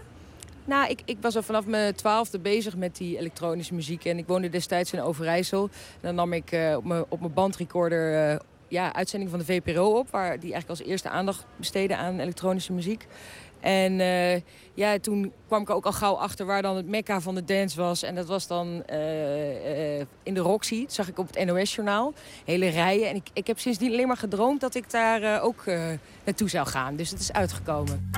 Nou, 0.65 0.89
ik, 0.89 1.01
ik 1.05 1.17
was 1.21 1.35
al 1.35 1.43
vanaf 1.43 1.65
mijn 1.65 1.95
twaalfde 1.95 2.39
bezig 2.39 2.75
met 2.75 2.95
die 2.95 3.17
elektronische 3.17 3.73
muziek. 3.73 4.05
En 4.05 4.17
ik 4.17 4.27
woonde 4.27 4.49
destijds 4.49 4.93
in 4.93 5.01
Overijssel. 5.01 5.63
En 5.63 6.01
dan 6.01 6.15
nam 6.15 6.33
ik 6.33 6.51
uh, 6.51 6.75
op 6.75 6.85
mijn 6.85 7.05
op 7.09 7.19
mijn 7.19 7.33
bandrecorder 7.33 8.39
ja, 8.67 8.93
uitzending 8.93 9.31
van 9.31 9.39
de 9.39 9.45
VPRO 9.45 9.97
op. 9.97 10.09
Waar 10.09 10.39
die 10.39 10.53
eigenlijk 10.53 10.69
als 10.69 10.89
eerste 10.89 11.09
aandacht 11.09 11.45
besteden 11.55 11.97
aan 11.97 12.19
elektronische 12.19 12.73
muziek. 12.73 13.07
En 13.65 13.99
uh, 13.99 14.35
ja, 14.73 14.99
toen 14.99 15.31
kwam 15.47 15.61
ik 15.61 15.69
ook 15.69 15.85
al 15.85 15.91
gauw 15.91 16.13
achter 16.13 16.45
waar 16.45 16.61
dan 16.61 16.75
het 16.75 16.87
mekka 16.87 17.21
van 17.21 17.35
de 17.35 17.43
dance 17.43 17.81
was. 17.81 18.03
En 18.03 18.15
dat 18.15 18.27
was 18.27 18.47
dan 18.47 18.83
uh, 18.89 19.97
uh, 19.97 20.05
in 20.23 20.33
de 20.33 20.39
Roxy. 20.39 20.81
Dat 20.81 20.93
zag 20.93 21.07
ik 21.07 21.19
op 21.19 21.27
het 21.33 21.45
NOS-journaal. 21.45 22.13
Hele 22.45 22.67
rijen. 22.67 23.09
En 23.09 23.15
ik, 23.15 23.27
ik 23.33 23.47
heb 23.47 23.59
sindsdien 23.59 23.91
alleen 23.91 24.07
maar 24.07 24.17
gedroomd 24.17 24.61
dat 24.61 24.75
ik 24.75 24.91
daar 24.91 25.41
ook 25.41 25.63
naartoe 26.23 26.49
zou 26.49 26.67
gaan. 26.67 26.95
Dus 26.95 27.09
het 27.09 27.19
is 27.19 27.33
uitgekomen. 27.33 28.11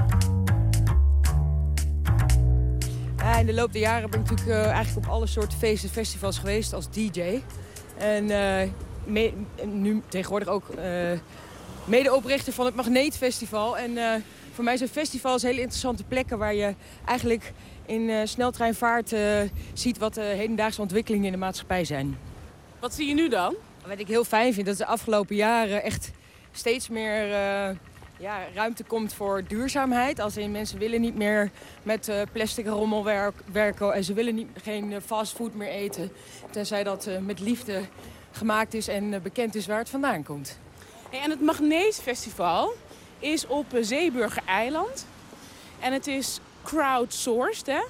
In 3.39 3.45
de 3.45 3.53
loop 3.53 3.73
der 3.73 3.81
jaren 3.81 4.09
ben 4.09 4.19
ik 4.19 4.29
natuurlijk 4.29 4.65
eigenlijk 4.65 5.07
op 5.07 5.13
alle 5.13 5.27
soorten 5.27 5.57
feesten 5.57 5.89
festivals 5.89 6.37
geweest 6.37 6.73
als 6.73 6.89
DJ. 6.89 7.41
En 7.97 8.25
nu 9.65 10.01
tegenwoordig 10.07 10.47
ook 10.47 10.65
medeoprichter 11.85 12.53
van 12.53 12.65
het 12.65 12.75
Magneetfestival. 12.75 13.77
En 13.77 14.23
voor 14.57 14.65
mij 14.65 14.77
zijn 14.77 14.89
festivals 14.89 15.41
hele 15.41 15.59
interessante 15.59 16.03
plekken 16.03 16.37
waar 16.37 16.53
je 16.53 16.75
eigenlijk 17.05 17.53
in 17.85 18.01
uh, 18.01 18.21
sneltreinvaart 18.23 19.13
uh, 19.13 19.41
ziet 19.73 19.97
wat 19.97 20.13
de 20.13 20.21
hedendaagse 20.21 20.81
ontwikkelingen 20.81 21.25
in 21.25 21.31
de 21.31 21.37
maatschappij 21.37 21.85
zijn. 21.85 22.17
Wat 22.79 22.93
zie 22.93 23.07
je 23.07 23.13
nu 23.13 23.29
dan? 23.29 23.55
Wat 23.87 23.99
ik 23.99 24.07
heel 24.07 24.23
fijn 24.23 24.53
vind, 24.53 24.65
dat 24.65 24.77
de 24.77 24.85
afgelopen 24.85 25.35
jaren 25.35 25.83
echt 25.83 26.11
steeds 26.51 26.89
meer 26.89 27.27
uh, 27.27 27.75
ja, 28.19 28.39
ruimte 28.53 28.83
komt 28.83 29.13
voor 29.13 29.43
duurzaamheid. 29.47 30.19
Als 30.19 30.37
in 30.37 30.51
mensen 30.51 30.79
willen 30.79 31.01
niet 31.01 31.15
meer 31.15 31.51
met 31.83 32.11
plastic 32.31 32.67
rommel 32.67 33.03
werken 33.51 33.93
en 33.93 34.03
ze 34.03 34.13
willen 34.13 34.35
niet, 34.35 34.47
geen 34.63 35.01
fastfood 35.05 35.53
meer 35.53 35.69
eten. 35.69 36.11
Tenzij 36.51 36.83
dat 36.83 37.09
met 37.21 37.39
liefde 37.39 37.81
gemaakt 38.31 38.73
is 38.73 38.87
en 38.87 39.21
bekend 39.21 39.55
is 39.55 39.67
waar 39.67 39.79
het 39.79 39.89
vandaan 39.89 40.23
komt. 40.23 40.59
Hey, 41.09 41.19
en 41.19 41.29
het 41.29 41.41
Magneetfestival, 41.41 42.73
is 43.19 43.47
op 43.47 43.65
Zeeburger 43.81 44.43
Eiland. 44.45 45.05
En 45.79 45.93
het 45.93 46.07
is 46.07 46.39
crowdsourced. 46.63 47.67
Hè? 47.67 47.81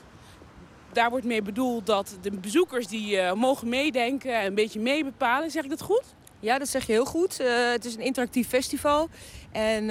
Daar 0.92 1.10
wordt 1.10 1.26
mee 1.26 1.42
bedoeld 1.42 1.86
dat 1.86 2.18
de 2.22 2.32
bezoekers 2.32 2.88
die 2.88 3.16
uh, 3.16 3.34
mogen 3.34 3.70
meedenken 3.70 4.40
en 4.40 4.46
een 4.46 4.56
beetje 4.56 4.80
meebepalen. 4.80 5.52
Zeg 5.52 5.64
ik 5.64 5.70
dat 5.70 5.82
goed? 5.82 6.04
Ja, 6.40 6.58
dat 6.58 6.68
zeg 6.68 6.86
je 6.86 6.92
heel 6.92 7.06
goed. 7.06 7.42
Uh, 7.42 7.72
het 7.72 7.86
is 7.86 7.96
een 7.96 8.02
interactief 8.02 8.48
festival. 8.48 9.10
En 9.52 9.84
uh, 9.84 9.90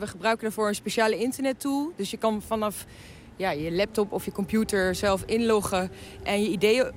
we 0.00 0.06
gebruiken 0.06 0.44
daarvoor 0.44 0.68
een 0.68 0.74
speciale 0.74 1.18
internettool. 1.18 1.92
Dus 1.96 2.10
je 2.10 2.16
kan 2.16 2.42
vanaf 2.42 2.84
ja, 3.36 3.50
je 3.50 3.72
laptop 3.72 4.12
of 4.12 4.24
je 4.24 4.32
computer 4.32 4.94
zelf 4.94 5.22
inloggen 5.26 5.90
en 6.22 6.42
je 6.42 6.48
ideeën 6.48 6.92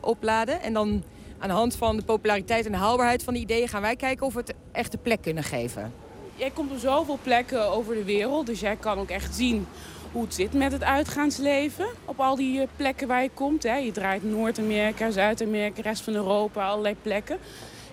opladen. 0.00 0.60
En 0.60 0.72
dan 0.72 1.04
aan 1.38 1.48
de 1.48 1.54
hand 1.54 1.76
van 1.76 1.96
de 1.96 2.04
populariteit 2.04 2.66
en 2.66 2.72
de 2.72 2.78
haalbaarheid 2.78 3.22
van 3.22 3.34
die 3.34 3.42
ideeën 3.42 3.68
gaan 3.68 3.82
wij 3.82 3.96
kijken 3.96 4.26
of 4.26 4.34
we 4.34 4.40
het 4.40 4.54
echt 4.72 4.92
een 4.92 5.02
plek 5.02 5.22
kunnen 5.22 5.42
geven 5.42 6.03
jij 6.36 6.50
komt 6.50 6.70
op 6.70 6.78
zoveel 6.78 7.18
plekken 7.22 7.70
over 7.70 7.94
de 7.94 8.04
wereld. 8.04 8.46
Dus 8.46 8.60
jij 8.60 8.76
kan 8.76 8.98
ook 8.98 9.10
echt 9.10 9.34
zien 9.34 9.66
hoe 10.12 10.22
het 10.22 10.34
zit 10.34 10.52
met 10.52 10.72
het 10.72 10.82
uitgaansleven. 10.82 11.86
Op 12.04 12.20
al 12.20 12.36
die 12.36 12.60
eh, 12.60 12.66
plekken 12.76 13.08
waar 13.08 13.22
je 13.22 13.30
komt. 13.34 13.62
Hè. 13.62 13.76
Je 13.76 13.92
draait 13.92 14.24
Noord-Amerika, 14.24 15.10
Zuid-Amerika, 15.10 15.82
rest 15.82 16.02
van 16.02 16.14
Europa, 16.14 16.68
allerlei 16.68 16.96
plekken. 17.02 17.38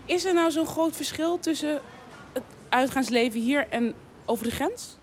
Is 0.06 0.26
er 0.26 0.34
nou 0.34 0.52
zo'n 0.52 0.68
groot 0.68 0.96
verschil 0.96 1.40
tussen 1.40 1.82
het 2.34 2.44
uitgaansleven 2.70 3.42
hier 3.42 3.68
en 3.70 3.94
over 4.26 4.46
de 4.46 4.52
grens? 4.52 4.98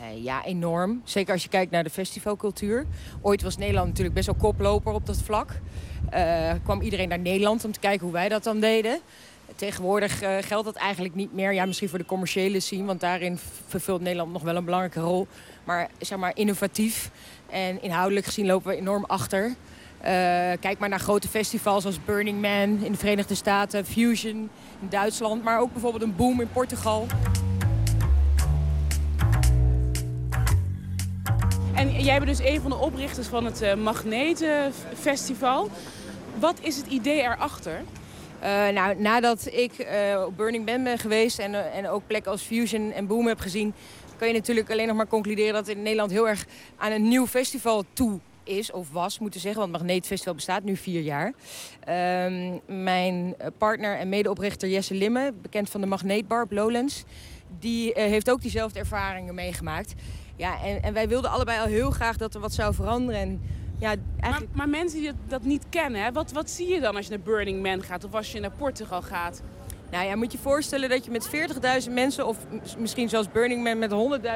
Uh, 0.00 0.24
ja, 0.24 0.44
enorm. 0.44 1.00
Zeker 1.04 1.32
als 1.32 1.42
je 1.42 1.48
kijkt 1.48 1.70
naar 1.70 1.84
de 1.84 1.90
festivalcultuur. 1.90 2.86
Ooit 3.22 3.42
was 3.42 3.56
Nederland 3.56 3.86
natuurlijk 3.86 4.14
best 4.14 4.26
wel 4.26 4.36
koploper 4.36 4.92
op 4.92 5.06
dat 5.06 5.22
vlak. 5.22 5.50
Uh, 6.14 6.52
kwam 6.64 6.80
iedereen 6.80 7.08
naar 7.08 7.18
Nederland 7.18 7.64
om 7.64 7.72
te 7.72 7.80
kijken 7.80 8.04
hoe 8.04 8.12
wij 8.12 8.28
dat 8.28 8.44
dan 8.44 8.60
deden. 8.60 9.00
Tegenwoordig 9.56 10.22
uh, 10.22 10.36
geldt 10.40 10.64
dat 10.64 10.74
eigenlijk 10.74 11.14
niet 11.14 11.32
meer. 11.32 11.52
Ja, 11.52 11.64
misschien 11.64 11.88
voor 11.88 11.98
de 11.98 12.04
commerciële 12.04 12.60
scene, 12.60 12.84
want 12.84 13.00
daarin 13.00 13.38
vervult 13.66 14.00
Nederland 14.00 14.32
nog 14.32 14.42
wel 14.42 14.56
een 14.56 14.64
belangrijke 14.64 15.00
rol. 15.00 15.26
Maar 15.64 15.88
zeg 15.98 16.18
maar 16.18 16.32
innovatief 16.34 17.10
en 17.50 17.82
inhoudelijk 17.82 18.26
gezien 18.26 18.46
lopen 18.46 18.70
we 18.70 18.76
enorm 18.76 19.04
achter. 19.04 19.44
Uh, 19.46 19.54
kijk 20.60 20.78
maar 20.78 20.88
naar 20.88 21.00
grote 21.00 21.28
festivals 21.28 21.84
als 21.84 22.04
Burning 22.04 22.40
Man 22.40 22.84
in 22.84 22.92
de 22.92 22.98
Verenigde 22.98 23.34
Staten, 23.34 23.86
Fusion 23.86 24.50
in 24.80 24.88
Duitsland, 24.88 25.44
maar 25.44 25.60
ook 25.60 25.72
bijvoorbeeld 25.72 26.02
een 26.02 26.16
Boom 26.16 26.40
in 26.40 26.50
Portugal. 26.52 27.06
En 31.74 32.02
jij 32.02 32.18
bent 32.18 32.38
dus 32.38 32.48
een 32.48 32.60
van 32.60 32.70
de 32.70 32.76
oprichters 32.76 33.26
van 33.26 33.44
het 33.44 33.62
uh, 33.62 33.74
Magnetenfestival. 33.74 35.70
Wat 36.38 36.58
is 36.60 36.76
het 36.76 36.86
idee 36.86 37.22
erachter? 37.22 37.82
Uh, 38.46 38.68
nou, 38.68 39.00
nadat 39.00 39.48
ik 39.52 39.72
uh, 39.78 40.24
op 40.26 40.36
Burning 40.36 40.66
Man 40.66 40.82
ben 40.82 40.98
geweest 40.98 41.38
en, 41.38 41.52
uh, 41.52 41.76
en 41.76 41.88
ook 41.88 42.06
plekken 42.06 42.30
als 42.30 42.42
Fusion 42.42 42.92
en 42.92 43.06
Boom 43.06 43.26
heb 43.26 43.40
gezien... 43.40 43.74
kan 44.16 44.28
je 44.28 44.34
natuurlijk 44.34 44.70
alleen 44.70 44.86
nog 44.86 44.96
maar 44.96 45.06
concluderen 45.06 45.52
dat 45.52 45.68
in 45.68 45.82
Nederland 45.82 46.10
heel 46.10 46.28
erg 46.28 46.46
aan 46.76 46.92
een 46.92 47.08
nieuw 47.08 47.26
festival 47.26 47.84
toe 47.92 48.20
is, 48.44 48.70
of 48.70 48.90
was, 48.90 49.18
moeten 49.18 49.40
zeggen. 49.40 49.60
Want 49.60 49.72
het 49.72 49.82
Magneetfestival 49.82 50.34
bestaat 50.34 50.62
nu 50.62 50.76
vier 50.76 51.00
jaar. 51.00 51.32
Ehm, 51.84 52.58
mijn 52.82 53.34
partner 53.58 53.98
en 53.98 54.08
medeoprichter 54.08 54.68
Jesse 54.68 54.94
Limme, 54.94 55.32
bekend 55.42 55.70
van 55.70 55.80
de 55.80 55.86
Magneetbar 55.86 56.42
op 56.42 56.52
Lowlands... 56.52 57.04
die 57.58 57.92
heeft 57.94 58.30
ook 58.30 58.42
diezelfde 58.42 58.78
ervaringen 58.78 59.34
meegemaakt. 59.34 59.94
Ja, 60.36 60.62
en, 60.62 60.82
en 60.82 60.92
wij 60.92 61.08
wilden 61.08 61.30
allebei 61.30 61.60
al 61.60 61.66
heel 61.66 61.90
graag 61.90 62.16
dat 62.16 62.34
er 62.34 62.40
wat 62.40 62.52
zou 62.52 62.74
veranderen... 62.74 63.20
En, 63.20 63.40
ja, 63.78 63.94
eigenlijk... 64.20 64.54
maar, 64.56 64.68
maar, 64.68 64.78
mensen 64.78 65.00
die 65.00 65.12
dat 65.28 65.42
niet 65.42 65.64
kennen, 65.68 66.02
hè? 66.02 66.12
Wat, 66.12 66.32
wat 66.32 66.50
zie 66.50 66.68
je 66.68 66.80
dan 66.80 66.96
als 66.96 67.04
je 67.04 67.10
naar 67.10 67.20
Burning 67.20 67.62
Man 67.62 67.82
gaat 67.82 68.04
of 68.04 68.14
als 68.14 68.32
je 68.32 68.40
naar 68.40 68.50
Portugal 68.50 69.02
gaat? 69.02 69.42
Nou 69.90 70.06
ja, 70.06 70.16
moet 70.16 70.32
je 70.32 70.38
voorstellen 70.38 70.88
dat 70.88 71.04
je 71.04 71.10
met 71.10 71.28
40.000 71.86 71.92
mensen 71.92 72.26
of 72.26 72.36
misschien 72.78 73.08
zelfs 73.08 73.30
Burning 73.30 73.62
Man 73.62 73.78
met 73.78 73.90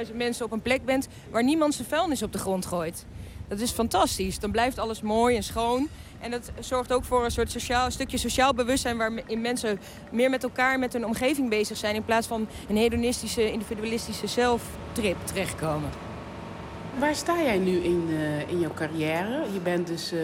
100.000 0.08 0.16
mensen 0.16 0.44
op 0.44 0.52
een 0.52 0.62
plek 0.62 0.84
bent 0.84 1.08
waar 1.30 1.44
niemand 1.44 1.74
zijn 1.74 1.88
vuilnis 1.88 2.22
op 2.22 2.32
de 2.32 2.38
grond 2.38 2.66
gooit. 2.66 3.06
Dat 3.48 3.60
is 3.60 3.70
fantastisch. 3.70 4.38
Dan 4.38 4.50
blijft 4.50 4.78
alles 4.78 5.02
mooi 5.02 5.36
en 5.36 5.42
schoon. 5.42 5.88
En 6.20 6.30
dat 6.30 6.52
zorgt 6.60 6.92
ook 6.92 7.04
voor 7.04 7.24
een 7.24 7.30
soort 7.30 7.50
sociaal, 7.50 7.84
een 7.84 7.92
stukje 7.92 8.18
sociaal 8.18 8.54
bewustzijn... 8.54 8.96
waarin 8.96 9.40
mensen 9.40 9.80
meer 10.10 10.30
met 10.30 10.42
elkaar, 10.42 10.78
met 10.78 10.92
hun 10.92 11.06
omgeving 11.06 11.48
bezig 11.48 11.76
zijn... 11.76 11.94
in 11.94 12.04
plaats 12.04 12.26
van 12.26 12.48
een 12.68 12.76
hedonistische, 12.76 13.52
individualistische 13.52 14.26
zelftrip 14.26 15.16
terechtkomen. 15.24 16.09
Waar 16.98 17.14
sta 17.14 17.42
jij 17.42 17.58
nu 17.58 17.76
in, 17.76 18.08
uh, 18.10 18.48
in 18.48 18.60
jouw 18.60 18.74
carrière? 18.74 19.44
Je 19.52 19.60
bent 19.62 19.86
dus 19.86 20.12
uh, 20.12 20.20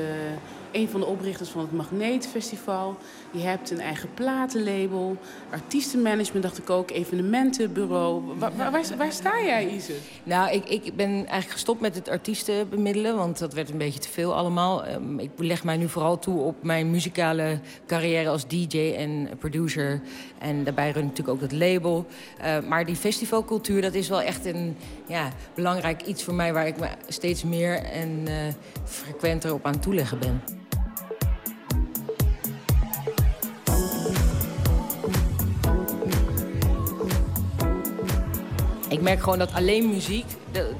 een 0.72 0.88
van 0.88 1.00
de 1.00 1.06
oprichters 1.06 1.48
van 1.48 1.60
het 1.60 1.72
Magneetfestival. 1.72 2.96
Je 3.30 3.40
hebt 3.40 3.70
een 3.70 3.80
eigen 3.80 4.08
platenlabel, 4.14 5.16
artiestenmanagement, 5.50 6.42
dacht 6.42 6.58
ik 6.58 6.70
ook, 6.70 6.90
evenementenbureau. 6.90 8.22
Waar, 8.38 8.70
waar, 8.96 9.12
sta 9.12 9.42
jij, 9.42 9.68
Ise? 9.68 9.92
Nou, 10.22 10.50
ik, 10.50 10.68
ik 10.68 10.96
ben 10.96 11.10
eigenlijk 11.10 11.50
gestopt 11.50 11.80
met 11.80 11.94
het 11.94 12.08
artiesten 12.08 12.68
bemiddelen, 12.68 13.16
want 13.16 13.38
dat 13.38 13.52
werd 13.52 13.70
een 13.70 13.78
beetje 13.78 14.00
te 14.00 14.08
veel 14.08 14.34
allemaal. 14.34 14.88
Um, 14.88 15.18
ik 15.18 15.30
leg 15.36 15.64
mij 15.64 15.76
nu 15.76 15.88
vooral 15.88 16.18
toe 16.18 16.40
op 16.40 16.62
mijn 16.62 16.90
muzikale 16.90 17.58
carrière 17.86 18.28
als 18.28 18.46
DJ 18.46 18.94
en 18.96 19.28
producer. 19.38 20.00
En 20.38 20.64
daarbij 20.64 20.90
run 20.90 21.02
ik 21.02 21.08
natuurlijk 21.08 21.36
ook 21.36 21.50
het 21.50 21.52
label. 21.52 22.06
Uh, 22.40 22.68
maar 22.68 22.84
die 22.84 22.96
festivalcultuur, 22.96 23.82
dat 23.82 23.94
is 23.94 24.08
wel 24.08 24.22
echt 24.22 24.44
een 24.44 24.76
ja, 25.06 25.28
belangrijk 25.54 26.02
iets 26.02 26.24
voor 26.24 26.34
mij 26.34 26.52
waar 26.52 26.66
ik 26.66 26.78
me 26.80 26.88
steeds 27.08 27.44
meer 27.44 27.82
en 27.82 28.24
uh, 28.28 28.34
frequenter 28.84 29.52
op 29.52 29.66
aan 29.66 29.80
toeleggen 29.80 30.18
ben. 30.18 30.65
Ik 38.96 39.02
merk 39.02 39.20
gewoon 39.20 39.38
dat 39.38 39.52
alleen 39.54 39.90
muziek, 39.90 40.24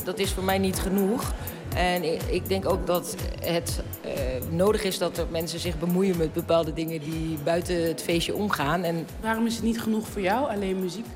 dat, 0.04 0.18
is 0.18 0.32
voor 0.32 0.44
mij 0.44 0.58
niet 0.58 0.78
genoeg. 0.78 1.32
En 1.74 2.12
ik, 2.12 2.22
ik 2.22 2.48
denk 2.48 2.68
ook 2.68 2.86
dat 2.86 3.16
het 3.40 3.82
uh, 4.04 4.12
nodig 4.50 4.84
is 4.84 4.98
dat 4.98 5.18
er 5.18 5.26
mensen 5.30 5.58
zich 5.58 5.78
bemoeien 5.78 6.16
met 6.16 6.32
bepaalde 6.32 6.72
dingen 6.72 7.00
die 7.00 7.38
buiten 7.44 7.86
het 7.86 8.02
feestje 8.02 8.34
omgaan. 8.34 8.82
En... 8.82 9.06
Waarom 9.20 9.46
is 9.46 9.54
het 9.54 9.62
niet 9.62 9.80
genoeg 9.80 10.08
voor 10.08 10.20
jou, 10.20 10.50
alleen 10.50 10.80
muziek? 10.80 11.06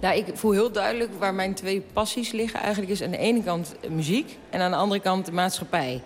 Nou, 0.00 0.16
ik 0.16 0.26
voel 0.34 0.50
heel 0.50 0.72
duidelijk 0.72 1.10
waar 1.18 1.34
mijn 1.34 1.54
twee 1.54 1.80
passies 1.92 2.32
liggen. 2.32 2.60
Eigenlijk 2.60 2.92
is 2.92 3.02
aan 3.02 3.10
de 3.10 3.18
ene 3.18 3.42
kant 3.42 3.74
muziek 3.90 4.38
en 4.50 4.60
aan 4.60 4.70
de 4.70 4.76
andere 4.76 5.00
kant 5.00 5.26
de 5.26 5.32
maatschappij. 5.32 6.02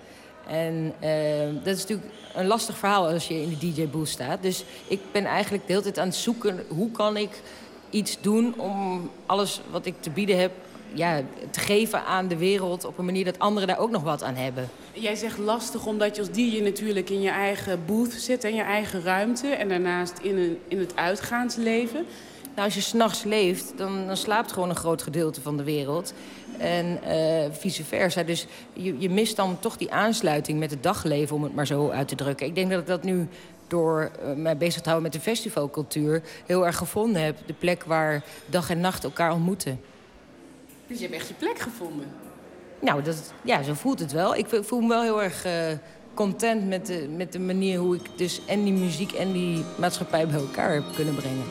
En 0.46 0.92
uh, 1.04 1.64
dat 1.64 1.76
is 1.76 1.80
natuurlijk 1.80 2.08
een 2.34 2.46
lastig 2.46 2.76
verhaal 2.78 3.08
als 3.08 3.28
je 3.28 3.42
in 3.42 3.48
de 3.48 3.72
DJ-booth 3.72 4.08
staat. 4.08 4.42
Dus 4.42 4.64
ik 4.86 5.00
ben 5.12 5.24
eigenlijk 5.24 5.66
de 5.66 5.72
hele 5.72 5.84
tijd 5.84 5.98
aan 5.98 6.06
het 6.06 6.16
zoeken... 6.16 6.64
hoe 6.68 6.90
kan 6.90 7.16
ik 7.16 7.30
iets 7.90 8.18
doen 8.20 8.54
om 8.56 9.10
alles 9.26 9.60
wat 9.70 9.86
ik 9.86 9.94
te 10.00 10.10
bieden 10.10 10.38
heb... 10.38 10.52
Ja, 10.92 11.22
te 11.50 11.60
geven 11.60 12.04
aan 12.04 12.28
de 12.28 12.36
wereld 12.36 12.84
op 12.84 12.98
een 12.98 13.04
manier 13.04 13.24
dat 13.24 13.38
anderen 13.38 13.68
daar 13.68 13.78
ook 13.78 13.90
nog 13.90 14.02
wat 14.02 14.22
aan 14.22 14.34
hebben. 14.34 14.68
Jij 14.92 15.14
zegt 15.14 15.38
lastig 15.38 15.86
omdat 15.86 16.16
je 16.16 16.22
als 16.22 16.30
DJ 16.30 16.60
natuurlijk 16.60 17.10
in 17.10 17.20
je 17.20 17.30
eigen 17.30 17.80
booth 17.86 18.12
zit... 18.12 18.44
en 18.44 18.54
je 18.54 18.62
eigen 18.62 19.02
ruimte 19.02 19.48
en 19.48 19.68
daarnaast 19.68 20.18
in, 20.18 20.36
een, 20.36 20.58
in 20.68 20.78
het 20.78 20.96
uitgaansleven... 20.96 22.06
Nou, 22.58 22.70
als 22.70 22.78
je 22.78 22.84
s'nachts 22.84 23.22
leeft, 23.22 23.72
dan, 23.76 24.06
dan 24.06 24.16
slaapt 24.16 24.52
gewoon 24.52 24.68
een 24.68 24.76
groot 24.76 25.02
gedeelte 25.02 25.40
van 25.40 25.56
de 25.56 25.62
wereld. 25.62 26.12
En 26.58 27.00
uh, 27.08 27.44
vice 27.50 27.84
versa. 27.84 28.22
Dus 28.22 28.46
je, 28.72 28.98
je 28.98 29.10
mist 29.10 29.36
dan 29.36 29.58
toch 29.60 29.76
die 29.76 29.92
aansluiting 29.92 30.58
met 30.58 30.70
het 30.70 30.82
dagleven, 30.82 31.36
om 31.36 31.42
het 31.42 31.54
maar 31.54 31.66
zo 31.66 31.90
uit 31.90 32.08
te 32.08 32.14
drukken. 32.14 32.46
Ik 32.46 32.54
denk 32.54 32.70
dat 32.70 32.80
ik 32.80 32.86
dat 32.86 33.02
nu 33.02 33.28
door 33.68 34.10
uh, 34.24 34.32
mij 34.34 34.56
bezig 34.56 34.82
te 34.82 34.88
houden 34.88 35.10
met 35.10 35.12
de 35.12 35.30
festivalcultuur... 35.30 36.22
heel 36.46 36.66
erg 36.66 36.76
gevonden 36.76 37.22
heb. 37.22 37.36
De 37.46 37.52
plek 37.52 37.84
waar 37.84 38.24
dag 38.46 38.70
en 38.70 38.80
nacht 38.80 39.04
elkaar 39.04 39.32
ontmoeten. 39.32 39.80
Dus 40.86 40.98
je 40.98 41.02
hebt 41.02 41.16
echt 41.16 41.28
je 41.28 41.34
plek 41.34 41.58
gevonden? 41.58 42.06
Nou, 42.80 43.02
dat, 43.02 43.32
ja, 43.42 43.62
zo 43.62 43.74
voelt 43.74 43.98
het 43.98 44.12
wel. 44.12 44.36
Ik 44.36 44.46
voel 44.62 44.80
me 44.80 44.88
wel 44.88 45.02
heel 45.02 45.22
erg 45.22 45.46
uh, 45.46 45.52
content 46.14 46.68
met 46.68 46.86
de, 46.86 47.08
met 47.16 47.32
de 47.32 47.40
manier 47.40 47.78
hoe 47.78 47.96
ik 47.96 48.02
dus 48.16 48.40
en 48.46 48.64
die 48.64 48.72
muziek 48.72 49.12
en 49.12 49.32
die 49.32 49.64
maatschappij 49.78 50.26
bij 50.26 50.40
elkaar 50.40 50.72
heb 50.72 50.84
kunnen 50.94 51.14
brengen. 51.14 51.44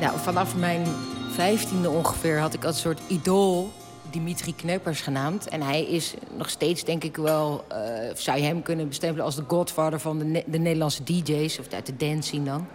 Nou, 0.00 0.18
vanaf 0.18 0.56
mijn 0.56 0.86
vijftiende 1.30 1.90
ongeveer 1.90 2.38
had 2.38 2.54
ik 2.54 2.64
als 2.64 2.80
soort 2.80 3.00
idool 3.06 3.72
Dimitri 4.10 4.54
Kneppers 4.54 5.00
genaamd. 5.00 5.48
En 5.48 5.62
hij 5.62 5.84
is 5.84 6.14
nog 6.36 6.50
steeds, 6.50 6.84
denk 6.84 7.04
ik 7.04 7.16
wel, 7.16 7.64
uh, 7.72 7.76
zou 8.14 8.38
je 8.38 8.44
hem 8.44 8.62
kunnen 8.62 8.88
bestempelen 8.88 9.24
als 9.24 9.36
de 9.36 9.44
godfather 9.46 10.00
van 10.00 10.18
de, 10.18 10.44
de 10.46 10.58
Nederlandse 10.58 11.02
DJ's, 11.02 11.58
of 11.58 11.72
uit 11.72 11.86
de 11.86 11.96
dance 11.96 12.42
dan. 12.42 12.66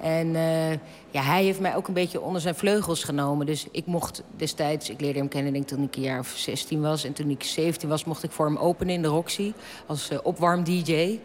En 0.00 0.26
uh, 0.26 0.70
ja, 1.10 1.22
hij 1.22 1.44
heeft 1.44 1.60
mij 1.60 1.76
ook 1.76 1.88
een 1.88 1.94
beetje 1.94 2.20
onder 2.20 2.40
zijn 2.40 2.54
vleugels 2.54 3.04
genomen. 3.04 3.46
Dus 3.46 3.66
ik 3.70 3.86
mocht 3.86 4.22
destijds, 4.36 4.90
ik 4.90 5.00
leerde 5.00 5.18
hem 5.18 5.28
kennen 5.28 5.52
denk 5.52 5.66
toen 5.66 5.82
ik 5.82 5.96
een 5.96 6.02
jaar 6.02 6.18
of 6.18 6.28
16 6.36 6.80
was. 6.80 7.04
En 7.04 7.12
toen 7.12 7.30
ik 7.30 7.42
17 7.42 7.88
was, 7.88 8.04
mocht 8.04 8.22
ik 8.22 8.30
voor 8.30 8.46
hem 8.46 8.56
openen 8.56 8.94
in 8.94 9.02
de 9.02 9.08
Roxy 9.08 9.52
als 9.86 10.10
uh, 10.10 10.18
opwarm-DJ. 10.22 11.18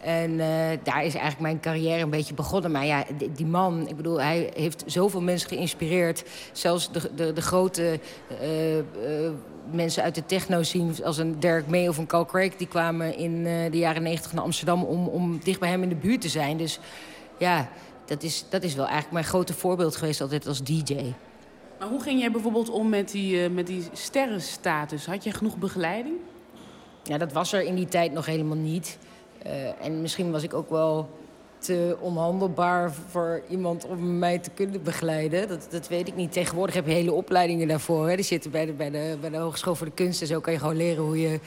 En 0.00 0.30
uh, 0.30 0.38
daar 0.82 1.04
is 1.04 1.14
eigenlijk 1.14 1.40
mijn 1.40 1.60
carrière 1.60 2.02
een 2.02 2.10
beetje 2.10 2.34
begonnen. 2.34 2.70
Maar 2.70 2.84
ja, 2.84 3.04
die, 3.18 3.32
die, 3.32 3.46
man, 3.46 3.88
ik 3.88 3.96
bedoel, 3.96 4.20
hij 4.20 4.50
heeft 4.54 4.82
zoveel 4.86 5.20
mensen 5.20 5.48
geïnspireerd. 5.48 6.24
Zelfs 6.52 6.92
de, 6.92 7.10
de, 7.14 7.32
de 7.32 7.42
grote 7.42 8.00
uh, 8.42 8.76
uh, 8.76 8.82
mensen 9.70 10.02
uit 10.02 10.14
de 10.14 10.26
techno 10.26 10.62
zien, 10.62 10.94
als 11.04 11.18
een 11.18 11.40
Derek 11.40 11.66
May 11.66 11.88
of 11.88 11.98
een 11.98 12.06
Carl 12.06 12.26
Craig... 12.26 12.56
die 12.56 12.66
kwamen 12.66 13.16
in 13.16 13.42
de 13.44 13.78
jaren 13.78 14.02
negentig 14.02 14.32
naar 14.32 14.44
Amsterdam 14.44 14.84
om, 14.84 15.06
om 15.06 15.40
dicht 15.42 15.60
bij 15.60 15.68
hem 15.68 15.82
in 15.82 15.88
de 15.88 15.94
buurt 15.94 16.20
te 16.20 16.28
zijn. 16.28 16.56
Dus 16.56 16.78
ja, 17.38 17.68
dat 18.04 18.22
is, 18.22 18.44
dat 18.48 18.62
is 18.62 18.74
wel 18.74 18.84
eigenlijk 18.84 19.12
mijn 19.12 19.24
grote 19.24 19.54
voorbeeld 19.54 19.96
geweest 19.96 20.20
altijd 20.20 20.46
als 20.46 20.62
DJ. 20.62 20.94
Maar 21.78 21.88
hoe 21.88 22.02
ging 22.02 22.20
jij 22.20 22.30
bijvoorbeeld 22.30 22.70
om 22.70 22.88
met 22.88 23.10
die, 23.10 23.48
met 23.48 23.66
die 23.66 23.88
sterrenstatus? 23.92 25.06
Had 25.06 25.24
je 25.24 25.32
genoeg 25.32 25.56
begeleiding? 25.56 26.16
Ja, 27.02 27.18
dat 27.18 27.32
was 27.32 27.52
er 27.52 27.62
in 27.62 27.74
die 27.74 27.88
tijd 27.88 28.12
nog 28.12 28.26
helemaal 28.26 28.56
niet. 28.56 28.98
Uh, 29.46 29.86
en 29.86 30.00
misschien 30.00 30.30
was 30.30 30.42
ik 30.42 30.54
ook 30.54 30.70
wel 30.70 31.08
te 31.58 31.96
onhandelbaar 32.00 32.92
voor 32.92 33.42
iemand 33.48 33.86
om 33.86 34.18
mij 34.18 34.38
te 34.38 34.50
kunnen 34.50 34.82
begeleiden. 34.82 35.48
Dat, 35.48 35.66
dat 35.70 35.88
weet 35.88 36.08
ik 36.08 36.16
niet. 36.16 36.32
Tegenwoordig 36.32 36.74
heb 36.74 36.86
je 36.86 36.92
hele 36.92 37.12
opleidingen 37.12 37.68
daarvoor. 37.68 38.08
Hè. 38.08 38.16
Die 38.16 38.24
zitten 38.24 38.50
bij 38.50 38.66
de, 38.66 38.72
bij, 38.72 38.90
de, 38.90 39.16
bij 39.20 39.30
de 39.30 39.36
Hogeschool 39.36 39.74
voor 39.74 39.86
de 39.86 39.92
Kunsten. 39.92 40.26
Zo 40.26 40.40
kan 40.40 40.52
je 40.52 40.58
gewoon 40.58 40.76
leren 40.76 41.04
hoe 41.04 41.20
je 41.20 41.40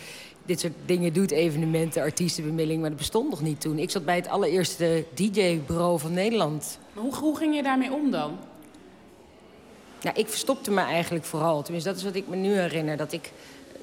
dit 0.45 0.59
soort 0.59 0.73
dingen 0.85 1.13
doet. 1.13 1.31
Evenementen, 1.31 2.01
artiestenbemiddeling. 2.01 2.81
Maar 2.81 2.89
dat 2.89 2.99
bestond 2.99 3.29
nog 3.29 3.41
niet 3.41 3.61
toen. 3.61 3.79
Ik 3.79 3.89
zat 3.89 4.05
bij 4.05 4.15
het 4.15 4.27
allereerste 4.27 5.05
DJ-bureau 5.13 5.99
van 5.99 6.13
Nederland. 6.13 6.79
Maar 6.93 7.03
hoe, 7.03 7.15
hoe 7.15 7.37
ging 7.37 7.55
je 7.55 7.63
daarmee 7.63 7.93
om 7.93 8.11
dan? 8.11 8.37
Nou, 10.01 10.17
ik 10.17 10.27
verstopte 10.27 10.71
me 10.71 10.81
eigenlijk 10.81 11.25
vooral. 11.25 11.61
Tenminste, 11.61 11.89
dat 11.89 11.97
is 11.97 12.05
wat 12.05 12.15
ik 12.15 12.27
me 12.27 12.35
nu 12.35 12.53
herinner. 12.53 12.97
Dat 12.97 13.11
ik 13.11 13.31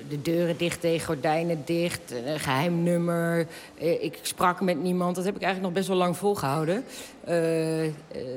de 0.08 0.22
deuren 0.22 0.56
dicht 0.56 0.82
deed, 0.82 1.04
gordijnen 1.04 1.62
dicht, 1.64 2.12
een 2.26 2.40
geheim 2.40 2.82
nummer. 2.82 3.46
Eh, 3.78 4.02
ik 4.02 4.18
sprak 4.22 4.60
met 4.60 4.82
niemand. 4.82 5.16
Dat 5.16 5.24
heb 5.24 5.36
ik 5.36 5.42
eigenlijk 5.42 5.72
nog 5.72 5.78
best 5.82 5.88
wel 5.88 6.06
lang 6.06 6.16
volgehouden. 6.16 6.84
Uh, 7.28 7.90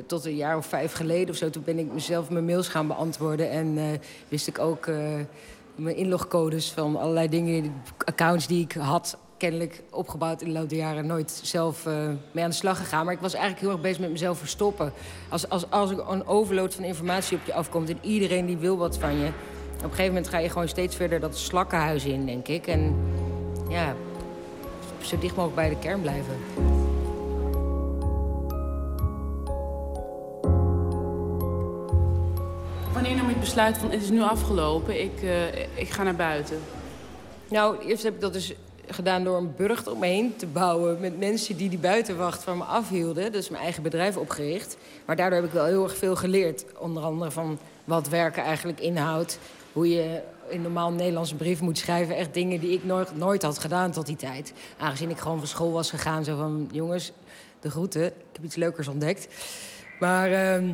tot 0.05 0.25
een 0.25 0.35
jaar 0.35 0.57
of 0.57 0.65
vijf 0.65 0.93
geleden 0.93 1.29
of 1.29 1.35
zo. 1.35 1.49
Toen 1.49 1.63
ben 1.63 1.79
ik 1.79 1.93
mezelf 1.93 2.29
mijn 2.29 2.45
mails 2.45 2.67
gaan 2.67 2.87
beantwoorden. 2.87 3.49
En 3.49 3.99
wist 4.27 4.47
ik 4.47 4.59
ook 4.59 4.87
mijn 5.75 5.95
inlogcodes 5.95 6.71
van 6.71 6.95
allerlei 6.95 7.29
dingen, 7.29 7.73
accounts 8.05 8.47
die 8.47 8.63
ik 8.63 8.71
had 8.71 9.17
kennelijk 9.37 9.81
opgebouwd 9.91 10.41
in 10.41 10.47
de 10.47 10.59
loop 10.59 10.69
der 10.69 10.77
jaren 10.77 11.05
nooit 11.05 11.39
zelf 11.43 11.85
mee 12.31 12.43
aan 12.43 12.49
de 12.49 12.55
slag 12.55 12.77
gegaan. 12.77 13.05
Maar 13.05 13.13
ik 13.13 13.19
was 13.19 13.33
eigenlijk 13.33 13.63
heel 13.63 13.71
erg 13.71 13.81
bezig 13.81 13.99
met 13.99 14.11
mezelf 14.11 14.37
verstoppen. 14.37 14.93
Als, 15.29 15.49
als, 15.49 15.69
als 15.69 15.91
er 15.91 16.09
een 16.09 16.27
overload 16.27 16.75
van 16.75 16.83
informatie 16.83 17.37
op 17.37 17.45
je 17.45 17.53
afkomt 17.53 17.89
en 17.89 17.99
iedereen 18.01 18.45
die 18.45 18.57
wil 18.57 18.77
wat 18.77 18.97
van 18.97 19.19
je 19.19 19.29
op 19.79 19.85
een 19.85 19.89
gegeven 19.89 20.13
moment 20.13 20.27
ga 20.27 20.37
je 20.37 20.49
gewoon 20.49 20.67
steeds 20.67 20.95
verder 20.95 21.19
dat 21.19 21.37
slakkenhuis 21.37 22.05
in, 22.05 22.25
denk 22.25 22.47
ik. 22.47 22.67
En 22.67 22.95
ja, 23.69 23.95
zo 25.01 25.17
dicht 25.19 25.35
mogelijk 25.35 25.55
bij 25.55 25.69
de 25.69 25.79
kern 25.79 26.01
blijven. 26.01 26.37
Wanneer 32.93 33.15
nam 33.15 33.25
je 33.25 33.31
het 33.31 33.39
besluit 33.39 33.77
van 33.77 33.91
het 33.91 34.01
is 34.01 34.09
nu 34.09 34.21
afgelopen, 34.21 35.01
ik, 35.01 35.21
uh, 35.21 35.57
ik 35.75 35.89
ga 35.89 36.03
naar 36.03 36.15
buiten? 36.15 36.59
Nou, 37.49 37.85
eerst 37.85 38.03
heb 38.03 38.13
ik 38.13 38.21
dat 38.21 38.33
dus 38.33 38.53
gedaan 38.87 39.23
door 39.23 39.37
een 39.37 39.53
burcht 39.55 39.87
om 39.87 39.99
me 39.99 40.07
heen 40.07 40.35
te 40.35 40.45
bouwen... 40.45 40.99
met 40.99 41.19
mensen 41.19 41.57
die 41.57 41.69
die 41.69 41.79
buitenwacht 41.79 42.43
van 42.43 42.57
me 42.57 42.63
afhielden. 42.63 43.31
Dus 43.31 43.49
mijn 43.49 43.63
eigen 43.63 43.83
bedrijf 43.83 44.17
opgericht. 44.17 44.77
Maar 45.05 45.15
daardoor 45.15 45.39
heb 45.39 45.47
ik 45.47 45.53
wel 45.53 45.65
heel 45.65 45.83
erg 45.83 45.97
veel 45.97 46.15
geleerd. 46.15 46.65
Onder 46.77 47.03
andere 47.03 47.31
van 47.31 47.59
wat 47.83 48.09
werken 48.09 48.43
eigenlijk 48.43 48.79
inhoudt 48.79 49.39
hoe 49.79 49.89
je 49.89 50.21
in 50.49 50.61
normaal 50.61 50.91
Nederlandse 50.91 51.35
brief 51.35 51.61
moet 51.61 51.77
schrijven. 51.77 52.15
Echt 52.15 52.33
dingen 52.33 52.59
die 52.59 52.71
ik 52.71 52.83
nooit, 52.83 53.17
nooit 53.17 53.41
had 53.41 53.59
gedaan 53.59 53.91
tot 53.91 54.05
die 54.05 54.15
tijd. 54.15 54.53
Aangezien 54.77 55.09
ik 55.09 55.17
gewoon 55.17 55.37
van 55.37 55.47
school 55.47 55.71
was 55.71 55.89
gegaan. 55.89 56.23
Zo 56.23 56.37
van, 56.37 56.69
jongens, 56.71 57.11
de 57.59 57.69
groeten. 57.69 58.05
Ik 58.05 58.13
heb 58.33 58.43
iets 58.43 58.55
leukers 58.55 58.87
ontdekt. 58.87 59.27
Maar 59.99 60.31
uh, 60.31 60.69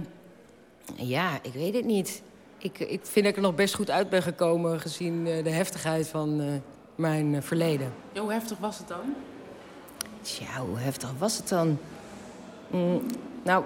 ja, 0.96 1.40
ik 1.42 1.54
weet 1.54 1.74
het 1.74 1.86
niet. 1.86 2.22
Ik, 2.58 2.80
ik 2.80 3.00
vind 3.04 3.26
dat 3.26 3.26
ik 3.26 3.36
er 3.36 3.42
nog 3.42 3.56
best 3.56 3.76
goed 3.76 3.90
uit 3.90 4.10
ben 4.10 4.24
gekomen... 4.24 4.80
gezien 4.80 5.26
uh, 5.26 5.44
de 5.44 5.50
heftigheid 5.50 6.08
van 6.08 6.42
uh, 6.42 6.48
mijn 6.96 7.34
uh, 7.34 7.42
verleden. 7.42 7.94
Ja, 8.12 8.22
hoe 8.22 8.32
heftig 8.32 8.58
was 8.58 8.78
het 8.78 8.88
dan? 8.88 9.14
Tja, 10.22 10.60
hoe 10.60 10.78
heftig 10.78 11.12
was 11.18 11.38
het 11.38 11.50
dan? 11.50 11.78
Mm, 12.68 13.02
nou, 13.44 13.64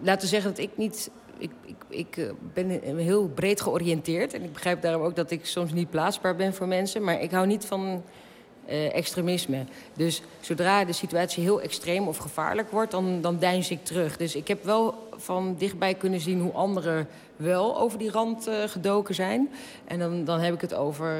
laten 0.00 0.22
we 0.22 0.26
zeggen 0.26 0.50
dat 0.50 0.58
ik 0.58 0.70
niet 0.76 1.10
ik, 1.42 1.50
ik, 1.64 1.76
ik 1.92 2.16
eh, 2.16 2.24
ben 2.52 2.96
heel 2.96 3.28
breed 3.28 3.60
georiënteerd. 3.60 4.34
En 4.34 4.42
ik 4.42 4.52
begrijp 4.52 4.82
daarom 4.82 5.02
ook 5.02 5.16
dat 5.16 5.30
ik 5.30 5.46
soms 5.46 5.72
niet 5.72 5.90
plaatsbaar 5.90 6.36
ben 6.36 6.54
voor 6.54 6.66
mensen. 6.66 7.04
Maar 7.04 7.20
ik 7.20 7.30
hou 7.30 7.46
niet 7.46 7.64
van 7.64 8.02
uh, 8.68 8.94
extremisme. 8.94 9.64
Dus 9.96 10.22
zodra 10.40 10.84
de 10.84 10.92
situatie 10.92 11.42
heel 11.42 11.60
extreem 11.60 12.08
of 12.08 12.16
gevaarlijk 12.16 12.70
wordt, 12.70 12.90
dan, 12.90 13.20
dan 13.20 13.38
deins 13.38 13.70
ik 13.70 13.84
terug. 13.84 14.16
Dus 14.16 14.36
ik 14.36 14.48
heb 14.48 14.64
wel 14.64 15.08
van 15.16 15.54
dichtbij 15.58 15.94
kunnen 15.94 16.20
zien 16.20 16.40
hoe 16.40 16.52
anderen 16.52 17.08
wel 17.36 17.78
over 17.78 17.98
die 17.98 18.10
rand 18.10 18.48
uh, 18.48 18.54
gedoken 18.66 19.14
zijn. 19.14 19.50
En 19.84 19.98
dan, 19.98 20.24
dan 20.24 20.40
heb 20.40 20.54
ik 20.54 20.60
het 20.60 20.74
over 20.74 21.16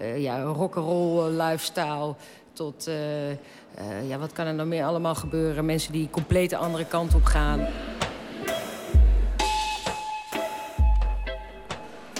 uh, 0.00 0.22
ja, 0.22 0.42
rock'n'roll 0.42 1.30
lifestyle 1.30 2.14
tot... 2.52 2.90
ja, 4.08 4.18
wat 4.18 4.32
kan 4.32 4.46
er 4.46 4.56
dan 4.56 4.68
meer 4.68 4.84
allemaal 4.84 5.14
gebeuren? 5.14 5.64
Mensen 5.64 5.92
die 5.92 6.10
compleet 6.10 6.50
de 6.50 6.56
andere 6.56 6.86
kant 6.86 7.14
op 7.14 7.24
gaan. 7.24 7.66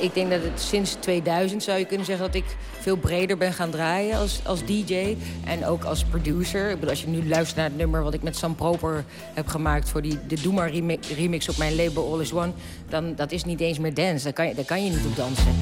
Ik 0.04 0.14
denk 0.14 0.30
dat 0.30 0.42
het 0.42 0.60
sinds 0.60 0.96
2000 1.00 1.62
zou 1.62 1.78
je 1.78 1.84
kunnen 1.84 2.06
zeggen 2.06 2.26
dat 2.26 2.34
ik 2.34 2.44
veel 2.80 2.96
breder 2.96 3.36
ben 3.36 3.52
gaan 3.52 3.70
draaien 3.70 4.18
als, 4.18 4.40
als 4.44 4.64
DJ. 4.64 5.16
En 5.44 5.66
ook 5.66 5.84
als 5.84 6.04
producer. 6.04 6.76
Als 6.88 7.00
je 7.00 7.08
nu 7.08 7.28
luistert 7.28 7.56
naar 7.56 7.68
het 7.68 7.76
nummer 7.76 8.02
wat 8.02 8.14
ik 8.14 8.22
met 8.22 8.36
Sam 8.36 8.54
Proper 8.54 9.04
heb 9.34 9.46
gemaakt 9.46 9.88
voor 9.88 10.02
die, 10.02 10.18
de 10.26 10.40
Doe 10.42 10.52
maar 10.52 10.70
remix 11.16 11.48
op 11.48 11.56
mijn 11.56 11.76
label 11.76 12.12
All 12.12 12.20
Is 12.20 12.32
One. 12.32 12.52
Dan 12.88 13.14
dat 13.14 13.32
is 13.32 13.44
niet 13.44 13.60
eens 13.60 13.78
meer 13.78 13.94
dance. 13.94 14.24
Daar 14.24 14.32
kan 14.32 14.48
je, 14.48 14.54
daar 14.54 14.64
kan 14.64 14.84
je 14.84 14.90
niet 14.90 15.06
op 15.06 15.16
dansen. 15.16 15.54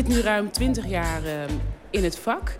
Zit 0.00 0.08
nu 0.08 0.20
ruim 0.20 0.50
20 0.50 0.86
jaar 0.86 1.24
uh, 1.24 1.32
in 1.90 2.04
het 2.04 2.18
vak. 2.18 2.58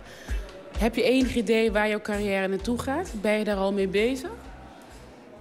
Heb 0.77 0.95
je 0.95 1.03
enig 1.03 1.35
idee 1.35 1.71
waar 1.71 1.89
jouw 1.89 2.01
carrière 2.01 2.47
naartoe 2.47 2.79
gaat? 2.79 3.13
Ben 3.21 3.37
je 3.37 3.43
daar 3.43 3.57
al 3.57 3.73
mee 3.73 3.87
bezig? 3.87 4.29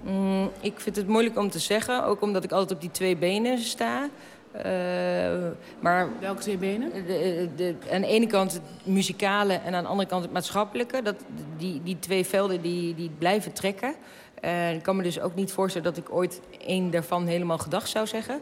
Mm, 0.00 0.50
ik 0.60 0.80
vind 0.80 0.96
het 0.96 1.06
moeilijk 1.06 1.38
om 1.38 1.50
te 1.50 1.58
zeggen, 1.58 2.04
ook 2.04 2.20
omdat 2.22 2.44
ik 2.44 2.52
altijd 2.52 2.72
op 2.72 2.80
die 2.80 2.90
twee 2.90 3.16
benen 3.16 3.58
sta. 3.58 4.08
Uh, 4.56 4.62
maar 5.80 6.08
Welke 6.20 6.40
twee 6.40 6.56
benen? 6.56 6.92
De, 7.06 7.48
de, 7.56 7.74
aan 7.92 8.00
de 8.00 8.06
ene 8.06 8.26
kant 8.26 8.52
het 8.52 8.62
muzikale 8.82 9.52
en 9.52 9.74
aan 9.74 9.82
de 9.82 9.88
andere 9.88 10.08
kant 10.08 10.22
het 10.22 10.32
maatschappelijke. 10.32 11.02
Dat, 11.02 11.16
die, 11.56 11.80
die 11.84 11.98
twee 11.98 12.24
velden 12.24 12.62
die, 12.62 12.94
die 12.94 13.10
blijven 13.18 13.52
trekken. 13.52 13.94
Uh, 14.44 14.74
ik 14.74 14.82
kan 14.82 14.96
me 14.96 15.02
dus 15.02 15.20
ook 15.20 15.34
niet 15.34 15.52
voorstellen 15.52 15.94
dat 15.94 16.04
ik 16.04 16.14
ooit 16.14 16.40
één 16.66 16.90
daarvan 16.90 17.26
helemaal 17.26 17.58
gedag 17.58 17.88
zou 17.88 18.06
zeggen. 18.06 18.40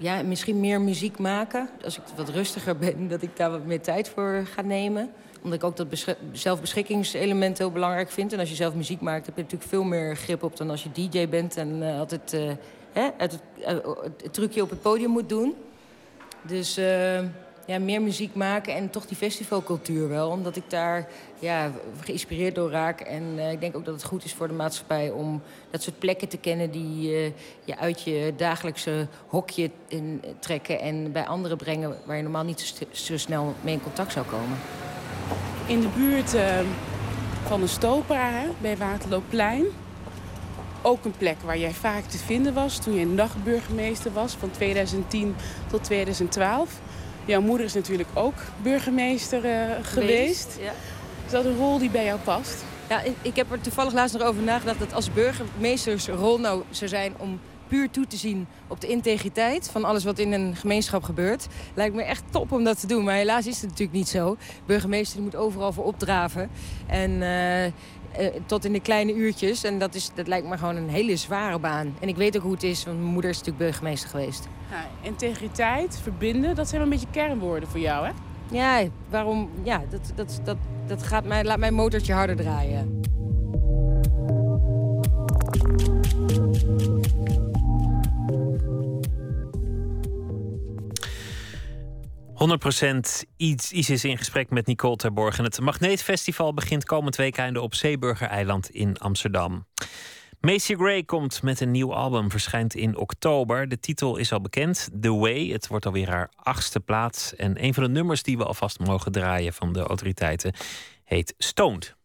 Ja, 0.00 0.22
misschien 0.22 0.60
meer 0.60 0.80
muziek 0.80 1.18
maken. 1.18 1.68
Als 1.84 1.96
ik 1.96 2.02
wat 2.16 2.28
rustiger 2.28 2.76
ben, 2.76 3.08
dat 3.08 3.22
ik 3.22 3.36
daar 3.36 3.50
wat 3.50 3.64
meer 3.64 3.80
tijd 3.80 4.08
voor 4.08 4.46
ga 4.54 4.62
nemen 4.62 5.10
omdat 5.42 5.58
ik 5.58 5.64
ook 5.64 5.76
dat 5.76 6.16
zelfbeschikkingselement 6.32 7.58
heel 7.58 7.70
belangrijk 7.70 8.10
vind. 8.10 8.32
En 8.32 8.38
als 8.38 8.48
je 8.48 8.54
zelf 8.54 8.74
muziek 8.74 9.00
maakt, 9.00 9.26
heb 9.26 9.36
je 9.36 9.42
natuurlijk 9.42 9.70
veel 9.70 9.84
meer 9.84 10.16
grip 10.16 10.42
op 10.42 10.56
dan 10.56 10.70
als 10.70 10.82
je 10.82 10.92
DJ 10.92 11.28
bent 11.28 11.56
en 11.56 11.82
uh, 11.82 11.98
altijd 11.98 12.32
uh, 12.32 12.50
hè, 12.92 13.02
uh, 13.02 13.10
het, 13.18 14.32
trucje 14.32 14.62
op 14.62 14.70
het 14.70 14.82
podium 14.82 15.10
moet 15.10 15.28
doen. 15.28 15.54
Dus 16.42 16.80
ja, 17.66 17.78
meer 17.78 18.02
muziek 18.02 18.34
maken 18.34 18.74
en 18.74 18.90
toch 18.90 19.06
die 19.06 19.16
festivalcultuur 19.16 20.08
wel. 20.08 20.30
Omdat 20.30 20.56
ik 20.56 20.62
daar 20.68 21.08
ja, 21.38 21.72
geïnspireerd 22.00 22.54
door 22.54 22.70
raak. 22.70 23.00
En 23.00 23.38
ik 23.38 23.60
denk 23.60 23.76
ook 23.76 23.84
dat 23.84 23.94
het 23.94 24.04
goed 24.04 24.24
is 24.24 24.34
voor 24.34 24.48
de 24.48 24.54
maatschappij 24.54 25.10
om 25.10 25.42
dat 25.70 25.82
soort 25.82 25.98
plekken 25.98 26.28
te 26.28 26.38
kennen 26.38 26.70
die 26.70 27.00
je 27.00 27.32
uit 27.78 28.02
je 28.02 28.32
dagelijkse 28.36 29.06
hokje 29.26 29.70
in, 29.88 30.22
trekken 30.38 30.80
en 30.80 31.12
bij 31.12 31.26
anderen 31.26 31.56
brengen 31.56 31.96
waar 32.04 32.16
je 32.16 32.22
normaal 32.22 32.44
niet 32.44 32.86
zo, 32.90 33.16
snel 33.16 33.54
mee 33.60 33.74
in 33.74 33.82
contact 33.82 34.12
zou 34.12 34.26
komen 34.26 34.58
in 35.70 35.80
de 35.80 35.88
buurt 35.96 36.34
van 37.46 37.60
de 37.60 37.66
Stopera, 37.66 38.44
bij 38.60 38.76
Waterloopplein. 38.76 39.64
Ook 40.82 41.04
een 41.04 41.14
plek 41.18 41.36
waar 41.44 41.58
jij 41.58 41.72
vaak 41.72 42.04
te 42.04 42.18
vinden 42.18 42.54
was 42.54 42.78
toen 42.78 42.94
je 42.94 43.06
nachtburgemeester 43.06 44.12
was 44.12 44.34
van 44.34 44.50
2010 44.50 45.34
tot 45.70 45.84
2012. 45.84 46.80
Jouw 47.24 47.40
moeder 47.40 47.66
is 47.66 47.74
natuurlijk 47.74 48.08
ook 48.14 48.34
burgemeester 48.62 49.44
uh, 49.44 49.76
geweest. 49.82 50.56
Ja. 50.60 50.72
Is 51.26 51.32
dat 51.32 51.44
een 51.44 51.56
rol 51.56 51.78
die 51.78 51.90
bij 51.90 52.04
jou 52.04 52.18
past? 52.20 52.64
Ja, 52.88 53.02
ik, 53.02 53.14
ik 53.22 53.36
heb 53.36 53.52
er 53.52 53.60
toevallig 53.60 53.92
laatst 53.92 54.18
nog 54.18 54.26
over 54.26 54.42
nagedacht 54.42 54.78
dat 54.78 54.94
als 54.94 55.12
burgemeestersrol 55.12 56.38
nou 56.38 56.62
zou 56.70 56.90
zijn 56.90 57.12
om 57.16 57.40
puur 57.70 57.90
toe 57.90 58.06
te 58.06 58.16
zien 58.16 58.46
op 58.66 58.80
de 58.80 58.86
integriteit 58.86 59.68
van 59.68 59.84
alles 59.84 60.04
wat 60.04 60.18
in 60.18 60.32
een 60.32 60.56
gemeenschap 60.56 61.02
gebeurt. 61.02 61.46
Lijkt 61.74 61.94
me 61.94 62.02
echt 62.02 62.22
top 62.30 62.52
om 62.52 62.64
dat 62.64 62.80
te 62.80 62.86
doen. 62.86 63.04
Maar 63.04 63.14
helaas 63.14 63.46
is 63.46 63.60
het 63.60 63.70
natuurlijk 63.70 63.98
niet 63.98 64.08
zo. 64.08 64.36
burgemeester 64.66 65.22
moet 65.22 65.36
overal 65.36 65.72
voor 65.72 65.84
opdraven. 65.84 66.50
En 66.86 67.10
uh, 67.10 67.72
uh, 68.18 68.26
tot 68.46 68.64
in 68.64 68.72
de 68.72 68.80
kleine 68.80 69.14
uurtjes. 69.14 69.64
En 69.64 69.78
dat, 69.78 69.94
is, 69.94 70.10
dat 70.14 70.26
lijkt 70.26 70.48
me 70.48 70.58
gewoon 70.58 70.76
een 70.76 70.88
hele 70.88 71.16
zware 71.16 71.58
baan. 71.58 71.94
En 72.00 72.08
ik 72.08 72.16
weet 72.16 72.36
ook 72.36 72.42
hoe 72.42 72.52
het 72.52 72.62
is, 72.62 72.84
want 72.84 72.98
mijn 72.98 73.12
moeder 73.12 73.30
is 73.30 73.38
natuurlijk 73.38 73.64
burgemeester 73.64 74.10
geweest. 74.10 74.48
Ja, 74.70 74.86
integriteit, 75.00 75.98
verbinden, 76.02 76.54
dat 76.54 76.68
zijn 76.68 76.80
wel 76.80 76.90
een 76.90 76.98
beetje 76.98 77.12
kernwoorden 77.12 77.68
voor 77.68 77.80
jou, 77.80 78.06
hè? 78.06 78.12
Ja, 78.50 78.88
waarom? 79.08 79.50
Ja, 79.62 79.82
dat, 79.90 80.12
dat, 80.14 80.40
dat, 80.44 80.56
dat 80.86 81.02
gaat 81.02 81.24
mij, 81.24 81.44
laat 81.44 81.58
mijn 81.58 81.74
motortje 81.74 82.12
harder 82.12 82.36
draaien. 82.36 83.00
100% 92.40 93.28
iets, 93.36 93.72
is 93.72 94.04
in 94.04 94.18
gesprek 94.18 94.50
met 94.50 94.66
Nicole 94.66 94.96
Terborg. 94.96 95.38
En 95.38 95.44
het 95.44 95.60
Magneetfestival 95.60 96.54
begint 96.54 96.84
komend 96.84 97.16
weekend 97.16 97.58
op 97.58 97.74
Zeeburger-eiland 97.74 98.70
in 98.70 98.98
Amsterdam. 98.98 99.66
Macy 100.40 100.74
Gray 100.74 101.02
komt 101.02 101.42
met 101.42 101.60
een 101.60 101.70
nieuw 101.70 101.94
album, 101.94 102.30
verschijnt 102.30 102.74
in 102.74 102.96
oktober. 102.96 103.68
De 103.68 103.80
titel 103.80 104.16
is 104.16 104.32
al 104.32 104.40
bekend, 104.40 104.88
The 105.00 105.14
Way. 105.14 105.48
Het 105.48 105.66
wordt 105.66 105.86
alweer 105.86 106.08
haar 106.08 106.30
achtste 106.36 106.80
plaats. 106.80 107.36
En 107.36 107.64
een 107.64 107.74
van 107.74 107.82
de 107.82 107.88
nummers 107.88 108.22
die 108.22 108.36
we 108.36 108.44
alvast 108.44 108.78
mogen 108.78 109.12
draaien 109.12 109.52
van 109.52 109.72
de 109.72 109.80
autoriteiten 109.80 110.52
heet 111.04 111.34
Stoned. 111.38 111.96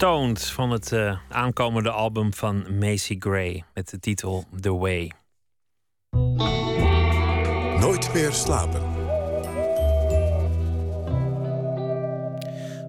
Stoned 0.00 0.44
van 0.44 0.70
het 0.70 0.92
uh, 0.92 1.18
aankomende 1.28 1.90
album 1.90 2.34
van 2.34 2.78
Macy 2.78 3.16
Gray 3.18 3.64
met 3.74 3.90
de 3.90 3.98
titel 3.98 4.44
The 4.60 4.74
Way. 4.74 5.12
Nooit 7.80 8.12
meer 8.14 8.32
slapen. 8.32 8.80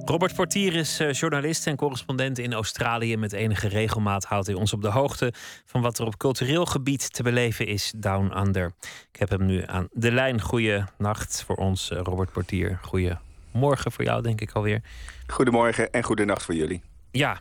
Robert 0.05 0.35
Portier 0.35 0.75
is 0.75 1.01
uh, 1.01 1.13
journalist 1.13 1.67
en 1.67 1.75
correspondent 1.75 2.37
in 2.37 2.53
Australië. 2.53 3.17
Met 3.17 3.33
enige 3.33 3.67
regelmaat 3.67 4.25
houdt 4.25 4.47
hij 4.47 4.55
ons 4.55 4.73
op 4.73 4.81
de 4.81 4.91
hoogte 4.91 5.33
van 5.65 5.81
wat 5.81 5.97
er 5.97 6.05
op 6.05 6.17
cultureel 6.17 6.65
gebied 6.65 7.13
te 7.13 7.23
beleven 7.23 7.67
is 7.67 7.93
Down 7.95 8.37
Under. 8.37 8.73
Ik 9.11 9.19
heb 9.19 9.29
hem 9.29 9.45
nu 9.45 9.63
aan 9.65 9.87
de 9.91 10.11
lijn. 10.11 10.41
Goeie 10.41 10.83
nacht 10.97 11.43
voor 11.45 11.55
ons, 11.55 11.91
uh, 11.91 11.99
Robert 12.03 12.31
Portier. 12.31 12.79
Goeie 12.81 13.17
morgen 13.51 13.91
voor 13.91 14.03
jou, 14.03 14.21
denk 14.21 14.41
ik 14.41 14.51
alweer. 14.51 14.81
Goedemorgen 15.27 15.91
en 15.91 16.03
goedenacht 16.03 16.43
voor 16.43 16.55
jullie. 16.55 16.90
Ja, 17.11 17.39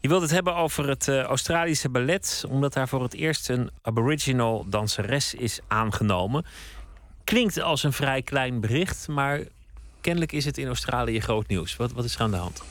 je 0.00 0.08
wilt 0.08 0.22
het 0.22 0.30
hebben 0.30 0.54
over 0.54 0.88
het 0.88 1.06
uh, 1.06 1.20
Australische 1.20 1.88
ballet, 1.88 2.44
omdat 2.48 2.72
daar 2.72 2.88
voor 2.88 3.02
het 3.02 3.14
eerst 3.14 3.48
een 3.48 3.70
Aboriginal 3.82 4.66
danseres 4.68 5.34
is 5.34 5.60
aangenomen. 5.68 6.44
Klinkt 7.24 7.60
als 7.60 7.82
een 7.82 7.92
vrij 7.92 8.22
klein 8.22 8.60
bericht, 8.60 9.08
maar 9.08 9.40
kennelijk 10.00 10.32
is 10.32 10.44
het 10.44 10.58
in 10.58 10.66
Australië 10.66 11.20
groot 11.20 11.46
nieuws. 11.46 11.76
Wat, 11.76 11.92
wat 11.92 12.04
is 12.04 12.14
er 12.14 12.20
aan 12.20 12.30
de 12.30 12.36
hand? 12.36 12.62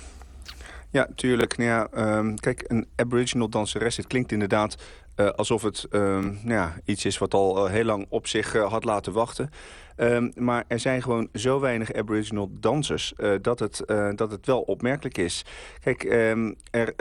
Ja, 0.90 1.08
tuurlijk. 1.16 1.58
Nou 1.58 1.70
ja, 1.70 2.18
um, 2.18 2.40
kijk, 2.40 2.64
een 2.68 2.88
Aboriginal 2.96 3.50
danseres, 3.50 3.98
het 3.98 4.08
klinkt 4.08 4.32
inderdaad 4.32 4.78
uh, 5.16 5.30
alsof 5.30 5.62
het 5.62 5.88
um, 5.92 6.40
nou 6.44 6.54
ja, 6.54 6.76
iets 6.86 7.06
is 7.06 7.18
wat 7.18 7.34
al 7.34 7.66
uh, 7.66 7.72
heel 7.72 7.84
lang 7.84 8.06
op 8.10 8.28
zich 8.28 8.56
uh, 8.56 8.72
had 8.72 8.84
laten 8.84 9.14
wachten. 9.14 9.50
Um, 9.98 10.32
maar 10.36 10.64
er 10.68 10.80
zijn 10.80 11.02
gewoon 11.02 11.30
zo 11.34 11.60
weinig 11.60 11.94
Aboriginal 11.94 12.50
dansers 12.52 13.14
dat, 13.42 13.60
het, 13.60 13.84
dat 14.16 14.32
het 14.32 14.46
wel 14.46 14.62
opmerkelijk 14.62 15.18
is. 15.18 15.46
Kijk, 15.80 16.04
um, 16.04 16.56
er, 16.72 16.94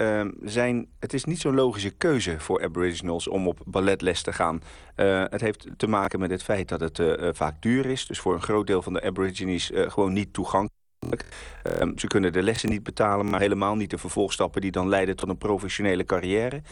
zijn, 0.42 0.88
het 0.98 1.12
is 1.12 1.24
niet 1.24 1.40
zo'n 1.40 1.54
logische 1.54 1.90
keuze 1.90 2.40
voor 2.40 2.62
Aboriginals 2.62 3.28
om 3.28 3.48
op 3.48 3.60
balletles 3.64 4.22
te 4.22 4.32
gaan. 4.32 4.62
het 4.94 5.40
heeft 5.40 5.66
te 5.76 5.86
maken 5.86 6.18
met 6.18 6.30
het 6.30 6.42
feit 6.42 6.68
dat 6.68 6.80
het 6.80 7.02
vaak 7.36 7.62
duur 7.62 7.86
is. 7.86 8.06
Dus 8.06 8.18
voor 8.20 8.34
een 8.34 8.42
groot 8.42 8.66
deel 8.66 8.82
van 8.82 8.92
de 8.92 9.02
Aborigines 9.02 9.70
gewoon 9.74 10.12
niet 10.12 10.32
toegankelijk. 10.32 11.26
Ze 11.96 12.06
kunnen 12.06 12.32
de 12.32 12.42
lessen 12.42 12.70
niet 12.70 12.82
betalen, 12.82 13.30
maar 13.30 13.40
helemaal 13.40 13.76
niet 13.76 13.90
de 13.90 13.98
vervolgstappen 13.98 14.60
die 14.60 14.70
dan 14.70 14.88
leiden 14.88 15.16
tot 15.16 15.28
een 15.28 15.38
professionele 15.38 16.04
carrière. 16.04 16.62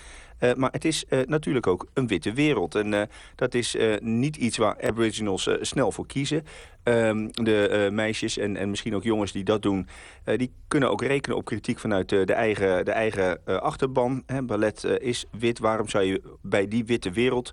Uh, 0.40 0.54
maar 0.54 0.70
het 0.72 0.84
is 0.84 1.04
uh, 1.08 1.20
natuurlijk 1.26 1.66
ook 1.66 1.86
een 1.94 2.06
witte 2.06 2.32
wereld. 2.32 2.74
En 2.74 2.92
uh, 2.92 3.02
dat 3.34 3.54
is 3.54 3.76
niet 4.00 4.36
iets 4.36 4.56
waar 4.56 4.82
aboriginals 4.82 5.48
snel 5.60 5.92
voor 5.92 6.06
kiezen. 6.06 6.44
Um, 6.84 7.32
de 7.32 7.88
meisjes 7.92 8.38
en, 8.38 8.56
en 8.56 8.70
misschien 8.70 8.94
ook 8.94 9.02
jongens 9.02 9.32
die 9.32 9.44
dat 9.44 9.62
doen... 9.62 9.88
die 10.36 10.52
kunnen 10.68 10.90
ook 10.90 11.02
rekenen 11.02 11.36
op 11.36 11.44
kritiek 11.44 11.78
vanuit 11.78 12.08
de 12.08 12.32
eigen, 12.32 12.84
de 12.84 12.90
eigen 12.90 13.44
achterban. 13.44 14.22
Hè, 14.26 14.42
ballet 14.42 14.84
is 14.84 15.26
wit, 15.30 15.58
waarom 15.58 15.88
zou 15.88 16.04
je 16.04 16.22
bij 16.42 16.68
die 16.68 16.84
witte 16.84 17.10
wereld 17.10 17.52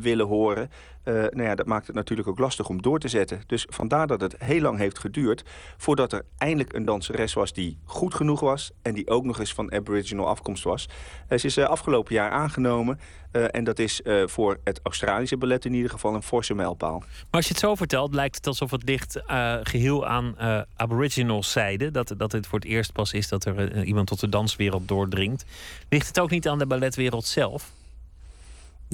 willen 0.00 0.26
horen? 0.26 0.70
Nou 1.04 1.42
ja, 1.42 1.54
dat 1.54 1.66
maakt 1.66 1.86
het 1.86 1.96
natuurlijk 1.96 2.28
ook 2.28 2.38
lastig 2.38 2.68
om 2.68 2.82
door 2.82 2.98
te 2.98 3.08
zetten. 3.08 3.40
Dus 3.46 3.66
vandaar 3.68 4.06
dat 4.06 4.20
het 4.20 4.34
heel 4.38 4.60
lang 4.60 4.78
heeft 4.78 4.98
geduurd... 4.98 5.44
voordat 5.76 6.12
er 6.12 6.24
eindelijk 6.38 6.72
een 6.72 6.84
danseres 6.84 7.32
was 7.32 7.52
die 7.52 7.78
goed 7.84 8.14
genoeg 8.14 8.40
was... 8.40 8.70
en 8.82 8.94
die 8.94 9.08
ook 9.08 9.24
nog 9.24 9.38
eens 9.38 9.54
van 9.54 9.72
aboriginal 9.72 10.28
afkomst 10.28 10.64
was. 10.64 10.88
Ze 11.28 11.46
is 11.46 11.58
afgelopen 11.58 12.14
jaar 12.14 12.30
aangenomen... 12.30 12.98
en 13.32 13.64
dat 13.64 13.78
is 13.78 14.00
voor 14.26 14.58
het 14.64 14.80
Australische 14.82 15.36
ballet 15.36 15.64
in 15.64 15.74
ieder 15.74 15.90
geval 15.90 16.14
een 16.14 16.22
forse 16.22 16.54
mijlpaal. 16.54 16.98
Maar 16.98 17.08
als 17.30 17.44
je 17.44 17.50
het 17.50 17.62
zo 17.62 17.74
vertelt, 17.74 18.14
lijkt 18.14 18.36
het 18.36 18.46
alsof 18.46 18.70
het 18.70 18.82
ligt 18.84 19.20
geheel 19.62 20.06
aan 20.06 20.36
aboriginal 20.76 21.42
zijde. 21.42 21.90
Dat, 21.90 22.14
dat 22.16 22.32
het 22.32 22.46
voor 22.46 22.58
het 22.58 22.68
eerst 22.68 22.92
pas 22.92 23.12
is 23.12 23.28
dat 23.28 23.44
er 23.44 23.84
iemand 23.84 24.06
tot 24.06 24.20
de 24.20 24.28
danswereld 24.28 24.88
doordringt. 24.88 25.44
Ligt 25.88 26.06
het 26.06 26.20
ook 26.20 26.30
niet 26.30 26.48
aan 26.48 26.58
de 26.58 26.66
balletwereld 26.66 27.26
zelf? 27.26 27.70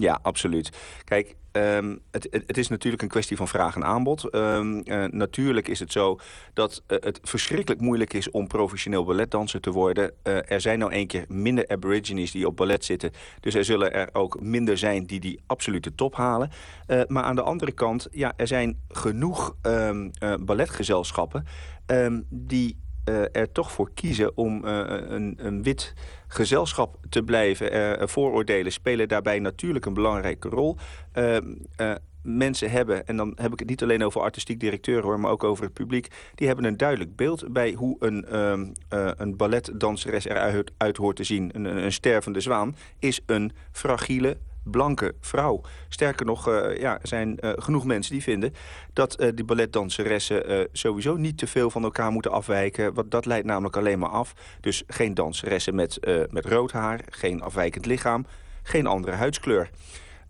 Ja, 0.01 0.19
absoluut. 0.23 0.71
Kijk, 1.05 1.37
um, 1.53 2.01
het, 2.11 2.29
het, 2.47 2.59
is 2.59 2.69
natuurlijk 2.69 3.03
een 3.03 3.09
kwestie 3.09 3.37
van 3.37 3.49
vraag 3.49 3.75
en 3.75 3.85
aanbod. 3.85 4.35
Um, 4.35 4.83
uh, 4.85 5.05
natuurlijk 5.05 5.69
is 5.69 5.81
het 5.81 5.93
zo 5.93 6.19
dat 6.55 6.83
uh, 6.89 6.99
het 7.01 7.21
verschrikkelijk 7.23 7.81
moeilijk 7.81 8.13
is 8.13 8.31
om 8.31 8.47
professioneel 8.47 9.05
balletdanser 9.05 9.61
te 9.61 9.71
worden. 9.71 10.13
Uh, 10.23 10.51
er 10.51 10.61
zijn 10.61 10.79
nou 10.79 10.93
een 10.95 11.07
keer 11.07 11.25
minder 11.29 11.69
aborigines 11.69 12.31
die 12.31 12.47
op 12.47 12.57
ballet 12.57 12.85
zitten. 12.85 13.11
Dus 13.41 13.55
er 13.55 13.65
zullen 13.65 13.93
er 13.93 14.09
ook 14.13 14.41
minder 14.41 14.79
zijn 14.79 15.07
die 15.07 15.21
die 15.21 15.41
absolute 15.47 15.95
top 15.95 16.15
halen. 16.15 16.51
maar 17.07 17.23
aan 17.23 17.37
de 17.37 17.43
andere 17.43 17.73
kant, 17.73 18.09
ja, 18.11 18.33
er 18.37 18.47
zijn 18.47 18.81
genoeg 18.89 19.57
um, 19.63 20.11
balletgezelschappen 20.41 21.47
die 22.29 22.77
er 23.33 23.53
toch 23.53 23.73
voor 23.73 23.91
kiezen 23.95 24.37
om 24.37 24.65
een, 24.65 25.39
een 25.41 25.63
wit 25.63 25.95
gezelschap 26.29 26.97
te 27.09 27.23
blijven. 27.23 27.75
Uh, 27.75 28.07
vooroordelen 28.07 28.73
spelen 28.73 29.09
daarbij 29.09 29.39
natuurlijk 29.39 29.87
een 29.87 29.95
belangrijke 29.95 30.49
rol. 30.49 30.77
Uh, 31.15 31.37
mensen 32.23 32.71
hebben, 32.71 33.07
en 33.07 33.17
dan 33.17 33.33
heb 33.35 33.53
ik 33.53 33.59
het 33.59 33.69
niet 33.69 33.83
alleen 33.83 34.05
over 34.05 34.21
artistiek 34.21 34.61
directeur 34.61 35.03
hoor, 35.03 35.21
maar 35.21 35.31
ook 35.31 35.45
over 35.45 35.65
het 35.65 35.73
publiek, 35.73 36.09
die 36.35 36.47
hebben 36.47 36.65
een 36.65 36.77
duidelijk 36.77 37.17
beeld 37.17 37.53
bij 37.53 37.73
hoe 37.73 37.97
een, 37.99 38.27
uh, 38.33 39.11
een 39.17 39.37
balletdanseres 39.37 40.25
eruit 40.25 40.73
uit 40.77 40.97
hoort 40.97 41.17
te 41.17 41.25
zien. 41.25 41.51
Een, 41.55 41.65
een 41.65 41.93
stervende 41.93 42.41
zwaan 42.41 42.77
is 42.99 43.21
een 43.27 43.53
fragiele, 43.73 44.37
blanke 44.71 45.15
vrouw. 45.21 45.61
Sterker 45.89 46.27
nog, 46.27 46.49
uh, 46.49 46.79
ja, 46.79 47.01
er 47.01 47.09
zijn 47.09 47.39
uh, 47.41 47.51
genoeg 47.57 47.85
mensen 47.85 48.13
die 48.13 48.23
vinden... 48.23 48.55
dat 48.93 49.21
uh, 49.21 49.29
die 49.35 49.45
balletdanseressen 49.45 50.69
sowieso 50.73 51.17
niet 51.17 51.39
te 51.39 51.47
veel 51.47 51.71
van 51.71 51.85
elkaar 51.85 52.11
moeten 52.11 52.31
afwijken. 52.31 52.95
Want 52.95 53.11
dat 53.11 53.27
leidt 53.27 53.47
namelijk 53.47 53.77
alleen 53.77 53.99
maar 53.99 54.09
af. 54.09 54.33
Dus 54.61 54.83
geen 54.87 55.15
danseressen 55.15 55.75
met, 55.75 55.99
met 56.31 56.47
rood 56.47 56.73
haar, 56.73 57.01
geen 57.11 57.43
afwijkend 57.43 57.87
lichaam... 57.87 58.27
geen 58.63 58.87
andere 58.87 59.17
huidskleur. 59.17 59.71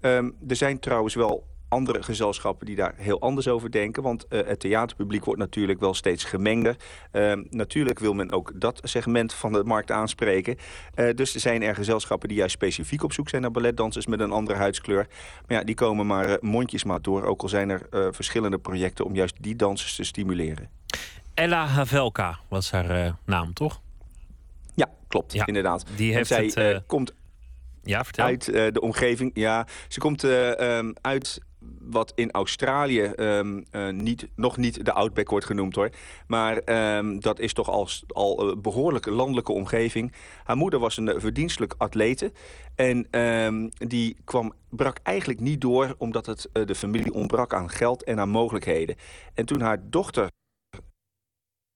Um, 0.01 0.36
er 0.48 0.56
zijn 0.56 0.78
trouwens 0.78 1.15
wel 1.15 1.47
andere 1.69 2.03
gezelschappen 2.03 2.66
die 2.66 2.77
daar 2.77 2.95
heel 2.97 3.20
anders 3.20 3.49
over 3.49 3.70
denken. 3.70 4.03
Want 4.03 4.27
uh, 4.31 4.40
het 4.47 4.61
theaterpubliek 4.61 5.24
wordt 5.24 5.40
natuurlijk 5.40 5.81
wel 5.81 5.95
steeds 5.95 6.24
gemengder. 6.24 6.77
Uh, 7.12 7.32
natuurlijk 7.51 7.99
wil 7.99 8.15
men 8.15 8.32
ook 8.32 8.53
dat 8.55 8.81
segment 8.82 9.32
van 9.32 9.53
de 9.53 9.65
markt 9.65 9.90
aanspreken. 9.90 10.57
Uh, 10.95 11.15
dus 11.15 11.35
er 11.35 11.40
zijn 11.40 11.62
er 11.62 11.74
gezelschappen 11.74 12.28
die 12.28 12.39
juist 12.39 12.55
specifiek 12.55 13.03
op 13.03 13.12
zoek 13.12 13.28
zijn 13.28 13.43
naar 13.43 13.51
balletdansers 13.51 14.07
met 14.07 14.20
een 14.20 14.31
andere 14.31 14.59
huidskleur. 14.59 15.07
Maar 15.47 15.59
ja, 15.59 15.65
die 15.65 15.74
komen 15.74 16.07
maar 16.07 16.39
mondjesmaat 16.40 17.05
door. 17.05 17.24
Ook 17.24 17.43
al 17.43 17.49
zijn 17.49 17.70
er 17.70 18.15
verschillende 18.15 18.59
projecten 18.59 19.05
om 19.05 19.15
juist 19.15 19.36
die 19.40 19.57
dansers 19.57 19.95
te 19.95 20.05
stimuleren. 20.05 20.69
Ella 21.35 21.66
Havelka 21.66 22.39
was 22.49 22.70
haar 22.70 23.16
naam, 23.24 23.53
toch? 23.53 23.81
Ja, 24.74 24.90
klopt, 25.09 25.32
ja, 25.32 25.47
inderdaad. 25.47 25.85
Die 25.97 26.15
heeft 26.15 26.27
zij, 26.27 26.51
het, 26.55 26.82
komt 26.86 27.12
ja, 27.82 28.05
vertel. 28.05 28.24
uit 28.24 28.45
de 28.45 28.81
omgeving. 28.81 29.31
Ja, 29.35 29.66
ze 29.89 29.99
komt 29.99 30.23
um, 30.23 30.95
uit 31.01 31.40
wat 31.81 32.12
in 32.15 32.31
Australië 32.31 33.12
um, 33.16 33.65
uh, 33.73 33.89
niet, 33.89 34.28
nog 34.36 34.57
niet 34.57 34.85
de 34.85 34.93
Outback 34.93 35.31
wordt 35.31 35.47
genoemd 35.47 35.74
hoor. 35.74 35.90
Maar 36.27 36.61
um, 36.97 37.20
dat 37.20 37.39
is 37.39 37.53
toch 37.53 37.69
al, 37.69 37.89
al 38.09 38.49
een 38.49 38.62
behoorlijke 38.62 39.11
landelijke 39.11 39.53
omgeving. 39.53 40.12
Haar 40.45 40.57
moeder 40.57 40.81
was 40.81 40.97
een 40.97 41.20
verdienstelijk 41.20 41.74
atlete. 41.78 42.32
En 42.77 43.20
um, 43.20 43.69
die 43.89 44.16
kwam, 44.24 44.53
brak 44.70 44.99
eigenlijk 45.03 45.40
niet 45.40 45.61
door 45.61 45.95
omdat 45.99 46.27
het 46.27 46.49
uh, 46.53 46.65
de 46.65 46.74
familie 46.74 47.12
ontbrak 47.12 47.55
aan 47.55 47.70
geld 47.70 48.05
en 48.05 48.19
aan 48.19 48.28
mogelijkheden. 48.28 48.97
En 49.35 49.47
toen 49.47 49.61
haar 49.61 49.78
dochter... 49.82 50.28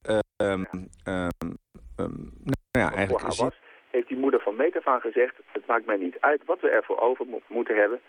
nou 0.07 0.67
ja, 2.71 2.93
eigenlijk... 2.93 3.35
Was, 3.35 3.61
heeft 3.91 4.09
die 4.09 4.19
moeder 4.19 4.41
van 4.41 4.57
meet 4.57 4.77
af 4.77 4.87
aan 4.87 5.01
gezegd... 5.01 5.37
het 5.47 5.67
maakt 5.67 5.87
mij 5.87 5.97
niet 5.97 6.17
uit 6.21 6.45
wat 6.45 6.61
we 6.61 6.69
ervoor 6.69 7.01
over 7.01 7.27
moeten 7.49 7.77
hebben... 7.77 8.01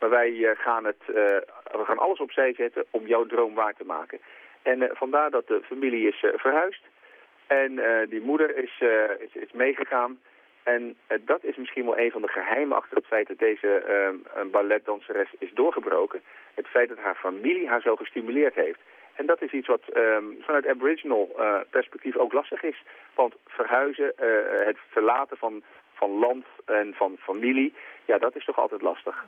Maar 0.00 0.10
wij 0.10 0.30
uh, 0.30 0.50
gaan, 0.54 0.84
het, 0.84 1.02
uh, 1.08 1.14
we 1.14 1.84
gaan 1.84 1.98
alles 1.98 2.18
opzij 2.18 2.54
zetten 2.54 2.84
om 2.90 3.06
jouw 3.06 3.26
droom 3.26 3.54
waar 3.54 3.74
te 3.74 3.84
maken. 3.84 4.18
En 4.62 4.82
uh, 4.82 4.88
vandaar 4.92 5.30
dat 5.30 5.46
de 5.46 5.60
familie 5.62 6.08
is 6.08 6.24
verhuisd. 6.34 6.82
En 7.46 7.80
die 8.08 8.20
moeder 8.20 8.56
is, 8.56 8.82
is, 9.18 9.42
is, 9.42 9.52
meegegaan. 9.52 10.18
En 10.62 10.96
dat 11.20 11.44
is 11.44 11.56
misschien 11.56 11.84
wel 11.84 11.98
een 11.98 12.10
van 12.10 12.22
de 12.22 12.28
geheimen 12.28 12.76
achter 12.76 12.96
het 12.96 13.06
feit 13.06 13.28
dat 13.28 13.38
deze 13.38 13.82
balletdanseres 14.50 15.28
is 15.38 15.50
doorgebroken. 15.54 16.22
Het 16.54 16.66
feit 16.66 16.88
dat 16.88 16.98
haar 16.98 17.14
familie 17.14 17.68
haar 17.68 17.80
zo 17.80 17.96
gestimuleerd 17.96 18.54
heeft. 18.54 18.78
En 19.20 19.26
dat 19.26 19.42
is 19.42 19.52
iets 19.52 19.66
wat 19.66 19.82
um, 19.94 20.36
vanuit 20.40 20.66
aboriginal 20.66 21.30
uh, 21.38 21.60
perspectief 21.70 22.16
ook 22.16 22.32
lastig 22.32 22.62
is. 22.62 22.82
Want 23.14 23.34
verhuizen, 23.46 24.12
uh, 24.20 24.26
het 24.66 24.76
verlaten 24.88 25.36
van, 25.36 25.62
van 25.94 26.10
land 26.10 26.46
en 26.64 26.94
van 26.94 27.16
familie, 27.18 27.74
ja, 28.04 28.18
dat 28.18 28.36
is 28.36 28.44
toch 28.44 28.58
altijd 28.58 28.82
lastig. 28.82 29.24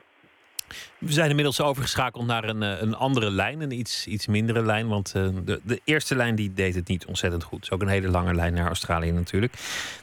We 0.97 1.11
zijn 1.11 1.29
inmiddels 1.29 1.61
overgeschakeld 1.61 2.25
naar 2.25 2.43
een, 2.43 2.63
eh, 2.63 2.81
een 2.81 2.95
andere 2.95 3.31
lijn, 3.31 3.61
een 3.61 3.71
iets, 3.71 4.07
iets 4.07 4.27
mindere 4.27 4.61
lijn. 4.65 4.87
Want 4.87 5.13
uh, 5.17 5.27
de, 5.45 5.59
de 5.63 5.81
eerste 5.83 6.15
lijn 6.15 6.35
die 6.35 6.53
deed 6.53 6.75
het 6.75 6.87
niet 6.87 7.05
ontzettend 7.05 7.43
goed. 7.43 7.55
Het 7.55 7.65
is 7.65 7.71
ook 7.71 7.81
een 7.81 7.87
hele 7.87 8.09
lange 8.09 8.33
lijn 8.33 8.53
naar 8.53 8.67
Australië 8.67 9.11
natuurlijk. 9.11 9.53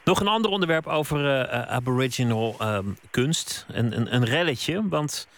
Nog 0.05 0.21
een 0.21 0.29
ander 0.29 0.51
onderwerp 0.51 0.87
over 0.87 1.25
uh, 1.25 1.63
Aboriginal 1.63 2.57
uh, 2.61 2.79
kunst. 3.11 3.67
Een, 3.73 3.97
een, 3.97 4.15
een 4.15 4.25
relletje, 4.25 4.89
want 4.89 5.29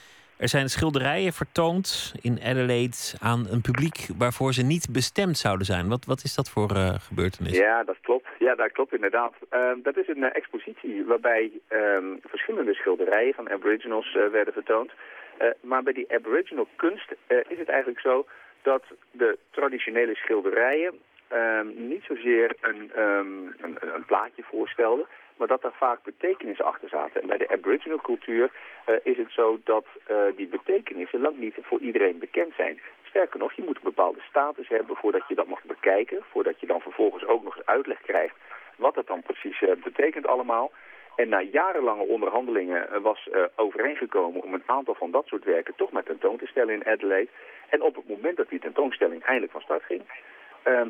Er 0.43 0.49
zijn 0.49 0.69
schilderijen 0.71 1.33
vertoond 1.33 2.15
in 2.21 2.41
Adelaide 2.43 2.97
aan 3.21 3.47
een 3.51 3.61
publiek 3.61 4.09
waarvoor 4.19 4.53
ze 4.53 4.63
niet 4.63 4.87
bestemd 4.91 5.39
zouden 5.39 5.67
zijn. 5.67 5.89
Wat, 5.89 6.05
wat 6.05 6.23
is 6.25 6.35
dat 6.35 6.51
voor 6.51 6.71
uh, 6.77 6.95
gebeurtenis? 6.99 7.57
Ja, 7.57 7.85
dat 7.85 7.97
klopt. 8.01 8.27
Ja, 8.39 8.55
dat 8.55 8.73
klopt 8.73 8.95
inderdaad. 8.95 9.33
Uh, 9.53 9.61
dat 9.83 9.97
is 9.97 10.09
een 10.09 10.33
expositie 10.33 11.05
waarbij 11.05 11.51
um, 11.69 12.21
verschillende 12.25 12.75
schilderijen 12.75 13.35
van 13.35 13.51
aboriginals 13.51 14.17
werden 14.33 14.53
vertoond. 14.53 14.91
Maar 15.61 15.83
bij 15.83 15.93
die 15.93 16.13
aboriginal 16.13 16.69
kunst 16.77 17.15
is 17.27 17.59
het 17.59 17.69
eigenlijk 17.69 18.01
zo 18.01 18.27
dat 18.63 18.83
de 19.11 19.39
traditionele 19.51 20.15
schilderijen 20.15 21.01
um, 21.33 21.89
niet 21.89 22.05
zozeer 22.05 22.57
een, 22.61 23.01
um, 23.03 23.55
een, 23.61 23.77
een, 23.95 24.05
plaatje 24.05 24.43
voorstelden, 24.43 25.07
maar 25.37 25.49
dat 25.49 25.65
er 25.65 25.73
vaak 25.73 26.03
betekenissen 26.03 26.65
achter 26.65 26.89
zaten. 26.89 27.21
En 27.21 27.27
bij 27.27 27.39
de 27.39 27.49
aboriginal 27.49 28.01
cultuur 28.01 28.51
uh, 28.87 28.95
is 29.03 29.17
het 29.17 29.31
zo 29.31 29.61
dat 29.65 29.87
die 30.37 30.47
betekenissen 30.47 31.21
lang 31.21 31.39
niet 31.39 31.55
voor 31.63 31.81
iedereen 31.81 32.19
bekend 32.19 32.55
zijn. 32.57 32.81
Sterker 33.03 33.39
nog, 33.39 33.53
je 33.53 33.63
moet 33.63 33.77
een 33.77 33.83
bepaalde 33.83 34.21
status 34.29 34.69
hebben 34.69 34.97
voordat 34.97 35.29
je 35.29 35.35
dat 35.35 35.47
mag 35.47 35.63
bekijken, 35.65 36.23
voordat 36.31 36.61
je 36.61 36.67
dan 36.67 36.81
vervolgens 36.81 37.25
ook 37.25 37.43
nog 37.43 37.57
eens 37.57 37.67
uitleg 37.67 38.01
krijgt 38.01 38.35
wat 38.77 38.95
het 38.95 39.07
dan 39.07 39.23
precies 39.23 39.65
betekent 39.85 40.27
allemaal. 40.27 40.71
En 41.17 41.29
na 41.29 41.41
jarenlange 41.41 42.03
onderhandelingen 42.03 43.03
was 43.03 43.29
uh, 43.33 43.43
overeengekomen 43.57 44.43
om 44.43 44.55
een 44.55 44.63
aantal 44.67 44.95
van 44.95 45.11
dat 45.11 45.27
soort 45.27 45.45
werken 45.45 45.75
toch 45.77 45.91
maar 45.91 46.03
tentoon 46.03 46.37
te 46.37 46.47
stellen 46.47 46.75
in 46.75 46.87
Adelaide. 46.87 47.31
En 47.69 47.83
op 47.83 47.95
het 47.95 48.09
moment 48.09 48.37
dat 48.37 48.49
die 48.49 48.59
tentoonstelling 48.59 49.23
eindelijk 49.23 49.53
van 49.53 49.61
start 49.61 49.83
ging, 49.83 50.03
uh, 50.67 50.81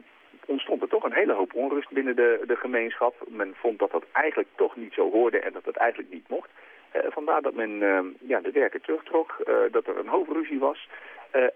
ontstond 0.47 0.83
er 0.83 0.89
toch 0.89 1.05
een 1.05 1.13
hele 1.13 1.33
hoop 1.33 1.55
onrust 1.55 1.91
binnen 1.91 2.17
de, 2.17 2.43
de 2.47 2.57
gemeenschap. 2.57 3.15
Men 3.29 3.55
vond 3.57 3.79
dat 3.79 3.91
dat 3.91 4.05
eigenlijk 4.13 4.49
toch 4.55 4.77
niet 4.77 4.93
zo 4.93 5.11
hoorde 5.11 5.39
en 5.39 5.53
dat 5.53 5.65
het 5.65 5.77
eigenlijk 5.77 6.11
niet 6.13 6.29
mocht. 6.29 6.51
Uh, 6.97 7.03
vandaar 7.09 7.43
dat 7.43 7.55
men 7.55 7.71
uh, 7.71 8.01
ja, 8.21 8.41
de 8.41 8.51
werken 8.51 8.81
terugtrok, 8.81 9.37
dat 9.71 9.87
er 9.87 9.99
een 9.99 10.09
hoofdruzie 10.09 10.59
was. 10.59 10.89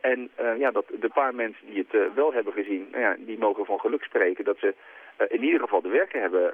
en 0.00 0.30
ja, 0.58 0.70
dat 0.70 0.86
de 1.00 1.08
paar 1.08 1.34
mensen 1.34 1.66
die 1.66 1.86
het 1.88 2.14
wel 2.14 2.32
hebben 2.32 2.52
gezien, 2.52 2.88
nou 2.90 3.02
ja, 3.02 3.16
die 3.18 3.38
mogen 3.38 3.64
van 3.64 3.80
geluk 3.80 4.02
spreken 4.02 4.44
dat 4.44 4.58
ze 4.58 4.74
in 5.28 5.44
ieder 5.44 5.60
geval 5.60 5.80
de 5.80 5.88
werken 5.88 6.20
hebben 6.20 6.52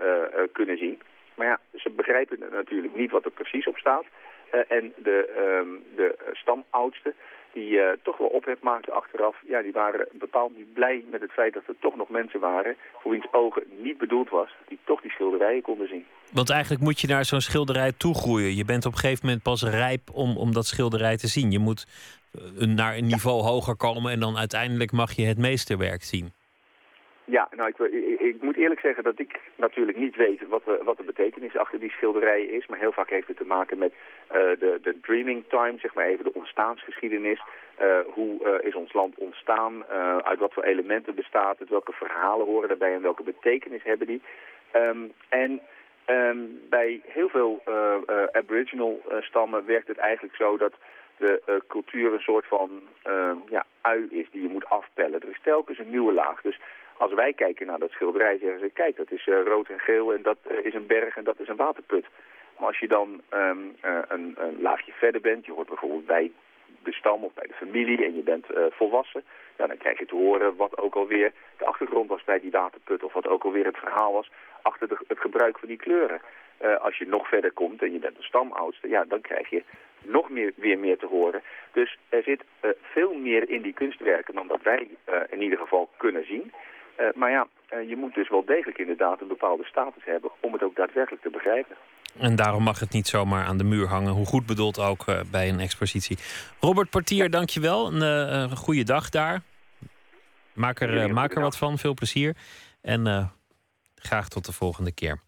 kunnen 0.52 0.78
zien. 0.78 1.00
Maar 1.34 1.46
ja, 1.46 1.58
ze 1.74 1.90
begrijpen 1.90 2.38
natuurlijk 2.50 2.96
niet 2.96 3.10
wat 3.10 3.24
er 3.24 3.30
precies 3.30 3.66
op 3.66 3.76
staat. 3.76 4.04
en 4.68 4.92
de, 4.96 5.18
um, 5.60 5.84
de 5.96 6.14
stamoudsten, 6.32 7.14
die 7.52 7.70
uh, 7.70 7.90
toch 8.02 8.18
wel 8.18 8.28
ophef 8.28 8.60
maakten 8.60 8.92
achteraf, 8.92 9.36
ja, 9.46 9.62
die 9.62 9.72
waren 9.72 10.08
bepaald 10.12 10.56
niet 10.56 10.72
blij 10.72 11.04
met 11.10 11.20
het 11.20 11.32
feit 11.32 11.54
dat 11.54 11.62
er 11.66 11.74
toch 11.80 11.96
nog 11.96 12.08
mensen 12.08 12.40
waren 12.40 12.76
voor 13.00 13.10
wiens 13.10 13.26
ogen 13.30 13.62
niet 13.82 13.98
bedoeld 13.98 14.30
was, 14.30 14.50
die 14.68 14.78
toch 14.84 15.00
die 15.00 15.10
schilderijen 15.10 15.62
konden 15.62 15.88
zien. 15.88 16.06
Want 16.32 16.50
eigenlijk 16.50 16.82
moet 16.82 17.00
je 17.00 17.06
naar 17.06 17.24
zo'n 17.24 17.40
schilderij 17.40 17.92
toegroeien. 17.92 18.56
Je 18.56 18.64
bent 18.64 18.86
op 18.86 18.92
een 18.92 18.98
gegeven 18.98 19.26
moment 19.26 19.42
pas 19.42 19.62
rijp 19.62 20.10
om, 20.12 20.36
om 20.36 20.52
dat 20.52 20.66
schilderij 20.66 21.16
te 21.16 21.26
zien. 21.26 21.50
Je 21.50 21.58
moet 21.58 21.86
uh, 22.32 22.66
naar 22.66 22.96
een 22.96 23.06
niveau 23.06 23.42
hoger 23.42 23.76
komen 23.76 24.12
en 24.12 24.20
dan 24.20 24.36
uiteindelijk 24.36 24.92
mag 24.92 25.12
je 25.12 25.24
het 25.24 25.38
meesterwerk 25.38 26.02
zien. 26.02 26.32
Ja, 27.24 27.48
nou, 27.50 27.68
ik, 27.68 27.78
ik, 28.20 28.42
moet 28.42 28.56
eerlijk 28.56 28.80
zeggen 28.80 29.04
dat 29.04 29.18
ik 29.18 29.40
natuurlijk 29.56 29.98
niet 29.98 30.16
weet 30.16 30.48
wat 30.48 30.64
de, 30.64 30.80
wat 30.84 30.96
de 30.96 31.02
betekenis 31.02 31.56
achter 31.56 31.80
die 31.80 31.90
schilderijen 31.90 32.50
is. 32.50 32.66
Maar 32.66 32.78
heel 32.78 32.92
vaak 32.92 33.10
heeft 33.10 33.28
het 33.28 33.36
te 33.36 33.44
maken 33.44 33.78
met 33.78 33.92
uh, 33.92 34.36
de, 34.36 34.78
de 34.82 35.00
dreaming 35.00 35.44
time, 35.48 35.78
zeg 35.78 35.94
maar 35.94 36.06
even 36.06 36.24
de 36.24 36.34
ontstaansgeschiedenis. 36.34 37.40
Uh, 37.82 37.98
hoe 38.06 38.40
uh, 38.44 38.66
is 38.66 38.74
ons 38.74 38.92
land 38.92 39.14
ontstaan? 39.16 39.84
uit 40.22 40.38
wat 40.38 40.52
voor 40.52 40.62
elementen 40.62 41.14
bestaat 41.14 41.58
het? 41.58 41.68
Welke 41.68 41.92
verhalen 41.92 42.46
horen 42.46 42.68
daarbij 42.68 42.94
en 42.94 43.02
welke 43.02 43.22
betekenis 43.22 43.82
hebben 43.82 44.06
die? 44.06 44.22
Um, 44.76 45.12
en 45.28 45.60
um, 46.06 46.60
bij 46.68 47.00
heel 47.04 47.28
veel 47.28 47.62
aboriginal 48.32 49.02
stammen 49.20 49.66
werkt 49.66 49.88
het 49.88 49.96
eigenlijk 49.96 50.36
zo 50.36 50.56
dat 50.56 50.72
de 51.16 51.62
cultuur 51.68 52.12
een 52.12 52.20
soort 52.20 52.46
van 52.46 52.82
ja, 53.48 53.64
ui 53.80 54.06
is 54.10 54.30
die 54.30 54.42
je 54.42 54.48
moet 54.48 54.68
afpellen. 54.68 55.20
Er 55.20 55.28
is 55.28 55.40
telkens 55.42 55.78
een 55.78 55.90
nieuwe 55.90 56.12
laag. 56.12 56.40
Dus 56.40 56.58
als 57.02 57.12
wij 57.12 57.32
kijken 57.32 57.66
naar 57.66 57.78
dat 57.78 57.90
schilderij 57.90 58.38
zeggen 58.38 58.60
ze, 58.60 58.70
kijk, 58.70 58.96
dat 58.96 59.10
is 59.10 59.26
uh, 59.26 59.42
rood 59.44 59.68
en 59.68 59.78
geel 59.78 60.14
en 60.14 60.22
dat 60.22 60.38
uh, 60.50 60.64
is 60.64 60.74
een 60.74 60.86
berg 60.86 61.16
en 61.16 61.24
dat 61.24 61.40
is 61.40 61.48
een 61.48 61.56
waterput. 61.56 62.06
Maar 62.58 62.66
als 62.66 62.78
je 62.78 62.88
dan 62.88 63.20
um, 63.34 63.76
uh, 63.84 63.98
een, 64.08 64.34
een, 64.38 64.60
laagje 64.60 64.92
verder 64.92 65.20
bent, 65.20 65.46
je 65.46 65.52
hoort 65.52 65.68
bijvoorbeeld 65.68 66.06
bij 66.06 66.32
de 66.82 66.92
stam 66.92 67.24
of 67.24 67.32
bij 67.34 67.46
de 67.46 67.54
familie 67.54 68.04
en 68.04 68.16
je 68.16 68.22
bent 68.22 68.46
volwassen, 68.70 69.24
ja, 69.58 69.66
dan 69.66 69.76
krijg 69.76 69.98
je 69.98 70.06
te 70.06 70.14
horen 70.14 70.56
wat 70.56 70.78
ook 70.78 70.94
alweer 70.94 71.32
de 71.58 71.64
achtergrond 71.64 72.08
was 72.08 72.24
bij 72.24 72.40
die 72.40 72.50
waterput 72.50 73.02
of 73.02 73.12
wat 73.12 73.26
ook 73.26 73.44
alweer 73.44 73.64
het 73.64 73.76
verhaal 73.76 74.12
was 74.12 74.30
achter 74.62 74.88
de, 74.88 74.96
het 75.06 75.18
gebruik 75.18 75.58
van 75.58 75.68
die 75.68 75.76
kleuren. 75.76 76.20
als 76.80 76.98
je 76.98 77.06
nog 77.06 77.28
verder 77.28 77.52
komt 77.52 77.82
en 77.82 77.92
je 77.92 77.98
bent 77.98 78.16
een 78.16 78.22
stamoudste, 78.22 78.88
ja, 78.88 79.04
dan 79.04 79.20
krijg 79.20 79.50
je 79.50 79.62
nog 80.02 80.30
meer, 80.30 80.52
weer 80.56 80.78
meer 80.78 80.98
te 80.98 81.06
horen. 81.06 81.42
Dus 81.72 81.98
er 82.08 82.22
zit 82.22 82.42
veel 82.80 83.14
meer 83.14 83.48
in 83.48 83.62
die 83.62 83.72
kunstwerken 83.72 84.34
dan 84.34 84.46
dat 84.46 84.62
wij 84.62 84.88
in 85.30 85.42
ieder 85.42 85.58
geval 85.58 85.88
kunnen 85.96 86.26
zien. 86.26 86.52
Uh, 87.02 87.08
maar 87.14 87.30
ja, 87.30 87.46
uh, 87.72 87.88
je 87.88 87.96
moet 87.96 88.14
dus 88.14 88.28
wel 88.28 88.44
degelijk 88.44 88.78
inderdaad 88.78 89.20
een 89.20 89.28
bepaalde 89.28 89.64
status 89.64 90.04
hebben 90.04 90.30
om 90.40 90.52
het 90.52 90.62
ook 90.62 90.76
daadwerkelijk 90.76 91.22
te 91.22 91.30
begrijpen. 91.30 91.76
En 92.18 92.36
daarom 92.36 92.62
mag 92.62 92.80
het 92.80 92.92
niet 92.92 93.06
zomaar 93.06 93.44
aan 93.44 93.58
de 93.58 93.64
muur 93.64 93.86
hangen, 93.86 94.12
hoe 94.12 94.26
goed 94.26 94.46
bedoeld 94.46 94.78
ook 94.78 95.06
uh, 95.08 95.20
bij 95.30 95.48
een 95.48 95.60
expositie. 95.60 96.18
Robert 96.60 96.90
Portier, 96.90 97.30
dankjewel. 97.30 97.86
Een, 97.86 98.00
een 98.00 98.56
goede 98.56 98.82
dag 98.84 99.08
daar. 99.08 99.40
Maak 100.52 100.80
er, 100.80 101.12
maak 101.12 101.34
er 101.34 101.40
wat 101.40 101.56
van, 101.56 101.78
veel 101.78 101.94
plezier. 101.94 102.36
En 102.82 103.32
graag 103.94 104.28
tot 104.28 104.46
de 104.46 104.52
volgende 104.52 104.92
keer. 104.92 105.20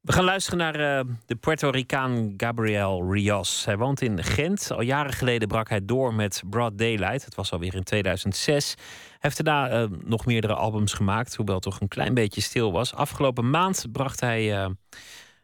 We 0.00 0.12
gaan 0.12 0.24
luisteren 0.24 0.58
naar 0.58 0.80
uh, 0.80 1.14
de 1.26 1.36
Puerto 1.36 1.70
Ricaan 1.70 2.34
Gabriel 2.36 3.12
Rios. 3.12 3.64
Hij 3.64 3.76
woont 3.76 4.00
in 4.00 4.24
Gent. 4.24 4.70
Al 4.70 4.80
jaren 4.80 5.12
geleden 5.12 5.48
brak 5.48 5.68
hij 5.68 5.84
door 5.84 6.14
met 6.14 6.42
Broad 6.50 6.78
Daylight. 6.78 7.24
Het 7.24 7.34
was 7.34 7.52
alweer 7.52 7.74
in 7.74 7.82
2006. 7.82 8.74
Hij 8.76 8.84
heeft 9.18 9.44
daarna 9.44 9.82
uh, 9.82 9.88
nog 10.04 10.26
meerdere 10.26 10.54
albums 10.54 10.92
gemaakt, 10.92 11.34
hoewel 11.34 11.54
het 11.54 11.64
toch 11.64 11.80
een 11.80 11.88
klein 11.88 12.14
beetje 12.14 12.40
stil 12.40 12.72
was. 12.72 12.94
Afgelopen 12.94 13.50
maand 13.50 13.86
bracht 13.92 14.20
hij, 14.20 14.62
uh, 14.64 14.70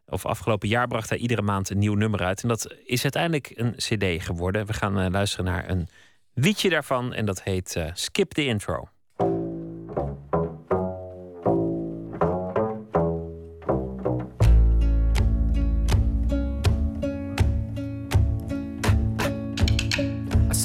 of 0.07 0.27
afgelopen 0.27 0.69
jaar 0.69 0.87
bracht 0.87 1.09
hij 1.09 1.19
iedere 1.19 1.43
maand 1.43 1.71
een 1.71 1.79
nieuw 1.79 1.95
nummer 1.95 2.25
uit. 2.25 2.43
En 2.43 2.49
dat 2.49 2.75
is 2.85 3.03
uiteindelijk 3.03 3.53
een 3.55 3.75
CD 3.77 4.25
geworden. 4.25 4.67
We 4.67 4.73
gaan 4.73 5.11
luisteren 5.11 5.45
naar 5.45 5.71
een 5.71 5.89
liedje 6.35 6.69
daarvan 6.69 7.13
en 7.13 7.27
dat 7.27 7.43
heet 7.43 7.85
Skip 7.93 8.33
the 8.33 8.45
Intro. 8.45 8.89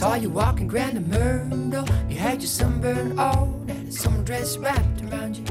Saw 0.02 0.16
you 0.16 0.32
walking 0.32 0.68
Grand 0.68 1.08
Myrtle. 1.08 1.86
You 2.10 2.18
had 2.18 2.42
your 2.42 2.48
sunburn 2.48 3.20
on 3.20 3.68
and 3.70 3.88
a 3.88 4.24
dress 4.24 4.58
wrapped 4.58 5.04
around 5.04 5.38
you. 5.38 5.46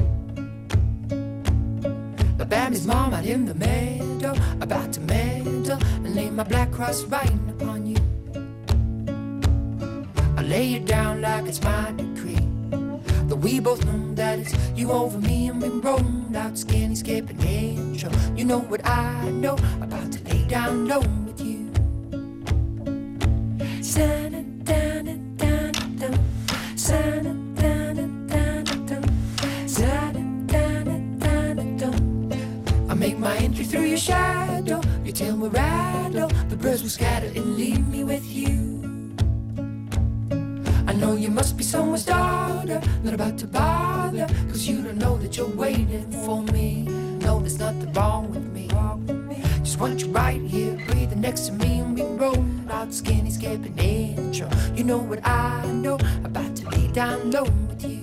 The 2.37 2.43
baby's 2.43 2.85
mom 2.85 3.13
out 3.13 3.25
in 3.25 3.45
the 3.45 3.55
meadow, 3.55 4.35
about 4.59 4.91
to 4.91 4.99
meddle 4.99 5.79
and 6.03 6.15
lay 6.15 6.29
my 6.29 6.43
black 6.43 6.69
cross 6.69 7.03
right 7.03 7.31
upon 7.47 7.85
you. 7.85 7.95
I 10.35 10.41
lay 10.41 10.65
you 10.65 10.81
down 10.81 11.21
like 11.21 11.45
it's 11.45 11.63
my 11.63 11.93
decree. 11.95 12.45
Though 13.29 13.37
we 13.37 13.61
both 13.61 13.85
know 13.85 14.13
that 14.15 14.39
it's 14.39 14.53
you 14.75 14.91
over 14.91 15.17
me 15.19 15.47
and 15.47 15.61
we 15.61 15.69
rolled 15.69 16.35
out 16.35 16.57
skinny 16.57 16.95
skipping 16.95 17.39
intro. 17.39 18.11
You 18.35 18.43
know 18.43 18.59
what 18.59 18.85
I 18.85 19.29
know 19.29 19.55
about 19.79 20.11
to 20.11 20.21
lay 20.25 20.43
down 20.43 20.89
low 20.89 21.20
I 23.93 23.97
make 32.95 33.17
my 33.17 33.35
entry 33.37 33.65
through 33.65 33.81
your 33.83 33.97
shadow. 33.97 34.81
Your 35.03 35.13
tail 35.13 35.35
will 35.35 35.49
rattle. 35.49 36.29
The 36.47 36.55
birds 36.55 36.83
will 36.83 36.89
scatter 36.89 37.27
and 37.27 37.57
leave 37.57 37.85
me 37.89 38.05
with 38.05 38.25
you. 38.25 38.79
I 40.87 40.93
know 40.93 41.17
you 41.17 41.29
must 41.29 41.57
be 41.57 41.63
someone's 41.63 42.05
daughter. 42.05 42.81
Not 43.03 43.13
about 43.13 43.37
to 43.39 43.47
bother. 43.47 44.27
Cause 44.47 44.67
you 44.67 44.81
don't 44.83 44.99
know 44.99 45.17
that 45.17 45.35
you're 45.35 45.47
waiting 45.47 46.09
for 46.23 46.41
me. 46.43 46.83
No, 47.19 47.41
there's 47.41 47.59
nothing 47.59 47.91
wrong 47.91 48.29
with 48.29 48.45
me. 48.53 48.69
Just 49.63 49.79
want 49.79 49.99
you 50.01 50.07
right 50.11 50.39
here, 50.41 50.77
breathing 50.87 51.19
next 51.19 51.47
to 51.47 51.53
me. 51.53 51.79
And 51.79 51.93
we 51.93 52.03
roll 52.03 52.45
out 52.71 52.93
skinny, 52.93 53.29
skipping 53.29 53.77
intro. 53.77 54.49
You 54.75 54.83
know 54.83 54.97
what 54.97 55.19
I 55.25 55.65
know 55.67 55.95
about 56.23 56.55
to 56.57 56.69
lay 56.69 56.87
down 56.87 57.31
low 57.31 57.43
with 57.43 57.83
you. 57.83 57.99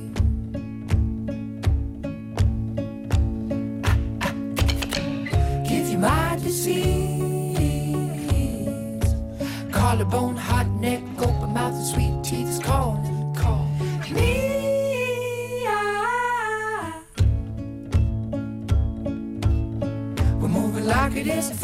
Give 5.68 5.88
you 5.88 5.98
my 5.98 6.36
disease. 6.36 7.58
Collarbone, 9.72 10.36
hot 10.36 10.68
neck, 10.80 11.02
open 11.18 11.52
mouth, 11.54 11.74
and 11.74 11.86
sweet 11.86 12.22
teeth 12.22 12.48
is 12.48 12.58
calling, 12.58 13.34
call 13.34 13.66
me. 14.10 14.44
We're 20.40 20.48
moving 20.48 20.86
like 20.86 21.16
it 21.16 21.26
isn't 21.26 21.56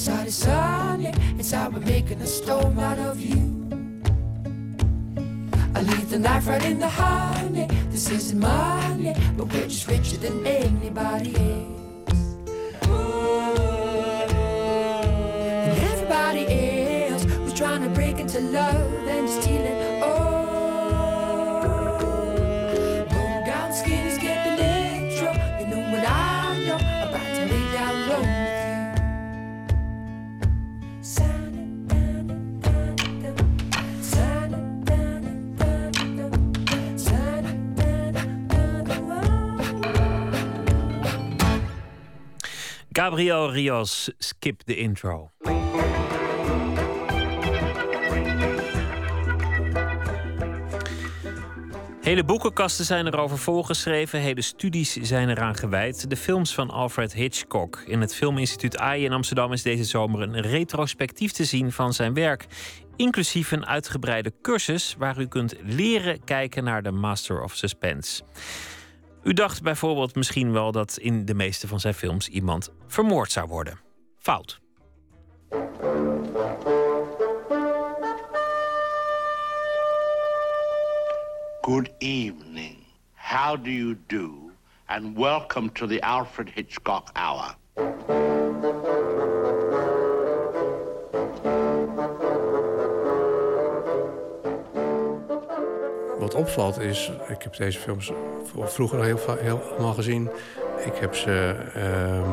Outside 0.00 0.28
is 0.28 0.34
sunny, 0.34 1.12
inside 1.38 1.74
we're 1.74 1.80
making 1.80 2.22
a 2.22 2.26
storm 2.26 2.78
out 2.78 2.98
of 2.98 3.20
you. 3.20 3.36
I 5.74 5.82
leave 5.82 6.08
the 6.08 6.18
knife 6.18 6.48
right 6.48 6.64
in 6.64 6.78
the 6.78 6.88
honey. 6.88 7.68
This 7.90 8.10
isn't 8.10 8.40
money, 8.40 9.14
but 9.36 9.52
we're 9.52 9.68
just 9.68 9.86
richer 9.88 10.16
than 10.16 10.46
anybody 10.46 11.36
else. 11.36 12.18
And 15.68 15.78
everybody 15.92 16.46
else 17.10 17.26
was 17.26 17.52
trying 17.52 17.82
to 17.82 17.90
break 17.90 18.20
into 18.20 18.40
love 18.40 18.99
Gabriel 43.00 43.50
Rios, 43.52 44.10
skip 44.18 44.60
the 44.62 44.76
intro. 44.76 45.30
Hele 52.00 52.24
boekenkasten 52.24 52.84
zijn 52.84 53.06
erover 53.06 53.38
volgeschreven, 53.38 54.20
hele 54.20 54.42
studies 54.42 54.92
zijn 54.92 55.28
eraan 55.28 55.54
gewijd. 55.54 56.10
De 56.10 56.16
films 56.16 56.54
van 56.54 56.70
Alfred 56.70 57.12
Hitchcock. 57.12 57.82
In 57.86 58.00
het 58.00 58.14
Filminstituut 58.14 58.78
AI 58.78 59.04
in 59.04 59.12
Amsterdam 59.12 59.52
is 59.52 59.62
deze 59.62 59.84
zomer 59.84 60.22
een 60.22 60.40
retrospectief 60.40 61.32
te 61.32 61.44
zien 61.44 61.72
van 61.72 61.92
zijn 61.92 62.14
werk. 62.14 62.46
Inclusief 62.96 63.52
een 63.52 63.66
uitgebreide 63.66 64.32
cursus 64.42 64.94
waar 64.98 65.20
u 65.20 65.26
kunt 65.26 65.54
leren 65.62 66.24
kijken 66.24 66.64
naar 66.64 66.82
de 66.82 66.90
Master 66.90 67.42
of 67.42 67.54
Suspense. 67.54 68.22
U 69.22 69.32
dacht 69.32 69.62
bijvoorbeeld 69.62 70.14
misschien 70.14 70.52
wel 70.52 70.72
dat 70.72 70.96
in 70.96 71.24
de 71.24 71.34
meeste 71.34 71.68
van 71.68 71.80
zijn 71.80 71.94
films 71.94 72.28
iemand 72.28 72.72
vermoord 72.86 73.32
zou 73.32 73.48
worden. 73.48 73.80
Fout. 74.18 74.60
Good 81.60 81.90
evening. 81.98 82.76
How 83.14 83.64
do 83.64 83.70
you 83.70 83.98
do? 84.06 84.50
And 84.86 85.16
welcome 85.16 85.72
to 85.72 85.86
the 85.86 86.02
Alfred 86.02 86.50
Hitchcock 86.54 87.08
Hour. 87.12 87.56
Wat 96.30 96.40
opvalt 96.40 96.78
is, 96.78 97.10
ik 97.28 97.42
heb 97.42 97.56
deze 97.56 97.78
films 97.78 98.10
vroeger 98.56 98.98
al 98.98 99.36
heel, 99.36 99.62
allemaal 99.62 99.94
gezien. 99.94 100.30
Ik 100.84 100.94
heb 100.94 101.14
ze 101.14 101.56
ehm, 101.74 102.30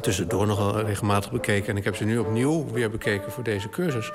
tussendoor 0.00 0.46
nog 0.46 0.58
wel 0.58 0.80
regelmatig 0.80 1.30
bekeken. 1.30 1.68
En 1.68 1.76
ik 1.76 1.84
heb 1.84 1.96
ze 1.96 2.04
nu 2.04 2.18
opnieuw 2.18 2.70
weer 2.70 2.90
bekeken 2.90 3.32
voor 3.32 3.42
deze 3.42 3.68
cursus. 3.68 4.10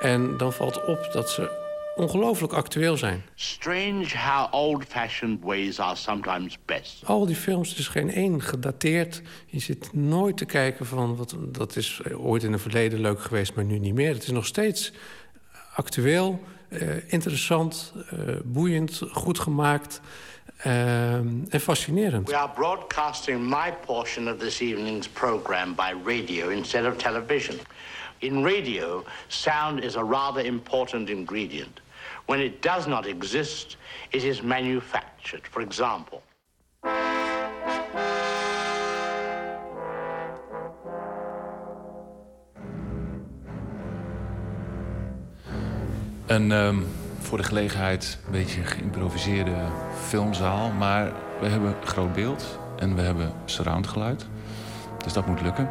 En 0.00 0.36
dan 0.36 0.52
valt 0.52 0.84
op 0.84 1.08
dat 1.12 1.30
ze 1.30 1.50
ongelooflijk 1.96 2.52
actueel 2.52 2.96
zijn. 2.96 3.22
Strange 3.34 4.18
how 4.18 4.54
old 4.54 4.84
fashioned 4.88 5.38
ways 5.42 5.78
are 5.78 5.96
sometimes 5.96 6.58
best. 6.64 7.02
Al 7.04 7.26
die 7.26 7.36
films, 7.36 7.72
er 7.72 7.78
is 7.78 7.88
geen 7.88 8.10
één 8.10 8.42
gedateerd. 8.42 9.22
Je 9.46 9.58
zit 9.58 9.92
nooit 9.92 10.36
te 10.36 10.44
kijken 10.44 10.86
van, 10.86 11.16
wat, 11.16 11.36
dat 11.38 11.76
is 11.76 12.02
ooit 12.04 12.42
in 12.42 12.52
het 12.52 12.60
verleden 12.60 13.00
leuk 13.00 13.20
geweest, 13.20 13.54
maar 13.54 13.64
nu 13.64 13.78
niet 13.78 13.94
meer. 13.94 14.12
Het 14.12 14.22
is 14.22 14.30
nog 14.30 14.46
steeds 14.46 14.92
actueel, 15.74 16.40
interessant, 17.06 17.92
eh, 18.10 18.18
boeiend, 18.44 19.02
goed 19.12 19.38
gemaakt 19.38 20.00
eh, 20.56 21.14
en 21.14 21.60
fascinerend. 21.60 22.28
We 22.28 22.36
are 22.36 22.50
broadcasting 22.54 23.48
my 23.48 23.72
portion 23.86 24.28
of 24.28 24.38
this 24.38 24.60
evening's 24.60 25.08
program 25.08 25.74
by 25.74 25.94
radio 26.04 26.48
instead 26.48 26.84
of 26.84 26.96
television. 26.96 27.58
In 28.18 28.42
radio, 28.42 29.04
sound 29.26 29.82
is 29.84 29.96
a 29.96 30.04
rather 30.04 30.44
important 30.44 31.08
ingredient. 31.08 31.80
When 32.26 32.40
it 32.40 32.62
does 32.62 32.86
not 32.86 33.06
exist, 33.06 33.76
it 34.08 34.22
is 34.22 34.40
manufactured. 34.42 35.46
For 35.50 35.60
example, 35.62 36.22
Een 46.26 46.52
ehm, 46.52 46.76
voor 47.18 47.38
de 47.38 47.44
gelegenheid 47.44 48.18
een 48.26 48.32
beetje 48.32 48.64
geïmproviseerde 48.64 49.56
filmzaal. 50.06 50.70
Maar 50.70 51.12
we 51.40 51.46
hebben 51.46 51.74
groot 51.84 52.12
beeld 52.12 52.58
en 52.78 52.94
we 52.94 53.00
hebben 53.00 53.32
surroundgeluid. 53.44 54.26
Dus 55.04 55.12
dat 55.12 55.26
moet 55.26 55.40
lukken. 55.40 55.70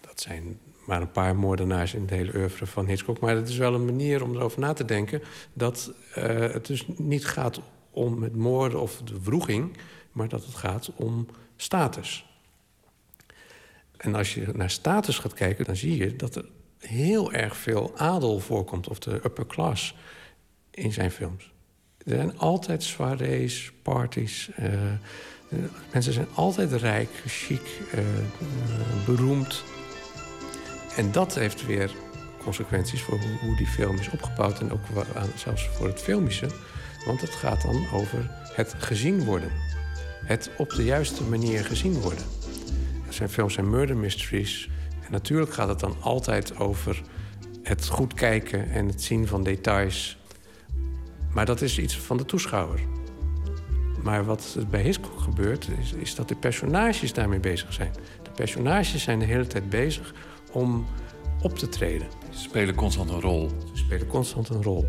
Dat 0.00 0.20
zijn 0.20 0.58
maar 0.86 1.00
een 1.00 1.12
paar 1.12 1.36
moordenaars 1.36 1.94
in 1.94 2.00
het 2.00 2.10
hele 2.10 2.34
oeuvre 2.34 2.66
van 2.66 2.86
Hitchcock. 2.86 3.20
Maar 3.20 3.36
het 3.36 3.48
is 3.48 3.56
wel 3.56 3.74
een 3.74 3.84
manier 3.84 4.22
om 4.22 4.34
erover 4.34 4.60
na 4.60 4.72
te 4.72 4.84
denken... 4.84 5.22
dat 5.52 5.92
eh, 6.14 6.38
het 6.38 6.66
dus 6.66 6.86
niet 6.96 7.26
gaat 7.26 7.60
om 7.98 8.22
het 8.22 8.36
moorden 8.36 8.80
of 8.80 9.02
de 9.04 9.20
wroeging... 9.22 9.76
maar 10.12 10.28
dat 10.28 10.44
het 10.44 10.54
gaat 10.54 10.90
om 10.96 11.26
status. 11.56 12.26
En 13.96 14.14
als 14.14 14.34
je 14.34 14.46
naar 14.52 14.70
status 14.70 15.18
gaat 15.18 15.34
kijken, 15.34 15.64
dan 15.64 15.76
zie 15.76 15.96
je 15.96 16.16
dat 16.16 16.34
er 16.34 16.48
heel 16.78 17.32
erg 17.32 17.56
veel 17.56 17.92
adel 17.96 18.38
voorkomt... 18.38 18.88
of 18.88 18.98
de 18.98 19.14
upper 19.14 19.46
class 19.46 19.94
in 20.70 20.92
zijn 20.92 21.10
films. 21.10 21.52
Er 22.04 22.14
zijn 22.14 22.38
altijd 22.38 22.82
soirées, 22.82 23.72
parties. 23.82 24.50
eh, 24.54 24.72
mensen 25.92 26.12
zijn 26.12 26.28
altijd 26.34 26.72
rijk, 26.72 27.10
chic, 27.26 27.80
eh, 27.92 28.00
beroemd. 29.06 29.62
En 30.96 31.12
dat 31.12 31.34
heeft 31.34 31.66
weer 31.66 31.90
consequenties 32.42 33.02
voor 33.02 33.18
hoe, 33.40 33.56
die 33.56 33.66
film 33.66 33.96
is 33.96 34.10
opgebouwd... 34.10 34.60
en 34.60 34.72
ook 34.72 34.80
zelfs 35.34 35.68
voor 35.68 35.86
het 35.86 36.00
filmische. 36.00 36.46
Want 37.06 37.20
het 37.20 37.30
gaat 37.30 37.62
dan 37.62 37.86
over 37.92 38.30
het 38.54 38.74
gezien 38.78 39.24
worden. 39.24 39.50
Het 40.24 40.50
op 40.56 40.70
de 40.70 40.84
juiste 40.84 41.22
manier 41.22 41.64
gezien 41.64 42.00
worden. 42.00 42.24
Zijn 43.08 43.28
films 43.28 43.54
zijn 43.54 43.70
murder 43.70 43.96
mysteries. 43.96 44.70
En 45.00 45.12
natuurlijk 45.12 45.52
gaat 45.52 45.68
het 45.68 45.80
dan 45.80 45.96
altijd 46.00 46.56
over 46.58 47.02
het 47.62 47.88
goed 47.88 48.14
kijken 48.14 48.70
en 48.70 48.86
het 48.86 49.02
zien 49.02 49.26
van 49.26 49.42
details. 49.42 50.18
Maar 51.32 51.46
dat 51.46 51.60
is 51.60 51.78
iets 51.78 51.98
van 51.98 52.16
de 52.16 52.24
toeschouwer. 52.24 52.80
Maar 54.02 54.24
wat 54.24 54.56
bij 54.70 54.82
Hitchcock 54.82 55.20
gebeurt, 55.20 55.68
is, 55.80 55.92
is 55.92 56.14
dat 56.14 56.28
de 56.28 56.34
personages 56.34 57.12
daarmee 57.12 57.40
bezig 57.40 57.72
zijn. 57.72 57.92
De 58.22 58.30
personages 58.30 59.02
zijn 59.02 59.18
de 59.18 59.24
hele 59.24 59.46
tijd 59.46 59.70
bezig 59.70 60.14
om 60.52 60.86
op 61.42 61.58
te 61.58 61.68
treden. 61.68 62.08
Ze 62.30 62.40
spelen 62.40 62.74
constant 62.74 63.10
een 63.10 63.20
rol. 63.20 63.50
Ze 63.72 63.76
spelen 63.76 64.06
constant 64.06 64.48
een 64.48 64.62
rol. 64.62 64.86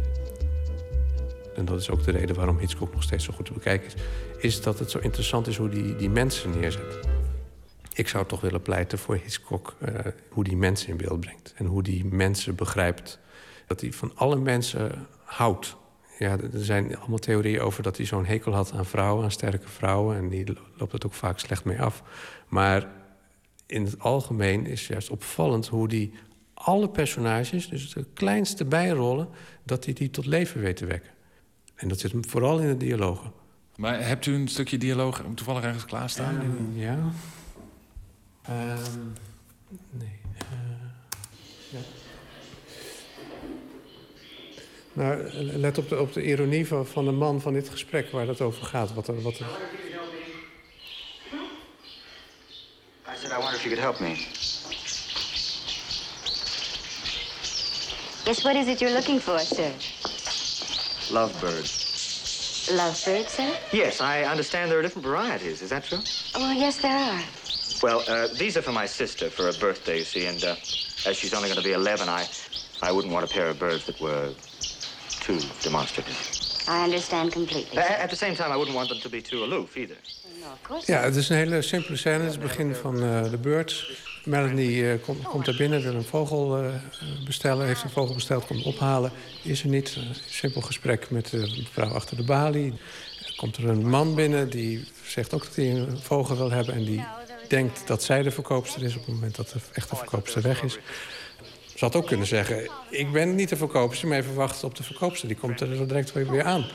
En 1.56 1.66
dat 1.66 1.80
is 1.80 1.90
ook 1.90 2.04
de 2.04 2.12
reden 2.12 2.36
waarom 2.36 2.58
Hitchcock 2.58 2.94
nog 2.94 3.04
steeds 3.04 3.26
zo 3.26 3.34
goed 3.34 3.46
te 3.46 3.54
bekijken 3.54 3.88
is. 3.88 3.94
Is 4.38 4.62
dat 4.62 4.80
het 4.80 4.92
zo 4.92 5.00
interessant 5.00 5.48
is 5.48 5.58
hoe 5.58 5.70
die, 5.70 5.96
die 5.96 6.10
mensen 6.10 6.60
neerzet. 6.60 7.00
Ik 7.94 8.08
zou 8.08 8.26
toch 8.26 8.42
willen 8.42 8.62
pleiten 8.62 8.98
voor 8.98 9.16
Hitchcock 9.16 9.76
uh, 9.82 9.90
hoe 10.30 10.44
die 10.44 10.58
mensen 10.58 10.90
in 10.90 10.98
beeld 10.98 11.20
brengt. 11.20 11.54
En 11.56 11.66
hoe 11.66 11.84
die 11.84 12.06
mensen 12.06 12.56
begrijpt. 12.56 13.20
Dat 13.68 13.82
hij 13.82 13.94
van 13.94 14.12
alle 14.16 14.36
mensen 14.36 15.08
houdt. 15.24 15.76
Ja, 16.20 16.32
er 16.32 16.64
zijn 16.64 16.98
allemaal 16.98 17.18
theorieën 17.18 17.62
over 17.62 17.84
dat 17.84 17.98
hij 17.98 18.06
zo'n 18.06 18.26
hekel 18.26 18.54
had 18.54 18.72
aan 18.72 18.86
vrouwen, 18.86 19.24
aan 19.24 19.32
sterke 19.32 19.68
vrouwen. 19.68 20.18
En 20.18 20.30
die 20.30 20.46
loopt 20.78 20.92
het 20.92 21.06
ook 21.06 21.14
vaak 21.14 21.40
slecht 21.40 21.66
mee 21.66 21.82
af. 21.82 22.04
Maar 22.48 22.88
in 23.66 23.86
het 23.86 24.00
algemeen 24.00 24.66
is 24.66 24.88
juist 24.88 25.10
opvallend 25.10 25.68
hoe 25.68 25.88
die 25.88 26.14
alle 26.54 26.90
personages, 26.90 27.70
dus 27.70 27.94
de 27.94 28.06
kleinste 28.14 28.66
bijrollen, 28.66 29.30
dat 29.64 29.86
hij 29.86 29.94
die 29.94 30.10
tot 30.10 30.26
leven 30.26 30.62
weet 30.62 30.78
te 30.78 30.86
wekken. 30.86 31.12
En 31.80 31.88
dat 31.88 32.00
zit 32.00 32.12
hem 32.12 32.26
vooral 32.30 32.60
in 32.60 32.68
de 32.68 32.78
dialogen. 32.78 33.32
Maar 33.76 34.06
hebt 34.06 34.26
u 34.26 34.34
een 34.34 34.48
stukje 34.48 34.78
dialoog 34.78 35.24
toevallig 35.36 35.64
ergens 35.64 35.86
klaarstaan? 35.86 36.36
Uh, 36.76 36.84
ja. 36.84 36.98
Um, 38.50 39.14
nee. 39.90 40.20
Uh, 40.36 40.50
ja. 41.70 41.80
Nou, 44.94 45.34
let 45.58 45.78
op 45.78 45.90
de, 45.90 46.00
op 46.00 46.14
de 46.14 46.24
ironie 46.24 46.68
van, 46.68 46.88
van 46.88 47.06
de 47.06 47.12
man 47.12 47.42
van 47.42 47.54
dit 47.54 47.70
gesprek 47.70 48.12
waar 48.12 48.28
het 48.28 48.42
over 48.42 48.66
gaat. 48.66 48.94
Wat 48.94 49.08
er, 49.08 49.22
wat 49.22 49.40
er... 49.40 49.46
I 53.08 53.22
said, 53.22 53.32
I 53.32 53.36
wonder 53.36 53.56
if 53.56 53.64
you 53.64 53.76
could 53.76 53.80
help 53.80 54.00
me. 54.00 54.16
Yes, 58.26 58.42
what 58.42 58.56
is 58.56 58.68
it 58.68 58.80
you're 58.80 58.96
looking 58.96 59.22
for, 59.22 59.40
sir? 59.40 59.72
Lovebirds. 61.12 62.70
Lovebirds, 62.72 63.30
sir? 63.30 63.58
Yes, 63.72 64.02
I 64.02 64.24
understand 64.24 64.70
there 64.70 64.80
are 64.80 64.82
different 64.82 65.08
varieties. 65.08 65.62
Is 65.62 65.70
that 65.70 65.84
true? 65.86 66.00
Oh, 66.36 66.52
yes, 66.52 66.78
there 66.82 66.96
are. 66.96 67.22
Well, 67.82 68.04
uh, 68.08 68.28
these 68.38 68.58
are 68.58 68.62
for 68.62 68.72
my 68.72 68.86
sister 68.86 69.30
for 69.30 69.44
her 69.44 69.54
birthday, 69.60 70.00
you 70.00 70.04
see, 70.04 70.26
and 70.26 70.44
uh, 70.44 70.56
as 71.08 71.18
she's 71.18 71.34
only 71.34 71.50
going 71.50 71.62
to 71.62 71.68
be 71.68 71.74
11, 71.74 72.10
I, 72.10 72.26
I 72.82 72.92
wouldn't 72.92 73.14
want 73.14 73.26
a 73.30 73.34
pair 73.34 73.48
of 73.48 73.58
birds 73.60 73.86
that 73.86 74.00
were 74.00 74.34
too 75.22 75.40
demonstrative. 75.62 76.18
I 76.68 76.84
understand 76.84 77.32
completely. 77.32 77.78
Uh, 77.78 77.82
at 77.82 78.10
the 78.10 78.16
same 78.16 78.36
time, 78.36 78.52
I 78.52 78.58
wouldn't 78.58 78.76
want 78.76 78.90
them 78.90 79.00
to 79.00 79.10
be 79.10 79.22
too 79.22 79.44
aloof 79.44 79.78
either. 79.78 79.98
No, 80.42 80.48
of 80.52 80.64
course. 80.64 80.92
Ja, 80.92 81.02
het 81.02 81.16
is 81.16 81.30
een 81.30 81.38
hele 81.38 81.62
simpele 81.62 81.98
scène. 81.98 82.24
Het 82.24 82.28
is 82.28 82.32
het 82.36 82.42
begin 82.42 82.76
van 82.76 83.04
uh, 83.04 83.30
de 83.30 83.38
Birds. 83.38 84.08
Melanie 84.26 84.76
uh, 84.76 84.94
kom, 85.04 85.22
komt 85.22 85.46
daar 85.46 85.56
binnen, 85.56 85.82
wil 85.82 85.94
een 85.94 86.04
vogel 86.04 86.64
uh, 86.64 86.74
bestellen. 87.26 87.66
Heeft 87.66 87.84
een 87.84 87.90
vogel 87.90 88.14
besteld, 88.14 88.46
komt 88.46 88.64
ophalen. 88.64 89.12
Is 89.44 89.64
er 89.64 89.70
niet. 89.70 89.96
Een 89.96 90.16
simpel 90.30 90.62
gesprek 90.62 91.10
met 91.10 91.30
de 91.30 91.66
vrouw 91.72 91.90
achter 91.90 92.18
de 92.18 92.24
balie. 92.24 92.74
Komt 93.36 93.58
er 93.58 93.70
een 93.70 93.90
man 93.90 94.16
binnen 94.16 94.50
die 94.50 94.88
zegt 95.06 95.34
ook 95.34 95.44
dat 95.44 95.56
hij 95.56 95.72
een 95.72 96.00
vogel 96.00 96.38
wil 96.38 96.52
hebben. 96.52 96.74
En 96.74 96.84
die 96.84 97.04
denkt 97.48 97.88
dat 97.88 98.04
zij 98.04 98.24
de 98.24 98.32
verkoopster 98.32 98.84
is 98.84 98.96
op 98.96 99.06
het 99.06 99.14
moment 99.14 99.36
dat 99.36 99.50
de 99.50 99.60
echte 99.74 99.96
verkoopster 99.96 100.42
weg 100.42 100.64
is. 100.64 100.80
Ze 101.76 101.86
had 101.86 101.96
ook 101.96 102.08
kunnen 102.08 102.28
zeggen, 102.28 102.72
ik 102.90 103.12
ben 103.12 103.36
niet 103.36 103.50
de 103.50 103.56
verkoopster... 103.56 104.08
maar 104.08 104.18
even 104.18 104.34
wachten 104.34 104.68
op 104.68 104.76
de 104.76 104.84
verkoopster. 104.84 105.28
Die 105.28 105.38
komt 105.38 105.62
er 105.62 105.88
direct 105.88 106.14
weer 106.14 106.44
aan. 106.44 106.66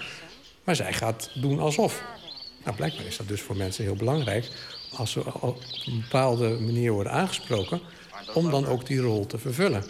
Maar 0.65 0.77
zij 0.77 0.93
gaat 0.93 1.31
doen 1.35 1.59
alsof. 1.59 2.03
Nou, 2.65 2.77
blijkbaar 2.77 3.07
is 3.07 3.17
dat 3.17 3.29
dus 3.29 3.41
voor 3.41 3.57
mensen 3.57 3.85
heel 3.85 3.97
belangrijk... 3.97 4.51
als 4.97 5.11
ze 5.11 5.23
op 5.41 5.63
een 5.87 6.01
bepaalde 6.01 6.49
manier 6.49 6.93
worden 6.93 7.13
aangesproken... 7.13 7.81
om 8.35 8.51
dan 8.51 8.67
ook 8.67 8.87
die 8.87 9.01
rol 9.01 9.27
te 9.27 9.39
vervullen. 9.39 9.85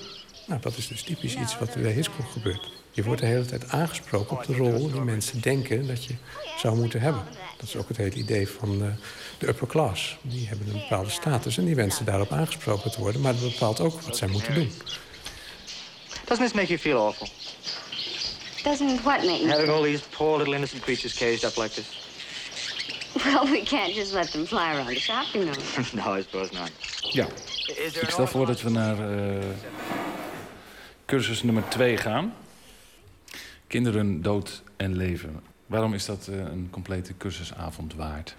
Nou, 0.46 0.60
dat 0.60 0.76
is 0.76 0.88
dus 0.88 1.02
typisch 1.02 1.34
iets 1.36 1.58
wat 1.58 1.74
bij 1.74 1.92
Hitchcock 1.92 2.30
gebeurt. 2.32 2.70
Je 2.90 3.04
wordt 3.04 3.20
de 3.20 3.26
hele 3.26 3.44
tijd 3.44 3.68
aangesproken 3.68 4.36
op 4.36 4.46
de 4.46 4.56
rol 4.56 4.90
die 4.90 5.00
mensen 5.00 5.40
denken 5.40 5.86
dat 5.86 6.04
je 6.04 6.14
zou 6.58 6.76
moeten 6.76 7.00
hebben. 7.00 7.22
Dat 7.56 7.68
is 7.68 7.76
ook 7.76 7.88
het 7.88 7.96
hele 7.96 8.14
idee 8.14 8.48
van 8.48 8.78
de, 8.78 8.90
de 9.38 9.48
upper 9.48 9.66
class. 9.66 10.16
Die 10.22 10.48
hebben 10.48 10.66
een 10.66 10.80
bepaalde 10.80 11.10
status 11.10 11.58
en 11.58 11.64
die 11.64 11.74
wensen 11.74 12.04
daarop 12.04 12.32
aangesproken 12.32 12.90
te 12.90 13.00
worden. 13.00 13.20
Maar 13.20 13.32
dat 13.32 13.42
bepaalt 13.42 13.80
ook 13.80 14.00
wat 14.00 14.16
zij 14.16 14.28
moeten 14.28 14.54
doen. 14.54 14.72
Doesn't 16.24 16.46
this 16.46 16.52
make 16.52 16.68
you 16.68 16.78
feel 16.78 17.06
awful? 17.06 17.28
Doesn't 18.62 19.02
what 19.02 19.24
make 19.24 19.44
me... 19.44 19.50
Having 19.50 19.70
all 19.70 19.82
these 19.82 20.02
poor 20.16 20.38
little 20.38 20.54
innocent 20.54 20.82
creatures 20.82 21.14
caged 21.14 21.44
up 21.44 21.56
like 21.56 21.74
this. 21.74 22.03
Well, 23.22 23.50
we 23.50 23.62
can't 23.62 23.94
just 23.94 24.12
let 24.12 24.30
them 24.30 24.46
fly 24.46 24.74
around 24.74 24.86
the 24.86 24.98
shop, 24.98 25.24
you 25.32 25.44
know. 25.44 25.54
no, 26.04 26.16
I 26.18 26.22
suppose 26.22 26.52
not. 26.52 26.70
Ja. 27.12 27.26
Ik 28.02 28.10
stel 28.10 28.26
voor 28.26 28.46
dat 28.46 28.62
we 28.62 28.70
naar 28.70 29.10
uh, 29.16 29.44
cursus 31.06 31.42
nummer 31.42 31.68
2 31.68 31.96
gaan. 31.96 32.34
Kinderen, 33.66 34.22
dood 34.22 34.62
en 34.76 34.96
leven. 34.96 35.40
Waarom 35.66 35.94
is 35.94 36.04
dat 36.04 36.28
uh, 36.30 36.36
een 36.36 36.68
complete 36.70 37.16
cursusavond 37.16 37.94
waard? 37.94 38.36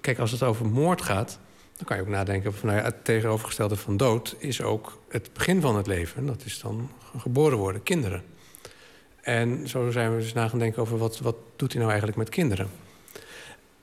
Kijk, 0.00 0.18
als 0.18 0.30
het 0.30 0.42
over 0.42 0.66
moord 0.66 1.02
gaat, 1.02 1.38
dan 1.76 1.86
kan 1.86 1.96
je 1.96 2.02
ook 2.02 2.08
nadenken 2.08 2.54
van 2.54 2.68
nou 2.68 2.80
ja, 2.80 2.84
het 2.84 3.04
tegenovergestelde 3.04 3.76
van 3.76 3.96
dood 3.96 4.36
is 4.38 4.60
ook 4.60 5.02
het 5.08 5.32
begin 5.32 5.60
van 5.60 5.76
het 5.76 5.86
leven. 5.86 6.26
Dat 6.26 6.44
is 6.44 6.60
dan 6.60 6.90
geboren 7.18 7.58
worden, 7.58 7.82
kinderen. 7.82 8.22
En 9.20 9.68
zo 9.68 9.90
zijn 9.90 10.14
we 10.16 10.20
dus 10.22 10.32
na 10.32 10.48
gaan 10.48 10.58
denken 10.58 10.82
over 10.82 10.98
wat, 10.98 11.18
wat 11.18 11.36
doet 11.56 11.70
hij 11.70 11.78
nou 11.78 11.90
eigenlijk 11.90 12.18
met 12.18 12.28
kinderen. 12.28 12.68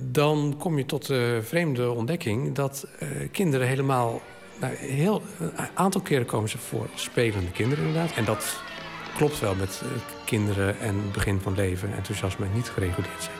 Dan 0.03 0.55
kom 0.57 0.77
je 0.77 0.85
tot 0.85 1.05
de 1.05 1.39
vreemde 1.43 1.91
ontdekking 1.91 2.55
dat 2.55 2.87
uh, 3.03 3.09
kinderen 3.31 3.67
helemaal. 3.67 4.21
Nou, 4.59 4.75
heel, 4.75 5.21
een 5.39 5.67
aantal 5.73 6.01
keren 6.01 6.25
komen 6.25 6.49
ze 6.49 6.57
voor 6.57 6.87
spelende 6.95 7.51
kinderen 7.51 7.85
inderdaad. 7.85 8.15
En 8.15 8.25
dat 8.25 8.61
klopt 9.15 9.39
wel 9.39 9.55
met 9.55 9.81
uh, 9.83 9.89
kinderen 10.25 10.79
en 10.79 11.11
begin 11.11 11.39
van 11.39 11.55
leven, 11.55 11.93
enthousiasme 11.93 12.47
niet 12.53 12.69
gereguleerd 12.69 13.23
zijn. 13.23 13.37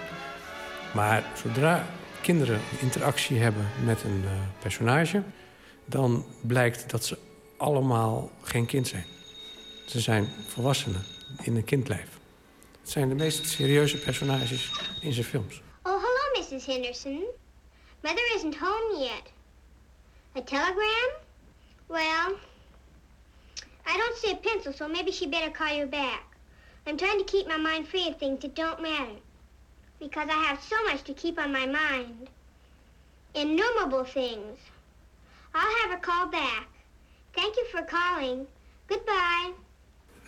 Maar 0.94 1.24
zodra 1.44 1.88
kinderen 2.22 2.60
interactie 2.80 3.38
hebben 3.38 3.68
met 3.86 4.04
een 4.04 4.22
uh, 4.24 4.30
personage, 4.60 5.24
dan 5.86 6.26
blijkt 6.42 6.90
dat 6.90 7.06
ze 7.06 7.18
allemaal 7.58 8.32
geen 8.42 8.66
kind 8.66 8.88
zijn. 8.88 9.06
Ze 9.86 10.00
zijn 10.00 10.28
volwassenen 10.48 11.04
in 11.42 11.56
een 11.56 11.64
kindlijf. 11.64 12.20
Het 12.82 12.90
zijn 12.90 13.10
de 13.10 13.16
meest 13.16 13.50
serieuze 13.50 13.98
personages 13.98 14.72
in 15.02 15.14
zijn 15.14 15.26
films. 15.26 15.62
Mrs. 16.50 16.66
Henderson. 16.66 17.28
Mother 18.04 18.22
isn't 18.36 18.56
home 18.56 19.02
yet. 19.02 19.28
A 20.36 20.42
telegram? 20.42 21.10
Well, 21.88 22.40
I 23.86 23.98
don't 23.98 24.18
see 24.18 24.32
a 24.32 24.36
pencil, 24.36 24.74
so 24.74 24.88
maybe 24.88 25.12
she 25.12 25.28
better 25.28 25.52
call 25.52 25.76
you 25.76 25.86
back. 25.86 26.24
I'm 26.88 26.98
trying 26.98 27.20
to 27.20 27.24
keep 27.24 27.48
my 27.48 27.58
mind 27.58 27.88
free 27.88 28.08
of 28.08 28.18
things 28.18 28.42
that 28.42 28.56
don't 28.56 28.82
matter. 28.82 29.20
Because 30.00 30.28
I 30.30 30.44
have 30.46 30.62
so 30.64 30.76
much 30.86 31.04
to 31.04 31.14
keep 31.14 31.38
on 31.38 31.52
my 31.52 31.68
mind. 31.68 32.30
Innumerable 33.36 34.06
things. 34.06 34.58
I'll 35.54 35.76
have 35.82 35.92
her 35.92 36.00
call 36.00 36.28
back. 36.28 36.68
Thank 37.36 37.58
you 37.58 37.66
for 37.72 37.84
calling. 37.84 38.48
Goodbye. 38.88 39.54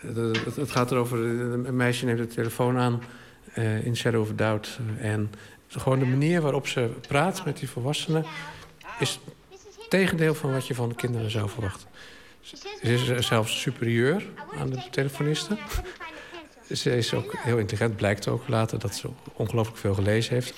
Eh, 0.02 0.44
het, 0.46 0.56
het 0.56 0.72
gaat 0.72 0.92
erover, 0.92 1.18
eh, 1.18 1.66
een 1.68 1.76
meisje 1.76 2.06
neemt 2.06 2.18
de 2.18 2.28
telefoon 2.28 2.78
aan 2.78 3.04
uh, 3.58 3.86
in 3.86 3.96
Shadow 3.96 4.22
of 4.22 4.34
Doubt. 4.34 4.80
En 5.00 5.32
gewoon 5.80 6.00
de 6.00 6.06
manier 6.06 6.42
waarop 6.42 6.68
ze 6.68 6.92
praat 7.08 7.46
met 7.46 7.58
die 7.58 7.70
volwassenen... 7.70 8.26
is 9.00 9.20
het 9.78 9.90
tegendeel 9.90 10.36
van 10.36 10.52
wat 10.52 10.68
je 10.68 10.76
van 10.76 10.96
kinderen 10.96 11.32
zou 11.32 11.50
verwachten. 11.50 11.88
Ze 12.42 13.16
is 13.16 13.28
zelfs 13.28 13.62
superieur 13.62 14.26
aan 14.58 14.70
de 14.70 14.84
telefoniste. 14.92 15.58
Ze 16.72 16.98
is 16.98 17.14
ook 17.14 17.34
heel 17.38 17.58
intelligent, 17.58 17.96
blijkt 17.96 18.28
ook 18.28 18.48
later 18.48 18.80
dat 18.80 18.96
ze 18.96 19.10
ongelooflijk 19.34 19.78
veel 19.78 19.94
gelezen 19.94 20.34
heeft. 20.34 20.54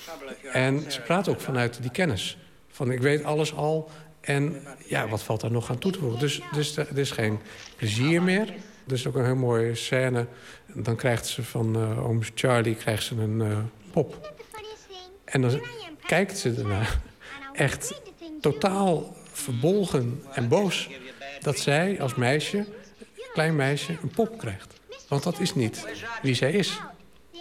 En 0.52 0.90
ze 0.90 1.00
praat 1.00 1.28
ook 1.28 1.40
vanuit 1.40 1.82
die 1.82 1.90
kennis. 1.90 2.38
Van 2.68 2.90
ik 2.90 3.00
weet 3.00 3.24
alles 3.24 3.54
al 3.54 3.90
en 4.20 4.62
ja, 4.86 5.08
wat 5.08 5.22
valt 5.22 5.40
daar 5.40 5.50
nog 5.50 5.70
aan 5.70 5.78
toe 5.78 5.92
te 5.92 5.98
voegen? 5.98 6.18
Dus, 6.18 6.40
dus 6.52 6.76
er 6.76 6.98
is 6.98 7.10
geen 7.10 7.40
plezier 7.76 8.22
meer. 8.22 8.54
Er 8.86 8.92
is 8.92 9.06
ook 9.06 9.14
een 9.14 9.24
heel 9.24 9.36
mooie 9.36 9.74
scène. 9.74 10.26
Dan 10.74 10.96
krijgt 10.96 11.26
ze 11.26 11.42
van 11.42 11.76
uh, 11.76 12.06
oom 12.08 12.20
Charlie 12.34 12.74
krijgt 12.74 13.02
ze 13.02 13.14
een 13.14 13.40
uh, 13.40 13.58
pop. 13.92 14.33
En 15.24 15.40
dan 15.40 15.60
kijkt 16.06 16.38
ze 16.38 16.54
ernaar 16.54 17.00
echt 17.52 18.00
totaal 18.40 19.16
verbolgen 19.32 20.22
en 20.32 20.48
boos... 20.48 20.88
dat 21.40 21.58
zij 21.58 22.00
als 22.00 22.14
meisje, 22.14 22.64
klein 23.32 23.56
meisje, 23.56 23.96
een 24.02 24.10
pop 24.10 24.38
krijgt. 24.38 24.80
Want 25.08 25.22
dat 25.22 25.40
is 25.40 25.54
niet 25.54 25.86
wie 26.22 26.34
zij 26.34 26.52
is. 26.52 26.80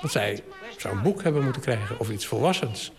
Want 0.02 0.12
zij 0.12 0.44
zou 0.78 0.96
een 0.96 1.02
boek 1.02 1.24
hebben 1.24 1.44
moeten 1.44 1.62
krijgen 1.62 2.00
of 2.00 2.10
iets 2.10 2.26
volwassens. 2.26 2.92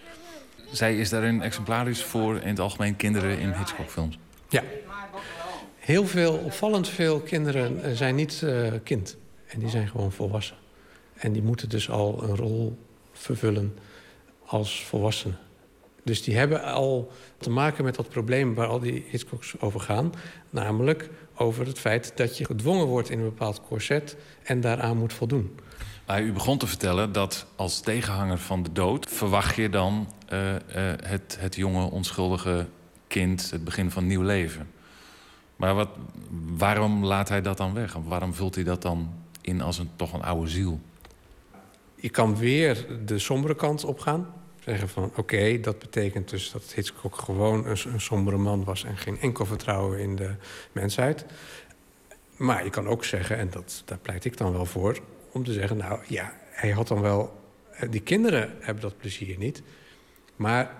Zij 0.72 0.98
is 0.98 1.08
daarin 1.08 1.42
exemplarisch 1.42 2.02
voor 2.02 2.36
in 2.36 2.48
het 2.48 2.60
algemeen 2.60 2.96
kinderen 2.96 3.38
in 3.38 3.52
Hitchcock-films. 3.52 4.18
Ja. 4.48 4.62
Heel 5.78 6.06
veel, 6.06 6.32
opvallend 6.32 6.88
veel 6.88 7.20
kinderen 7.20 7.84
eh, 7.84 7.92
zijn 7.92 8.14
niet 8.14 8.40
uh, 8.44 8.72
kind. 8.82 9.16
En 9.46 9.58
die 9.58 9.68
zijn 9.68 9.88
gewoon 9.88 10.12
volwassen. 10.12 10.56
En 11.14 11.32
die 11.32 11.42
moeten 11.42 11.68
dus 11.68 11.90
al 11.90 12.22
een 12.22 12.36
rol 12.36 12.78
vervullen 13.12 13.78
als 14.46 14.84
volwassenen. 14.84 15.38
Dus 16.04 16.22
die 16.22 16.36
hebben 16.36 16.62
al 16.62 17.12
te 17.38 17.50
maken 17.50 17.84
met 17.84 17.94
dat 17.94 18.08
probleem 18.08 18.54
waar 18.54 18.66
al 18.66 18.80
die 18.80 19.04
Hitchcocks 19.08 19.60
over 19.60 19.80
gaan. 19.80 20.12
Namelijk 20.50 21.10
over 21.34 21.66
het 21.66 21.78
feit 21.78 22.12
dat 22.16 22.38
je 22.38 22.44
gedwongen 22.44 22.86
wordt 22.86 23.10
in 23.10 23.18
een 23.18 23.24
bepaald 23.24 23.60
corset 23.68 24.16
en 24.42 24.60
daaraan 24.60 24.96
moet 24.96 25.12
voldoen. 25.12 25.58
Maar 26.06 26.22
u 26.22 26.32
begon 26.32 26.58
te 26.58 26.66
vertellen 26.66 27.12
dat 27.12 27.46
als 27.56 27.80
tegenhanger 27.80 28.38
van 28.38 28.62
de 28.62 28.72
dood 28.72 29.06
verwacht 29.06 29.56
je 29.56 29.68
dan 29.68 30.12
uh, 30.32 30.52
uh, 30.52 30.58
het, 31.02 31.36
het 31.40 31.54
jonge, 31.54 31.90
onschuldige 31.90 32.66
kind, 33.06 33.50
het 33.50 33.64
begin 33.64 33.90
van 33.90 34.06
nieuw 34.06 34.22
leven. 34.22 34.70
Maar 35.56 35.74
wat, 35.74 35.88
waarom 36.56 37.04
laat 37.04 37.28
hij 37.28 37.42
dat 37.42 37.56
dan 37.56 37.74
weg? 37.74 37.96
Waarom 38.04 38.34
vult 38.34 38.54
hij 38.54 38.64
dat 38.64 38.82
dan 38.82 39.12
in 39.40 39.60
als 39.60 39.78
een, 39.78 39.90
toch 39.96 40.12
een 40.12 40.22
oude 40.22 40.50
ziel? 40.50 40.80
Je 42.04 42.10
kan 42.10 42.36
weer 42.36 42.86
de 43.04 43.18
sombere 43.18 43.54
kant 43.54 43.84
opgaan. 43.84 44.34
Zeggen 44.60 44.88
van 44.88 45.12
oké, 45.16 45.60
dat 45.60 45.78
betekent 45.78 46.30
dus 46.30 46.50
dat 46.50 46.72
Hitchcock 46.74 47.16
gewoon 47.16 47.66
een, 47.66 47.76
een 47.92 48.00
sombere 48.00 48.36
man 48.36 48.64
was 48.64 48.84
en 48.84 48.96
geen 48.96 49.20
enkel 49.20 49.46
vertrouwen 49.46 49.98
in 49.98 50.16
de 50.16 50.30
mensheid. 50.72 51.24
Maar 52.36 52.64
je 52.64 52.70
kan 52.70 52.88
ook 52.88 53.04
zeggen, 53.04 53.36
en 53.36 53.50
dat, 53.50 53.82
daar 53.84 53.98
pleit 53.98 54.24
ik 54.24 54.36
dan 54.36 54.52
wel 54.52 54.66
voor, 54.66 54.98
om 55.32 55.44
te 55.44 55.52
zeggen: 55.52 55.76
nou 55.76 56.00
ja, 56.06 56.32
hij 56.50 56.70
had 56.70 56.88
dan 56.88 57.00
wel. 57.00 57.40
Eh, 57.70 57.90
die 57.90 58.00
kinderen 58.00 58.54
hebben 58.60 58.82
dat 58.82 58.96
plezier 58.96 59.38
niet. 59.38 59.62
Maar 60.36 60.70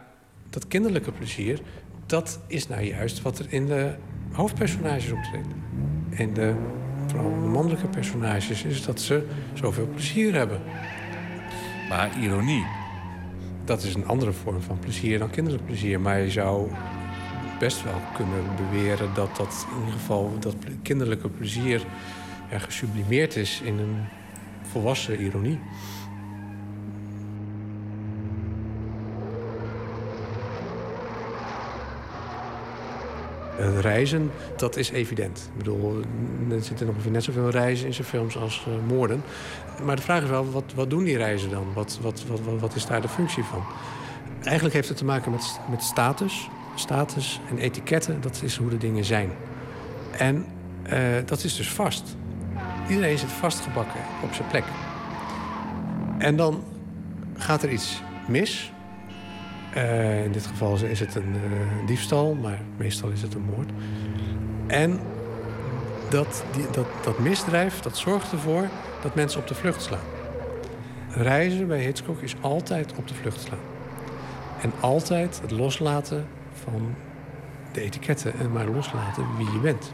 dat 0.50 0.68
kinderlijke 0.68 1.12
plezier, 1.12 1.60
dat 2.06 2.40
is 2.46 2.68
nou 2.68 2.82
juist 2.82 3.22
wat 3.22 3.38
er 3.38 3.46
in 3.48 3.66
de 3.66 3.94
hoofdpersonages 4.32 5.12
optreedt. 5.12 5.48
En 6.10 6.34
de, 6.34 6.54
vooral 7.06 7.30
de 7.30 7.46
mannelijke 7.46 7.88
personages 7.88 8.64
is 8.64 8.84
dat 8.84 9.00
ze 9.00 9.26
zoveel 9.54 9.86
plezier 9.86 10.34
hebben. 10.34 10.60
Maar 11.94 12.18
ironie. 12.20 12.66
Dat 13.64 13.82
is 13.82 13.94
een 13.94 14.06
andere 14.06 14.32
vorm 14.32 14.62
van 14.62 14.78
plezier 14.78 15.18
dan 15.18 15.30
kinderlijk 15.30 15.66
plezier. 15.66 16.00
Maar 16.00 16.20
je 16.20 16.30
zou 16.30 16.70
best 17.58 17.82
wel 17.82 18.00
kunnen 18.14 18.42
beweren 18.56 19.14
dat 19.14 19.36
dat 19.36 19.66
in 19.70 19.78
ieder 19.78 19.92
geval 19.92 20.38
dat 20.38 20.56
kinderlijke 20.82 21.28
plezier 21.28 21.84
er 22.50 22.60
gesublimeerd 22.60 23.36
is 23.36 23.60
in 23.64 23.78
een 23.78 24.04
volwassen 24.62 25.20
ironie. 25.20 25.58
Het 33.56 33.80
reizen, 33.80 34.30
dat 34.56 34.76
is 34.76 34.90
evident. 34.90 35.50
Ik 35.52 35.58
bedoel, 35.58 36.00
er 36.50 36.62
zitten 36.62 36.88
ongeveer 36.88 37.10
net 37.10 37.24
zoveel 37.24 37.50
reizen 37.50 37.86
in 37.86 37.94
zijn 37.94 38.06
films 38.06 38.36
als 38.36 38.66
uh, 38.68 38.74
moorden. 38.88 39.22
Maar 39.82 39.96
de 39.96 40.02
vraag 40.02 40.22
is 40.22 40.28
wel, 40.28 40.50
wat, 40.50 40.72
wat 40.74 40.90
doen 40.90 41.04
die 41.04 41.16
reizen 41.16 41.50
dan? 41.50 41.72
Wat, 41.74 41.98
wat, 42.02 42.24
wat, 42.26 42.60
wat, 42.60 42.74
is 42.74 42.86
daar 42.86 43.00
de 43.00 43.08
functie 43.08 43.44
van? 43.44 43.62
Eigenlijk 44.42 44.74
heeft 44.74 44.88
het 44.88 44.96
te 44.96 45.04
maken 45.04 45.30
met, 45.30 45.60
met 45.70 45.82
status. 45.82 46.48
Status 46.74 47.40
en 47.50 47.58
etiketten, 47.58 48.20
dat 48.20 48.40
is 48.42 48.56
hoe 48.56 48.68
de 48.68 48.78
dingen 48.78 49.04
zijn. 49.04 49.30
En 50.18 50.46
uh, 50.92 50.98
dat 51.24 51.44
is 51.44 51.56
dus 51.56 51.70
vast. 51.70 52.16
Iedereen 52.88 53.18
zit 53.18 53.30
vastgebakken 53.30 54.00
op 54.22 54.34
zijn 54.34 54.48
plek. 54.48 54.64
En 56.18 56.36
dan 56.36 56.64
gaat 57.36 57.62
er 57.62 57.70
iets 57.70 58.02
mis. 58.28 58.72
Uh, 59.76 60.24
in 60.24 60.32
dit 60.32 60.46
geval 60.46 60.76
is 60.76 61.00
het 61.00 61.14
een 61.14 61.34
uh, 61.34 61.86
diefstal, 61.86 62.34
maar 62.34 62.60
meestal 62.76 63.08
is 63.08 63.22
het 63.22 63.34
een 63.34 63.44
moord. 63.56 63.70
En 64.66 65.00
dat, 66.14 66.44
die, 66.52 66.66
dat, 66.70 66.86
dat 67.04 67.18
misdrijf 67.18 67.80
dat 67.80 67.96
zorgt 67.96 68.32
ervoor 68.32 68.68
dat 69.02 69.14
mensen 69.14 69.40
op 69.40 69.48
de 69.48 69.54
vlucht 69.54 69.82
slaan. 69.82 70.06
Reizen 71.10 71.66
bij 71.66 71.82
Hitchcock 71.82 72.20
is 72.20 72.34
altijd 72.40 72.92
op 72.96 73.08
de 73.08 73.14
vlucht 73.14 73.40
slaan. 73.40 73.58
En 74.60 74.72
altijd 74.80 75.40
het 75.40 75.50
loslaten 75.50 76.26
van 76.52 76.94
de 77.72 77.80
etiketten 77.80 78.34
en 78.38 78.52
maar 78.52 78.66
loslaten 78.66 79.24
wie 79.36 79.52
je 79.52 79.58
bent. 79.58 79.92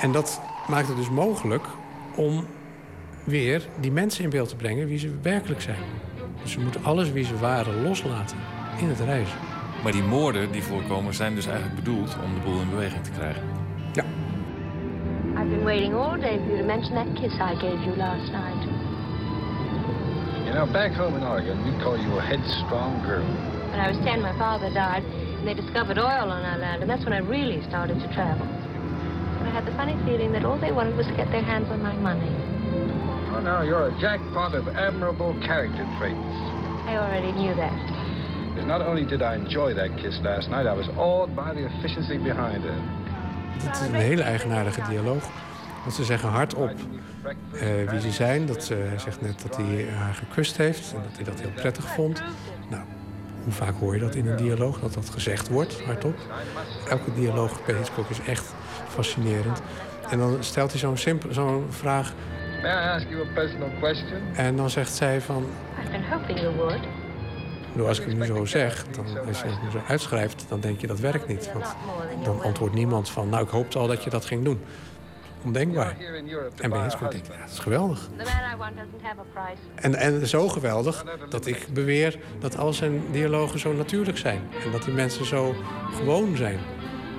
En 0.00 0.12
dat 0.12 0.40
maakt 0.68 0.88
het 0.88 0.96
dus 0.96 1.10
mogelijk 1.10 1.64
om 2.14 2.46
weer 3.24 3.68
die 3.80 3.92
mensen 3.92 4.24
in 4.24 4.30
beeld 4.30 4.48
te 4.48 4.56
brengen 4.56 4.86
wie 4.86 4.98
ze 4.98 5.14
werkelijk 5.22 5.60
zijn. 5.60 5.82
Dus 6.42 6.52
ze 6.52 6.60
moeten 6.60 6.84
alles 6.84 7.12
wie 7.12 7.24
ze 7.24 7.38
waren 7.38 7.82
loslaten 7.82 8.36
in 8.78 8.88
het 8.88 9.00
reizen. 9.00 9.38
Maar 9.82 9.92
die 9.92 10.02
moorden 10.02 10.52
die 10.52 10.62
voorkomen 10.62 11.14
zijn 11.14 11.34
dus 11.34 11.46
eigenlijk 11.46 11.76
bedoeld 11.76 12.16
om 12.24 12.34
de 12.34 12.40
boel 12.40 12.60
in 12.60 12.70
beweging 12.70 13.04
te 13.04 13.10
krijgen. 13.10 13.65
I've 15.46 15.52
been 15.52 15.64
waiting 15.64 15.94
all 15.94 16.18
day 16.18 16.42
for 16.42 16.50
you 16.50 16.56
to 16.58 16.66
mention 16.66 16.96
that 16.98 17.06
kiss 17.14 17.38
I 17.38 17.54
gave 17.54 17.78
you 17.86 17.94
last 17.94 18.34
night. 18.34 18.66
You 20.42 20.50
know, 20.50 20.66
back 20.66 20.90
home 20.90 21.14
in 21.14 21.22
Oregon, 21.22 21.54
we 21.62 21.70
call 21.78 21.94
you 21.94 22.18
a 22.18 22.20
headstrong 22.20 22.98
girl. 23.06 23.22
When 23.70 23.78
I 23.78 23.86
was 23.86 23.96
ten, 24.02 24.20
my 24.26 24.36
father 24.42 24.74
died, 24.74 25.04
and 25.04 25.46
they 25.46 25.54
discovered 25.54 26.02
oil 26.02 26.34
on 26.34 26.42
our 26.42 26.58
land, 26.58 26.82
and 26.82 26.90
that's 26.90 27.04
when 27.04 27.12
I 27.12 27.22
really 27.22 27.62
started 27.62 27.94
to 28.02 28.12
travel. 28.12 28.42
But 29.38 29.46
I 29.46 29.50
had 29.54 29.64
the 29.64 29.70
funny 29.78 29.94
feeling 30.02 30.32
that 30.32 30.44
all 30.44 30.58
they 30.58 30.72
wanted 30.72 30.96
was 30.96 31.06
to 31.06 31.14
get 31.14 31.30
their 31.30 31.46
hands 31.46 31.70
on 31.70 31.80
my 31.80 31.94
money. 31.94 32.26
Oh, 33.30 33.38
now 33.38 33.62
you're 33.62 33.86
a 33.86 33.94
jackpot 34.00 34.56
of 34.56 34.66
admirable 34.74 35.30
character 35.46 35.86
traits. 36.02 36.18
I 36.90 36.98
already 36.98 37.30
knew 37.30 37.54
that. 37.54 37.78
And 38.58 38.66
not 38.66 38.82
only 38.82 39.06
did 39.06 39.22
I 39.22 39.36
enjoy 39.36 39.74
that 39.74 39.94
kiss 40.02 40.18
last 40.26 40.50
night, 40.50 40.66
I 40.66 40.74
was 40.74 40.88
awed 40.98 41.36
by 41.36 41.54
the 41.54 41.70
efficiency 41.70 42.18
behind 42.18 42.64
it. 42.64 43.05
Het 43.58 43.80
is 43.80 43.86
een 43.86 43.94
hele 43.94 44.22
eigenaardige 44.22 44.80
dialoog. 44.88 45.24
Want 45.82 45.94
ze 45.94 46.04
zeggen 46.04 46.28
hardop 46.28 46.70
uh, 47.52 47.90
wie 47.90 48.00
ze 48.00 48.10
zijn. 48.10 48.46
Dat, 48.46 48.68
uh, 48.72 48.78
hij 48.88 48.98
zegt 48.98 49.20
net 49.20 49.42
dat 49.42 49.56
hij 49.56 49.86
haar 49.98 50.14
gekust 50.14 50.56
heeft 50.56 50.92
en 50.92 51.02
dat 51.02 51.16
hij 51.16 51.24
dat 51.24 51.40
heel 51.40 51.50
prettig 51.50 51.84
vond. 51.84 52.22
Nou, 52.70 52.82
hoe 53.44 53.52
vaak 53.52 53.74
hoor 53.78 53.94
je 53.94 54.00
dat 54.00 54.14
in 54.14 54.26
een 54.26 54.36
dialoog, 54.36 54.80
dat 54.80 54.94
dat 54.94 55.10
gezegd 55.10 55.48
wordt 55.48 55.82
hardop? 55.84 56.18
Elke 56.88 57.14
dialoog 57.14 57.64
bij 57.64 57.74
Hitchcock 57.74 58.10
is 58.10 58.20
echt 58.20 58.54
fascinerend. 58.88 59.60
En 60.10 60.18
dan 60.18 60.36
stelt 60.40 60.70
hij 60.70 60.80
zo'n 60.80 60.96
simpel, 60.96 61.32
zo'n 61.32 61.66
vraag. 61.68 62.12
May 62.62 62.70
I 62.70 62.88
ask 62.88 63.08
you 63.08 63.28
a 63.28 63.32
personal 63.34 63.70
question? 63.78 64.20
En 64.34 64.56
dan 64.56 64.70
zegt 64.70 64.94
zij 64.94 65.20
van... 65.20 65.46
I've 65.82 65.90
been 65.90 66.04
hoping 66.10 66.40
you 66.40 66.56
would. 66.56 66.80
Nou, 67.76 67.88
als 67.88 67.98
ik 67.98 68.06
het 68.06 68.18
nu 68.18 68.24
zo 68.24 68.44
zeg, 68.44 68.86
dan, 68.90 69.26
als 69.26 69.40
je 69.40 69.46
het 69.46 69.62
nu 69.62 69.70
zo 69.70 69.80
uitschrijft, 69.88 70.44
dan 70.48 70.60
denk 70.60 70.80
je 70.80 70.86
dat 70.86 71.00
werkt 71.00 71.28
niet. 71.28 71.50
Want 71.52 71.66
dan 72.24 72.42
antwoordt 72.42 72.74
niemand 72.74 73.10
van, 73.10 73.28
nou 73.28 73.44
ik 73.44 73.50
hoopte 73.50 73.78
al 73.78 73.86
dat 73.86 74.04
je 74.04 74.10
dat 74.10 74.24
ging 74.24 74.44
doen. 74.44 74.60
Ondenkbaar. 75.44 75.96
En 76.56 76.70
bij 76.70 76.82
Hitchcock 76.82 77.10
denk 77.10 77.24
ik, 77.24 77.32
ja, 77.32 77.40
dat 77.40 77.50
is 77.50 77.58
geweldig. 77.58 78.08
En, 79.74 79.94
en 79.94 80.26
zo 80.26 80.48
geweldig 80.48 81.04
dat 81.28 81.46
ik 81.46 81.66
beweer 81.72 82.18
dat 82.38 82.58
al 82.58 82.72
zijn 82.72 83.02
dialogen 83.10 83.58
zo 83.58 83.72
natuurlijk 83.72 84.18
zijn. 84.18 84.40
En 84.64 84.70
dat 84.70 84.82
die 84.82 84.94
mensen 84.94 85.24
zo 85.24 85.54
gewoon 85.94 86.36
zijn. 86.36 86.58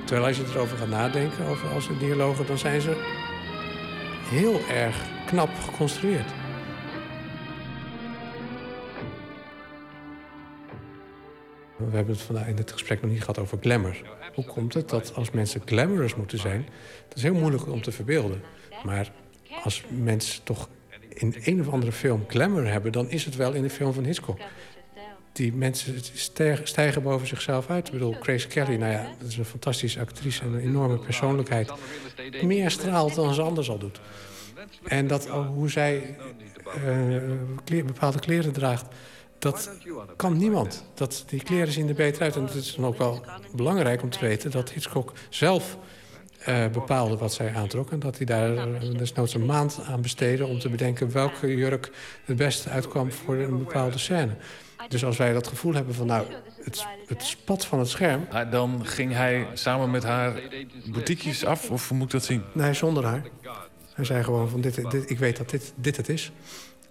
Terwijl 0.06 0.28
als 0.28 0.38
je 0.38 0.44
erover 0.54 0.78
gaat 0.78 0.88
nadenken, 0.88 1.46
over 1.46 1.70
al 1.70 1.82
zijn 1.82 1.98
dialogen, 1.98 2.48
dan 2.48 2.58
zijn 2.58 2.82
ze 2.82 2.92
heel 4.30 4.60
erg 4.70 4.96
knap 5.26 5.50
geconstrueerd. 5.66 6.32
We 11.78 11.96
hebben 11.96 12.16
het 12.16 12.24
vandaag 12.24 12.48
in 12.48 12.56
dit 12.56 12.72
gesprek 12.72 13.02
nog 13.02 13.12
niet 13.12 13.20
gehad 13.20 13.38
over 13.38 13.58
glamour. 13.62 14.02
Hoe 14.34 14.46
komt 14.46 14.74
het 14.74 14.90
dat 14.90 15.14
als 15.16 15.32
mensen 15.32 15.62
glamorous 15.66 16.16
moeten 16.16 16.40
zijn... 16.40 16.66
dat 17.08 17.18
is 17.18 17.24
heel 17.24 17.34
moeilijk 17.34 17.68
om 17.68 17.82
te 17.82 17.92
verbeelden. 17.92 18.42
Maar 18.84 19.12
als 19.64 19.84
mensen 19.90 20.44
toch 20.44 20.70
in 21.10 21.36
een 21.44 21.60
of 21.60 21.70
andere 21.70 21.92
film 21.92 22.26
glamour 22.28 22.68
hebben... 22.72 22.92
dan 22.92 23.10
is 23.10 23.26
het 23.26 23.36
wel 23.36 23.54
in 23.54 23.62
de 23.62 23.70
film 23.70 23.94
van 23.94 24.04
Hitchcock. 24.04 24.40
Die 25.32 25.54
mensen 25.54 25.96
stijgen 26.64 27.04
boven 27.04 27.28
zichzelf 27.28 27.70
uit. 27.70 27.88
Ik 27.88 27.94
bedoel, 27.94 28.16
Grace 28.22 28.48
Kelly, 28.48 28.76
nou 28.76 28.92
ja, 28.92 29.12
dat 29.20 29.28
is 29.28 29.38
een 29.38 29.46
fantastische 29.46 30.00
actrice... 30.00 30.42
en 30.42 30.54
een 30.54 30.60
enorme 30.60 30.98
persoonlijkheid. 30.98 31.72
Meer 32.42 32.72
straalt 32.72 33.16
dan 33.16 33.34
ze 33.34 33.42
anders 33.42 33.70
al 33.70 33.78
doet. 33.78 34.00
En 34.84 35.08
dat, 35.08 35.28
hoe 35.28 35.70
zij 35.70 36.18
uh, 37.68 37.84
bepaalde 37.86 38.20
kleren 38.20 38.52
draagt 38.52 38.86
dat 39.40 39.70
kan 40.16 40.38
niemand. 40.38 40.84
Dat, 40.94 41.24
die 41.28 41.44
kleren 41.44 41.74
zien 41.74 41.88
er 41.88 41.96
beter 41.96 42.22
uit. 42.22 42.36
En 42.36 42.44
het 42.44 42.54
is 42.54 42.76
dan 42.76 42.86
ook 42.86 42.98
wel 42.98 43.26
belangrijk 43.56 44.02
om 44.02 44.10
te 44.10 44.20
weten 44.20 44.52
dat 44.52 44.72
Hitchcock 44.72 45.14
zelf 45.30 45.78
uh, 46.50 46.68
bepaalde 46.68 47.18
wat 47.18 47.34
zij 47.34 47.54
aantrok. 47.56 47.92
En 47.92 48.00
dat 48.00 48.18
hij 48.18 48.26
daar 48.26 48.54
uh, 48.54 48.98
desnoods 48.98 49.34
een 49.34 49.46
maand 49.46 49.80
aan 49.88 50.02
besteedde 50.02 50.46
om 50.46 50.60
te 50.60 50.70
bedenken 50.70 51.12
welke 51.12 51.56
jurk 51.56 51.92
het 52.26 52.36
beste 52.36 52.70
uitkwam 52.70 53.12
voor 53.12 53.36
een 53.36 53.58
bepaalde 53.58 53.98
scène. 53.98 54.36
Dus 54.88 55.06
als 55.06 55.18
wij 55.18 55.34
dat 55.34 55.48
gevoel 55.48 55.74
hebben 55.74 55.94
van 55.94 56.08
nou, 56.08 56.26
het, 56.64 56.86
het 57.08 57.24
spat 57.24 57.66
van 57.66 57.80
het 57.80 57.90
scherm. 57.90 58.28
Dan 58.52 58.86
ging 58.86 59.14
hij 59.14 59.48
samen 59.54 59.92
met 59.92 60.04
haar 60.04 60.42
boutiquejes 60.86 61.46
af, 61.46 61.72
of 61.72 61.92
moet 61.92 62.04
ik 62.06 62.12
dat 62.12 62.24
zien? 62.24 62.44
Nee, 62.54 62.74
zonder 62.74 63.06
haar. 63.06 63.24
Hij 63.94 64.06
zei 64.06 64.24
gewoon 64.24 64.50
van 64.50 64.62
dit, 64.62 64.92
dit, 64.92 65.10
ik 65.10 65.20
weet 65.20 65.38
dat 65.38 65.50
dit, 65.50 65.74
dit 65.76 65.98
het 65.98 66.10
is. 66.10 66.32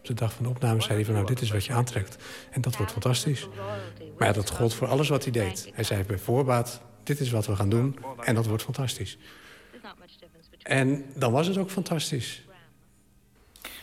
De 0.07 0.15
dag 0.15 0.33
van 0.33 0.45
de 0.45 0.51
opname 0.51 0.83
zei 0.83 0.95
hij 0.95 1.05
van 1.05 1.15
nou, 1.15 1.27
dit 1.27 1.41
is 1.41 1.51
wat 1.51 1.65
je 1.65 1.73
aantrekt. 1.73 2.17
En 2.51 2.61
dat 2.61 2.77
wordt 2.77 2.93
fantastisch. 2.93 3.49
Maar 4.19 4.29
ja, 4.29 4.33
dat 4.35 4.51
gold 4.51 4.75
voor 4.75 4.89
alles 4.89 5.09
wat 5.09 5.23
hij 5.23 5.33
deed. 5.33 5.71
Hij 5.73 5.85
zei 5.85 6.05
bij 6.05 6.19
voorbaat, 6.19 6.81
dit 7.03 7.21
is 7.21 7.31
wat 7.31 7.47
we 7.47 7.57
gaan 7.57 7.69
doen 7.69 7.99
en 8.25 8.35
dat 8.35 8.47
wordt 8.47 8.63
fantastisch. 8.63 9.19
En 10.63 11.05
dan 11.15 11.33
was 11.33 11.47
het 11.47 11.57
ook 11.57 11.71
fantastisch. 11.71 12.45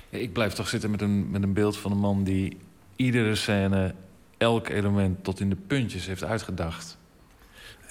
Ik 0.09 0.33
blijf 0.33 0.53
toch 0.53 0.67
zitten 0.67 0.91
met 0.91 1.01
een, 1.01 1.29
met 1.29 1.43
een 1.43 1.53
beeld 1.53 1.77
van 1.77 1.91
een 1.91 1.97
man 1.97 2.23
die 2.23 2.57
iedere 2.95 3.35
scène, 3.35 3.95
elk 4.37 4.69
element 4.69 5.23
tot 5.23 5.39
in 5.39 5.49
de 5.49 5.55
puntjes 5.55 6.05
heeft 6.05 6.23
uitgedacht. 6.23 6.97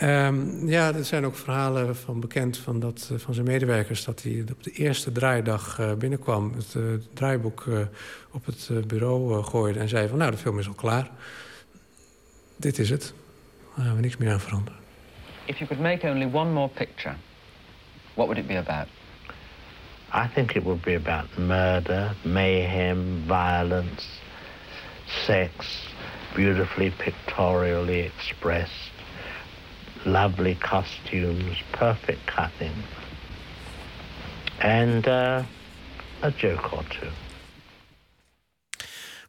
Um, 0.02 0.68
ja, 0.68 0.94
er 0.94 1.04
zijn 1.04 1.24
ook 1.24 1.36
verhalen 1.36 1.96
van 1.96 2.20
bekend 2.20 2.58
van, 2.58 2.80
dat, 2.80 3.08
eh, 3.12 3.18
van 3.18 3.34
zijn 3.34 3.46
medewerkers... 3.46 4.04
dat 4.04 4.22
hij 4.22 4.44
op 4.52 4.62
de 4.62 4.70
eerste 4.70 5.12
draaidag 5.12 5.78
uh, 5.80 5.92
binnenkwam... 5.92 6.52
het 6.54 6.74
uh, 6.74 6.84
draaiboek 7.14 7.64
op 8.30 8.46
het 8.46 8.70
bureau 8.86 9.42
gooide 9.42 9.78
en 9.78 9.88
zei 9.88 10.08
van... 10.08 10.18
nou, 10.18 10.30
de 10.30 10.36
film 10.36 10.58
is 10.58 10.68
al 10.68 10.74
klaar. 10.74 11.10
Dit 12.56 12.78
is 12.78 12.90
het. 12.90 13.14
Daar 13.76 13.84
gaan 13.84 13.94
we 13.94 14.00
niks 14.00 14.16
meer 14.16 14.32
aan 14.32 14.40
veranderen. 14.40 14.80
If 15.44 15.58
you 15.58 15.66
could 15.66 15.82
make 15.82 16.08
only 16.08 16.28
one 16.32 16.50
more 16.50 16.68
picture, 16.68 17.14
what 18.14 18.26
would 18.26 18.38
it 18.38 18.46
be 18.46 18.58
about? 18.58 18.86
I 20.14 20.34
think 20.34 20.52
it 20.54 20.62
would 20.62 20.82
be 20.82 20.94
about 20.94 21.38
murder, 21.38 22.14
mayhem, 22.22 23.22
violence, 23.26 24.06
sex, 25.06 25.82
beautifully 26.34 26.92
pictorially 26.96 28.10
expressed 28.16 28.91
lovely 30.04 30.54
costumes, 30.54 31.62
perfect 31.70 32.24
cutting, 32.24 32.74
and 34.60 35.06
uh, 35.06 35.42
a 36.22 36.30
joke 36.36 36.72
or 36.72 36.84
two. 36.88 37.08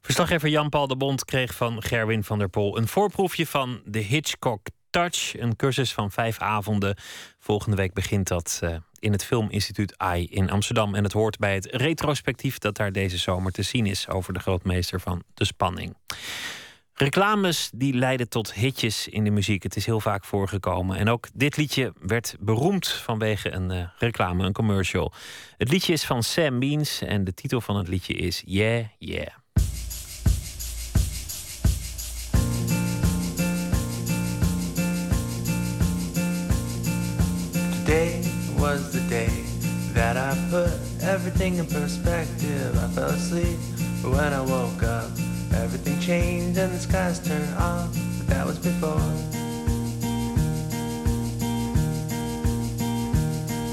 Verslaggever 0.02 0.50
Jan-Paul 0.50 0.88
de 0.88 0.96
Bond 0.96 1.26
kreeg 1.26 1.56
van 1.56 1.84
Gerwin 1.84 2.24
van 2.24 2.38
der 2.38 2.50
Pol 2.50 2.78
een 2.78 2.88
voorproefje 2.88 3.48
van 3.48 3.82
de 3.86 4.00
Hitchcock 4.00 4.68
Touch, 4.90 5.40
een 5.40 5.56
cursus 5.56 5.94
van 5.94 6.12
vijf 6.12 6.40
avonden. 6.40 6.96
Volgende 7.40 7.76
week 7.76 7.94
begint 7.94 8.28
dat 8.28 8.60
uh, 8.64 8.76
in 9.00 9.12
het 9.12 9.26
Filminstituut 9.26 9.98
AI 9.98 10.28
in 10.30 10.50
Amsterdam. 10.50 10.96
En 10.96 11.04
het 11.04 11.14
hoort 11.14 11.38
bij 11.38 11.54
het 11.54 11.66
retrospectief 11.66 12.58
dat 12.58 12.76
daar 12.76 12.92
deze 12.92 13.18
zomer 13.18 13.52
te 13.52 13.62
zien 13.62 13.86
is 13.86 14.08
over 14.08 14.34
de 14.34 14.40
grootmeester 14.40 15.00
van 15.00 15.24
de 15.34 15.46
spanning. 15.46 15.96
Reclames 16.96 17.70
die 17.76 17.94
leiden 17.94 18.30
tot 18.30 18.54
hitjes 18.54 19.08
in 19.08 19.24
de 19.24 19.30
muziek. 19.30 19.64
Het 19.64 19.76
is 19.76 19.86
heel 19.86 20.00
vaak 20.00 20.26
voorgekomen. 20.26 20.98
En 20.98 21.10
ook 21.10 21.28
dit 21.34 21.58
liedje 21.58 21.94
werd 22.00 22.36
beroemd 22.40 22.88
vanwege 22.88 23.52
een 23.52 23.72
uh, 23.72 23.84
reclame, 23.98 24.46
een 24.46 24.54
commercial. 24.54 25.14
Het 25.58 25.72
liedje 25.72 25.94
is 25.94 26.04
van 26.04 26.24
Sam 26.24 26.58
Means 26.58 27.02
en 27.02 27.24
de 27.24 27.34
titel 27.34 27.62
van 27.62 27.78
het 27.78 27.88
liedje 27.88 28.14
is 28.14 28.44
Yeah, 28.46 28.86
Yeah. 28.98 29.28
Today 37.86 38.22
was 38.58 38.92
the 38.92 39.08
day 39.10 39.30
that 39.94 40.16
I 40.16 40.38
put 40.50 40.72
everything 41.02 41.58
in 41.58 41.66
perspective. 41.66 42.76
I 42.76 42.94
fell 42.94 43.10
asleep, 43.10 43.58
when 44.02 44.34
I 44.34 44.42
woke 44.46 44.86
up 44.86 45.33
Everything 45.56 46.00
changed 46.00 46.58
and 46.58 46.74
the 46.74 46.80
skies 46.80 47.20
turned 47.20 47.54
off, 47.56 47.96
but 48.18 48.28
that 48.28 48.46
was 48.46 48.58
before. 48.58 48.98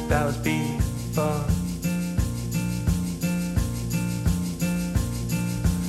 That 0.08 0.26
was 0.26 0.36
before. 0.38 1.44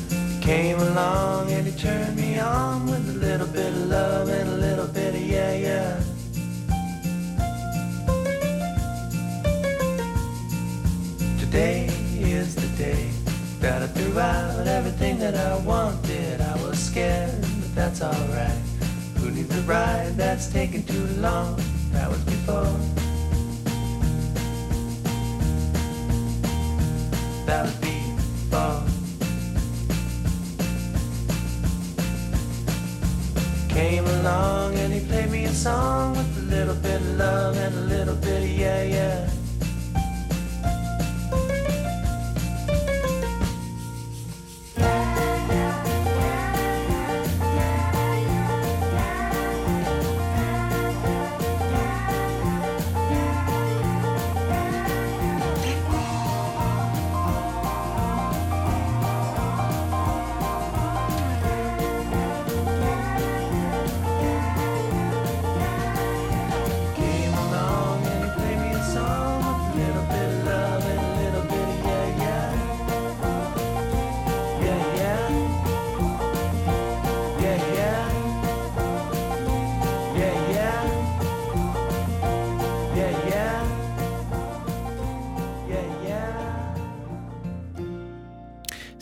He 0.10 0.42
came 0.42 0.80
along 0.80 1.52
and 1.52 1.68
he 1.68 1.74
turned 1.78 2.16
me 2.16 2.40
on 2.40 2.86
with 2.86 3.10
a 3.10 3.20
little 3.20 3.48
bit 3.48 3.68
of 3.68 3.88
love 3.88 4.30
and 4.30 4.50
a 4.50 4.58
little 4.58 4.88
bit 4.88 5.14
of 5.14 5.22
yeah, 5.22 5.54
yeah. 5.54 6.02
Today 11.40 11.88
is 12.20 12.56
the 12.56 12.68
day 12.78 13.21
that 13.62 13.84
I 13.84 13.88
threw 13.88 14.20
out 14.20 14.68
everything 14.68 15.20
that 15.20 15.36
I 15.36 15.58
wanted. 15.60 16.42
I 16.42 16.56
was 16.64 16.80
scared, 16.80 17.42
but 17.42 17.76
that's 17.76 18.02
alright. 18.02 18.58
Who 19.18 19.30
needs 19.30 19.56
a 19.56 19.62
ride 19.62 20.18
that's 20.18 20.52
taking 20.52 20.84
too 20.84 21.06
long? 21.20 21.62
That 21.92 22.10
was 22.10 22.20
before. 22.22 22.64
That 27.46 27.66
was 27.66 27.76
before. 27.76 28.84
Came 33.70 34.06
along 34.06 34.74
and 34.76 34.92
he 34.92 35.02
played 35.02 35.30
me 35.30 35.46
a 35.46 35.54
song 35.54 36.18
with 36.18 36.38
a 36.40 36.42
little 36.56 36.76
bit 36.76 37.00
of 37.00 37.18
love 37.18 37.56
and 37.58 37.76
a 37.76 37.82
little 37.82 38.16
bit 38.16 38.42
of 38.42 38.50
yeah, 38.50 38.84
yeah. 38.84 39.41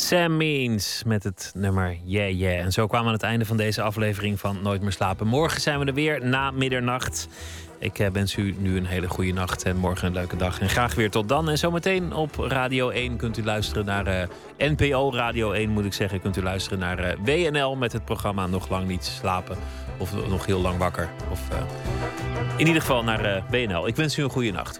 Sam 0.10 0.38
Means 0.38 1.04
met 1.06 1.24
het 1.24 1.52
nummer 1.56 1.98
Yeah 2.04 2.38
Yeah. 2.38 2.60
En 2.60 2.72
zo 2.72 2.88
kwamen 2.88 3.06
we 3.06 3.12
aan 3.12 3.20
het 3.20 3.30
einde 3.30 3.46
van 3.46 3.58
deze 3.58 3.82
aflevering 3.82 4.40
van 4.40 4.62
Nooit 4.62 4.82
meer 4.82 4.92
slapen. 4.92 5.28
Morgen 5.28 5.62
zijn 5.62 5.80
we 5.80 5.86
er 5.86 5.94
weer 5.94 6.26
na 6.26 6.52
middernacht. 6.52 7.28
Ik 7.80 8.00
eh, 8.00 8.08
wens 8.12 8.36
u 8.36 8.56
nu 8.58 8.78
een 8.78 8.86
hele 8.86 9.08
goede 9.08 9.32
nacht 9.32 9.64
en 9.64 9.78
morgen 9.78 10.08
een 10.08 10.14
leuke 10.14 10.36
dag. 10.36 10.60
En 10.60 10.70
graag 10.70 10.96
weer 10.96 11.12
tot 11.12 11.30
dan. 11.30 11.50
En 11.50 11.58
zometeen 11.58 12.14
op 12.14 12.36
Radio 12.36 12.90
1 12.90 13.18
kunt 13.18 13.38
u 13.38 13.44
luisteren 13.44 13.86
naar 13.86 14.08
eh, 14.08 14.28
NPO 14.58 15.12
Radio 15.14 15.52
1 15.52 15.70
moet 15.70 15.86
ik 15.86 15.94
zeggen. 15.94 16.22
Kunt 16.22 16.38
u 16.38 16.42
luisteren 16.42 16.80
naar 16.80 17.00
eh, 17.00 17.18
WNL 17.24 17.76
met 17.76 17.92
het 17.92 18.06
programma 18.06 18.48
Nog 18.48 18.70
Lang 18.70 18.88
Niet 18.88 19.06
Slapen. 19.06 19.58
Of 19.98 20.28
nog 20.28 20.46
heel 20.46 20.62
lang 20.62 20.78
wakker. 20.78 21.10
Of 21.32 21.42
in 22.58 22.68
ieder 22.68 22.82
geval 22.82 23.04
naar 23.04 23.44
WNL. 23.50 23.88
Ik 23.88 23.96
wens 23.96 24.18
u 24.18 24.24
een 24.24 24.30
goede 24.30 24.52
nacht. 24.52 24.80